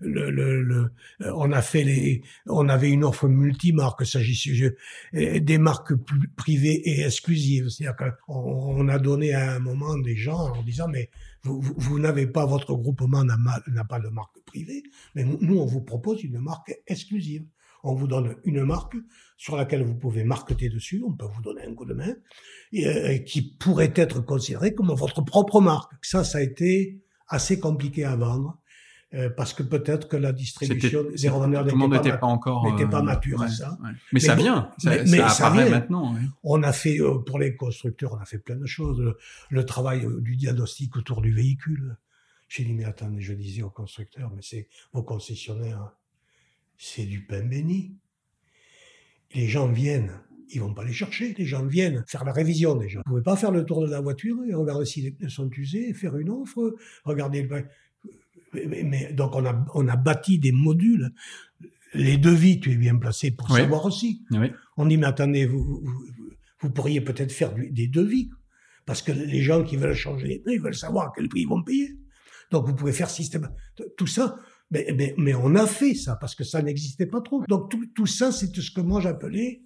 le, 0.00 0.30
le, 0.30 0.62
le, 0.62 0.90
on 1.34 1.52
a 1.52 1.62
fait 1.62 1.84
les, 1.84 2.22
on 2.46 2.68
avait 2.68 2.90
une 2.90 3.04
offre 3.04 3.28
multimarque, 3.28 4.06
s'agissait 4.06 4.76
des 5.12 5.58
marques 5.58 5.94
privées 6.36 6.80
et 6.88 7.04
exclusives. 7.04 7.68
C'est-à-dire 7.68 8.14
qu'on 8.26 8.34
on 8.34 8.88
a 8.88 8.98
donné 8.98 9.32
à 9.34 9.52
un 9.54 9.58
moment 9.58 9.96
des 9.98 10.16
gens 10.16 10.52
en 10.54 10.62
disant 10.62 10.88
mais 10.88 11.10
vous, 11.42 11.60
vous, 11.60 11.74
vous 11.76 11.98
n'avez 11.98 12.26
pas 12.26 12.46
votre 12.46 12.74
groupement 12.74 13.24
n'a 13.24 13.84
pas 13.84 14.00
de 14.00 14.08
marque 14.08 14.40
privée, 14.44 14.82
mais 15.14 15.24
nous 15.24 15.58
on 15.58 15.66
vous 15.66 15.80
propose 15.80 16.22
une 16.22 16.38
marque 16.38 16.74
exclusive. 16.86 17.44
On 17.82 17.94
vous 17.94 18.06
donne 18.06 18.36
une 18.44 18.62
marque 18.64 18.96
sur 19.38 19.56
laquelle 19.56 19.82
vous 19.82 19.94
pouvez 19.94 20.22
marketer 20.22 20.68
dessus, 20.68 21.02
on 21.06 21.12
peut 21.12 21.24
vous 21.24 21.40
donner 21.40 21.62
un 21.62 21.74
coup 21.74 21.86
de 21.86 21.94
main, 21.94 22.14
et, 22.72 22.86
euh, 22.86 23.18
qui 23.18 23.40
pourrait 23.40 23.92
être 23.96 24.20
considérée 24.20 24.74
comme 24.74 24.92
votre 24.92 25.22
propre 25.22 25.62
marque. 25.62 25.92
Ça, 26.02 26.22
ça 26.24 26.38
a 26.38 26.42
été 26.42 27.00
assez 27.26 27.58
compliqué 27.58 28.04
à 28.04 28.16
vendre. 28.16 28.59
Euh, 29.12 29.28
parce 29.28 29.52
que 29.54 29.64
peut-être 29.64 30.06
que 30.06 30.16
la 30.16 30.32
distribution 30.32 31.02
des 31.10 31.28
revendeurs 31.28 31.64
n'était 31.64 32.10
pas, 32.10 32.18
pas, 32.18 32.26
encore 32.28 32.70
n'était 32.70 32.88
pas 32.88 33.02
mature 33.02 33.40
ouais, 33.40 33.46
à 33.46 33.48
ça. 33.48 33.70
Ouais. 33.82 33.88
Mais, 33.90 33.96
mais, 34.12 34.20
ça 34.20 34.36
vient, 34.36 34.70
ça, 34.78 34.90
mais, 34.90 35.04
mais 35.04 35.28
ça, 35.28 35.50
vient. 35.50 35.68
maintenant. 35.68 36.14
Ouais. 36.14 36.20
On 36.44 36.62
a 36.62 36.72
fait 36.72 37.00
euh, 37.00 37.18
pour 37.18 37.40
les 37.40 37.56
constructeurs, 37.56 38.12
on 38.12 38.18
a 38.18 38.24
fait 38.24 38.38
plein 38.38 38.54
de 38.54 38.66
choses. 38.66 39.00
Le, 39.00 39.18
le 39.48 39.66
travail 39.66 40.04
euh, 40.04 40.20
du 40.20 40.36
diagnostic 40.36 40.96
autour 40.96 41.22
du 41.22 41.32
véhicule. 41.32 41.96
J'ai 42.48 42.62
dit 42.62 42.72
mais 42.72 42.84
attendez, 42.84 43.20
je 43.20 43.32
disais 43.32 43.62
aux 43.62 43.70
constructeurs, 43.70 44.30
mais 44.32 44.42
c'est 44.42 44.68
vos 44.92 45.02
concessionnaires, 45.02 45.90
c'est 46.78 47.04
du 47.04 47.26
pain 47.26 47.42
béni. 47.42 47.96
Les 49.34 49.48
gens 49.48 49.66
viennent, 49.66 50.20
ils 50.50 50.60
vont 50.60 50.72
pas 50.72 50.84
les 50.84 50.92
chercher. 50.92 51.34
Les 51.36 51.46
gens 51.46 51.66
viennent 51.66 52.04
faire 52.06 52.24
la 52.24 52.32
révision 52.32 52.76
déjà. 52.76 53.00
Vous 53.06 53.10
pouvez 53.10 53.22
pas 53.22 53.36
faire 53.36 53.50
le 53.50 53.64
tour 53.64 53.84
de 53.84 53.90
la 53.90 54.00
voiture 54.00 54.36
et 54.48 54.54
regarder 54.54 54.84
si 54.84 55.02
les 55.02 55.10
pneus 55.10 55.30
sont 55.30 55.50
usés, 55.50 55.92
faire 55.94 56.16
une 56.16 56.30
offre, 56.30 56.76
regarder 57.04 57.42
le 57.42 57.48
mais, 58.52 58.82
mais, 58.84 59.12
donc 59.12 59.34
on 59.34 59.44
a, 59.44 59.64
on 59.74 59.88
a 59.88 59.96
bâti 59.96 60.38
des 60.38 60.52
modules. 60.52 61.12
Les 61.94 62.18
devis, 62.18 62.60
tu 62.60 62.72
es 62.72 62.76
bien 62.76 62.96
placé 62.96 63.30
pour 63.32 63.50
oui. 63.50 63.60
savoir 63.60 63.84
aussi. 63.84 64.22
Oui. 64.30 64.52
On 64.76 64.86
dit, 64.86 64.96
mais 64.96 65.06
attendez, 65.06 65.46
vous, 65.46 65.62
vous, 65.62 66.04
vous 66.60 66.70
pourriez 66.70 67.00
peut-être 67.00 67.32
faire 67.32 67.52
du, 67.52 67.70
des 67.70 67.88
devis. 67.88 68.30
Parce 68.86 69.02
que 69.02 69.12
les 69.12 69.42
gens 69.42 69.62
qui 69.62 69.76
veulent 69.76 69.94
changer 69.94 70.26
les 70.26 70.38
prix, 70.38 70.54
ils 70.54 70.60
veulent 70.60 70.74
savoir 70.74 71.08
à 71.08 71.12
quel 71.14 71.28
prix 71.28 71.42
ils 71.42 71.48
vont 71.48 71.62
payer. 71.62 71.96
Donc 72.50 72.66
vous 72.66 72.74
pouvez 72.74 72.92
faire 72.92 73.10
système, 73.10 73.48
tout 73.96 74.06
ça. 74.06 74.36
Mais, 74.70 74.92
mais, 74.96 75.14
mais 75.18 75.34
on 75.34 75.54
a 75.54 75.66
fait 75.66 75.94
ça 75.94 76.16
parce 76.16 76.34
que 76.34 76.44
ça 76.44 76.62
n'existait 76.62 77.06
pas 77.06 77.20
trop. 77.20 77.44
Donc 77.48 77.70
tout, 77.70 77.84
tout 77.94 78.06
ça, 78.06 78.32
c'est 78.32 78.54
ce 78.54 78.70
que 78.70 78.80
moi 78.80 79.00
j'appelais 79.00 79.62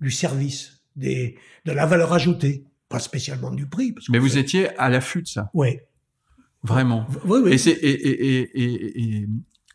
du 0.00 0.10
service, 0.10 0.82
des, 0.96 1.36
de 1.64 1.72
la 1.72 1.86
valeur 1.86 2.12
ajoutée, 2.12 2.64
pas 2.88 2.98
spécialement 2.98 3.52
du 3.52 3.66
prix. 3.66 3.92
Parce 3.92 4.08
mais 4.08 4.18
vous 4.18 4.30
fait... 4.30 4.40
étiez 4.40 4.68
à 4.76 4.88
l'affût 4.88 5.22
de 5.22 5.28
ça. 5.28 5.50
Oui. 5.54 5.78
Vraiment. 6.62 7.06
Oui, 7.24 7.40
oui. 7.42 7.52
Et, 7.52 7.58
c'est, 7.58 7.70
et, 7.70 7.90
et, 7.90 8.62
et, 8.62 9.02
et, 9.02 9.28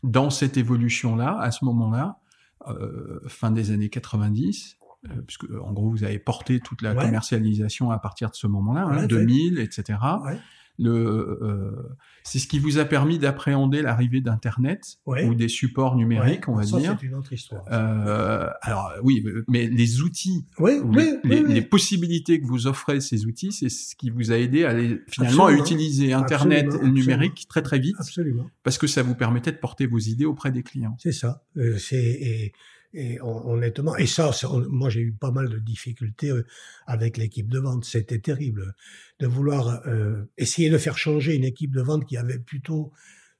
dans 0.03 0.29
cette 0.29 0.57
évolution-là, 0.57 1.37
à 1.39 1.51
ce 1.51 1.65
moment-là, 1.65 2.19
euh, 2.67 3.19
fin 3.27 3.51
des 3.51 3.71
années 3.71 3.89
90, 3.89 4.77
euh, 5.05 5.21
puisque 5.25 5.45
en 5.49 5.71
gros 5.73 5.89
vous 5.89 6.03
avez 6.03 6.19
porté 6.19 6.59
toute 6.59 6.81
la 6.81 6.93
ouais. 6.93 7.03
commercialisation 7.03 7.91
à 7.91 7.99
partir 7.99 8.29
de 8.29 8.35
ce 8.35 8.47
moment-là, 8.47 8.87
hein, 8.89 9.05
2000, 9.07 9.59
etc. 9.59 9.99
Ouais. 10.23 10.37
Le, 10.77 11.39
euh, 11.41 11.95
c'est 12.23 12.39
ce 12.39 12.47
qui 12.47 12.59
vous 12.59 12.79
a 12.79 12.85
permis 12.85 13.19
d'appréhender 13.19 13.81
l'arrivée 13.81 14.19
d'Internet 14.19 14.97
ouais. 15.05 15.25
ou 15.25 15.35
des 15.35 15.47
supports 15.47 15.95
numériques, 15.95 16.47
on 16.47 16.55
va 16.55 16.63
ça, 16.63 16.79
dire. 16.79 16.97
C'est 16.99 17.05
une 17.05 17.15
autre 17.15 17.31
histoire. 17.31 17.63
Euh, 17.71 18.49
alors 18.61 18.91
oui, 19.03 19.23
mais 19.47 19.67
les 19.67 20.01
outils, 20.01 20.45
les, 20.59 21.43
les, 21.43 21.61
possibilités 21.61 22.41
que 22.41 22.45
vous 22.45 22.67
offrez 22.67 22.99
ces 22.99 23.25
outils, 23.25 23.51
c'est 23.51 23.69
ce 23.69 23.95
qui 23.95 24.09
vous 24.09 24.31
a 24.31 24.37
aidé 24.37 24.65
à 24.65 24.73
les, 24.73 24.99
finalement 25.07 25.45
absolument. 25.45 25.45
à 25.45 25.53
utiliser 25.53 26.13
Internet 26.13 26.65
absolument, 26.65 26.83
et 26.83 26.87
le 26.87 26.93
numérique 26.93 27.31
absolument. 27.31 27.47
très 27.49 27.61
très 27.61 27.79
vite, 27.79 27.95
absolument. 27.99 28.49
parce 28.63 28.77
que 28.77 28.87
ça 28.87 29.03
vous 29.03 29.15
permettait 29.15 29.51
de 29.51 29.57
porter 29.57 29.85
vos 29.85 29.99
idées 29.99 30.25
auprès 30.25 30.51
des 30.51 30.63
clients. 30.63 30.97
C'est 30.99 31.11
ça. 31.11 31.43
Euh, 31.57 31.77
c'est 31.77 32.51
et, 32.95 33.19
honnêtement, 33.21 33.95
et 33.97 34.07
ça, 34.07 34.31
moi 34.69 34.89
j'ai 34.89 35.01
eu 35.01 35.11
pas 35.11 35.31
mal 35.31 35.49
de 35.49 35.59
difficultés 35.59 36.29
euh, 36.29 36.45
avec 36.87 37.17
l'équipe 37.17 37.49
de 37.49 37.59
vente. 37.59 37.83
C'était 37.83 38.19
terrible 38.19 38.73
de 39.19 39.27
vouloir 39.27 39.85
euh, 39.85 40.23
essayer 40.37 40.69
de 40.69 40.77
faire 40.77 40.97
changer 40.97 41.35
une 41.35 41.43
équipe 41.43 41.73
de 41.73 41.81
vente 41.81 42.05
qui 42.05 42.15
avait 42.15 42.39
plutôt 42.39 42.93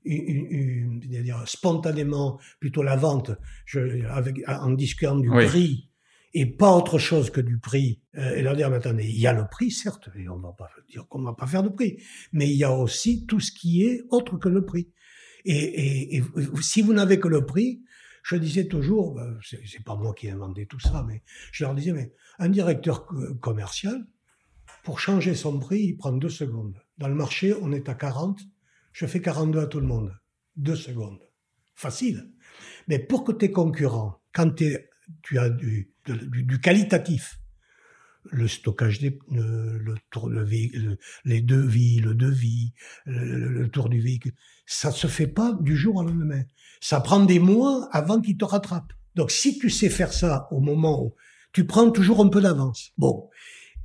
une, 0.04 1.00
dire, 1.00 1.42
spontanément 1.48 2.40
plutôt 2.60 2.84
la 2.84 2.96
vente 2.96 3.32
je, 3.66 4.06
avec, 4.06 4.38
en 4.48 4.72
discutant 4.72 5.18
du 5.18 5.30
prix 5.30 5.90
et 6.36 6.46
pas 6.46 6.76
autre 6.76 7.00
chose 7.00 7.30
que 7.30 7.40
du 7.40 7.58
prix. 7.58 8.02
Euh, 8.18 8.36
et 8.36 8.42
leur 8.42 8.58
dire, 8.58 8.70
mais 8.70 8.76
attendez, 8.76 9.06
il 9.06 9.20
y 9.20 9.26
a 9.26 9.34
le 9.34 9.48
prix, 9.50 9.72
certes, 9.72 10.10
et 10.20 10.28
on 10.28 10.38
va 10.38 10.52
pas 10.52 10.70
dire 10.90 11.08
qu'on 11.08 11.24
va 11.24 11.34
pas 11.34 11.48
faire 11.48 11.64
de 11.64 11.70
prix, 11.70 11.98
mais 12.34 12.50
il 12.50 12.58
y 12.58 12.66
a 12.66 12.74
aussi 12.74 13.26
tout 13.26 13.40
ce 13.40 13.54
qui 13.54 13.84
est 13.84 14.04
autre 14.10 14.38
que 14.38 14.50
le 14.50 14.66
prix. 14.66 14.90
Et, 15.46 15.56
et, 15.56 16.18
et 16.18 16.24
si 16.62 16.82
vous 16.82 16.94
n'avez 16.94 17.20
que 17.20 17.30
le 17.30 17.46
prix, 17.46 17.82
je 18.26 18.38
disais 18.38 18.68
toujours, 18.68 19.14
ben, 19.14 19.38
c'est 19.44 19.84
pas 19.84 19.96
moi 19.96 20.12
qui 20.16 20.26
ai 20.26 20.32
inventé 20.32 20.66
tout 20.66 20.80
ça, 20.80 21.06
mais 21.08 21.22
je 21.52 21.64
leur 21.64 21.76
disais, 21.76 21.94
mais 21.94 22.12
un 22.40 22.50
directeur 22.50 23.08
commercial, 23.40 24.04
pour 24.84 25.00
changer 25.00 25.36
son 25.36 25.60
prix, 25.60 25.82
il 25.82 25.96
prend 25.96 26.12
deux 26.12 26.30
secondes. 26.30 26.82
Dans 26.98 27.08
le 27.08 27.14
marché, 27.14 27.54
on 27.62 27.72
est 27.72 27.88
à 27.88 27.94
40, 27.94 28.42
je 28.94 29.06
fais 29.06 29.22
42 29.22 29.60
à 29.60 29.68
tout 29.68 29.80
le 29.80 29.86
monde. 29.86 30.12
Deux 30.56 30.76
secondes. 30.76 31.20
Facile. 31.76 32.32
Mais 32.88 32.98
pour 32.98 33.26
que 33.26 33.32
tes 33.32 33.52
concurrents, 33.52 34.20
quand 34.34 34.56
tu 34.56 35.38
as 35.38 35.50
du, 35.50 35.94
du, 36.08 36.60
qualitatif, 36.60 37.40
le 38.32 38.48
stockage 38.48 39.00
des 39.00 39.12
pneus, 39.12 39.78
le 39.78 39.96
tour 40.12 40.30
de 40.30 40.36
les 41.26 41.42
devis, 41.42 42.00
le 42.00 42.14
devis, 42.16 42.74
le, 43.06 43.50
le, 43.50 43.70
tour 43.70 43.90
du 43.90 44.00
véhicule, 44.00 44.34
ça 44.66 44.92
se 44.92 45.08
fait 45.08 45.28
pas 45.28 45.58
du 45.62 45.76
jour 45.76 45.98
au 45.98 46.04
lendemain. 46.04 46.44
Ça 46.82 47.00
prend 47.00 47.24
des 47.24 47.40
mois 47.40 47.88
avant 47.92 48.22
qu'il 48.22 48.38
te 48.38 48.46
rattrape. 48.46 48.94
Donc 49.16 49.32
si 49.32 49.58
tu 49.58 49.70
sais 49.70 49.90
faire 49.90 50.14
ça 50.14 50.48
au 50.52 50.60
moment 50.60 51.04
où 51.04 51.14
tu 51.54 51.66
prends 51.66 51.90
toujours 51.90 52.20
un 52.20 52.28
peu 52.28 52.42
d'avance. 52.42 52.92
Bon, 52.98 53.30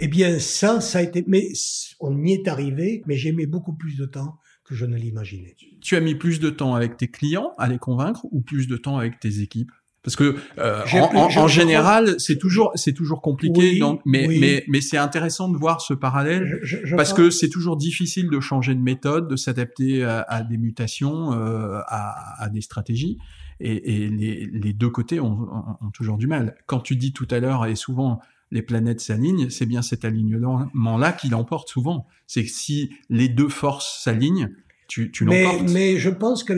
eh 0.00 0.08
bien 0.08 0.38
ça, 0.38 0.80
ça 0.80 0.98
a 0.98 1.02
été, 1.02 1.24
mais 1.28 1.52
on 2.00 2.24
y 2.24 2.32
est 2.32 2.48
arrivé, 2.48 3.02
mais 3.06 3.16
j'ai 3.16 3.32
mis 3.32 3.46
beaucoup 3.46 3.74
plus 3.74 3.96
de 3.96 4.06
temps 4.06 4.38
que 4.64 4.74
je 4.74 4.86
ne 4.86 4.96
l'imaginais. 4.96 5.56
Tu 5.80 5.96
as 5.96 6.00
mis 6.00 6.14
plus 6.14 6.40
de 6.40 6.50
temps 6.50 6.74
avec 6.74 6.96
tes 6.96 7.08
clients 7.08 7.52
à 7.58 7.68
les 7.68 7.78
convaincre 7.78 8.26
ou 8.30 8.40
plus 8.40 8.66
de 8.66 8.76
temps 8.76 8.98
avec 8.98 9.20
tes 9.20 9.40
équipes? 9.40 9.72
Parce 10.02 10.16
que 10.16 10.36
euh, 10.58 10.82
en, 11.14 11.48
général, 11.48 12.18
c'est 12.18 12.38
toujours 12.38 12.72
c'est 12.74 12.94
toujours 12.94 13.20
compliqué. 13.20 13.78
donc, 13.78 14.00
mais 14.06 14.26
mais 14.28 14.64
mais 14.66 14.80
c'est 14.80 14.96
intéressant 14.96 15.48
de 15.48 15.58
voir 15.58 15.82
ce 15.82 15.92
parallèle 15.92 16.60
parce 16.96 17.12
que 17.12 17.28
c'est 17.28 17.50
toujours 17.50 17.76
difficile 17.76 18.30
de 18.30 18.40
changer 18.40 18.74
de 18.74 18.80
méthode, 18.80 19.28
de 19.28 19.36
s'adapter 19.36 20.02
à, 20.04 20.42
des 20.42 20.56
mutations, 20.56 21.32
euh, 21.34 21.80
à, 21.86 22.42
à, 22.42 22.48
des 22.48 22.62
stratégies. 22.62 23.18
Et, 23.62 24.04
et 24.04 24.08
les, 24.08 24.46
les, 24.46 24.72
deux 24.72 24.88
côtés 24.88 25.20
ont, 25.20 25.46
ont, 25.82 25.90
toujours 25.92 26.16
du 26.16 26.26
mal. 26.26 26.56
Quand 26.64 26.80
tu 26.80 26.96
dis 26.96 27.12
tout 27.12 27.28
à 27.30 27.40
l'heure 27.40 27.66
et 27.66 27.74
souvent 27.74 28.20
les 28.50 28.62
planètes 28.62 29.00
s'alignent, 29.00 29.50
c'est 29.50 29.66
bien 29.66 29.82
cet 29.82 30.06
alignement-là 30.06 31.12
qui 31.12 31.28
l'emporte 31.28 31.68
souvent. 31.68 32.06
C'est 32.26 32.42
que 32.44 32.50
si 32.50 32.90
les 33.10 33.28
deux 33.28 33.50
forces 33.50 34.02
s'alignent, 34.02 34.48
tu, 34.90 35.12
tu 35.12 35.24
mais, 35.24 35.46
mais 35.70 35.98
je 35.98 36.10
pense 36.10 36.42
que 36.42 36.52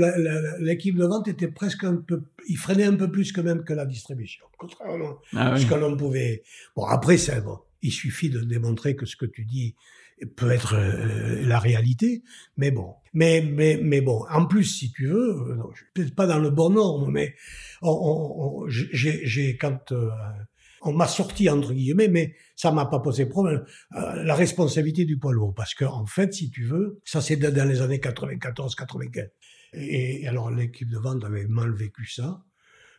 l'équipe 0.58 0.96
de 0.96 1.04
vente 1.04 1.28
était 1.28 1.48
presque 1.48 1.84
un 1.84 1.96
peu, 1.96 2.22
il 2.48 2.56
freinait 2.56 2.86
un 2.86 2.94
peu 2.94 3.10
plus 3.10 3.30
que 3.30 3.42
même 3.42 3.62
que 3.62 3.74
la 3.74 3.84
distribution, 3.84 4.46
contrairement 4.58 5.18
à 5.36 5.58
ce 5.58 5.66
que 5.66 5.74
l'on 5.74 5.94
pouvait. 5.98 6.42
Bon, 6.74 6.86
après, 6.86 7.18
c'est 7.18 7.42
bon. 7.42 7.58
Il 7.82 7.92
suffit 7.92 8.30
de 8.30 8.40
démontrer 8.40 8.96
que 8.96 9.04
ce 9.04 9.16
que 9.16 9.26
tu 9.26 9.44
dis 9.44 9.74
peut 10.36 10.50
être 10.50 10.76
euh, 10.76 11.46
la 11.46 11.58
réalité, 11.58 12.22
mais 12.56 12.70
bon. 12.70 12.94
Mais, 13.12 13.42
mais, 13.42 13.78
mais 13.82 14.00
bon, 14.00 14.24
en 14.30 14.46
plus, 14.46 14.64
si 14.64 14.90
tu 14.92 15.08
veux, 15.08 15.32
euh, 15.32 15.56
peut-être 15.92 16.14
pas 16.14 16.26
dans 16.26 16.38
le 16.38 16.48
bon 16.48 16.74
ordre, 16.76 17.08
mais 17.08 17.34
j'ai, 18.68 19.58
quand 19.58 19.92
euh, 19.92 20.08
on 20.82 20.92
m'a 20.92 21.06
sorti 21.06 21.48
entre 21.48 21.72
guillemets, 21.72 22.08
mais 22.08 22.34
ça 22.56 22.72
m'a 22.72 22.86
pas 22.86 23.00
posé 23.00 23.26
problème. 23.26 23.64
Euh, 23.94 24.22
la 24.22 24.34
responsabilité 24.34 25.04
du 25.04 25.18
poids 25.18 25.32
lourd, 25.32 25.54
parce 25.54 25.74
que 25.74 25.84
en 25.84 26.06
fait, 26.06 26.34
si 26.34 26.50
tu 26.50 26.64
veux, 26.64 27.00
ça 27.04 27.20
c'est 27.20 27.36
dans 27.36 27.68
les 27.68 27.80
années 27.80 27.98
94-95. 27.98 29.30
Et, 29.74 30.26
alors 30.26 30.50
l'équipe 30.50 30.90
de 30.90 30.98
vente 30.98 31.24
avait 31.24 31.46
mal 31.46 31.72
vécu 31.72 32.06
ça. 32.06 32.44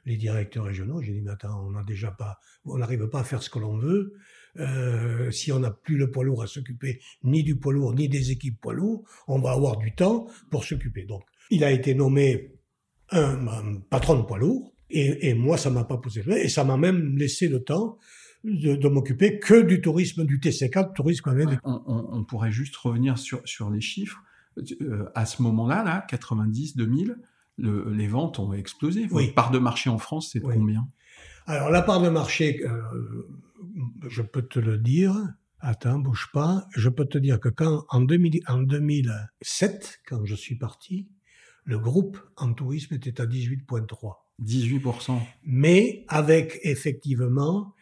Les 0.05 0.18
directeurs 0.18 0.65
régionaux, 0.65 1.01
j'ai 1.01 1.14
dit 1.14 1.22
mais 1.22 1.31
attends, 1.31 1.65
on 1.65 1.72
n'a 1.72 1.84
déjà 1.84 2.11
pas, 2.11 2.39
on 2.65 2.77
n'arrive 2.77 3.07
pas 3.07 3.22
à 3.22 3.23
faire 3.23 3.41
ce 3.41 3.49
que 3.49 3.60
l'on 3.60 3.77
veut. 3.77 4.15
Euh, 4.57 5.31
si 5.31 5.51
on 5.51 5.60
n'a 5.60 5.72
plus 5.72 5.97
le 5.97 6.11
poids 6.11 6.23
lourd 6.23 6.43
à 6.43 6.47
s'occuper, 6.47 6.99
ni 7.23 7.43
du 7.43 7.57
poids 7.57 7.73
lourd, 7.73 7.93
ni 7.93 8.10
des 8.10 8.31
équipes 8.31 8.60
poids 8.60 8.73
lourds, 8.73 9.03
on 9.27 9.39
va 9.39 9.51
avoir 9.51 9.77
du 9.77 9.95
temps 9.95 10.27
pour 10.51 10.64
s'occuper. 10.64 11.05
Donc, 11.05 11.23
il 11.49 11.64
a 11.64 11.72
été 11.72 11.95
nommé 11.95 12.53
un, 13.10 13.47
un 13.47 13.80
patron 13.89 14.18
de 14.18 14.23
poids 14.23 14.38
lourd 14.38 14.72
et, 14.94 15.30
et 15.30 15.34
moi, 15.34 15.57
ça 15.57 15.70
m'a 15.70 15.84
pas 15.84 15.98
posé 15.98 16.24
Et 16.44 16.49
ça 16.49 16.64
m'a 16.64 16.78
même 16.78 17.18
laissé 17.18 17.48
le 17.48 17.64
temps 17.64 17.98
de, 18.44 18.76
de 18.76 18.88
m'occuper 18.88 19.40
que 19.40 19.61
du 19.61 19.82
tourisme, 19.82 20.26
du 20.26 20.40
TC4, 20.40 20.94
tourisme 20.94 21.34
on, 21.64 21.84
on, 21.86 22.10
on, 22.11 22.24
pourrait 22.24 22.52
juste 22.52 22.76
revenir 22.76 23.18
sur, 23.18 23.41
sur 23.45 23.70
les 23.70 23.82
chiffres. 23.82 24.22
Euh, 24.82 25.06
à 25.15 25.26
ce 25.26 25.41
moment-là, 25.41 25.84
là, 25.84 26.06
90, 26.10 26.76
2000, 26.76 27.18
le, 27.57 27.91
les 27.91 28.07
ventes 28.07 28.40
ont 28.40 28.53
explosé. 28.53 29.07
Votre 29.07 29.34
part 29.34 29.52
de 29.52 29.60
marché 29.60 29.90
en 29.90 29.98
France, 29.98 30.30
c'est 30.34 30.41
combien? 30.41 30.88
Alors, 31.45 31.70
la 31.70 31.82
part 31.82 32.02
de 32.02 32.10
marché, 32.10 32.64
euh, 32.65 32.82
je 34.07 34.22
peux 34.22 34.41
te 34.41 34.60
le 34.60 34.78
dire. 34.78 35.15
Attends, 35.60 35.99
bouge 35.99 36.30
pas. 36.34 36.68
Je 36.76 36.90
peux 36.90 37.06
te 37.06 37.18
dire 37.18 37.40
que 37.40 37.49
quand, 37.49 37.86
en, 37.90 38.02
2000, 38.02 38.41
en 38.48 38.60
2007, 38.60 40.02
quand 40.07 40.26
je 40.26 40.36
suis 40.36 40.56
parti, 40.56 41.07
le 41.64 41.80
groupe 41.80 42.20
en 42.36 42.53
tourisme 42.53 42.94
était 42.95 43.22
à 43.22 43.26
18,3. 43.26 44.22
18%. 44.41 45.19
Mais 45.45 46.05
avec 46.07 46.60
effectivement, 46.64 47.73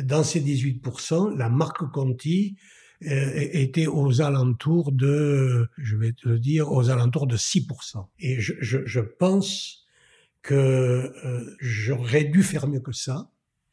dans 0.00 0.22
ces 0.22 0.40
18%, 0.40 1.36
la 1.36 1.48
marque 1.48 1.90
Conti 1.90 2.56
euh, 3.06 3.30
était 3.34 3.86
aux 3.86 4.20
alentours 4.20 4.92
de, 4.92 5.68
je 5.78 5.96
vais 5.96 6.12
te 6.12 6.28
le 6.28 6.38
dire, 6.38 6.70
aux 6.72 6.90
alentours 6.90 7.26
de 7.26 7.36
6%. 7.36 8.06
Et 8.18 8.40
je, 8.40 8.54
je, 8.60 8.78
je 8.84 9.00
pense 9.00 9.86
que 10.42 10.54
euh, 10.54 11.56
j'aurais 11.60 12.24
dû 12.24 12.42
faire 12.42 12.66
mieux 12.68 12.80
que 12.80 12.92
ça. 12.92 13.30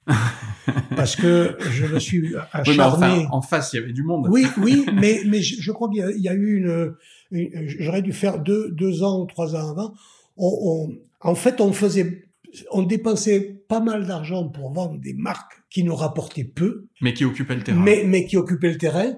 parce 0.96 1.16
que 1.16 1.58
je 1.72 1.88
me 1.88 2.00
suis 2.00 2.36
acharné. 2.52 3.28
en 3.32 3.42
face, 3.42 3.74
il 3.74 3.78
y 3.78 3.80
avait 3.80 3.94
du 3.94 4.04
monde. 4.04 4.28
Oui, 4.30 4.46
oui, 4.58 4.86
mais 4.94 5.22
mais 5.26 5.42
je, 5.42 5.72
crois 5.72 5.90
qu'il 5.90 6.22
y, 6.22 6.30
a 6.30 6.34
eu 6.34 6.58
une, 6.58 6.96
j'aurais 7.80 8.04
dû 8.04 8.14
faire 8.14 8.38
deux 8.38 8.70
deux 8.70 9.02
ans 9.02 9.22
ou 9.22 9.26
trois 9.26 9.56
ans 9.56 9.72
avant. 9.72 9.96
On, 10.38 10.90
on, 11.22 11.30
en 11.30 11.36
fait, 11.36 11.62
on 11.62 11.74
faisait 11.74 12.26
on 12.72 12.84
dépensait 12.84 13.64
pas 13.68 13.80
mal 13.80 14.06
d'argent 14.06 14.48
pour 14.48 14.72
vendre 14.72 14.98
des 15.00 15.14
marques 15.14 15.62
qui 15.70 15.84
nous 15.84 15.96
rapportaient 15.96 16.44
peu. 16.44 16.88
Mais 17.02 17.14
qui 17.14 17.26
occupaient 17.26 17.56
le 17.56 17.64
terrain. 17.64 17.82
Mais, 17.82 18.04
mais 18.06 18.26
qui 18.26 18.38
occupaient 18.38 18.72
le 18.72 18.78
terrain. 18.78 19.14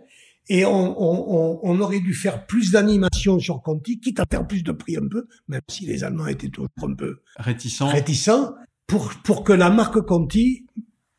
Et 0.49 0.63
on, 0.65 1.79
aurait 1.81 1.99
dû 1.99 2.13
faire 2.13 2.45
plus 2.45 2.71
d'animation 2.71 3.37
sur 3.37 3.61
Conti, 3.61 3.99
quitte 3.99 4.21
à 4.21 4.25
faire 4.31 4.47
plus 4.47 4.63
de 4.63 4.71
prix 4.71 4.95
un 4.95 5.07
peu, 5.09 5.27
même 5.49 5.61
si 5.67 5.85
les 5.85 6.05
Allemands 6.05 6.27
étaient 6.27 6.47
toujours 6.47 6.69
un 6.83 6.93
peu 6.93 7.19
réticents, 7.35 7.89
réticents 7.89 8.55
pour, 8.85 9.11
pour 9.25 9.43
que 9.43 9.51
la 9.51 9.69
marque 9.69 9.99
Conti 9.99 10.65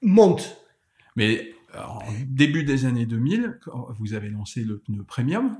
monte. 0.01 0.63
Mais 1.15 1.53
en 1.77 1.99
début 2.27 2.65
des 2.65 2.87
années 2.87 3.05
2000, 3.05 3.61
vous 3.99 4.15
avez 4.15 4.31
lancé 4.31 4.65
le 4.65 4.79
pneu 4.79 5.05
premium. 5.05 5.59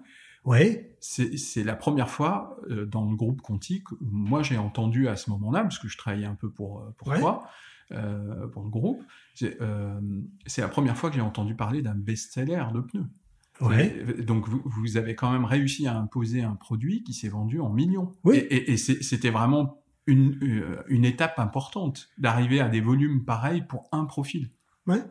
Oui. 0.49 0.81
C'est 1.01 1.63
la 1.63 1.77
première 1.77 2.09
fois 2.09 2.59
euh, 2.71 2.87
dans 2.87 3.09
le 3.09 3.15
groupe 3.17 3.43
Conti 3.43 3.85
que 3.85 3.95
moi 4.01 4.43
j'ai 4.43 4.57
entendu 4.57 5.07
à 5.07 5.15
ce 5.15 5.31
moment-là, 5.31 5.63
parce 5.63 5.79
que 5.79 5.89
je 5.89 5.97
travaillais 5.97 6.27
un 6.27 6.35
peu 6.35 6.51
pour, 6.51 6.81
euh, 6.81 6.95
pour 6.97 7.15
toi, 7.15 7.45
euh, 7.93 8.49
pour 8.49 8.65
le 8.65 8.71
groupe, 8.71 9.03
euh, 9.43 10.01
c'est 10.47 10.63
la 10.63 10.69
première 10.69 10.97
fois 10.97 11.11
que 11.11 11.17
j'ai 11.17 11.23
entendu 11.23 11.55
parler 11.55 11.83
d'un 11.83 11.95
best-seller 11.95 12.65
de 12.75 12.81
pneus. 12.81 13.07
Ouais. 13.61 14.23
Donc 14.23 14.49
vous, 14.49 14.63
vous, 14.65 14.97
avez 14.97 15.15
quand 15.15 15.31
même 15.31 15.45
réussi 15.45 15.87
à 15.87 15.97
imposer 15.97 16.43
un 16.43 16.55
produit 16.55 17.03
qui 17.03 17.13
s'est 17.13 17.29
vendu 17.29 17.61
en 17.61 17.71
millions. 17.71 18.13
Oui. 18.25 18.37
Et, 18.37 18.57
et, 18.57 18.73
et 18.73 18.77
c'était 18.77 19.31
vraiment 19.31 19.83
une, 20.07 20.39
une 20.89 21.05
étape 21.05 21.39
importante 21.39 22.09
d'arriver 22.19 22.61
à 22.61 22.69
des 22.69 22.81
volumes 22.81 23.25
pareils 23.25 23.63
pour 23.63 23.89
un 23.93 24.05
profil. 24.05 24.51
Ouais, 24.87 25.03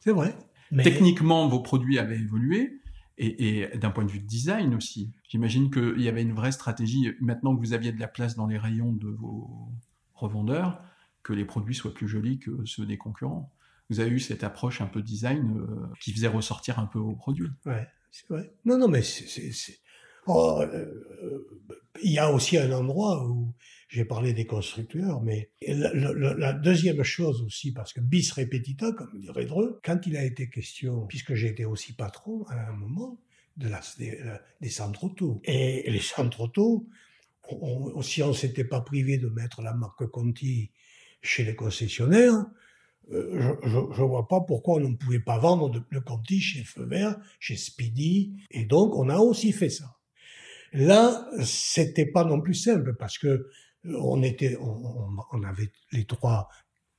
c'est 0.00 0.12
vrai. 0.12 0.36
Mais... 0.70 0.82
Techniquement, 0.82 1.48
vos 1.48 1.60
produits 1.60 1.98
avaient 1.98 2.18
évolué, 2.18 2.80
et, 3.18 3.68
d'un 3.76 3.90
point 3.90 4.04
de 4.04 4.10
vue 4.10 4.20
de 4.20 4.26
design 4.26 4.74
aussi. 4.74 5.12
J'imagine 5.28 5.70
qu'il 5.70 6.00
y 6.00 6.08
avait 6.08 6.22
une 6.22 6.32
vraie 6.34 6.52
stratégie, 6.52 7.12
maintenant 7.20 7.54
que 7.54 7.60
vous 7.60 7.72
aviez 7.72 7.92
de 7.92 8.00
la 8.00 8.08
place 8.08 8.36
dans 8.36 8.46
les 8.46 8.58
rayons 8.58 8.92
de 8.92 9.08
vos 9.08 9.68
revendeurs, 10.14 10.82
que 11.22 11.32
les 11.32 11.44
produits 11.44 11.74
soient 11.74 11.94
plus 11.94 12.08
jolis 12.08 12.38
que 12.38 12.64
ceux 12.64 12.86
des 12.86 12.98
concurrents. 12.98 13.50
Vous 13.90 14.00
avez 14.00 14.10
eu 14.10 14.20
cette 14.20 14.44
approche 14.44 14.80
un 14.80 14.86
peu 14.86 15.02
design 15.02 15.58
euh, 15.58 15.86
qui 16.00 16.12
faisait 16.12 16.28
ressortir 16.28 16.78
un 16.78 16.86
peu 16.86 16.98
vos 16.98 17.14
produits. 17.14 17.50
Ouais, 17.66 17.86
c'est 18.10 18.28
vrai. 18.28 18.52
Non, 18.64 18.78
non, 18.78 18.88
mais 18.88 19.02
c'est... 19.02 19.52
Oh, 20.26 20.62
euh, 20.62 21.46
il 22.02 22.12
y 22.12 22.18
a 22.18 22.32
aussi 22.32 22.56
un 22.56 22.72
endroit 22.72 23.28
où 23.28 23.52
j'ai 23.88 24.04
parlé 24.04 24.32
des 24.32 24.46
constructeurs, 24.46 25.22
mais 25.22 25.50
la, 25.66 26.52
deuxième 26.52 27.02
chose 27.02 27.42
aussi, 27.42 27.72
parce 27.72 27.92
que 27.92 28.00
bis 28.00 28.32
repetita, 28.32 28.92
comme 28.92 29.18
dirait 29.18 29.44
Dreux, 29.46 29.80
quand 29.84 30.06
il 30.06 30.16
a 30.16 30.24
été 30.24 30.48
question, 30.48 31.06
puisque 31.06 31.34
j'ai 31.34 31.48
été 31.48 31.64
aussi 31.64 31.94
patron 31.94 32.44
à 32.48 32.68
un 32.68 32.72
moment, 32.72 33.18
de 33.56 33.68
la, 33.68 33.80
des, 33.98 34.18
des 34.60 34.68
centres 34.68 35.04
auto. 35.04 35.40
Et 35.44 35.88
les 35.88 36.00
centres 36.00 36.40
auto, 36.40 36.88
on, 37.48 38.02
si 38.02 38.22
on 38.22 38.32
s'était 38.32 38.64
pas 38.64 38.80
privé 38.80 39.18
de 39.18 39.28
mettre 39.28 39.62
la 39.62 39.74
marque 39.74 40.06
Conti 40.06 40.70
chez 41.22 41.44
les 41.44 41.54
concessionnaires, 41.54 42.46
euh, 43.12 43.56
je 43.62 43.76
ne 43.76 44.06
vois 44.06 44.28
pas 44.28 44.40
pourquoi 44.40 44.76
on 44.76 44.80
ne 44.80 44.96
pouvait 44.96 45.20
pas 45.20 45.38
vendre 45.38 45.70
de 45.70 45.78
pneus 45.78 46.00
Conti 46.00 46.40
chez 46.40 46.64
Feu 46.64 46.84
Vert, 46.84 47.16
chez 47.38 47.56
Speedy, 47.56 48.34
et 48.50 48.64
donc 48.64 48.96
on 48.96 49.08
a 49.08 49.18
aussi 49.18 49.52
fait 49.52 49.70
ça. 49.70 49.96
Là, 50.72 51.28
c'était 51.44 52.06
pas 52.06 52.24
non 52.24 52.40
plus 52.40 52.54
simple 52.54 52.94
parce 52.94 53.18
que 53.18 53.28
euh, 53.28 53.50
on 53.84 54.22
était, 54.22 54.56
on, 54.60 55.16
on 55.32 55.42
avait 55.42 55.72
les 55.92 56.04
trois 56.04 56.48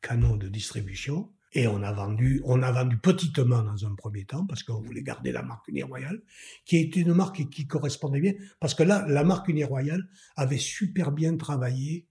canaux 0.02 0.38
de 0.38 0.48
distribution 0.48 1.32
et 1.56 1.68
on 1.68 1.82
a 1.84 1.92
vendu, 1.94 2.42
on 2.44 2.62
a 2.62 2.72
vendu 2.72 2.98
petitement 2.98 3.64
dans 3.64 3.86
un 3.86 3.96
premier 3.96 4.26
temps 4.26 4.46
parce 4.46 4.62
qu'on 4.62 4.82
voulait 4.82 5.02
garder 5.02 5.32
la 5.32 5.42
marque 5.42 5.68
Uni 5.70 5.84
Royale, 5.84 6.22
qui 6.66 6.78
était 6.78 7.00
une 7.00 7.14
marque 7.14 7.50
qui 7.50 7.66
correspondait 7.66 8.20
bien 8.20 8.34
parce 8.60 8.76
que 8.76 8.84
là, 8.84 9.06
la 9.08 9.24
marque 9.24 9.48
Uni 9.48 9.64
Royale 9.64 10.04
avait 10.36 10.58
super 10.58 11.12
bien 11.12 11.38
travaillé 11.38 12.08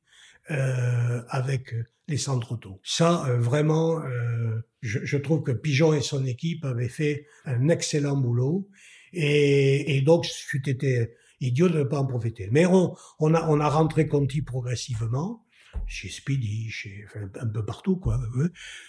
euh, 0.50 1.22
avec 1.28 1.74
les 2.08 2.16
centres 2.16 2.52
auto. 2.52 2.80
Ça, 2.82 3.26
euh, 3.26 3.38
vraiment, 3.38 4.00
euh, 4.00 4.60
je, 4.80 5.00
je, 5.04 5.16
trouve 5.16 5.42
que 5.42 5.52
Pigeon 5.52 5.94
et 5.94 6.00
son 6.00 6.24
équipe 6.26 6.64
avaient 6.64 6.88
fait 6.88 7.26
un 7.44 7.68
excellent 7.68 8.16
boulot. 8.16 8.68
Et, 9.12 9.96
et 9.96 10.02
donc, 10.02 10.26
c'était 10.26 11.16
idiot 11.44 11.68
de 11.68 11.78
ne 11.78 11.84
pas 11.84 11.98
en 11.98 12.06
profiter. 12.06 12.48
Mais 12.50 12.66
on, 12.66 12.94
on, 13.18 13.34
a, 13.34 13.48
on 13.48 13.60
a 13.60 13.68
rentré 13.68 14.08
Conti 14.08 14.42
progressivement 14.42 15.44
chez 15.86 16.08
Speedy, 16.08 16.70
chez 16.70 17.04
enfin, 17.06 17.28
un 17.40 17.46
peu 17.48 17.64
partout 17.64 17.96
quoi, 17.96 18.20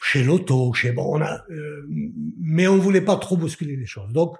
chez 0.01 0.23
Lotto, 0.23 0.71
chez 0.73 0.91
bon, 0.91 1.17
on 1.17 1.21
a, 1.21 1.43
euh, 1.49 1.85
mais 2.39 2.67
on 2.67 2.77
voulait 2.77 3.01
pas 3.01 3.15
trop 3.15 3.37
bousculer 3.37 3.75
les 3.75 3.87
choses. 3.87 4.13
Donc 4.13 4.37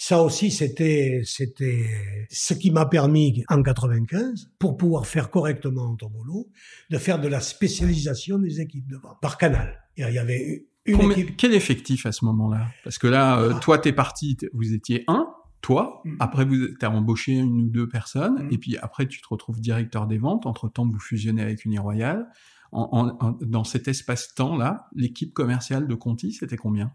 ça 0.00 0.22
aussi, 0.22 0.52
c'était, 0.52 1.22
c'était 1.24 1.84
ce 2.30 2.54
qui 2.54 2.70
m'a 2.70 2.86
permis 2.86 3.42
en 3.48 3.64
95, 3.64 4.48
pour 4.60 4.76
pouvoir 4.76 5.08
faire 5.08 5.28
correctement 5.28 5.96
ton 5.96 6.08
boulot, 6.08 6.48
de 6.88 6.98
faire 6.98 7.20
de 7.20 7.26
la 7.26 7.40
spécialisation 7.40 8.38
des 8.38 8.60
équipes 8.60 8.86
de 8.86 8.96
vente 8.96 9.20
par 9.20 9.36
canal. 9.36 9.76
Il 9.96 10.08
y 10.08 10.18
avait 10.18 10.68
une 10.86 11.10
équipe... 11.10 11.36
Quel 11.36 11.52
effectif 11.52 12.06
à 12.06 12.12
ce 12.12 12.24
moment-là? 12.26 12.68
Parce 12.84 12.96
que 12.96 13.08
là, 13.08 13.40
euh, 13.40 13.52
ah. 13.56 13.58
toi, 13.58 13.78
t'es 13.78 13.92
parti, 13.92 14.36
vous 14.52 14.72
étiez 14.72 15.02
un, 15.08 15.26
toi. 15.60 16.02
Mm. 16.04 16.16
Après, 16.20 16.44
vous 16.44 16.56
as 16.80 16.90
embauché 16.90 17.32
une 17.32 17.62
ou 17.62 17.68
deux 17.68 17.88
personnes, 17.88 18.46
mm. 18.46 18.52
et 18.52 18.58
puis 18.58 18.76
après, 18.78 19.06
tu 19.06 19.20
te 19.20 19.28
retrouves 19.28 19.60
directeur 19.60 20.06
des 20.06 20.18
ventes. 20.18 20.46
Entre 20.46 20.68
temps, 20.68 20.86
vous 20.86 21.00
fusionnez 21.00 21.42
avec 21.42 21.64
Uniroyal. 21.64 22.28
En, 22.70 23.16
en, 23.20 23.38
dans 23.40 23.64
cet 23.64 23.88
espace-temps 23.88 24.54
là, 24.54 24.88
l'équipe 24.94 25.32
commerciale 25.32 25.88
de 25.88 25.94
Conti, 25.94 26.32
c'était 26.32 26.58
combien? 26.58 26.92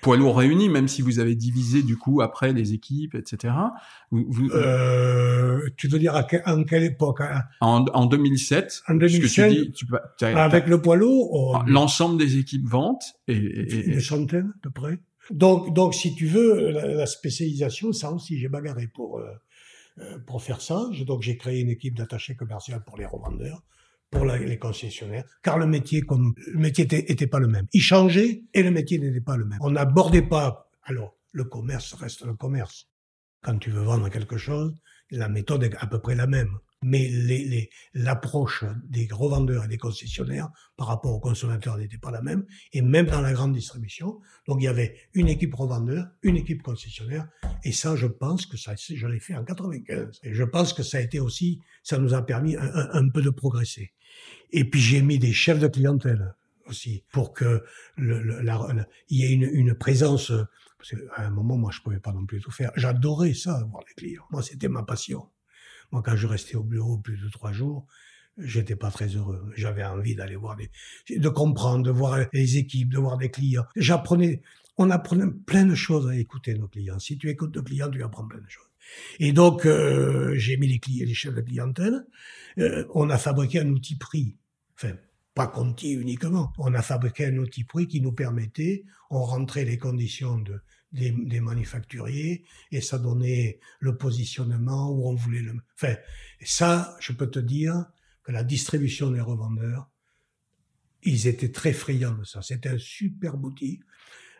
Poids 0.00 0.16
lourds 0.16 0.38
réunis, 0.38 0.68
même 0.68 0.88
si 0.88 1.02
vous 1.02 1.18
avez 1.18 1.34
divisé 1.34 1.82
du 1.82 1.96
coup 1.96 2.22
après 2.22 2.52
les 2.52 2.72
équipes, 2.72 3.14
etc. 3.14 3.54
Vous, 4.10 4.48
euh, 4.50 5.60
tu 5.76 5.88
veux 5.88 5.98
dire 5.98 6.14
à 6.14 6.26
en 6.46 6.64
quelle 6.64 6.84
époque 6.84 7.20
hein? 7.20 7.42
En, 7.60 7.84
en, 7.92 8.06
2007. 8.06 8.82
En 8.88 8.94
2007. 8.94 9.50
Tu 9.50 9.60
dis, 9.60 9.72
tu, 9.72 10.26
avec 10.26 10.66
le 10.68 10.80
poids 10.80 10.96
lourd. 10.96 11.64
L'ensemble 11.66 12.18
des 12.18 12.38
équipes 12.38 12.68
ventes 12.68 13.16
et, 13.26 13.36
et, 13.36 13.86
une 13.86 14.00
centaine 14.00 14.52
à 14.54 14.58
peu 14.62 14.70
près. 14.70 14.98
Donc, 15.30 15.74
donc 15.74 15.94
si 15.94 16.14
tu 16.14 16.26
veux, 16.26 16.70
la, 16.70 17.06
spécialisation, 17.06 17.92
ça 17.92 18.12
aussi, 18.12 18.38
j'ai 18.38 18.48
bagarré 18.48 18.88
pour 18.88 19.18
euh, 19.18 19.30
euh, 19.98 20.18
pour 20.26 20.42
faire 20.42 20.60
ça. 20.60 20.88
Donc 21.06 21.22
j'ai 21.22 21.36
créé 21.36 21.60
une 21.60 21.70
équipe 21.70 21.96
d'attachés 21.96 22.36
commerciaux 22.36 22.76
pour 22.84 22.98
les 22.98 23.06
revendeurs 23.06 23.62
pour 24.10 24.24
les 24.24 24.58
concessionnaires, 24.58 25.24
car 25.42 25.58
le 25.58 25.66
métier, 25.66 26.00
comme 26.00 26.34
le 26.46 26.58
métier 26.58 26.84
était, 26.84 27.26
pas 27.26 27.40
le 27.40 27.48
même. 27.48 27.66
Il 27.72 27.80
changeait 27.80 28.44
et 28.54 28.62
le 28.62 28.70
métier 28.70 28.98
n'était 28.98 29.20
pas 29.20 29.36
le 29.36 29.44
même. 29.44 29.58
On 29.60 29.70
n'abordait 29.70 30.22
pas. 30.22 30.70
Alors, 30.84 31.16
le 31.32 31.44
commerce 31.44 31.92
reste 31.94 32.24
le 32.24 32.34
commerce. 32.34 32.88
Quand 33.42 33.58
tu 33.58 33.70
veux 33.70 33.82
vendre 33.82 34.08
quelque 34.08 34.36
chose, 34.36 34.74
la 35.10 35.28
méthode 35.28 35.64
est 35.64 35.74
à 35.78 35.86
peu 35.86 36.00
près 36.00 36.14
la 36.14 36.26
même 36.26 36.58
mais 36.86 37.10
l'approche 37.94 38.62
les, 38.92 39.06
des 39.06 39.12
revendeurs 39.12 39.64
et 39.64 39.68
des 39.68 39.76
concessionnaires 39.76 40.50
par 40.76 40.86
rapport 40.86 41.12
aux 41.12 41.18
consommateurs 41.18 41.76
n'était 41.78 41.98
pas 41.98 42.12
la 42.12 42.22
même, 42.22 42.46
et 42.72 42.80
même 42.80 43.06
dans 43.06 43.20
la 43.20 43.32
grande 43.32 43.52
distribution. 43.54 44.20
Donc 44.46 44.58
il 44.60 44.66
y 44.66 44.68
avait 44.68 44.96
une 45.12 45.26
équipe 45.26 45.52
revendeur, 45.52 46.06
une 46.22 46.36
équipe 46.36 46.62
concessionnaire, 46.62 47.26
et 47.64 47.72
ça, 47.72 47.96
je 47.96 48.06
pense 48.06 48.46
que 48.46 48.56
ça, 48.56 48.74
je 48.76 49.06
l'ai 49.08 49.18
fait 49.18 49.34
en 49.34 49.44
95. 49.44 50.20
Et 50.22 50.32
je 50.32 50.44
pense 50.44 50.72
que 50.72 50.84
ça 50.84 50.98
a 50.98 51.00
été 51.00 51.18
aussi, 51.18 51.60
ça 51.82 51.98
nous 51.98 52.14
a 52.14 52.24
permis 52.24 52.56
un, 52.56 53.08
peu 53.08 53.20
de 53.20 53.30
progresser. 53.30 53.92
Et 54.52 54.64
puis 54.64 54.80
j'ai 54.80 55.02
mis 55.02 55.18
des 55.18 55.32
chefs 55.32 55.58
de 55.58 55.66
clientèle 55.66 56.36
aussi 56.66 57.04
pour 57.10 57.32
que 57.32 57.64
le, 57.96 58.20
la, 58.42 58.64
il 59.08 59.18
y 59.18 59.24
ait 59.24 59.32
une, 59.32 59.50
une 59.52 59.74
présence. 59.74 60.32
Parce 60.78 60.90
qu'à 60.90 61.24
un 61.24 61.30
moment, 61.30 61.56
moi, 61.56 61.72
je 61.72 61.80
pouvais 61.80 61.98
pas 61.98 62.12
non 62.12 62.26
plus 62.26 62.40
tout 62.40 62.52
faire. 62.52 62.70
J'adorais 62.76 63.34
ça, 63.34 63.64
voir 63.70 63.82
les 63.88 63.94
clients. 63.94 64.24
Moi, 64.30 64.42
c'était 64.42 64.68
ma 64.68 64.84
passion. 64.84 65.26
Moi, 65.92 66.02
quand 66.04 66.16
je 66.16 66.26
restais 66.26 66.56
au 66.56 66.62
bureau 66.62 66.98
plus 66.98 67.16
de 67.16 67.28
trois 67.28 67.52
jours, 67.52 67.86
j'étais 68.38 68.76
pas 68.76 68.90
très 68.90 69.08
heureux. 69.08 69.50
J'avais 69.56 69.84
envie 69.84 70.14
d'aller 70.14 70.36
voir 70.36 70.56
des, 70.56 70.70
de 71.16 71.28
comprendre, 71.28 71.84
de 71.84 71.90
voir 71.90 72.18
les 72.32 72.56
équipes, 72.58 72.90
de 72.90 72.98
voir 72.98 73.16
des 73.16 73.30
clients. 73.30 73.64
J'apprenais, 73.76 74.42
on 74.76 74.90
apprenait 74.90 75.30
plein 75.46 75.64
de 75.64 75.74
choses 75.74 76.08
à 76.08 76.16
écouter 76.16 76.54
nos 76.54 76.68
clients. 76.68 76.98
Si 76.98 77.18
tu 77.18 77.30
écoutes 77.30 77.56
nos 77.56 77.62
clients, 77.62 77.90
tu 77.90 78.02
apprends 78.02 78.26
plein 78.26 78.40
de 78.40 78.48
choses. 78.48 78.64
Et 79.18 79.32
donc, 79.32 79.66
euh, 79.66 80.34
j'ai 80.36 80.56
mis 80.56 80.68
les 80.68 80.78
clients, 80.78 81.06
les 81.06 81.14
chefs 81.14 81.34
de 81.34 81.40
clientèle. 81.40 82.06
Euh, 82.58 82.84
on 82.94 83.10
a 83.10 83.18
fabriqué 83.18 83.60
un 83.60 83.68
outil 83.68 83.96
prix. 83.96 84.36
Enfin, 84.74 84.94
pas 85.34 85.46
Conti 85.46 85.92
uniquement. 85.92 86.52
On 86.58 86.72
a 86.74 86.82
fabriqué 86.82 87.26
un 87.26 87.36
outil 87.38 87.64
prix 87.64 87.88
qui 87.88 88.00
nous 88.00 88.12
permettait, 88.12 88.84
on 89.10 89.22
rentrait 89.22 89.64
les 89.64 89.78
conditions 89.78 90.38
de, 90.38 90.60
des, 90.92 91.40
manufacturiers 91.40 92.44
et 92.72 92.80
ça 92.80 92.98
donnait 92.98 93.60
le 93.80 93.96
positionnement 93.96 94.90
où 94.90 95.08
on 95.08 95.14
voulait 95.14 95.42
le. 95.42 95.54
Enfin, 95.74 95.96
ça, 96.42 96.96
je 97.00 97.12
peux 97.12 97.30
te 97.30 97.38
dire 97.38 97.84
que 98.22 98.32
la 98.32 98.44
distribution 98.44 99.10
des 99.10 99.20
revendeurs, 99.20 99.90
ils 101.02 101.26
étaient 101.26 101.52
très 101.52 101.72
friands 101.72 102.16
de 102.16 102.24
ça. 102.24 102.42
C'était 102.42 102.70
un 102.70 102.78
super 102.78 103.36
outil 103.42 103.80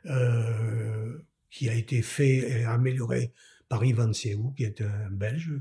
euh, 0.06 1.18
qui 1.50 1.68
a 1.68 1.74
été 1.74 2.02
fait 2.02 2.60
et 2.60 2.64
amélioré 2.64 3.32
par 3.68 3.84
Ivan 3.84 4.12
Seou, 4.12 4.52
qui 4.56 4.64
est 4.64 4.80
un 4.80 5.10
Belge, 5.10 5.52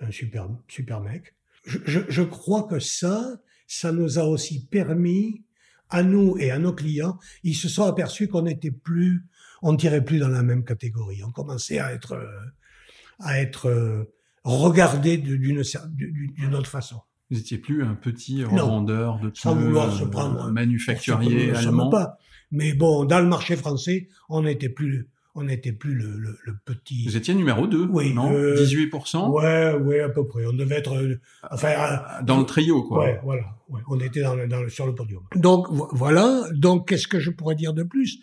un 0.00 0.10
super 0.10 0.48
super 0.68 1.00
mec. 1.00 1.34
Je, 1.64 2.22
crois 2.22 2.64
que 2.64 2.78
ça, 2.78 3.40
ça 3.66 3.92
nous 3.92 4.18
a 4.18 4.24
aussi 4.24 4.66
permis 4.66 5.44
à 5.90 6.02
nous 6.02 6.38
et 6.38 6.50
à 6.50 6.58
nos 6.58 6.72
clients, 6.72 7.18
ils 7.42 7.56
se 7.56 7.68
sont 7.68 7.84
aperçus 7.84 8.28
qu'on 8.28 8.42
n'était 8.42 8.70
plus 8.70 9.26
on 9.62 9.72
ne 9.72 9.76
tirait 9.76 10.04
plus 10.04 10.18
dans 10.18 10.28
la 10.28 10.42
même 10.42 10.64
catégorie. 10.64 11.22
On 11.24 11.30
commençait 11.30 11.78
à 11.78 11.92
être, 11.92 12.12
euh, 12.12 12.26
à 13.18 13.40
être 13.40 13.68
euh, 13.68 14.12
regardé 14.44 15.16
d'une 15.18 15.60
autre 16.54 16.70
façon. 16.70 17.00
Vous 17.30 17.36
n'étiez 17.36 17.58
plus 17.58 17.84
un 17.84 17.94
petit 17.94 18.42
revendeur 18.42 19.20
de 19.20 19.30
sans 19.34 19.54
vouloir 19.54 19.92
se 19.92 20.04
prendre 20.04 20.50
manufacturier 20.50 21.52
allemand. 21.52 21.88
Pas. 21.88 22.18
Mais 22.50 22.72
bon, 22.72 23.04
dans 23.04 23.20
le 23.20 23.28
marché 23.28 23.54
français, 23.54 24.08
on 24.28 24.42
n'était 24.42 24.68
plus 24.68 25.08
on 25.36 25.44
n'était 25.44 25.72
plus 25.72 25.94
le, 25.94 26.18
le, 26.18 26.36
le, 26.44 26.56
petit. 26.64 27.06
Vous 27.06 27.16
étiez 27.16 27.34
numéro 27.34 27.66
2, 27.66 27.86
oui, 27.90 28.12
non? 28.12 28.32
18% 28.32 29.30
Ouais, 29.30 29.74
ouais, 29.74 30.00
à 30.00 30.08
peu 30.08 30.26
près. 30.26 30.44
On 30.44 30.52
devait 30.52 30.76
être, 30.78 30.96
euh, 30.96 31.20
enfin, 31.50 31.72
dans 32.24 32.40
le 32.40 32.46
trio, 32.46 32.82
quoi. 32.82 33.04
Ouais, 33.04 33.20
voilà. 33.22 33.44
Ouais. 33.68 33.80
On 33.88 34.00
était 34.00 34.22
dans, 34.22 34.36
dans 34.48 34.68
sur 34.68 34.86
le 34.86 34.94
podium. 34.94 35.22
Donc 35.36 35.68
voilà. 35.70 36.42
Donc 36.52 36.88
qu'est-ce 36.88 37.06
que 37.06 37.20
je 37.20 37.30
pourrais 37.30 37.54
dire 37.54 37.72
de 37.72 37.84
plus? 37.84 38.18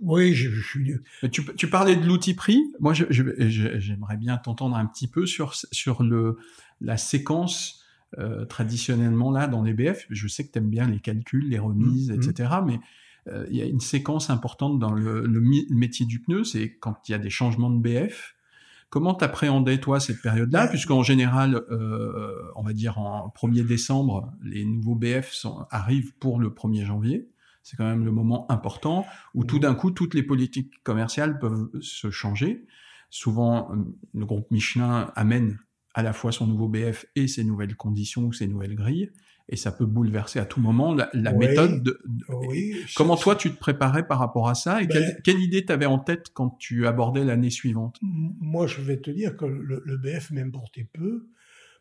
Oui, 0.00 0.34
je, 0.34 0.50
je 0.50 0.60
suis. 0.60 0.94
Tu, 1.30 1.44
tu 1.56 1.68
parlais 1.68 1.96
de 1.96 2.04
l'outil 2.06 2.34
prix. 2.34 2.62
Moi, 2.80 2.94
j'aimerais 2.94 4.16
bien 4.16 4.36
t'entendre 4.36 4.76
un 4.76 4.86
petit 4.86 5.08
peu 5.08 5.26
sur 5.26 5.54
sur 5.54 6.02
le 6.02 6.38
la 6.80 6.96
séquence 6.96 7.84
euh, 8.18 8.44
traditionnellement 8.44 9.30
là 9.30 9.46
dans 9.46 9.62
les 9.62 9.72
BF. 9.72 10.06
Je 10.10 10.26
sais 10.26 10.46
que 10.46 10.52
tu 10.52 10.58
aimes 10.58 10.70
bien 10.70 10.88
les 10.88 10.98
calculs, 10.98 11.48
les 11.48 11.58
remises, 11.58 12.10
mmh, 12.10 12.14
etc. 12.14 12.50
Mmh. 12.60 12.66
Mais 12.66 12.80
euh, 13.28 13.46
il 13.50 13.56
y 13.56 13.62
a 13.62 13.66
une 13.66 13.80
séquence 13.80 14.30
importante 14.30 14.78
dans 14.78 14.92
le, 14.92 15.26
le 15.26 15.40
métier 15.70 16.06
du 16.06 16.20
pneu, 16.20 16.42
c'est 16.42 16.76
quand 16.80 17.08
il 17.08 17.12
y 17.12 17.14
a 17.14 17.18
des 17.18 17.30
changements 17.30 17.70
de 17.70 17.78
BF. 17.78 18.34
Comment 18.88 19.14
t'appréhendais 19.14 19.78
toi 19.78 20.00
cette 20.00 20.20
période-là, 20.20 20.66
puisqu'en 20.66 21.04
général, 21.04 21.62
euh, 21.70 22.34
on 22.56 22.62
va 22.62 22.72
dire 22.72 22.98
en 22.98 23.32
1er 23.36 23.64
décembre, 23.64 24.32
les 24.42 24.64
nouveaux 24.64 24.96
BF 24.96 25.30
sont, 25.30 25.64
arrivent 25.70 26.12
pour 26.16 26.40
le 26.40 26.48
1er 26.48 26.84
janvier. 26.84 27.28
C'est 27.70 27.76
quand 27.76 27.88
même 27.88 28.04
le 28.04 28.10
moment 28.10 28.50
important 28.50 29.06
où 29.32 29.44
tout 29.44 29.60
d'un 29.60 29.76
coup, 29.76 29.92
toutes 29.92 30.14
les 30.14 30.24
politiques 30.24 30.82
commerciales 30.82 31.38
peuvent 31.38 31.70
se 31.80 32.10
changer. 32.10 32.66
Souvent, 33.10 33.70
le 34.12 34.26
groupe 34.26 34.50
Michelin 34.50 35.12
amène 35.14 35.56
à 35.94 36.02
la 36.02 36.12
fois 36.12 36.32
son 36.32 36.48
nouveau 36.48 36.68
BF 36.68 37.06
et 37.14 37.28
ses 37.28 37.44
nouvelles 37.44 37.76
conditions 37.76 38.22
ou 38.22 38.32
ses 38.32 38.48
nouvelles 38.48 38.74
grilles. 38.74 39.12
Et 39.48 39.54
ça 39.54 39.70
peut 39.70 39.86
bouleverser 39.86 40.40
à 40.40 40.46
tout 40.46 40.60
moment 40.60 40.94
la, 40.94 41.32
méthode. 41.32 41.84
De, 41.84 42.00
Comment 42.96 43.16
toi, 43.16 43.36
tu 43.36 43.52
te 43.52 43.58
préparais 43.58 44.04
par 44.04 44.18
rapport 44.18 44.48
à 44.48 44.56
ça 44.56 44.82
Et 44.82 44.88
ben 44.88 45.14
quelle, 45.22 45.38
idée 45.38 45.64
tu 45.64 45.72
avais 45.72 45.86
en 45.86 46.00
tête 46.00 46.30
quand 46.34 46.56
tu 46.58 46.88
abordais 46.88 47.24
l'année 47.24 47.50
suivante? 47.50 47.98
Moi, 48.02 48.66
je 48.66 48.80
vais 48.80 48.98
te 48.98 49.12
dire 49.12 49.36
que 49.36 49.44
le, 49.44 49.80
le 49.84 49.96
BF 49.96 50.32
m'importait 50.32 50.88
peu, 50.92 51.28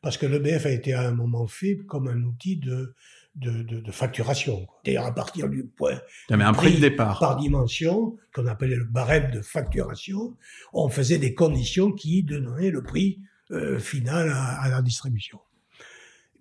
parce 0.02 0.18
que 0.18 0.28
le 0.28 0.38
BF 0.38 0.68
a 0.68 0.72
été 0.72 0.94
à 0.94 1.08
un 1.08 1.14
moment 1.14 1.48
fait 1.48 1.78
comme 1.78 2.08
un 2.08 2.22
outil 2.24 2.58
de, 2.58 2.94
de, 3.36 3.64
de, 3.64 3.80
de 3.80 3.92
facturation. 3.92 4.68
D'ailleurs, 4.84 5.06
à 5.06 5.14
partir 5.14 5.50
du 5.50 5.64
point 5.66 6.00
un 6.30 6.54
prix 6.54 6.76
de 6.76 6.80
départ 6.80 7.20
par 7.20 7.38
dimension, 7.38 8.18
qu'on 8.34 8.48
appelait 8.48 8.76
le 8.76 8.86
barème 8.86 9.32
de 9.32 9.42
facturation, 9.42 10.36
on 10.74 10.90
faisait 10.90 11.18
des 11.18 11.34
conditions 11.34 11.92
qui 11.92 12.24
donnaient 12.24 12.72
le 12.72 12.84
prix 12.84 13.20
euh, 13.52 13.80
final 13.80 14.32
à, 14.34 14.70
la 14.70 14.82
distribution. 14.82 15.40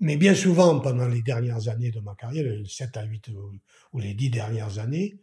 Mais 0.00 0.16
bien 0.16 0.34
souvent, 0.34 0.78
pendant 0.80 1.08
les 1.08 1.22
dernières 1.22 1.68
années 1.68 1.90
de 1.90 2.00
ma 2.00 2.14
carrière, 2.14 2.44
les 2.44 2.64
7 2.66 2.96
à 2.96 3.04
8 3.04 3.30
ou 3.92 3.98
les 3.98 4.14
10 4.14 4.30
dernières 4.30 4.78
années, 4.78 5.18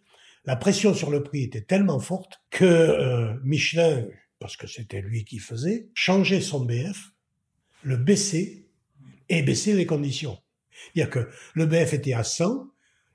la 0.46 0.56
pression 0.56 0.94
sur 0.94 1.10
le 1.10 1.24
prix 1.24 1.44
était 1.44 1.62
tellement 1.62 2.00
forte 2.00 2.42
que 2.50 2.66
euh, 2.66 3.34
Michelin, 3.44 4.06
parce 4.40 4.58
que 4.58 4.68
c'était 4.68 5.02
lui 5.02 5.26
qui 5.26 5.40
faisait, 5.40 5.90
changeait 5.94 6.42
son 6.42 6.66
BF, 6.66 7.12
le 7.84 7.98
baissait 7.98 8.66
et 9.30 9.42
baissait 9.44 9.74
les 9.74 9.86
conditions. 9.86 10.38
C'est-à-dire 10.94 11.10
que 11.10 11.30
le 11.54 11.66
BF 11.66 11.94
était 11.94 12.14
à 12.14 12.24
100, 12.24 12.68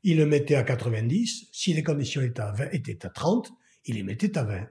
il 0.03 0.16
le 0.16 0.27
mettait 0.27 0.55
à 0.55 0.62
90, 0.62 1.49
si 1.53 1.74
les 1.74 1.82
conditions 1.82 2.23
étaient 2.23 2.41
à, 2.41 2.53
20, 2.53 2.70
étaient 2.73 3.05
à 3.05 3.11
30, 3.11 3.53
il 3.87 3.97
les 3.97 4.03
mettait 4.03 4.37
à 4.39 4.45
20. 4.45 4.66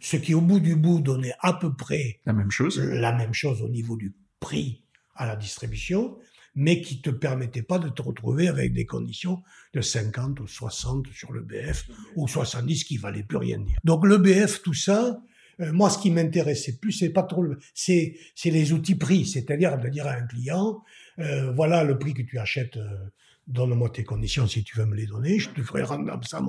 Ce 0.00 0.16
qui, 0.16 0.34
au 0.34 0.42
bout 0.42 0.60
du 0.60 0.76
bout, 0.76 1.00
donnait 1.00 1.34
à 1.40 1.54
peu 1.54 1.74
près 1.74 2.20
la 2.26 2.32
même 2.32 2.50
chose, 2.50 2.78
la 2.78 3.12
même 3.12 3.32
chose 3.32 3.62
au 3.62 3.68
niveau 3.68 3.96
du 3.96 4.14
prix 4.40 4.84
à 5.14 5.26
la 5.26 5.36
distribution, 5.36 6.18
mais 6.54 6.80
qui 6.80 7.00
te 7.00 7.10
permettait 7.10 7.62
pas 7.62 7.78
de 7.78 7.88
te 7.88 8.02
retrouver 8.02 8.48
avec 8.48 8.72
des 8.72 8.86
conditions 8.86 9.42
de 9.74 9.80
50 9.80 10.40
ou 10.40 10.46
60 10.46 11.06
sur 11.12 11.32
le 11.32 11.42
BF 11.42 11.88
ou 12.16 12.26
70 12.28 12.84
qui 12.84 12.96
valait 12.96 13.22
plus 13.22 13.36
rien 13.36 13.58
dire. 13.58 13.78
Donc 13.84 14.06
le 14.06 14.18
BF, 14.18 14.62
tout 14.62 14.74
ça, 14.74 15.20
euh, 15.60 15.72
moi 15.72 15.90
ce 15.90 15.98
qui 15.98 16.10
m'intéressait 16.10 16.78
plus, 16.78 16.92
c'est 16.92 17.10
pas 17.10 17.22
trop, 17.22 17.44
c'est 17.74 18.16
c'est 18.34 18.50
les 18.50 18.72
outils 18.72 18.94
prix, 18.94 19.26
c'est-à-dire 19.26 19.78
de 19.78 19.88
dire 19.88 20.06
à 20.06 20.12
un 20.12 20.26
client, 20.26 20.82
euh, 21.18 21.52
voilà 21.52 21.84
le 21.84 21.98
prix 21.98 22.14
que 22.14 22.22
tu 22.22 22.38
achètes. 22.38 22.76
Euh, 22.76 23.10
Donne-moi 23.46 23.90
tes 23.90 24.02
conditions 24.02 24.48
si 24.48 24.64
tu 24.64 24.76
veux 24.76 24.86
me 24.86 24.96
les 24.96 25.06
donner, 25.06 25.38
je 25.38 25.50
te 25.50 25.62
ferai 25.62 25.84
rendre 25.84 26.18
ça 26.24 26.42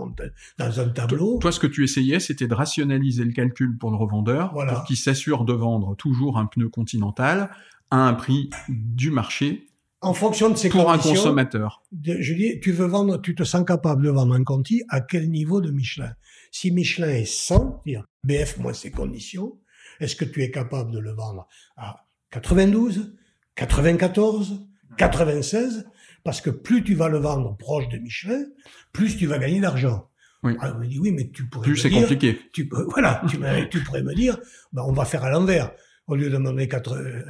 dans 0.57 0.79
un 0.79 0.89
tableau. 0.89 1.37
Toi, 1.37 1.51
ce 1.51 1.59
que 1.59 1.67
tu 1.67 1.83
essayais, 1.83 2.19
c'était 2.19 2.47
de 2.47 2.55
rationaliser 2.55 3.23
le 3.23 3.33
calcul 3.33 3.77
pour 3.77 3.91
le 3.91 3.97
revendeur, 3.97 4.51
voilà. 4.51 4.73
pour 4.73 4.83
qu'il 4.85 4.97
s'assure 4.97 5.45
de 5.45 5.53
vendre 5.53 5.95
toujours 5.95 6.39
un 6.39 6.47
pneu 6.47 6.69
continental 6.69 7.51
à 7.91 7.97
un 7.97 8.15
prix 8.15 8.49
du 8.67 9.11
marché 9.11 9.67
en 10.01 10.13
fonction 10.13 10.49
de 10.49 10.55
ces 10.55 10.69
pour 10.69 10.91
un 10.91 10.97
consommateur. 10.97 11.83
je 12.03 12.33
dis, 12.33 12.59
tu 12.59 12.71
veux 12.71 12.85
vendre, 12.85 13.19
tu 13.21 13.35
te 13.35 13.43
sens 13.43 13.65
capable 13.65 14.03
de 14.03 14.09
vendre 14.09 14.33
un 14.35 14.43
Conti 14.43 14.83
à 14.89 15.01
quel 15.01 15.29
niveau 15.29 15.61
de 15.61 15.71
Michelin? 15.71 16.13
Si 16.51 16.71
Michelin 16.71 17.09
est 17.09 17.25
100, 17.25 17.81
dire 17.85 18.05
BF 18.23 18.57
moins 18.57 18.73
ses 18.73 18.91
conditions, 18.91 19.57
est-ce 19.99 20.15
que 20.15 20.25
tu 20.25 20.43
es 20.43 20.51
capable 20.51 20.91
de 20.91 20.99
le 20.99 21.11
vendre 21.11 21.47
à 21.75 22.05
92, 22.31 23.15
94, 23.57 24.61
96 24.97 25.85
Parce 26.23 26.41
que 26.41 26.49
plus 26.49 26.83
tu 26.83 26.95
vas 26.95 27.09
le 27.09 27.17
vendre 27.17 27.55
proche 27.57 27.89
de 27.89 27.97
Michelin, 27.97 28.45
plus 28.93 29.17
tu 29.17 29.27
vas 29.27 29.37
gagner 29.37 29.59
d'argent. 29.59 30.09
Oui. 30.43 30.55
Alors, 30.59 30.77
me 30.77 30.87
dit, 30.87 30.99
oui, 30.99 31.11
mais 31.11 31.29
tu 31.29 31.47
pourrais 31.47 31.67
plus 31.67 31.77
c'est 31.77 31.89
compliqué. 31.89 32.39
Tu, 32.53 32.69
voilà, 32.89 33.21
tu, 33.27 33.39
tu, 33.69 33.83
pourrais 33.83 34.03
me 34.03 34.13
dire, 34.13 34.37
ben, 34.71 34.83
on 34.85 34.93
va 34.93 35.03
faire 35.03 35.23
à 35.23 35.29
l'envers 35.29 35.71
au 36.07 36.15
lieu 36.15 36.29
de 36.29 36.37
me 36.37 36.45
donner 36.45 36.67
quatre, 36.67 36.93
euh, 36.93 37.21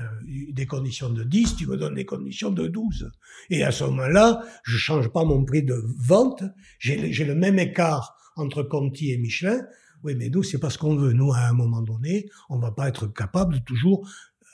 des 0.51 0.65
conditions 0.65 1.09
de 1.09 1.23
10, 1.23 1.55
tu 1.55 1.67
me 1.67 1.77
donnes 1.77 1.95
des 1.95 2.05
conditions 2.05 2.51
de 2.51 2.67
12. 2.67 3.11
Et 3.49 3.63
à 3.63 3.71
ce 3.71 3.83
moment-là, 3.85 4.43
je 4.63 4.77
change 4.77 5.09
pas 5.09 5.23
mon 5.23 5.43
prix 5.43 5.63
de 5.63 5.81
vente, 5.97 6.43
j'ai 6.77 7.25
le 7.25 7.35
même 7.35 7.57
écart 7.57 8.15
entre 8.35 8.61
Conti 8.63 9.11
et 9.11 9.17
Michelin. 9.17 9.61
Oui, 10.03 10.13
mais 10.15 10.29
nous, 10.29 10.43
c'est 10.43 10.59
pas 10.59 10.69
ce 10.69 10.77
qu'on 10.77 10.95
veut. 10.95 11.11
Nous, 11.13 11.33
à 11.33 11.39
un 11.39 11.53
moment 11.53 11.81
donné, 11.81 12.29
on 12.49 12.59
va 12.59 12.71
pas 12.71 12.87
être 12.87 13.07
capable 13.07 13.55
de 13.55 13.59
toujours 13.59 14.07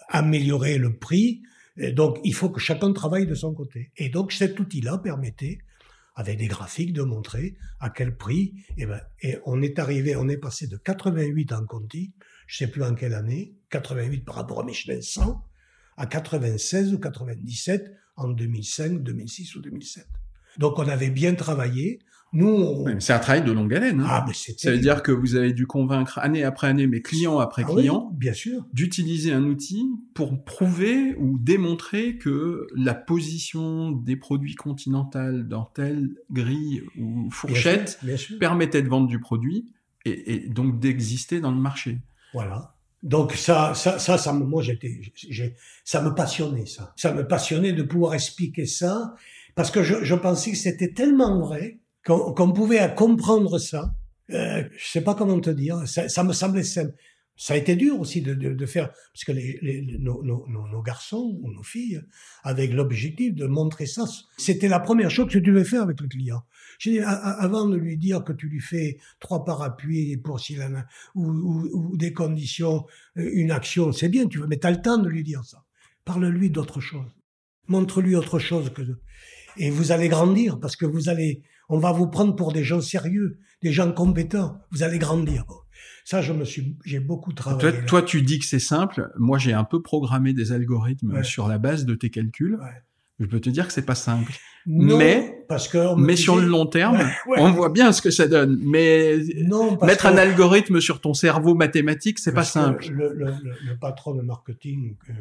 améliorer 0.08 0.78
le 0.78 0.98
prix. 0.98 1.42
Donc, 1.78 2.20
il 2.24 2.34
faut 2.34 2.50
que 2.50 2.60
chacun 2.60 2.94
travaille 2.94 3.26
de 3.26 3.36
son 3.36 3.54
côté. 3.54 3.92
Et 3.98 4.10
donc, 4.10 4.32
cet 4.32 4.60
outil-là 4.60 5.00
permettait, 5.00 5.58
avec 6.16 6.38
des 6.38 6.48
graphiques, 6.48 6.94
de 6.94 7.02
montrer 7.02 7.56
à 7.80 7.90
quel 7.90 8.16
prix. 8.16 8.54
Et, 8.78 8.86
ben, 8.86 9.02
et 9.22 9.38
on 9.46 9.62
est 9.62 9.80
arrivé, 9.80 10.16
on 10.16 10.30
est 10.30 10.38
passé 10.38 10.68
de 10.68 10.78
88 10.78 11.54
en 11.54 11.66
Conti 11.66 12.14
je 12.48 12.58
sais 12.58 12.68
plus 12.68 12.84
en 12.84 12.94
quelle 12.94 13.14
année, 13.14 13.56
88 13.70 14.26
par 14.26 14.36
rapport 14.36 14.60
à 14.62 14.64
Michelin 14.64 15.02
100, 15.02 15.44
à 15.98 16.06
96 16.06 16.94
ou 16.94 17.00
97 17.00 17.92
en 18.16 18.28
2005, 18.28 19.02
2006 19.02 19.56
ou 19.56 19.62
2007. 19.62 20.06
Donc 20.58 20.78
on 20.78 20.88
avait 20.88 21.10
bien 21.10 21.34
travaillé. 21.36 22.00
Nous, 22.34 22.86
c'est 23.00 23.14
un 23.14 23.20
travail 23.20 23.44
de 23.44 23.52
longue 23.52 23.74
haleine. 23.74 24.02
Hein. 24.02 24.08
Ah, 24.10 24.26
mais 24.28 24.34
ça 24.34 24.72
veut 24.72 24.80
dire 24.80 25.04
que 25.04 25.12
vous 25.12 25.36
avez 25.36 25.54
dû 25.54 25.68
convaincre 25.68 26.18
année 26.18 26.44
après 26.44 26.68
année, 26.68 26.88
mais 26.88 27.02
client 27.02 27.38
après 27.40 27.64
ah 27.66 27.72
client, 27.72 28.12
bien 28.14 28.34
sûr, 28.34 28.66
d'utiliser 28.74 29.32
un 29.32 29.44
outil 29.44 29.86
pour 30.16 30.44
prouver 30.44 31.16
ou 31.16 31.38
démontrer 31.38 32.18
que 32.18 32.68
la 32.76 32.96
position 32.96 33.92
des 33.92 34.16
produits 34.16 34.56
continentaux 34.56 35.44
dans 35.44 35.66
telle 35.66 36.10
grille 36.32 36.84
ou 37.00 37.30
fourchette 37.30 38.00
permettait 38.40 38.82
de 38.82 38.90
vendre 38.90 39.08
du 39.08 39.20
produit 39.20 39.72
et, 40.06 40.34
et 40.34 40.50
donc 40.50 40.80
d'exister 40.80 41.40
dans 41.40 41.52
le 41.52 41.62
marché. 41.62 42.00
Voilà. 42.34 42.74
Donc 43.04 43.34
ça, 43.34 43.74
ça, 43.76 44.00
ça, 44.00 44.18
ça 44.18 44.32
moi 44.32 44.62
j'étais, 44.62 45.02
ça 45.84 46.02
me 46.02 46.16
passionnait 46.16 46.66
ça. 46.66 46.94
Ça 46.96 47.14
me 47.14 47.28
passionnait 47.28 47.74
de 47.74 47.84
pouvoir 47.84 48.14
expliquer 48.14 48.66
ça 48.66 49.14
parce 49.56 49.72
que 49.72 49.84
je, 49.84 50.04
je 50.04 50.16
pensais 50.16 50.52
que 50.52 50.58
c'était 50.58 50.94
tellement 50.94 51.40
vrai 51.40 51.80
qu'on 52.06 52.52
pouvait 52.52 52.94
comprendre 52.96 53.58
ça. 53.60 53.94
Euh, 54.30 54.64
je 54.78 54.88
sais 54.88 55.02
pas 55.02 55.16
comment 55.16 55.40
te 55.40 55.50
dire. 55.50 55.88
Ça, 55.88 56.10
ça 56.10 56.24
me 56.24 56.34
semblait 56.34 56.64
simple. 56.64 56.94
Ça 57.36 57.56
a 57.56 57.58
été 57.58 57.76
dur 57.76 58.00
aussi 58.00 58.22
de, 58.22 58.36
de, 58.36 58.54
de 58.54 58.66
faire, 58.68 58.90
parce 58.92 59.24
que 59.26 59.32
les, 59.32 59.58
les, 59.64 59.98
nos, 59.98 60.24
nos, 60.24 60.46
nos, 60.48 60.82
garçons 60.84 61.40
ou 61.42 61.52
nos 61.52 61.64
filles, 61.64 62.00
avec 62.44 62.72
l'objectif 62.72 63.34
de 63.34 63.48
montrer 63.48 63.88
ça, 63.88 64.06
c'était 64.38 64.68
la 64.68 64.80
première 64.80 65.10
chose 65.10 65.26
que 65.26 65.32
tu 65.32 65.42
devais 65.42 65.64
faire 65.64 65.82
avec 65.82 66.00
le 66.00 66.08
client. 66.08 66.44
Dit, 66.80 67.00
avant 67.00 67.68
de 67.68 67.76
lui 67.76 67.98
dire 67.98 68.24
que 68.24 68.34
tu 68.34 68.50
lui 68.50 68.60
fais 68.60 69.00
trois 69.20 69.46
parapluies 69.46 70.18
pour 70.18 70.40
s'il 70.40 70.62
en 70.62 70.76
a, 70.76 70.86
ou, 71.16 71.26
ou, 71.26 71.70
ou, 71.74 71.98
des 71.98 72.14
conditions, 72.14 72.86
euh, 73.18 73.30
une 73.34 73.52
action, 73.52 73.92
c'est 73.92 74.10
bien, 74.10 74.28
tu 74.28 74.38
veux, 74.38 74.48
mais 74.48 74.60
tu 74.60 74.68
as 74.68 74.72
le 74.72 74.82
temps 74.82 75.00
de 75.00 75.10
lui 75.10 75.24
dire 75.24 75.44
ça. 75.44 75.64
Parle-lui 76.06 76.52
d'autre 76.52 76.82
chose. 76.82 77.10
Montre-lui 77.68 78.16
autre 78.16 78.38
chose 78.38 78.70
que, 78.72 78.82
et 79.58 79.70
vous 79.70 79.92
allez 79.92 80.10
grandir 80.10 80.60
parce 80.60 80.76
que 80.76 80.86
vous 80.86 81.10
allez, 81.10 81.42
on 81.70 81.80
va 81.80 81.92
vous 81.92 82.08
prendre 82.08 82.36
pour 82.36 82.54
des 82.54 82.64
gens 82.64 82.82
sérieux, 82.82 83.40
des 83.62 83.72
gens 83.72 83.92
compétents. 83.92 84.60
Vous 84.72 84.84
allez 84.84 85.00
grandir. 85.00 85.46
Ça, 86.06 86.22
je 86.22 86.34
me 86.34 86.44
suis, 86.44 86.78
j'ai 86.86 87.00
beaucoup 87.00 87.34
travaillé. 87.34 87.72
Toi, 87.72 87.82
toi, 87.84 88.02
tu 88.02 88.22
dis 88.22 88.40
que 88.40 88.46
c'est 88.46 88.60
simple. 88.60 89.12
Moi, 89.18 89.38
j'ai 89.38 89.54
un 89.54 89.64
peu 89.64 89.82
programmé 89.82 90.34
des 90.34 90.52
algorithmes 90.52 91.24
sur 91.24 91.48
la 91.48 91.58
base 91.58 91.86
de 91.86 91.96
tes 91.96 92.10
calculs. 92.10 92.56
Ouais. 92.56 92.84
Je 93.20 93.26
peux 93.26 93.40
te 93.40 93.50
dire 93.50 93.68
que 93.68 93.74
c'est 93.74 93.86
pas 93.86 93.96
simple. 93.96 94.34
Non, 94.66 94.98
mais 94.98 95.46
parce 95.48 95.68
que 95.68 95.96
mais 95.96 96.16
sur 96.16 96.36
le 96.38 96.48
long 96.48 96.66
terme, 96.66 96.98
ouais, 97.28 97.38
on 97.38 97.52
voit 97.52 97.70
bien 97.70 97.92
ce 97.92 98.02
que 98.02 98.12
ça 98.12 98.28
donne. 98.28 98.60
Mais 98.64 99.18
non, 99.44 99.78
mettre 99.84 100.08
un 100.08 100.18
algorithme 100.18 100.82
sur 100.82 101.00
ton 101.00 101.14
cerveau 101.14 101.54
mathématique, 101.54 102.18
c'est 102.18 102.34
pas 102.34 102.44
simple. 102.44 102.88
Le, 102.90 103.14
le, 103.14 103.26
le, 103.44 103.54
le, 103.66 103.78
patron 103.78 104.16
de 104.16 104.22
marketing 104.22 104.96
euh, 105.10 105.14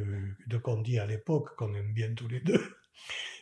de 0.46 0.56
Condi 0.56 0.98
à 0.98 1.06
l'époque, 1.06 1.54
qu'on 1.56 1.74
aime 1.74 1.92
bien 1.92 2.08
tous 2.14 2.28
les 2.28 2.40
deux, 2.40 2.62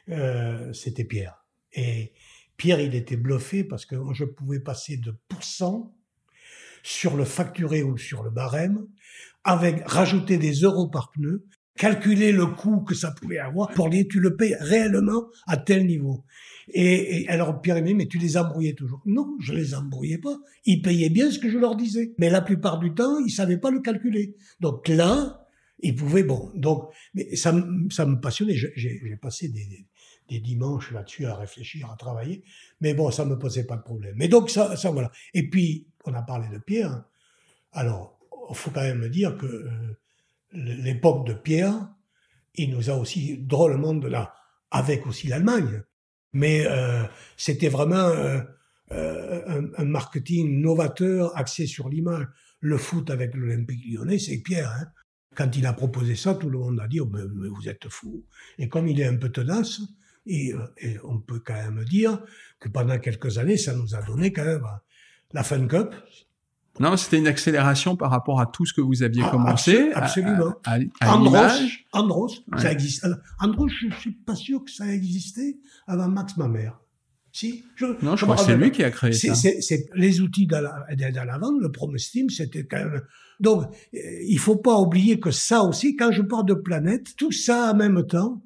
euh, 0.09 0.72
c'était 0.72 1.05
Pierre. 1.05 1.44
Et 1.72 2.12
Pierre, 2.60 2.80
il 2.80 2.94
était 2.94 3.16
bluffé 3.16 3.64
parce 3.64 3.86
que 3.86 3.96
je 4.12 4.26
pouvais 4.26 4.60
passer 4.60 4.98
de 4.98 5.14
pourcent 5.28 5.96
sur 6.82 7.16
le 7.16 7.24
facturé 7.24 7.82
ou 7.82 7.96
sur 7.96 8.22
le 8.22 8.28
barème, 8.28 8.86
avec 9.44 9.82
rajouter 9.88 10.36
des 10.36 10.52
euros 10.52 10.86
par 10.86 11.10
pneu, 11.10 11.46
calculer 11.78 12.32
le 12.32 12.44
coût 12.44 12.82
que 12.82 12.94
ça 12.94 13.12
pouvait 13.12 13.38
avoir 13.38 13.70
pour 13.70 13.88
dire 13.88 14.04
tu 14.10 14.20
le 14.20 14.36
payes 14.36 14.58
réellement 14.60 15.28
à 15.46 15.56
tel 15.56 15.86
niveau. 15.86 16.26
Et, 16.68 17.26
alors 17.30 17.62
Pierre 17.62 17.78
aimé 17.78 17.94
mais 17.94 18.08
tu 18.08 18.18
les 18.18 18.36
embrouillais 18.36 18.74
toujours. 18.74 19.00
Non, 19.06 19.38
je 19.40 19.54
les 19.54 19.72
embrouillais 19.72 20.18
pas. 20.18 20.36
Ils 20.66 20.82
payaient 20.82 21.08
bien 21.08 21.30
ce 21.30 21.38
que 21.38 21.48
je 21.48 21.56
leur 21.56 21.76
disais. 21.76 22.12
Mais 22.18 22.28
la 22.28 22.42
plupart 22.42 22.78
du 22.78 22.92
temps, 22.92 23.20
ils 23.24 23.32
savaient 23.32 23.56
pas 23.56 23.70
le 23.70 23.80
calculer. 23.80 24.36
Donc 24.60 24.86
là, 24.86 25.46
ils 25.82 25.94
pouvaient, 25.94 26.24
bon, 26.24 26.50
donc, 26.54 26.90
mais 27.14 27.34
ça, 27.36 27.54
ça 27.90 28.04
me 28.04 28.20
passionnait. 28.20 28.54
J'ai 28.54 29.16
passé 29.16 29.48
des, 29.48 29.86
des 30.31 30.40
dimanches 30.40 30.93
là-dessus 30.93 31.27
à 31.27 31.35
réfléchir, 31.35 31.90
à 31.90 31.97
travailler. 31.97 32.43
Mais 32.81 32.94
bon, 32.94 33.11
ça 33.11 33.24
me 33.24 33.39
posait 33.39 33.65
pas 33.65 33.77
de 33.77 33.82
problème. 33.82 34.15
Mais 34.16 34.28
donc, 34.28 34.48
ça, 34.48 34.74
voilà. 34.93 35.11
Et 35.35 35.51
puis, 35.51 35.89
on 36.05 36.15
a 36.15 36.23
parlé 36.23 36.48
de 36.48 36.59
Pierre. 36.59 37.05
Alors, 37.73 38.19
il 38.48 38.57
faut 38.57 38.70
quand 38.70 38.82
même 38.82 39.09
dire 39.09 39.36
que 39.36 39.47
euh, 39.47 39.70
l'époque 40.52 41.27
de 41.27 41.35
Pierre, 41.35 41.89
il 42.55 42.70
nous 42.70 42.90
a 42.90 42.94
aussi 42.94 43.39
drôlement 43.39 43.94
de 43.94 44.09
là, 44.09 44.35
avec 44.70 45.07
aussi 45.07 45.28
l'Allemagne. 45.28 45.82
Mais 46.32 46.65
euh, 46.66 47.05
c'était 47.36 47.69
vraiment 47.69 47.97
euh, 47.97 48.40
un, 48.90 49.65
un, 49.77 49.85
marketing 49.85 50.61
novateur 50.61 51.36
axé 51.36 51.66
sur 51.66 51.89
l'image. 51.89 52.27
Le 52.61 52.77
foot 52.77 53.11
avec 53.11 53.35
l'Olympique 53.35 53.85
lyonnais, 53.86 54.19
c'est 54.19 54.39
Pierre. 54.39 54.70
Hein. 54.70 54.86
Quand 55.35 55.57
il 55.57 55.66
a 55.66 55.73
proposé 55.73 56.16
ça, 56.16 56.35
tout 56.35 56.51
le 56.51 56.59
monde 56.59 56.81
a 56.81 56.89
dit 56.89 57.01
oh, 57.01 57.09
mais, 57.11 57.23
mais 57.35 57.48
vous 57.48 57.69
êtes 57.69 57.89
fou. 57.89 58.24
Et 58.59 58.69
comme 58.69 58.89
il 58.89 59.01
est 59.01 59.07
un 59.07 59.16
peu 59.16 59.31
tenace, 59.31 59.81
et, 60.26 60.52
et, 60.78 60.97
on 61.05 61.18
peut 61.18 61.40
quand 61.44 61.55
même 61.55 61.84
dire 61.84 62.22
que 62.59 62.68
pendant 62.68 62.98
quelques 62.98 63.38
années, 63.38 63.56
ça 63.56 63.74
nous 63.74 63.94
a 63.94 64.02
donné 64.02 64.32
quand 64.32 64.44
même 64.44 64.64
la 65.32 65.42
Fun 65.42 65.66
Cup. 65.66 65.94
Non, 66.78 66.97
c'était 66.97 67.18
une 67.18 67.26
accélération 67.26 67.97
par 67.97 68.10
rapport 68.10 68.40
à 68.40 68.47
tout 68.47 68.64
ce 68.64 68.72
que 68.72 68.80
vous 68.80 69.02
aviez 69.02 69.22
Ah, 69.26 69.30
commencé. 69.30 69.90
abso- 69.90 69.92
absolument. 69.94 70.55
À, 70.64 70.74
à, 70.74 70.78
à 71.12 71.16
Andros. 71.16 71.52
Andros, 71.92 72.44
Ouais. 72.52 72.60
ça 72.60 72.72
existe. 72.72 73.06
Andros, 73.40 73.68
je 73.68 73.94
suis 73.98 74.12
pas 74.12 74.34
sûr 74.34 74.64
que 74.64 74.70
ça 74.70 74.86
existait 74.86 75.59
avant 75.86 76.09
Max 76.09 76.36
Mamère. 76.36 76.78
Si 77.32 77.64
je, 77.76 77.86
Non, 78.02 78.16
je 78.16 78.24
crois 78.24 78.36
que 78.36 78.42
c'est 78.42 78.56
lui 78.56 78.72
qui 78.72 78.82
a 78.82 78.90
créé 78.90 79.12
ça. 79.12 79.34
c'est, 79.34 79.88
les 79.94 80.20
outils 80.20 80.47
d'aide 80.47 81.16
à 81.16 81.24
la 81.24 81.38
vente, 81.38 81.60
le 81.60 81.70
Promesteam, 81.70 82.28
c'était 82.30 82.64
quand 82.66 82.78
même. 82.78 83.02
Donc, 83.40 83.64
euh, 83.94 83.98
il 84.26 84.38
faut 84.38 84.56
pas 84.56 84.76
oublier 84.78 85.20
que 85.20 85.30
ça 85.30 85.62
aussi, 85.62 85.97
quand 85.97 86.10
je 86.12 86.22
parle 86.22 86.47
de 86.47 86.55
planète, 86.55 87.14
tout 87.16 87.30
ça 87.32 87.72
en 87.72 87.76
même 87.76 88.05
temps, 88.06 88.42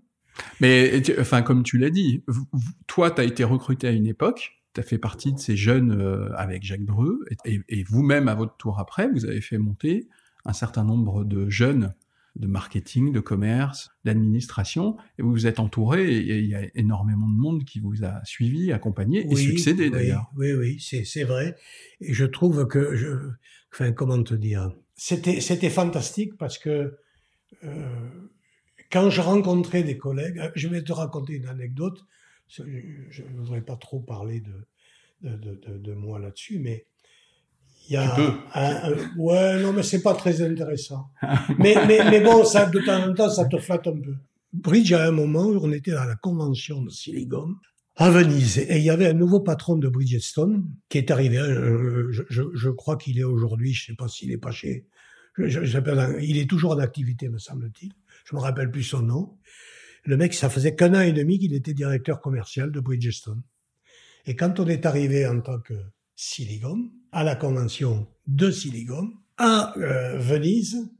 Mais 0.60 1.02
enfin, 1.18 1.42
comme 1.42 1.62
tu 1.62 1.78
l'as 1.78 1.90
dit, 1.90 2.22
toi, 2.86 3.10
tu 3.10 3.20
as 3.20 3.24
été 3.24 3.44
recruté 3.44 3.86
à 3.86 3.90
une 3.90 4.06
époque, 4.06 4.52
tu 4.74 4.80
as 4.80 4.82
fait 4.82 4.98
partie 4.98 5.32
de 5.32 5.38
ces 5.38 5.56
jeunes 5.56 5.92
euh, 5.92 6.32
avec 6.36 6.64
Jacques 6.64 6.84
Dreux, 6.84 7.24
et, 7.44 7.84
vous-même, 7.84 8.28
à 8.28 8.34
votre 8.34 8.56
tour 8.56 8.78
après, 8.78 9.08
vous 9.08 9.24
avez 9.26 9.40
fait 9.40 9.58
monter 9.58 10.08
un 10.44 10.52
certain 10.52 10.84
nombre 10.84 11.24
de 11.24 11.48
jeunes 11.48 11.94
de 12.36 12.48
marketing, 12.48 13.12
de 13.12 13.20
commerce, 13.20 13.90
d'administration, 14.04 14.96
et 15.18 15.22
vous 15.22 15.30
vous 15.30 15.46
êtes 15.46 15.60
entouré, 15.60 16.16
et 16.16 16.38
il 16.40 16.46
y 16.46 16.56
a 16.56 16.62
énormément 16.74 17.28
de 17.28 17.36
monde 17.36 17.64
qui 17.64 17.78
vous 17.78 18.04
a 18.04 18.24
suivi, 18.24 18.72
accompagné 18.72 19.24
et 19.30 19.36
succédé 19.36 19.88
d'ailleurs. 19.88 20.32
Oui, 20.36 20.52
oui, 20.52 20.80
c'est 20.80 21.24
vrai. 21.24 21.56
Et 22.00 22.12
je 22.12 22.24
trouve 22.24 22.66
que, 22.66 22.96
je, 22.96 23.30
enfin, 23.72 23.92
comment 23.92 24.20
te 24.20 24.34
dire, 24.34 24.72
c'était 24.96 25.70
fantastique 25.70 26.36
parce 26.36 26.58
que 26.58 26.96
euh, 27.62 28.28
quand 28.94 29.10
je 29.10 29.20
rencontrais 29.20 29.82
des 29.82 29.98
collègues, 29.98 30.38
euh, 30.38 30.50
je 30.54 30.68
vais 30.68 30.82
te 30.82 30.92
raconter 30.92 31.32
une 31.32 31.48
anecdote, 31.48 32.04
je 32.46 32.62
ne 32.62 33.38
voudrais 33.38 33.60
pas 33.60 33.76
trop 33.76 33.98
parler 33.98 34.40
de, 34.40 35.36
de, 35.36 35.60
de, 35.66 35.78
de 35.78 35.92
moi 35.94 36.20
là-dessus, 36.20 36.60
mais 36.60 36.86
il 37.88 37.94
y 37.94 37.96
a 37.96 38.08
tu 38.08 38.20
peux. 38.20 38.32
Un, 38.54 39.16
ouais, 39.18 39.60
non, 39.60 39.72
mais 39.72 39.82
c'est 39.82 40.00
pas 40.00 40.14
très 40.14 40.40
intéressant. 40.42 41.08
mais, 41.58 41.74
mais, 41.88 42.08
mais 42.08 42.20
bon, 42.20 42.44
ça, 42.44 42.66
de 42.66 42.78
temps 42.78 43.10
en 43.10 43.12
temps, 43.14 43.28
ça 43.28 43.46
te 43.46 43.58
flatte 43.58 43.88
un 43.88 43.98
peu. 44.00 44.14
Bridge, 44.52 44.92
à 44.92 45.08
un 45.08 45.10
moment, 45.10 45.46
on 45.46 45.72
était 45.72 45.94
à 45.94 46.06
la 46.06 46.14
convention 46.14 46.80
de 46.80 46.90
Silicon 46.90 47.56
à 47.96 48.10
Venise, 48.10 48.58
et 48.58 48.78
il 48.78 48.84
y 48.84 48.90
avait 48.90 49.06
un 49.06 49.12
nouveau 49.12 49.40
patron 49.40 49.76
de 49.76 49.88
Bridgestone 49.88 50.64
qui 50.88 50.98
est 50.98 51.10
arrivé. 51.10 51.38
Euh, 51.38 52.10
je, 52.10 52.22
je, 52.28 52.42
je 52.54 52.70
crois 52.70 52.96
qu'il 52.96 53.18
est 53.18 53.24
aujourd'hui, 53.24 53.72
je 53.72 53.86
sais 53.86 53.94
pas 53.94 54.08
s'il 54.08 54.30
est 54.30 54.38
pas 54.38 54.52
chez, 54.52 54.86
je, 55.38 55.64
je, 55.64 56.20
il 56.20 56.38
est 56.38 56.48
toujours 56.48 56.72
en 56.72 56.78
activité, 56.78 57.28
me 57.28 57.38
semble-t-il. 57.38 57.92
Je 58.24 58.34
me 58.34 58.40
rappelle 58.40 58.70
plus 58.70 58.82
son 58.82 59.02
nom. 59.02 59.38
Le 60.04 60.16
mec, 60.16 60.34
ça 60.34 60.50
faisait 60.50 60.74
qu'un 60.74 60.94
an 60.94 61.00
et 61.00 61.12
demi 61.12 61.38
qu'il 61.38 61.54
était 61.54 61.74
directeur 61.74 62.20
commercial 62.20 62.70
de 62.70 62.80
Bridgestone. 62.80 63.42
Et 64.26 64.36
quand 64.36 64.60
on 64.60 64.66
est 64.66 64.86
arrivé 64.86 65.26
en 65.26 65.40
tant 65.40 65.60
que 65.60 65.74
Silicon, 66.16 66.90
à 67.12 67.24
la 67.24 67.36
convention 67.36 68.06
de 68.26 68.50
Silicon, 68.50 69.12
à 69.36 69.76
euh, 69.78 70.18
Venise, 70.18 70.90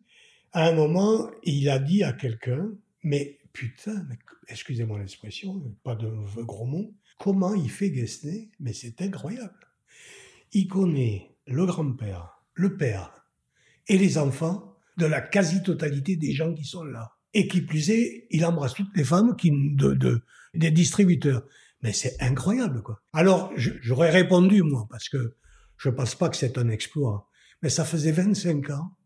à 0.52 0.68
un 0.68 0.72
moment, 0.72 1.30
il 1.42 1.68
a 1.68 1.78
dit 1.78 2.02
à 2.02 2.12
quelqu'un, 2.12 2.70
mais 3.02 3.38
putain, 3.52 4.06
excusez-moi 4.48 4.98
l'expression, 4.98 5.60
pas 5.82 5.94
de 5.94 6.08
gros 6.42 6.66
mots, 6.66 6.94
comment 7.18 7.54
il 7.54 7.70
fait 7.70 7.90
Guesnay 7.90 8.50
Mais 8.60 8.72
c'est 8.72 9.00
incroyable. 9.02 9.68
Il 10.52 10.68
connaît 10.68 11.36
le 11.46 11.66
grand-père, 11.66 12.42
le 12.54 12.76
père 12.76 13.26
et 13.88 13.98
les 13.98 14.18
enfants 14.18 14.76
de 14.96 15.06
la 15.06 15.20
quasi-totalité 15.20 16.16
des 16.16 16.32
gens 16.32 16.54
qui 16.54 16.64
sont 16.64 16.84
là. 16.84 17.13
Et 17.34 17.48
qui 17.48 17.60
plus 17.60 17.90
est, 17.90 18.26
il 18.30 18.44
embrasse 18.46 18.74
toutes 18.74 18.96
les 18.96 19.04
femmes 19.04 19.36
qui, 19.36 19.50
de, 19.52 19.92
de, 19.92 20.22
des 20.54 20.70
distributeurs. 20.70 21.44
Mais 21.82 21.92
c'est 21.92 22.16
incroyable, 22.20 22.82
quoi. 22.82 23.02
Alors, 23.12 23.52
j'aurais 23.56 24.10
répondu, 24.10 24.62
moi, 24.62 24.86
parce 24.88 25.08
que 25.08 25.34
je 25.76 25.90
pense 25.90 26.14
pas 26.14 26.28
que 26.28 26.36
c'est 26.36 26.56
un 26.56 26.68
exploit. 26.70 27.28
Mais 27.62 27.68
ça 27.68 27.84
faisait 27.84 28.12
25 28.12 28.70
ans. 28.70 28.96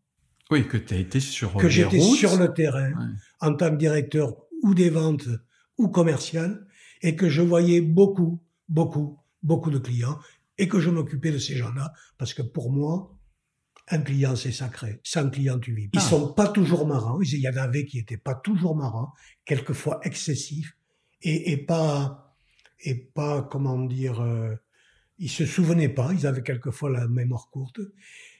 Oui, 0.51 0.67
que 0.67 0.77
tu 0.77 0.93
as 0.93 0.97
été 0.97 1.19
sur 1.19 1.53
Que 1.55 1.69
j'étais 1.69 1.99
sur 1.99 2.37
le 2.37 2.53
terrain, 2.53 2.91
en 3.39 3.53
tant 3.53 3.69
que 3.69 3.75
directeur 3.75 4.35
ou 4.63 4.73
des 4.73 4.89
ventes 4.89 5.27
ou 5.77 5.89
commercial, 5.89 6.65
et 7.01 7.15
que 7.15 7.29
je 7.29 7.41
voyais 7.41 7.81
beaucoup, 7.81 8.41
beaucoup, 8.67 9.19
beaucoup 9.43 9.71
de 9.71 9.77
clients, 9.77 10.19
et 10.57 10.67
que 10.67 10.79
je 10.79 10.89
m'occupais 10.89 11.31
de 11.31 11.37
ces 11.37 11.55
gens-là, 11.55 11.93
parce 12.17 12.33
que 12.33 12.41
pour 12.41 12.71
moi, 12.71 13.18
un 13.91 13.99
client, 13.99 14.35
c'est 14.35 14.51
sacré. 14.51 14.99
Sans 15.03 15.29
client, 15.29 15.59
tu 15.59 15.73
vis. 15.73 15.89
Ils 15.93 15.99
ah. 15.99 16.01
sont 16.01 16.33
pas 16.33 16.47
toujours 16.47 16.87
marrants. 16.87 17.19
Il 17.21 17.39
y 17.39 17.49
en 17.49 17.57
avait 17.57 17.85
qui 17.85 17.99
étaient 17.99 18.17
pas 18.17 18.35
toujours 18.35 18.75
marrants, 18.75 19.13
quelquefois 19.45 19.99
excessifs, 20.03 20.75
et, 21.21 21.51
et 21.51 21.57
pas, 21.57 22.35
et 22.81 22.95
pas, 22.95 23.41
comment 23.41 23.79
dire, 23.79 24.21
euh, 24.21 24.55
ils 25.17 25.29
se 25.29 25.45
souvenaient 25.45 25.89
pas. 25.89 26.11
Ils 26.13 26.27
avaient 26.27 26.43
quelquefois 26.43 26.89
la 26.89 27.07
mémoire 27.07 27.49
courte. 27.49 27.79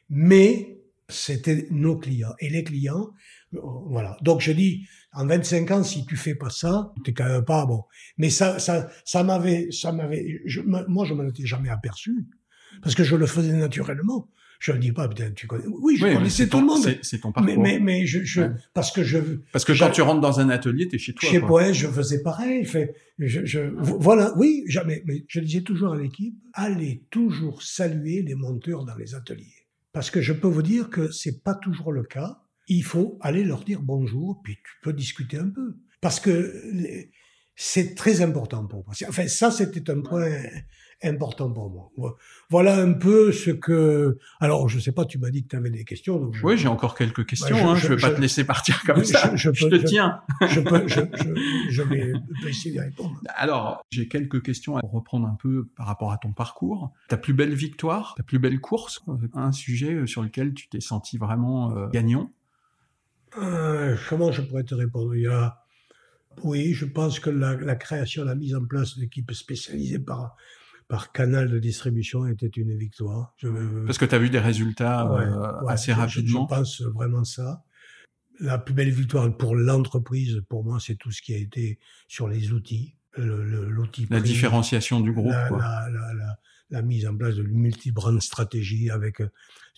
Mais 0.09 0.79
c'était 1.09 1.67
nos 1.71 1.97
clients. 1.97 2.33
Et 2.39 2.49
les 2.49 2.63
clients, 2.63 3.09
euh, 3.55 3.59
voilà. 3.87 4.17
Donc 4.21 4.41
je 4.41 4.51
dis, 4.51 4.87
en 5.11 5.25
25 5.25 5.71
ans, 5.71 5.83
si 5.83 6.05
tu 6.05 6.15
fais 6.15 6.35
pas 6.35 6.49
ça, 6.49 6.93
t'es 7.03 7.13
quand 7.13 7.27
même 7.27 7.45
pas 7.45 7.65
bon. 7.65 7.83
Mais 8.17 8.29
ça, 8.29 8.59
ça, 8.59 8.89
ça 9.05 9.23
m'avait, 9.23 9.71
ça 9.71 9.91
m'avait, 9.91 10.41
moi 10.87 11.05
je 11.05 11.13
m'en 11.13 11.27
étais 11.27 11.45
jamais 11.45 11.69
aperçu 11.69 12.27
parce 12.81 12.95
que 12.95 13.03
je 13.03 13.15
le 13.15 13.25
faisais 13.25 13.53
naturellement. 13.53 14.29
Je 14.59 14.73
ne 14.73 14.77
dis 14.77 14.91
pas, 14.91 15.07
putain, 15.07 15.31
tu 15.31 15.47
connais. 15.47 15.63
Oui, 15.67 15.95
je 15.95 16.05
connaissais 16.05 16.47
tout 16.49 16.59
le 16.59 16.65
monde. 16.65 16.85
C'est 17.01 17.19
ton 17.19 17.31
parcours. 17.31 17.55
Mais, 17.57 17.57
mais, 17.57 17.79
mais 17.79 18.05
je, 18.05 18.25
je 18.25 18.41
parce 18.73 18.91
que 18.91 19.03
je. 19.03 19.17
Parce 19.53 19.63
que 19.63 19.71
quand 19.71 19.89
tu 19.89 20.01
rentres 20.01 20.19
dans 20.19 20.41
un 20.41 20.49
atelier, 20.49 20.89
tu 20.89 20.97
es 20.97 20.99
chez 20.99 21.13
toi. 21.13 21.29
Chez 21.29 21.39
Poète, 21.39 21.73
je 21.73 21.87
faisais 21.87 22.21
pareil. 22.21 22.65
Fait, 22.65 22.93
je, 23.17 23.45
je, 23.45 23.59
voilà, 23.81 24.33
oui, 24.37 24.63
jamais. 24.67 25.01
Mais 25.05 25.23
je 25.29 25.39
disais 25.39 25.61
toujours 25.61 25.93
à 25.93 25.97
l'équipe, 25.97 26.35
allez 26.51 27.05
toujours 27.09 27.63
saluer 27.63 28.21
les 28.21 28.35
monteurs 28.35 28.83
dans 28.83 28.95
les 28.95 29.15
ateliers. 29.15 29.65
Parce 29.93 30.11
que 30.11 30.21
je 30.21 30.33
peux 30.33 30.49
vous 30.49 30.61
dire 30.61 30.89
que 30.89 31.09
c'est 31.09 31.41
pas 31.41 31.55
toujours 31.55 31.93
le 31.93 32.03
cas. 32.03 32.41
Il 32.67 32.83
faut 32.83 33.17
aller 33.21 33.45
leur 33.45 33.63
dire 33.63 33.81
bonjour, 33.81 34.41
puis 34.43 34.55
tu 34.55 34.71
peux 34.83 34.93
discuter 34.93 35.37
un 35.37 35.49
peu. 35.49 35.77
Parce 36.01 36.19
que 36.19 36.53
c'est 37.55 37.95
très 37.95 38.21
important 38.21 38.67
pour 38.67 38.85
moi. 38.85 38.93
Enfin, 39.07 39.27
ça, 39.29 39.51
c'était 39.51 39.89
un 39.89 40.01
point 40.01 40.29
important 41.03 41.51
pour 41.51 41.69
moi. 41.97 42.17
Voilà 42.49 42.77
un 42.77 42.93
peu 42.93 43.31
ce 43.31 43.51
que. 43.51 44.17
Alors, 44.39 44.67
je 44.69 44.79
sais 44.79 44.91
pas, 44.91 45.05
tu 45.05 45.17
m'as 45.17 45.29
dit 45.29 45.43
que 45.43 45.49
tu 45.49 45.55
avais 45.55 45.69
des 45.69 45.85
questions. 45.85 46.19
Donc 46.19 46.35
Oui, 46.43 46.57
j'ai 46.57 46.67
encore 46.67 46.95
quelques 46.95 47.25
questions. 47.25 47.55
je, 47.55 47.63
hein, 47.63 47.75
je, 47.75 47.87
vais 47.87 47.97
pas 47.97 48.11
te 48.11 48.21
laisser 48.21 48.43
partir 48.43 48.83
comme 48.83 49.03
ça. 49.03 49.35
Je, 49.35 49.49
te 49.49 49.75
tiens. 49.75 50.21
Je, 50.47 50.59
peux, 50.59 50.87
je, 51.69 51.81
vais 51.81 52.13
essayer 52.47 52.71
d'y 52.71 52.79
répondre. 52.79 53.19
Alors, 53.35 53.85
j'ai 53.89 54.07
quelques 54.07 54.41
questions 54.41 54.77
à 54.77 54.81
reprendre 54.83 55.27
un 55.27 55.35
peu 55.35 55.67
par 55.75 55.87
rapport 55.87 56.11
à 56.11 56.17
ton 56.17 56.33
parcours. 56.33 56.91
Ta 57.07 57.17
plus 57.17 57.33
belle 57.33 57.53
victoire, 57.53 58.13
ta 58.17 58.23
plus 58.23 58.39
belle 58.39 58.59
course, 58.59 59.01
un 59.33 59.51
sujet 59.51 60.05
sur 60.07 60.21
lequel 60.21 60.53
tu 60.53 60.67
t'es 60.69 60.81
senti 60.81 61.17
vraiment 61.17 61.75
euh, 61.75 61.87
gagnant? 61.87 62.31
Euh, 63.37 63.95
comment 64.09 64.31
je 64.31 64.41
pourrais 64.41 64.63
te 64.63 64.75
répondre? 64.75 65.15
Il 65.15 65.23
y 65.23 65.27
a 65.27 65.59
oui, 66.43 66.73
je 66.73 66.85
pense 66.85 67.19
que 67.19 67.29
la, 67.29 67.55
la 67.55 67.75
création, 67.75 68.23
la 68.23 68.35
mise 68.35 68.55
en 68.55 68.63
place 68.63 68.97
d'équipes 68.97 69.31
spécialisées 69.33 69.99
par 69.99 70.35
par 70.89 71.11
canal 71.11 71.49
de 71.49 71.59
distribution 71.59 72.25
était 72.25 72.47
une 72.47 72.75
victoire. 72.75 73.35
Parce 73.85 73.99
que 73.99 74.05
tu 74.05 74.15
as 74.15 74.17
vu 74.17 74.31
des 74.31 74.39
résultats 74.39 75.07
euh, 75.07 75.67
assez 75.67 75.93
rapidement. 75.93 76.47
Je, 76.49 76.55
pense 76.55 76.81
vraiment 76.81 77.23
ça. 77.23 77.63
La 78.39 78.57
plus 78.57 78.73
belle 78.73 78.89
victoire 78.89 79.31
pour 79.37 79.55
l'entreprise, 79.55 80.41
pour 80.49 80.63
moi, 80.63 80.79
c'est 80.81 80.95
tout 80.95 81.11
ce 81.11 81.21
qui 81.21 81.33
a 81.33 81.37
été 81.37 81.77
sur 82.07 82.27
les 82.27 82.51
outils. 82.51 82.95
L'outil 83.17 84.07
la 84.09 84.19
différenciation 84.19 84.99
du 84.99 85.11
groupe. 85.11 85.31
La, 85.31 85.47
quoi. 85.47 85.59
La, 85.59 85.89
la, 85.91 86.39
la, 86.69 86.81
mise 86.81 87.05
en 87.05 87.15
place 87.15 87.35
de 87.35 87.43
multi-brand 87.43 88.19
stratégie 88.21 88.89
avec 88.89 89.21
euh, 89.21 89.29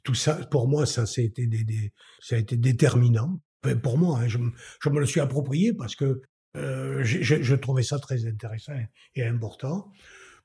tout 0.03 0.13
ça. 0.13 0.35
Pour 0.35 0.67
moi, 0.67 0.85
ça, 0.85 1.05
ça 1.05 1.21
a 1.21 1.25
été, 1.25 1.45
des, 1.45 1.63
des, 1.63 1.91
ça 2.21 2.35
a 2.35 2.37
été 2.37 2.55
déterminant. 2.55 3.41
pour 3.83 3.97
moi, 3.97 4.19
hein, 4.19 4.27
je, 4.27 4.37
je, 4.81 4.89
me 4.89 4.99
le 4.99 5.05
suis 5.05 5.19
approprié 5.19 5.73
parce 5.73 5.95
que 5.95 6.21
euh, 6.55 7.03
je, 7.03 7.41
je, 7.41 7.55
trouvais 7.55 7.83
ça 7.83 7.99
très 7.99 8.25
intéressant 8.25 8.73
et 9.15 9.25
important 9.25 9.91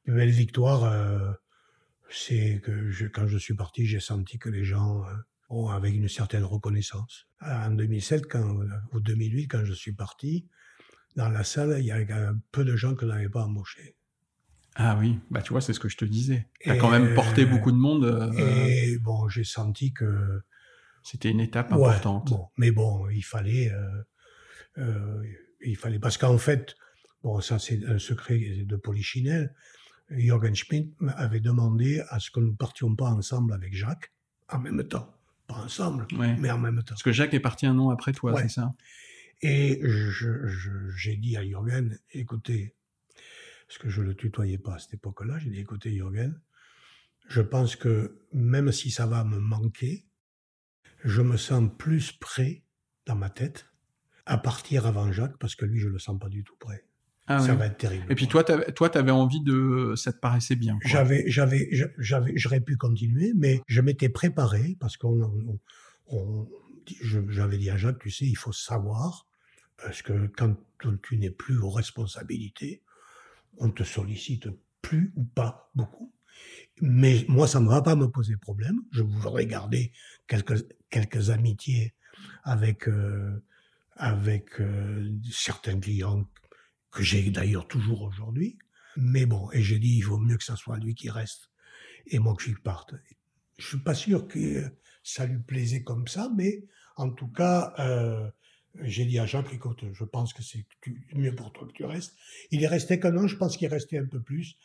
plus 0.06 0.14
belle 0.14 0.30
victoire, 0.30 0.84
euh, 0.84 1.32
c'est 2.08 2.60
que 2.62 2.90
je, 2.90 3.06
quand 3.06 3.26
je 3.26 3.38
suis 3.38 3.54
parti, 3.54 3.86
j'ai 3.86 3.98
senti 3.98 4.38
que 4.38 4.48
les 4.48 4.64
gens 4.64 5.04
euh, 5.04 5.12
ont 5.50 5.68
avec 5.68 5.94
une 5.94 6.08
certaine 6.08 6.44
reconnaissance. 6.44 7.26
En 7.40 7.70
2007, 7.70 8.28
quand, 8.28 8.56
ou 8.92 9.00
2008, 9.00 9.48
quand 9.48 9.64
je 9.64 9.72
suis 9.72 9.92
parti, 9.92 10.46
dans 11.16 11.28
la 11.28 11.42
salle, 11.42 11.76
il 11.80 11.86
y 11.86 11.90
avait 11.90 12.06
peu 12.52 12.64
de 12.64 12.76
gens 12.76 12.94
que 12.94 13.04
je 13.04 13.10
n'avais 13.10 13.28
pas 13.28 13.42
embauchés. 13.44 13.96
Ah 14.76 14.96
oui, 15.00 15.18
bah 15.30 15.42
tu 15.42 15.52
vois, 15.52 15.60
c'est 15.60 15.72
ce 15.72 15.80
que 15.80 15.88
je 15.88 15.96
te 15.96 16.04
disais. 16.04 16.46
Tu 16.60 16.70
as 16.70 16.76
quand 16.76 16.90
même 16.90 17.14
porté 17.14 17.44
beaucoup 17.44 17.72
de 17.72 17.76
monde. 17.76 18.04
Euh, 18.04 18.30
et 18.68 18.98
bon, 18.98 19.28
j'ai 19.28 19.44
senti 19.44 19.92
que 19.92 20.40
c'était 21.02 21.30
une 21.30 21.40
étape 21.40 21.72
importante. 21.72 22.30
Bon, 22.30 22.46
mais 22.58 22.70
bon, 22.70 23.08
il 23.08 23.24
fallait, 23.24 23.72
il 24.76 25.76
fallait 25.76 25.98
parce 25.98 26.16
qu'en 26.16 26.38
fait, 26.38 26.76
bon, 27.24 27.40
ça 27.40 27.58
c'est 27.58 27.84
un 27.86 27.98
secret 27.98 28.38
de 28.38 28.76
Polichinelle. 28.76 29.52
Jürgen 30.10 30.54
Schmidt 30.54 30.94
avait 31.16 31.40
demandé 31.40 32.00
à 32.08 32.20
ce 32.20 32.30
que 32.30 32.40
nous 32.40 32.54
partions 32.54 32.94
pas 32.94 33.10
ensemble 33.10 33.52
avec 33.52 33.74
Jacques, 33.74 34.12
en 34.48 34.60
même 34.60 34.82
temps. 34.86 35.12
Pas 35.46 35.56
ensemble, 35.56 36.06
mais 36.12 36.50
en 36.50 36.58
même 36.58 36.78
temps. 36.78 36.94
Parce 36.94 37.02
que 37.02 37.12
Jacques 37.12 37.34
est 37.34 37.40
parti 37.40 37.66
un 37.66 37.78
an 37.78 37.90
après 37.90 38.12
toi, 38.12 38.40
c'est 38.40 38.48
ça? 38.48 38.74
Et 39.42 39.80
j'ai 40.96 41.16
dit 41.16 41.36
à 41.36 41.44
Jürgen, 41.44 41.98
écoutez, 42.12 42.74
parce 43.68 43.78
que 43.78 43.88
je 43.88 44.00
le 44.00 44.14
tutoyais 44.14 44.58
pas 44.58 44.74
à 44.74 44.78
cette 44.78 44.94
époque-là, 44.94 45.38
j'ai 45.38 45.50
dit, 45.50 45.60
écoutez 45.60 45.92
Jürgen, 45.92 46.40
je 47.28 47.40
pense 47.42 47.74
que 47.76 48.22
même 48.32 48.70
si 48.72 48.90
ça 48.90 49.06
va 49.06 49.24
me 49.24 49.38
manquer, 49.38 50.06
je 51.04 51.22
me 51.22 51.36
sens 51.36 51.68
plus 51.76 52.12
prêt 52.12 52.62
dans 53.04 53.16
ma 53.16 53.30
tête 53.30 53.66
à 54.24 54.38
partir 54.38 54.86
avant 54.86 55.12
Jacques, 55.12 55.36
parce 55.38 55.54
que 55.54 55.64
lui, 55.64 55.78
je 55.78 55.88
le 55.88 55.98
sens 55.98 56.18
pas 56.18 56.28
du 56.28 56.42
tout 56.42 56.56
prêt. 56.56 56.85
Ah 57.28 57.40
ça 57.40 57.54
va 57.54 57.66
être 57.66 57.78
terrible. 57.78 58.06
Et 58.08 58.14
puis 58.14 58.28
toi, 58.28 58.44
toi, 58.44 58.96
avais 58.96 59.10
envie 59.10 59.40
de, 59.40 59.94
ça 59.96 60.12
te 60.12 60.18
paraissait 60.18 60.54
bien. 60.54 60.78
J'avais, 60.84 61.24
j'avais, 61.26 61.68
j'avais, 61.98 62.32
j'aurais 62.36 62.60
pu 62.60 62.76
continuer, 62.76 63.32
mais 63.34 63.60
je 63.66 63.80
m'étais 63.80 64.08
préparé 64.08 64.76
parce 64.78 64.96
qu'on, 64.96 65.58
on, 66.06 66.48
j'avais 67.02 67.58
dit 67.58 67.70
à 67.70 67.76
Jacques, 67.76 67.98
tu 67.98 68.10
sais, 68.10 68.26
il 68.26 68.36
faut 68.36 68.52
savoir 68.52 69.26
Parce 69.76 70.02
que 70.02 70.26
quand 70.36 70.56
tu 71.02 71.18
n'es 71.18 71.30
plus 71.30 71.58
aux 71.58 71.70
responsabilités, 71.70 72.82
on 73.58 73.70
te 73.70 73.82
sollicite 73.82 74.48
plus 74.82 75.12
ou 75.16 75.24
pas 75.24 75.70
beaucoup. 75.74 76.12
Mais 76.80 77.24
moi, 77.28 77.48
ça 77.48 77.60
ne 77.60 77.68
va 77.68 77.82
pas 77.82 77.96
me 77.96 78.08
poser 78.08 78.36
problème. 78.36 78.82
Je 78.92 79.02
voudrais 79.02 79.46
garder 79.46 79.92
quelques, 80.26 80.66
quelques 80.90 81.30
amitiés 81.30 81.94
avec, 82.44 82.86
euh, 82.88 83.42
avec 83.96 84.60
euh, 84.60 85.10
certains 85.30 85.80
clients 85.80 86.28
que 86.96 87.02
j'ai 87.02 87.30
d'ailleurs 87.30 87.68
toujours 87.68 88.02
aujourd'hui. 88.02 88.58
Mais 88.96 89.26
bon, 89.26 89.50
et 89.52 89.62
j'ai 89.62 89.78
dit, 89.78 89.98
il 89.98 90.02
vaut 90.02 90.18
mieux 90.18 90.38
que 90.38 90.44
ça 90.44 90.56
soit 90.56 90.78
lui 90.78 90.94
qui 90.94 91.10
reste 91.10 91.50
et 92.06 92.18
moi 92.18 92.34
que 92.34 92.42
je 92.42 92.54
parte. 92.54 92.94
Je 93.58 93.66
suis 93.66 93.78
pas 93.78 93.94
sûr 93.94 94.26
que 94.26 94.64
ça 95.02 95.26
lui 95.26 95.38
plaisait 95.38 95.82
comme 95.82 96.08
ça, 96.08 96.30
mais 96.34 96.64
en 96.96 97.10
tout 97.10 97.28
cas, 97.28 97.74
euh, 97.78 98.28
j'ai 98.82 99.04
dit 99.04 99.18
à 99.18 99.26
Jacques, 99.26 99.52
écoute, 99.52 99.84
je 99.92 100.04
pense 100.04 100.32
que 100.32 100.42
c'est 100.42 100.64
mieux 101.14 101.34
pour 101.34 101.52
toi 101.52 101.66
que 101.66 101.72
tu 101.72 101.84
restes. 101.84 102.14
Il 102.50 102.62
est 102.62 102.68
resté 102.68 102.98
qu'un 102.98 103.16
an, 103.18 103.26
je 103.26 103.36
pense 103.36 103.56
qu'il 103.56 103.68
restait 103.68 103.98
un 103.98 104.06
peu 104.06 104.20
plus. 104.20 104.56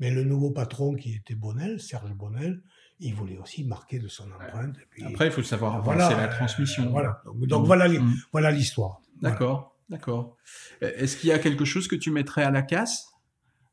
Mais 0.00 0.10
le 0.10 0.24
nouveau 0.24 0.50
patron 0.50 0.94
qui 0.94 1.14
était 1.14 1.34
Bonnel, 1.34 1.80
Serge 1.80 2.12
Bonnel, 2.12 2.62
il 2.98 3.14
voulait 3.14 3.38
aussi 3.38 3.64
marquer 3.64 3.98
de 3.98 4.08
son 4.08 4.24
empreinte. 4.32 4.76
Après, 5.04 5.26
il 5.26 5.32
faut 5.32 5.42
savoir 5.42 5.82
voilà, 5.82 6.10
la 6.10 6.28
transmission. 6.28 6.90
Voilà. 6.90 7.22
Donc, 7.46 7.66
voilà, 7.66 7.88
mmh. 7.88 8.14
voilà 8.32 8.50
l'histoire. 8.50 9.00
D'accord, 9.22 9.75
d'accord. 9.88 10.36
Est-ce 10.80 11.16
qu'il 11.16 11.28
y 11.28 11.32
a 11.32 11.38
quelque 11.38 11.64
chose 11.64 11.88
que 11.88 11.96
tu 11.96 12.10
mettrais 12.10 12.42
à 12.42 12.50
la 12.50 12.62
casse? 12.62 13.08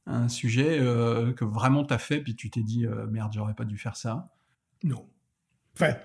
Un 0.06 0.27
sujet 0.27 0.80
euh, 0.80 1.31
que 1.34 1.45
vraiment 1.45 1.85
tu 1.85 1.94
as 1.94 1.98
fait, 1.98 2.19
puis 2.19 2.35
tu 2.35 2.49
t'es 2.49 2.61
dit, 2.61 2.85
euh, 2.85 3.07
merde, 3.07 3.31
j'aurais 3.34 3.53
pas 3.53 3.65
dû 3.65 3.77
faire 3.77 3.95
ça? 3.95 4.30
Non. 4.84 5.10
Enfin, 5.76 5.95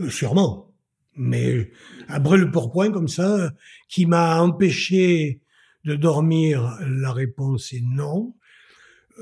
euh, 0.00 0.10
sûrement. 0.10 0.74
Mais 1.16 1.70
un 2.08 2.18
brûle 2.18 2.50
pour 2.50 2.72
point 2.72 2.90
comme 2.90 3.06
ça, 3.06 3.52
qui 3.88 4.06
m'a 4.06 4.40
empêché 4.40 5.40
de 5.84 5.94
dormir, 5.94 6.76
la 6.80 7.12
réponse 7.12 7.72
est 7.72 7.82
non. 7.82 8.34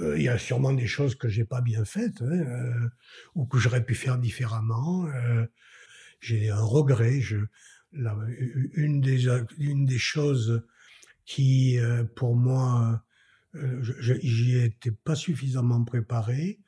Il 0.00 0.22
y 0.22 0.28
a 0.28 0.38
sûrement 0.38 0.72
des 0.72 0.86
choses 0.86 1.16
que 1.16 1.28
j'ai 1.28 1.44
pas 1.44 1.60
bien 1.60 1.84
faites 1.84 2.22
hein, 2.22 2.88
ou 3.34 3.44
que 3.44 3.58
j'aurais 3.58 3.84
pu 3.84 3.94
faire 3.94 4.16
différemment. 4.16 5.06
J'ai 6.20 6.48
un 6.48 6.62
regret. 6.62 7.20
Je, 7.20 7.36
la, 7.92 8.16
une 8.74 9.00
des 9.00 9.28
une 9.58 9.84
des 9.84 9.98
choses 9.98 10.62
qui 11.24 11.78
pour 12.16 12.36
moi 12.36 13.04
j'y 13.54 14.58
étais 14.58 14.90
pas 14.90 15.14
suffisamment 15.14 15.84
préparé, 15.84 16.60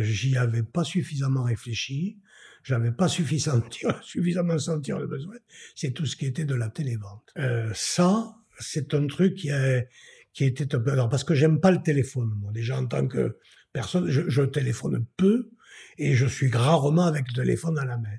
j'y 0.00 0.36
avais 0.36 0.62
pas 0.62 0.84
suffisamment 0.84 1.42
réfléchi, 1.42 2.18
j'avais 2.62 2.92
pas 2.92 3.08
suffisamment, 3.08 3.64
suffisamment 4.02 4.58
sentir 4.58 4.98
le 4.98 5.06
besoin. 5.06 5.36
C'est 5.74 5.92
tout 5.92 6.06
ce 6.06 6.16
qui 6.16 6.26
était 6.26 6.46
de 6.46 6.54
la 6.54 6.68
télévente. 6.68 7.32
ça, 7.74 8.34
c'est 8.58 8.94
un 8.94 9.06
truc 9.06 9.34
qui 9.34 9.50
est 9.50 9.88
qui 10.32 10.44
était 10.44 10.74
un 10.74 10.80
peu... 10.80 10.92
Alors, 10.92 11.08
parce 11.08 11.24
que 11.24 11.34
j'aime 11.34 11.60
pas 11.60 11.70
le 11.70 11.82
téléphone, 11.82 12.32
moi. 12.40 12.52
Déjà, 12.52 12.78
en 12.78 12.86
tant 12.86 13.06
que 13.06 13.38
personne, 13.72 14.08
je, 14.08 14.28
je, 14.28 14.42
téléphone 14.42 15.04
peu 15.16 15.50
et 15.98 16.14
je 16.14 16.26
suis 16.26 16.50
rarement 16.50 17.06
avec 17.06 17.26
le 17.28 17.34
téléphone 17.34 17.78
à 17.78 17.84
la 17.84 17.96
main. 17.96 18.16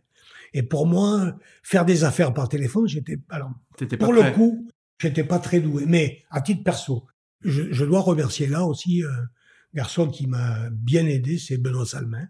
Et 0.53 0.63
pour 0.63 0.85
moi, 0.85 1.37
faire 1.63 1.85
des 1.85 2.03
affaires 2.03 2.33
par 2.33 2.49
téléphone, 2.49 2.87
j'étais... 2.87 3.19
Alors, 3.29 3.51
pour 3.99 4.13
le 4.13 4.31
coup, 4.33 4.67
j'étais 4.99 5.23
pas 5.23 5.39
très 5.39 5.59
doué. 5.59 5.85
Mais 5.87 6.23
à 6.29 6.41
titre 6.41 6.63
perso, 6.63 7.05
je, 7.41 7.71
je 7.71 7.85
dois 7.85 8.01
remercier 8.01 8.47
là 8.47 8.65
aussi 8.65 9.03
un 9.03 9.29
garçon 9.73 10.09
qui 10.09 10.27
m'a 10.27 10.69
bien 10.71 11.05
aidé, 11.05 11.37
c'est 11.37 11.57
Benoît 11.57 11.85
Salmin, 11.85 12.27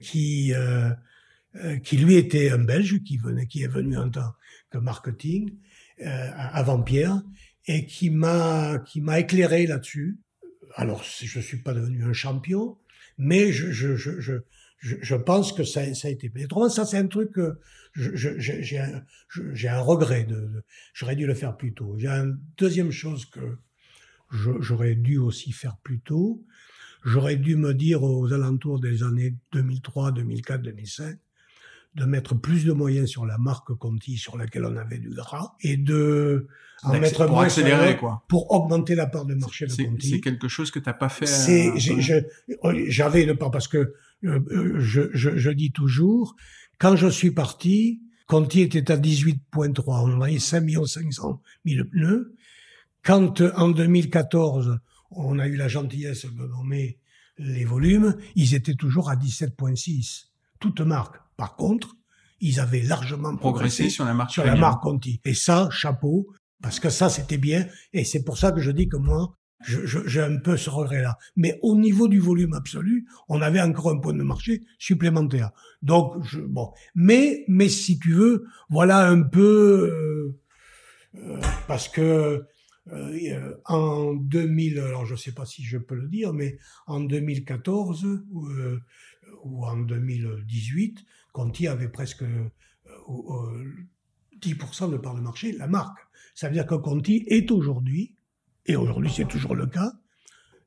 qui... 0.00 0.52
Euh, 0.54 0.90
euh, 1.56 1.76
qui 1.78 1.98
lui 1.98 2.14
était 2.14 2.50
un 2.50 2.58
Belge, 2.58 3.02
qui 3.04 3.18
venait, 3.18 3.46
qui 3.46 3.62
est 3.62 3.68
venu 3.68 3.98
en 3.98 4.08
tant 4.08 4.32
que 4.70 4.78
marketing, 4.78 5.54
euh, 6.00 6.30
avant 6.34 6.82
Pierre, 6.82 7.22
et 7.66 7.84
qui 7.84 8.08
m'a 8.08 8.78
qui 8.78 9.02
m'a 9.02 9.20
éclairé 9.20 9.66
là-dessus. 9.66 10.18
Alors, 10.76 11.04
je 11.04 11.40
suis 11.40 11.58
pas 11.58 11.74
devenu 11.74 12.04
un 12.04 12.14
champion, 12.14 12.78
mais 13.18 13.52
je 13.52 13.70
je 13.70 13.96
je 13.96 14.18
je, 14.18 14.32
je 14.82 15.14
pense 15.14 15.52
que 15.52 15.62
ça, 15.62 15.94
ça 15.94 16.08
a 16.08 16.10
été. 16.10 16.30
Mais 16.34 16.44
autrement, 16.44 16.68
ça 16.68 16.84
c'est 16.84 16.98
un 16.98 17.06
truc 17.06 17.32
que 17.32 17.58
j'ai 17.94 18.78
un, 18.78 19.02
j'ai 19.52 19.68
un 19.68 19.80
regret 19.80 20.24
de. 20.24 20.64
J'aurais 20.92 21.16
dû 21.16 21.26
le 21.26 21.34
faire 21.34 21.56
plus 21.56 21.72
tôt. 21.72 21.94
J'ai 21.98 22.08
une 22.08 22.38
deuxième 22.58 22.90
chose 22.90 23.26
que 23.26 23.58
j'aurais 24.60 24.96
dû 24.96 25.18
aussi 25.18 25.52
faire 25.52 25.76
plus 25.78 26.00
tôt. 26.00 26.44
J'aurais 27.04 27.36
dû 27.36 27.56
me 27.56 27.74
dire 27.74 28.02
aux 28.02 28.32
alentours 28.32 28.80
des 28.80 29.02
années 29.02 29.34
2003, 29.52 30.12
2004, 30.12 30.62
2005 30.62 31.18
de 31.94 32.04
mettre 32.06 32.34
plus 32.34 32.64
de 32.64 32.72
moyens 32.72 33.08
sur 33.08 33.26
la 33.26 33.36
marque 33.38 33.74
Conti 33.74 34.16
sur 34.16 34.38
laquelle 34.38 34.64
on 34.64 34.76
avait 34.76 34.98
du 34.98 35.10
gras 35.10 35.54
et 35.60 35.76
de 35.76 36.48
en 36.82 36.98
mettre 36.98 37.26
pour 37.26 37.40
accélérer 37.40 37.96
quoi 37.98 38.24
pour 38.28 38.50
augmenter 38.50 38.94
la 38.94 39.06
part 39.06 39.26
de 39.26 39.34
marché 39.34 39.66
de 39.66 39.74
Conti. 39.74 40.10
C'est 40.10 40.20
quelque 40.20 40.48
chose 40.48 40.70
que 40.70 40.78
t'as 40.78 40.94
pas 40.94 41.10
fait. 41.10 41.26
C'est 41.26 41.68
euh, 41.68 42.84
j'avais 42.88 43.24
une 43.24 43.36
part 43.36 43.50
parce 43.50 43.68
que 43.68 43.94
je, 44.22 45.08
je, 45.12 45.36
je, 45.36 45.50
dis 45.50 45.72
toujours 45.72 46.36
quand 46.78 46.96
je 46.96 47.08
suis 47.08 47.30
parti 47.30 48.02
Conti 48.26 48.60
était 48.60 48.90
à 48.90 48.96
18.3 48.96 49.82
on 49.86 50.20
avait 50.20 50.38
5 50.38 50.68
500 50.86 51.42
000 51.66 51.84
pneus 51.90 52.36
quand 53.04 53.40
en 53.56 53.68
2014 53.70 54.78
on 55.10 55.38
a 55.38 55.46
eu 55.48 55.56
la 55.56 55.68
gentillesse 55.68 56.26
de 56.26 56.46
nommer 56.46 56.98
les 57.38 57.64
volumes 57.64 58.16
ils 58.36 58.54
étaient 58.54 58.74
toujours 58.74 59.10
à 59.10 59.16
17.6 59.16 60.26
toute 60.60 60.80
marque 60.80 61.22
par 61.42 61.56
contre, 61.56 61.96
ils 62.40 62.60
avaient 62.60 62.82
largement 62.82 63.36
progressé, 63.36 63.90
sur 63.90 64.04
la 64.04 64.14
marque 64.14 64.30
sur 64.30 64.44
la 64.44 64.54
marque 64.54 64.82
Conti. 64.82 65.20
Et 65.24 65.34
ça, 65.34 65.68
chapeau, 65.72 66.28
parce 66.62 66.80
que 66.80 66.90
ça, 66.90 67.08
c'était 67.08 67.36
bien. 67.36 67.66
Et 67.92 68.04
c'est 68.04 68.22
pour 68.22 68.38
ça 68.38 68.52
que 68.52 68.60
je 68.60 68.70
dis 68.70 68.88
que 68.88 68.96
moi, 68.96 69.36
j'ai 69.64 70.20
un 70.20 70.38
peu 70.38 70.56
ce 70.56 70.70
regret-là. 70.70 71.18
Mais 71.36 71.58
au 71.62 71.76
niveau 71.76 72.08
du 72.08 72.18
volume 72.18 72.54
absolu, 72.54 73.06
on 73.28 73.40
avait 73.40 73.60
encore 73.60 73.90
un 73.90 73.98
point 73.98 74.14
de 74.14 74.22
marché 74.22 74.62
supplémentaire. 74.78 75.50
Donc, 75.82 76.24
je, 76.24 76.40
bon. 76.40 76.72
Mais, 76.94 77.44
mais 77.48 77.68
si 77.68 77.98
tu 77.98 78.12
veux, 78.12 78.44
voilà 78.70 79.08
un 79.08 79.22
peu, 79.22 80.34
euh, 81.14 81.18
euh, 81.18 81.40
parce 81.66 81.88
que 81.88 82.44
euh, 82.90 83.54
en 83.66 84.14
2000, 84.14 84.80
alors 84.80 85.06
je 85.06 85.14
sais 85.14 85.32
pas 85.32 85.44
si 85.44 85.62
je 85.62 85.78
peux 85.78 85.94
le 85.94 86.08
dire, 86.08 86.32
mais 86.32 86.58
en 86.86 87.00
2014 87.00 88.06
ou 89.44 89.66
en 89.66 89.76
2018, 89.76 91.04
Conti 91.32 91.68
avait 91.68 91.88
presque 91.88 92.24
10% 92.24 94.84
euh, 94.84 94.88
de 94.88 94.96
part 94.96 95.14
de 95.14 95.20
marché, 95.20 95.52
la 95.52 95.66
marque. 95.66 95.98
Ça 96.34 96.48
veut 96.48 96.54
dire 96.54 96.66
que 96.66 96.74
Conti 96.74 97.24
est 97.28 97.50
aujourd'hui, 97.50 98.16
et 98.66 98.76
aujourd'hui 98.76 99.12
c'est 99.14 99.28
toujours 99.28 99.54
le 99.54 99.66
cas, 99.66 99.92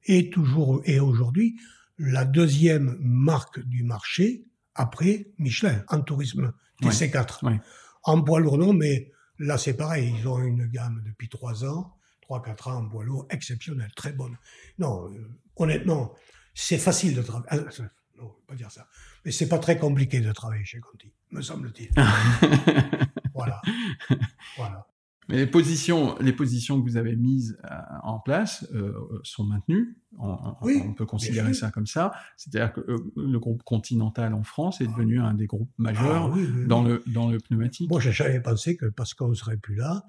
est 0.05 0.31
toujours 0.31 0.81
et 0.85 0.99
aujourd'hui 0.99 1.59
la 1.97 2.26
deuxième 2.26 2.97
marque 2.99 3.59
du 3.59 3.84
marché 3.84 4.45
après 4.76 5.27
Michelin 5.38 5.84
en 5.88 6.01
tourisme 6.01 6.53
TC4. 6.81 7.59
En 8.03 8.22
poids 8.22 8.39
lourd 8.39 8.57
non, 8.57 8.73
mais 8.73 9.11
là 9.39 9.57
c'est 9.57 9.76
pareil, 9.76 10.13
ils 10.17 10.27
ont 10.27 10.39
une 10.39 10.67
gamme 10.67 11.01
depuis 11.05 11.30
trois 11.30 11.65
ans, 11.65 11.97
trois 12.22 12.41
quatre 12.41 12.67
ans 12.67 12.77
en 12.77 12.89
poids 12.89 13.03
lourd 13.03 13.26
exceptionnelle, 13.30 13.91
très 13.95 14.11
bonne. 14.11 14.38
Non, 14.77 15.09
euh, 15.09 15.39
honnêtement, 15.55 16.13
c'est 16.53 16.77
facile 16.77 17.15
de 17.15 17.22
travailler. 17.22 17.47
Ah, 17.49 17.84
non, 18.17 18.35
pas 18.47 18.55
dire 18.55 18.72
ça. 18.72 18.88
Mais 19.23 19.31
c'est 19.31 19.49
pas 19.49 19.59
très 19.59 19.77
compliqué 19.77 20.19
de 20.19 20.31
travailler 20.31 20.65
chez 20.65 20.80
Conti, 20.80 21.11
me 21.31 21.41
semble-t-il. 21.41 21.89
voilà. 23.34 23.61
voilà. 24.57 24.88
Mais 25.27 25.38
les 25.38 25.47
positions, 25.47 26.15
les 26.19 26.34
positions 26.34 26.80
que 26.80 26.88
vous 26.88 26.97
avez 26.97 27.15
mises 27.15 27.57
euh, 27.65 27.76
en 28.03 28.19
place 28.19 28.68
euh, 28.73 28.93
sont 29.23 29.43
maintenues. 29.43 29.97
On, 30.19 30.38
oui, 30.61 30.81
on 30.85 30.93
peut 30.93 31.06
considérer 31.06 31.53
ça 31.53 31.72
comme 31.72 31.88
ça. 31.88 32.11
C'est-à-dire 32.38 32.73
que 32.73 32.81
euh, 32.81 33.11
le 33.18 33.39
groupe 33.39 33.64
Continental 33.64 34.34
en 34.34 34.43
France 34.43 34.81
est 34.81 34.88
devenu 34.88 35.19
un 35.19 35.34
des 35.34 35.47
groupes 35.47 35.72
majeurs 35.77 36.31
ah 36.34 36.68
dans 36.68 36.84
le 36.84 37.03
dans 37.07 37.30
le 37.30 37.39
pneumatique. 37.39 37.89
Moi, 37.89 37.99
j'avais 37.99 38.39
pensé 38.39 38.77
que 38.77 38.85
parce 38.85 39.14
qu'on 39.14 39.34
serait 39.34 39.57
plus 39.57 39.76
là, 39.76 40.06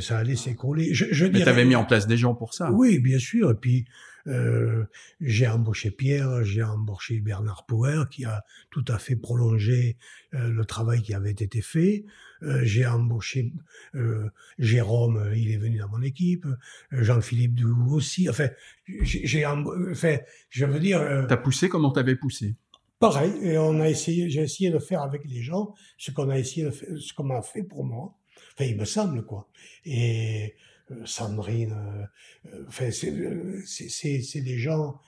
ça 0.00 0.18
allait 0.18 0.36
s'écrouler. 0.36 0.94
Je, 0.94 1.06
je 1.10 1.26
Mais 1.26 1.42
tu 1.42 1.48
avais 1.48 1.64
mis 1.64 1.76
en 1.76 1.84
place 1.84 2.06
des 2.06 2.16
gens 2.16 2.34
pour 2.34 2.54
ça. 2.54 2.70
Oui, 2.70 2.98
bien 2.98 3.18
sûr. 3.18 3.50
Et 3.50 3.56
puis 3.56 3.86
euh, 4.26 4.84
j'ai 5.20 5.46
embauché 5.46 5.90
Pierre, 5.90 6.44
j'ai 6.44 6.62
embauché 6.62 7.20
Bernard 7.20 7.66
Power 7.66 8.04
qui 8.10 8.24
a 8.24 8.44
tout 8.70 8.84
à 8.88 8.98
fait 8.98 9.16
prolongé 9.16 9.96
euh, 10.34 10.48
le 10.48 10.64
travail 10.64 11.02
qui 11.02 11.14
avait 11.14 11.30
été 11.30 11.60
fait. 11.60 12.04
Euh, 12.42 12.60
j'ai 12.64 12.86
embauché 12.86 13.52
Jérôme, 14.58 15.32
il 15.34 15.50
est 15.50 15.56
venu 15.56 15.78
dans 15.78 15.88
mon 15.88 16.02
équipe. 16.02 16.46
Jean-Philippe 16.90 17.54
Doux 17.54 17.94
aussi. 17.94 18.28
Enfin, 18.28 18.48
j'ai, 19.02 19.46
enfin, 19.46 20.18
je 20.50 20.64
veux 20.64 20.80
dire. 20.80 21.26
T'as 21.28 21.36
poussé 21.36 21.68
comme 21.68 21.84
on 21.84 21.90
t'avait 21.90 22.16
poussé? 22.16 22.56
Pareil, 22.98 23.32
et 23.42 23.58
on 23.58 23.78
a 23.80 23.90
essayé, 23.90 24.30
j'ai 24.30 24.40
essayé 24.40 24.70
de 24.70 24.78
faire 24.78 25.02
avec 25.02 25.22
les 25.26 25.42
gens 25.42 25.74
ce 25.98 26.10
qu'on 26.10 26.30
a 26.30 26.38
essayé 26.38 26.64
de 26.64 26.70
faire, 26.70 26.88
ce 26.98 27.12
qu'on 27.12 27.24
m'a 27.24 27.42
fait 27.42 27.62
pour 27.62 27.84
moi. 27.84 28.16
Enfin, 28.54 28.64
il 28.64 28.76
me 28.78 28.86
semble 28.86 29.24
quoi. 29.24 29.50
Et 29.84 30.54
Sandrine, 31.04 31.72
euh, 31.72 32.52
euh, 32.52 32.64
enfin, 32.68 32.90
c'est 32.90 34.40
des 34.40 34.58
gens 34.58 35.00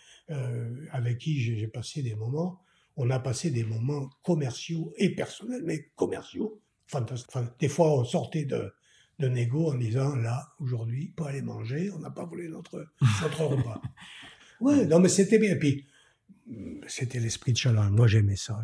avec 0.90 1.18
qui 1.18 1.40
j'ai 1.40 1.68
passé 1.68 2.02
des 2.02 2.14
moments. 2.14 2.60
On 2.96 3.08
a 3.08 3.18
passé 3.18 3.50
des 3.50 3.64
moments 3.64 4.10
commerciaux 4.22 4.92
et 4.98 5.14
personnels, 5.14 5.62
mais 5.64 5.90
commerciaux 5.96 6.60
fantastiques. 6.86 7.30
des 7.58 7.68
fois, 7.68 7.98
on 7.98 8.04
sortait 8.04 8.44
de, 8.44 8.70
de 9.18 9.28
négo 9.28 9.72
en 9.72 9.74
disant 9.74 10.16
là, 10.16 10.48
aujourd'hui, 10.58 11.14
pas 11.16 11.28
aller 11.28 11.40
manger, 11.40 11.90
on 11.92 11.98
n'a 12.00 12.10
pas 12.10 12.24
volé 12.24 12.48
notre, 12.48 12.86
notre 13.22 13.44
repas. 13.44 13.80
Ouais, 14.60 14.86
non, 14.86 14.98
mais 14.98 15.08
c'était 15.08 15.38
bien. 15.38 15.54
Puis, 15.54 15.86
c'était 16.88 17.20
l'esprit 17.20 17.52
de 17.52 17.58
challenge. 17.58 17.92
Moi, 17.92 18.08
j'aimais 18.08 18.36
ça. 18.36 18.60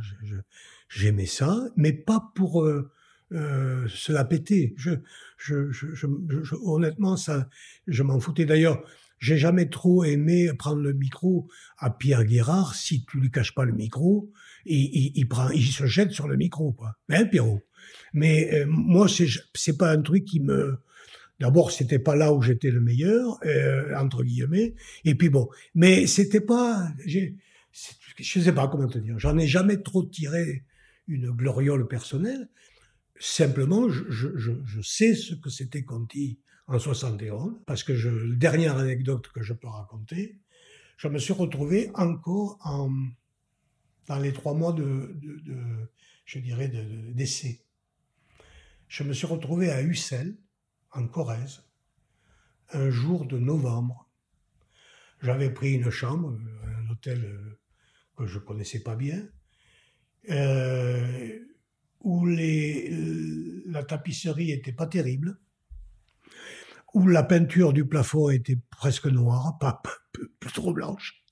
j'aimais 0.89 1.27
ça, 1.27 1.57
mais 1.77 1.93
pas 1.93 2.33
pour 2.35 2.65
euh, 2.65 2.91
euh, 3.33 3.87
se 3.89 4.13
la 4.13 4.25
péter. 4.25 4.75
Je, 4.77 4.91
je, 5.37 5.71
je, 5.71 6.07
honnêtement, 6.63 7.17
ça, 7.17 7.49
je 7.87 8.03
m'en 8.03 8.21
foutais. 8.21 8.45
D'ailleurs, 8.45 8.83
j'ai 9.19 9.39
jamais 9.39 9.69
trop 9.69 10.05
aimé 10.05 10.51
prendre 10.59 10.83
le 10.83 10.93
micro 10.93 11.49
à 11.79 11.91
Pierre 11.91 12.25
Guérard. 12.25 12.75
Si 12.75 13.05
tu 13.05 13.21
lui 13.21 13.31
caches 13.31 13.55
pas 13.55 13.65
le 13.65 13.73
micro, 13.73 14.31
il, 14.67 15.13
il, 15.15 15.29
prend, 15.29 15.49
il 15.51 15.67
se 15.67 15.87
jette 15.87 16.13
sur 16.13 16.29
le 16.29 16.37
micro, 16.37 16.73
quoi. 16.73 16.97
Hein, 17.09 17.25
Pierrot? 17.27 17.63
Mais 18.13 18.53
euh, 18.55 18.67
moi, 18.69 19.09
c'est, 19.09 19.27
c'est 19.55 19.77
pas 19.77 19.91
un 19.91 20.03
truc 20.03 20.25
qui 20.25 20.41
me. 20.41 20.79
D'abord, 21.41 21.73
c'était 21.73 21.99
pas 21.99 22.15
là 22.15 22.33
où 22.33 22.43
j'étais 22.43 22.71
le 22.71 22.81
meilleur, 22.81 23.39
euh, 23.45 23.95
entre 23.97 24.23
guillemets. 24.23 24.75
Et 25.05 25.15
puis 25.15 25.31
bon, 25.31 25.49
mais 25.75 26.07
c'était 26.07 26.41
pas. 26.41 26.89
J'ai, 27.05 27.37
je 28.19 28.41
sais 28.41 28.53
pas 28.53 28.69
comment 28.69 28.87
te 28.87 28.99
dire. 28.99 29.19
J'en 29.19 29.37
ai 29.39 29.47
jamais 29.47 29.83
trop 29.83 30.05
tiré 30.05 30.63
une 31.09 31.31
gloriole 31.31 31.89
personnelle. 31.89 32.49
Simplement, 33.21 33.89
je, 33.89 34.81
sais 34.83 35.15
ce 35.15 35.35
que 35.35 35.51
c'était 35.51 35.85
Conti 35.85 36.41
en 36.67 36.79
71, 36.79 37.61
parce 37.67 37.85
que 37.85 37.95
je, 37.95 38.11
dernière 38.35 38.77
anecdote 38.77 39.29
que 39.29 39.43
je 39.43 39.53
peux 39.53 39.69
raconter, 39.69 40.41
je 40.97 41.09
me 41.09 41.19
suis 41.19 41.33
retrouvé 41.33 41.91
encore 41.95 42.59
en, 42.63 42.91
dans 44.07 44.19
les 44.19 44.33
trois 44.33 44.55
mois 44.55 44.73
de, 44.73 45.13
de, 45.21 45.41
de 45.41 45.57
je 46.25 46.39
dirais, 46.39 46.69
d'essai. 46.69 47.65
je 48.89 49.05
me 49.05 49.13
suis 49.13 49.27
retrouvé 49.27 49.71
à 49.71 49.83
Ussel, 49.83 50.37
en 50.93 51.07
Corrèze, 51.07 51.63
un 52.73 52.91
jour 52.91 53.27
de 53.27 53.39
novembre. 53.39 54.09
J'avais 55.23 55.51
pris 55.51 55.75
une 55.75 55.91
chambre, 55.91 56.39
un 56.65 56.91
hôtel 56.91 57.25
euh, 57.25 57.59
que 58.17 58.27
je 58.27 58.39
connaissais 58.39 58.83
pas 58.83 58.97
bien, 58.97 59.29
euh, 60.31 61.41
où 62.05 62.27
les, 62.27 62.91
la 63.67 63.83
tapisserie 63.83 64.53
était 64.53 64.73
pas 64.73 64.87
terrible, 64.87 65.39
où 66.93 67.09
la 67.09 67.23
peinture 67.23 67.73
du 67.73 67.85
plafond 67.87 68.29
était 68.29 68.59
presque 68.71 69.07
noire, 69.07 69.59
pas, 69.59 69.83
trop 70.53 70.73
blanche. 70.73 71.25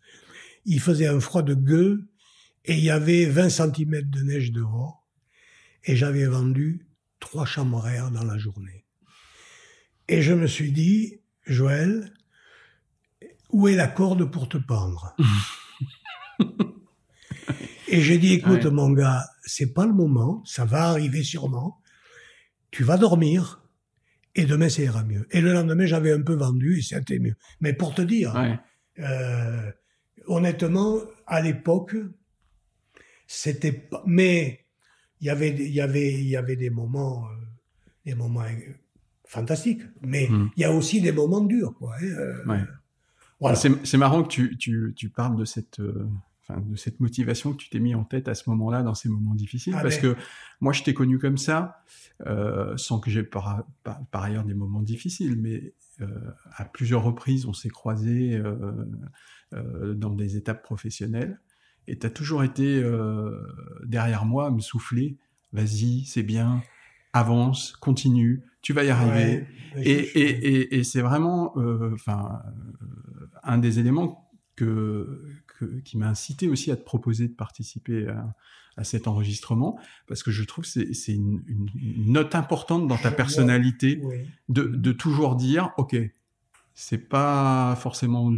Il 0.64 0.80
faisait 0.80 1.06
un 1.06 1.20
froid 1.20 1.42
de 1.42 1.54
gueux 1.54 2.08
et 2.64 2.74
il 2.74 2.82
y 2.82 2.90
avait 2.90 3.26
20 3.26 3.50
cm 3.50 4.02
de 4.02 4.22
neige 4.22 4.50
dehors. 4.50 5.06
Et 5.84 5.94
j'avais 5.94 6.26
vendu 6.26 6.86
trois 7.20 7.44
chambres 7.44 7.88
dans 8.10 8.24
la 8.24 8.38
journée. 8.38 8.86
Et 10.08 10.22
je 10.22 10.32
me 10.32 10.46
suis 10.46 10.72
dit, 10.72 11.20
Joël, 11.46 12.12
où 13.50 13.68
est 13.68 13.76
la 13.76 13.88
corde 13.88 14.30
pour 14.30 14.48
te 14.48 14.58
pendre? 14.58 15.14
Et 17.92 18.00
j'ai 18.00 18.16
dit, 18.16 18.32
écoute 18.32 18.64
mon 18.64 18.90
gars, 18.90 19.22
c'est 19.42 19.74
pas 19.74 19.84
le 19.84 19.92
moment, 19.92 20.42
ça 20.46 20.64
va 20.64 20.88
arriver 20.88 21.22
sûrement. 21.22 21.78
Tu 22.70 22.84
vas 22.84 22.96
dormir, 22.96 23.62
et 24.34 24.46
demain 24.46 24.70
ça 24.70 24.82
ira 24.82 25.04
mieux. 25.04 25.26
Et 25.30 25.42
le 25.42 25.52
lendemain, 25.52 25.84
j'avais 25.84 26.10
un 26.10 26.22
peu 26.22 26.32
vendu 26.32 26.78
et 26.78 26.82
c'était 26.82 27.18
mieux. 27.18 27.34
Mais 27.60 27.74
pour 27.74 27.94
te 27.94 28.00
dire, 28.00 28.34
euh, 28.98 29.70
honnêtement, 30.26 31.00
à 31.26 31.42
l'époque, 31.42 31.94
c'était 33.26 33.72
pas. 33.72 34.02
Mais 34.06 34.64
il 35.20 35.26
y 35.26 35.30
avait, 35.30 35.50
il 35.50 35.74
y 35.74 35.82
avait, 35.82 36.14
il 36.14 36.28
y 36.28 36.36
avait 36.36 36.56
des 36.56 36.70
moments, 36.70 37.26
euh, 37.26 37.34
des 38.06 38.14
moments 38.14 38.40
euh, 38.40 38.72
fantastiques. 39.26 39.82
Mais 40.00 40.28
hmm. 40.30 40.50
il 40.56 40.62
y 40.62 40.64
a 40.64 40.72
aussi 40.72 41.02
des 41.02 41.12
moments 41.12 41.42
durs, 41.42 41.74
quoi. 41.74 41.94
Hein, 42.00 42.66
voilà. 43.38 43.56
C'est 43.56 43.98
marrant 43.98 44.22
que 44.22 44.28
tu, 44.28 44.56
tu, 44.56 44.94
tu 44.96 45.10
parles 45.10 45.36
de 45.36 45.44
cette 45.44 45.80
de 46.50 46.76
cette 46.76 47.00
motivation 47.00 47.52
que 47.52 47.58
tu 47.58 47.70
t'es 47.70 47.78
mis 47.78 47.94
en 47.94 48.04
tête 48.04 48.28
à 48.28 48.34
ce 48.34 48.50
moment-là, 48.50 48.82
dans 48.82 48.94
ces 48.94 49.08
moments 49.08 49.34
difficiles. 49.34 49.74
Ah, 49.76 49.82
parce 49.82 49.98
que 49.98 50.16
moi, 50.60 50.72
je 50.72 50.82
t'ai 50.82 50.94
connu 50.94 51.18
comme 51.18 51.38
ça, 51.38 51.82
euh, 52.26 52.76
sans 52.76 52.98
que 53.00 53.10
j'ai 53.10 53.22
par, 53.22 53.64
ailleurs 54.12 54.44
des 54.44 54.54
moments 54.54 54.82
difficiles, 54.82 55.36
mais 55.40 55.72
euh, 56.00 56.06
à 56.56 56.64
plusieurs 56.64 57.02
reprises, 57.02 57.46
on 57.46 57.52
s'est 57.52 57.68
croisés 57.70 58.34
euh, 58.34 59.94
dans 59.94 60.10
des 60.10 60.36
étapes 60.36 60.62
professionnelles. 60.62 61.40
Et 61.86 61.98
tu 61.98 62.06
as 62.06 62.10
toujours 62.10 62.44
été 62.44 62.82
derrière 63.84 64.24
moi 64.24 64.46
à 64.46 64.50
me 64.50 64.60
souffler, 64.60 65.16
vas-y, 65.52 66.04
c'est 66.04 66.22
bien, 66.22 66.62
avance, 67.12 67.72
continue, 67.76 68.42
tu 68.62 68.72
vas 68.72 68.84
y 68.84 68.90
arriver. 68.90 69.46
et, 69.76 70.76
et, 70.76 70.84
c'est 70.84 71.00
vraiment 71.00 71.54
enfin, 71.92 72.40
un 73.42 73.58
des 73.58 73.80
éléments 73.80 74.30
que, 74.54 75.24
qui 75.84 75.98
m'a 75.98 76.08
incité 76.08 76.48
aussi 76.48 76.70
à 76.70 76.76
te 76.76 76.84
proposer 76.84 77.28
de 77.28 77.34
participer 77.34 78.06
à, 78.08 78.84
cet 78.84 79.06
enregistrement, 79.06 79.78
parce 80.06 80.22
que 80.22 80.30
je 80.30 80.42
trouve 80.44 80.64
que 80.64 80.94
c'est 80.94 81.12
une, 81.12 81.42
note 82.06 82.34
importante 82.34 82.88
dans 82.88 82.96
ta 82.96 83.10
personnalité 83.10 84.00
de, 84.48 84.92
toujours 84.92 85.36
dire, 85.36 85.72
OK, 85.76 85.94
c'est 86.74 87.08
pas 87.08 87.76
forcément 87.78 88.32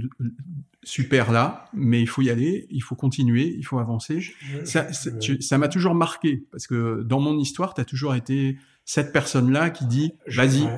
super 0.82 1.30
là, 1.30 1.66
mais 1.72 2.01
il 2.01 2.09
faut 2.09 2.20
y 2.20 2.30
aller, 2.30 2.66
il 2.70 2.82
faut 2.82 2.96
continuer, 2.96 3.55
il 3.56 3.64
faut 3.64 3.78
avancer. 3.78 4.20
ça 4.64 5.59
m'a 5.59 5.68
toujours 5.68 5.94
marqué, 5.94 6.44
parce 6.51 6.66
que 6.66 7.02
dans 7.02 7.20
mon 7.20 7.38
histoire, 7.38 7.74
tu 7.74 7.80
as 7.80 7.84
toujours 7.84 8.14
été 8.16 8.59
cette 8.84 9.12
personne-là 9.12 9.70
qui 9.70 9.86
dit, 9.86 10.12
vas-y, 10.26 10.68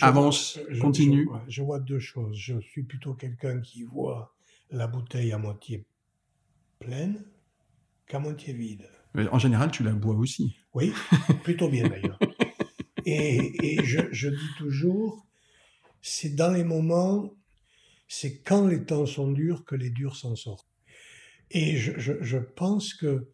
avance, 0.00 0.58
continue. 0.80 1.28
je 1.48 1.62
vois 1.62 1.80
deux 1.80 1.98
choses. 1.98 2.36
Je 2.36 2.58
suis 2.60 2.82
plutôt 2.82 3.14
quelqu'un 3.14 3.60
qui 3.60 3.82
voit 3.82 4.34
la 4.72 4.86
bouteille 4.86 5.32
à 5.32 5.38
moitié 5.38 5.86
pleine 6.80 7.24
qu'à 8.06 8.18
moitié 8.18 8.52
vide. 8.52 8.88
en 9.14 9.38
général, 9.38 9.70
tu 9.70 9.82
la 9.82 9.92
bois 9.92 10.16
aussi. 10.16 10.56
Oui, 10.74 10.92
plutôt 11.44 11.68
bien 11.68 11.88
d'ailleurs. 11.88 12.18
et, 13.04 13.78
je, 13.84 14.28
dis 14.28 14.54
toujours, 14.58 15.26
c'est 16.00 16.34
dans 16.34 16.50
les 16.50 16.64
moments, 16.64 17.34
c'est 18.08 18.40
quand 18.40 18.66
les 18.66 18.84
temps 18.84 19.06
sont 19.06 19.30
durs 19.30 19.64
que 19.64 19.76
les 19.76 19.90
durs 19.90 20.16
s'en 20.16 20.34
sortent. 20.34 20.68
Et 21.50 21.76
je, 21.76 22.38
pense 22.38 22.94
que 22.94 23.30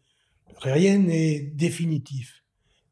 rien 0.57 0.99
n'est 0.99 1.41
définitif. 1.41 2.45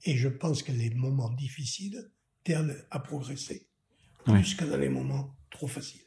Et 0.04 0.16
je 0.16 0.28
pense 0.28 0.62
que 0.62 0.70
les 0.70 0.90
moments 0.90 1.32
difficiles 1.32 2.10
ternent 2.44 2.76
à 2.92 3.00
progresser, 3.00 3.68
plus 4.24 4.54
que 4.54 4.64
dans 4.64 4.76
les 4.76 4.88
moments 4.88 5.36
trop 5.50 5.66
faciles 5.66 6.05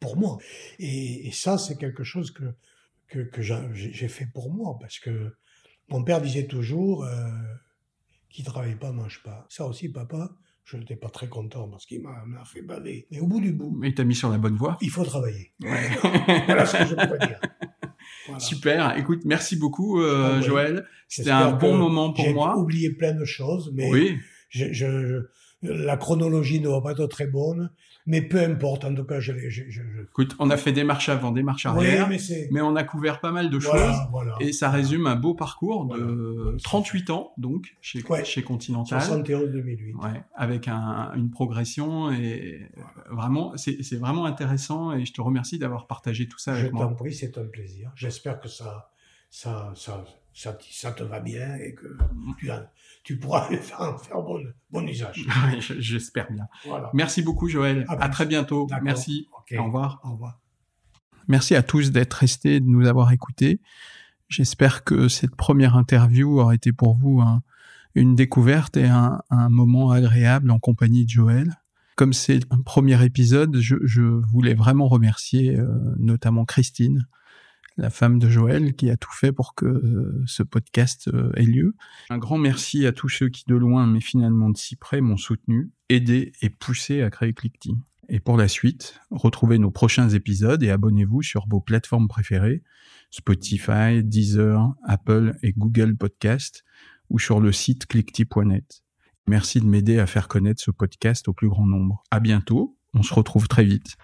pour 0.00 0.16
moi. 0.16 0.38
Et, 0.78 1.30
ça, 1.32 1.58
c'est 1.58 1.76
quelque 1.76 2.04
chose 2.04 2.30
que, 2.30 2.44
que, 3.08 3.20
que 3.20 3.42
j'ai 3.42 4.08
fait 4.08 4.26
pour 4.32 4.52
moi, 4.52 4.76
parce 4.80 4.98
que 4.98 5.34
mon 5.88 6.04
père 6.04 6.20
disait 6.20 6.46
toujours, 6.46 7.04
euh, 7.04 7.28
qui 8.30 8.42
travaille 8.42 8.76
pas 8.76 8.92
mange 8.92 9.22
pas. 9.22 9.46
Ça 9.48 9.66
aussi, 9.66 9.88
papa, 9.88 10.30
je 10.64 10.76
n'étais 10.76 10.96
pas 10.96 11.08
très 11.08 11.28
content 11.28 11.68
parce 11.68 11.86
qu'il 11.86 12.02
m'a 12.02 12.44
fait 12.44 12.62
baver. 12.62 13.06
Mais 13.10 13.20
au 13.20 13.26
bout 13.26 13.40
du 13.40 13.52
bout. 13.52 13.74
Mais 13.78 13.88
il 13.88 13.94
t'a 13.94 14.04
mis 14.04 14.14
sur 14.14 14.28
la 14.28 14.38
bonne 14.38 14.56
voie. 14.56 14.76
Il 14.82 14.90
faut 14.90 15.04
travailler. 15.04 15.54
voilà 15.60 16.66
ce 16.66 16.76
que 16.76 16.86
je 16.86 16.94
pourrais 16.94 17.26
dire. 17.26 17.40
Super. 18.38 18.98
Écoute, 18.98 19.22
merci 19.24 19.56
beaucoup, 19.56 20.00
euh, 20.00 20.42
Joël. 20.42 20.86
C'était 21.08 21.30
un 21.30 21.52
bon 21.52 21.76
moment 21.76 22.12
pour 22.12 22.28
moi. 22.34 22.52
J'ai 22.54 22.60
oublié 22.60 22.90
plein 22.90 23.14
de 23.14 23.24
choses, 23.24 23.70
mais 23.74 23.90
oui. 23.90 24.18
je, 24.50 24.72
je, 24.72 25.26
la 25.62 25.96
chronologie 25.96 26.60
ne 26.60 26.68
va 26.68 26.82
pas 26.82 26.92
être 26.92 27.06
très 27.06 27.26
bonne. 27.26 27.70
Mais 28.08 28.22
peu 28.22 28.40
importe, 28.40 28.86
en 28.86 28.94
tout 28.94 29.04
cas, 29.04 29.20
je, 29.20 29.32
Écoute, 29.32 30.34
on 30.38 30.48
a 30.48 30.56
fait 30.56 30.72
des 30.72 30.82
marches 30.82 31.10
avant, 31.10 31.30
des 31.30 31.42
marches 31.42 31.66
arrière, 31.66 32.08
mais, 32.50 32.60
on 32.62 32.74
a 32.74 32.82
couvert 32.82 33.20
pas 33.20 33.32
mal 33.32 33.50
de 33.50 33.60
choses, 33.60 33.94
et 34.40 34.52
ça 34.52 34.70
résume 34.70 35.06
un 35.06 35.14
beau 35.14 35.34
parcours 35.34 35.84
de 35.84 36.56
38 36.62 37.10
ans, 37.10 37.32
donc, 37.36 37.76
chez, 37.82 38.02
chez 38.24 38.42
Continental. 38.42 38.98
71-2008. 38.98 39.94
Ouais, 39.96 40.22
avec 40.34 40.68
une 40.68 41.30
progression, 41.30 42.10
et 42.10 42.62
vraiment, 43.10 43.52
c'est 43.56 43.96
vraiment 43.96 44.24
intéressant, 44.24 44.92
et 44.94 45.04
je 45.04 45.12
te 45.12 45.20
remercie 45.20 45.58
d'avoir 45.58 45.86
partagé 45.86 46.26
tout 46.26 46.38
ça 46.38 46.54
avec 46.54 46.72
moi. 46.72 46.84
Je 46.84 46.88
t'en 46.88 46.94
prie, 46.94 47.12
c'est 47.12 47.36
un 47.36 47.44
plaisir. 47.44 47.92
J'espère 47.94 48.40
que 48.40 48.48
ça, 48.48 48.90
ça, 49.28 49.72
ça, 49.76 50.02
ça, 50.32 50.58
ça, 50.70 50.92
te 50.92 51.02
va 51.02 51.20
bien 51.20 51.56
et 51.56 51.74
que 51.74 51.98
tu, 52.38 52.50
tu 53.08 53.16
pourras 53.16 53.48
faire, 53.48 53.98
faire 54.02 54.20
bon, 54.20 54.38
bon 54.70 54.86
usage. 54.86 55.26
J'espère 55.78 56.30
bien. 56.30 56.46
Merci 56.92 57.22
beaucoup, 57.22 57.48
Joël. 57.48 57.86
À, 57.88 58.10
très 58.10 58.26
bientôt. 58.26 58.66
Merci. 58.82 59.26
Au 59.56 59.64
revoir. 59.64 60.02
Au 60.04 60.10
revoir. 60.10 60.38
Merci 61.26 61.54
à 61.54 61.62
tous 61.62 61.90
d'être 61.90 62.12
restés, 62.12 62.60
de 62.60 62.66
nous 62.66 62.86
avoir 62.86 63.10
écoutés. 63.10 63.62
J'espère 64.28 64.84
que 64.84 65.08
cette 65.08 65.36
première 65.36 65.74
interview 65.74 66.38
aura 66.38 66.54
été 66.54 66.70
pour 66.70 66.98
vous 66.98 67.24
une 67.94 68.14
découverte 68.14 68.76
et 68.76 68.88
un, 68.88 69.22
moment 69.48 69.90
agréable 69.90 70.50
en 70.50 70.58
compagnie 70.58 71.06
de 71.06 71.10
Joël. 71.10 71.62
Comme 71.96 72.12
c'est 72.12 72.40
un 72.50 72.60
premier 72.60 73.02
épisode, 73.06 73.56
je, 73.56 74.02
voulais 74.02 74.52
vraiment 74.52 74.86
remercier 74.86 75.56
euh, 75.56 75.66
notamment 75.96 76.44
Christine 76.44 77.08
la 77.78 77.90
femme 77.90 78.18
de 78.18 78.28
Joël, 78.28 78.74
qui 78.74 78.90
a 78.90 78.96
tout 78.96 79.12
fait 79.12 79.32
pour 79.32 79.54
que 79.54 79.64
euh, 79.64 80.22
ce 80.26 80.42
podcast 80.42 81.08
euh, 81.08 81.30
ait 81.36 81.44
lieu. 81.44 81.74
Un 82.10 82.18
grand 82.18 82.36
merci 82.36 82.86
à 82.86 82.92
tous 82.92 83.08
ceux 83.08 83.28
qui, 83.28 83.44
de 83.46 83.54
loin, 83.54 83.86
mais 83.86 84.00
finalement 84.00 84.50
de 84.50 84.58
si 84.58 84.76
près, 84.76 85.00
m'ont 85.00 85.16
soutenu, 85.16 85.70
aidé 85.88 86.32
et 86.42 86.50
poussé 86.50 87.02
à 87.02 87.10
créer 87.10 87.32
Clickty. 87.32 87.76
Et 88.08 88.20
pour 88.20 88.36
la 88.36 88.48
suite, 88.48 89.00
retrouvez 89.10 89.58
nos 89.58 89.70
prochains 89.70 90.08
épisodes 90.08 90.62
et 90.62 90.70
abonnez-vous 90.70 91.22
sur 91.22 91.46
vos 91.48 91.60
plateformes 91.60 92.08
préférées, 92.08 92.62
Spotify, 93.10 94.02
Deezer, 94.02 94.74
Apple 94.84 95.36
et 95.42 95.52
Google 95.52 95.96
Podcast, 95.96 96.64
ou 97.10 97.18
sur 97.18 97.40
le 97.40 97.52
site 97.52 97.86
clickty.net. 97.86 98.82
Merci 99.28 99.60
de 99.60 99.66
m'aider 99.66 99.98
à 99.98 100.06
faire 100.06 100.26
connaître 100.26 100.62
ce 100.62 100.70
podcast 100.70 101.28
au 101.28 101.32
plus 101.32 101.48
grand 101.48 101.66
nombre. 101.66 102.02
À 102.10 102.18
bientôt, 102.18 102.76
on 102.94 103.02
se 103.02 103.14
retrouve 103.14 103.46
très 103.46 103.64
vite. 103.64 103.96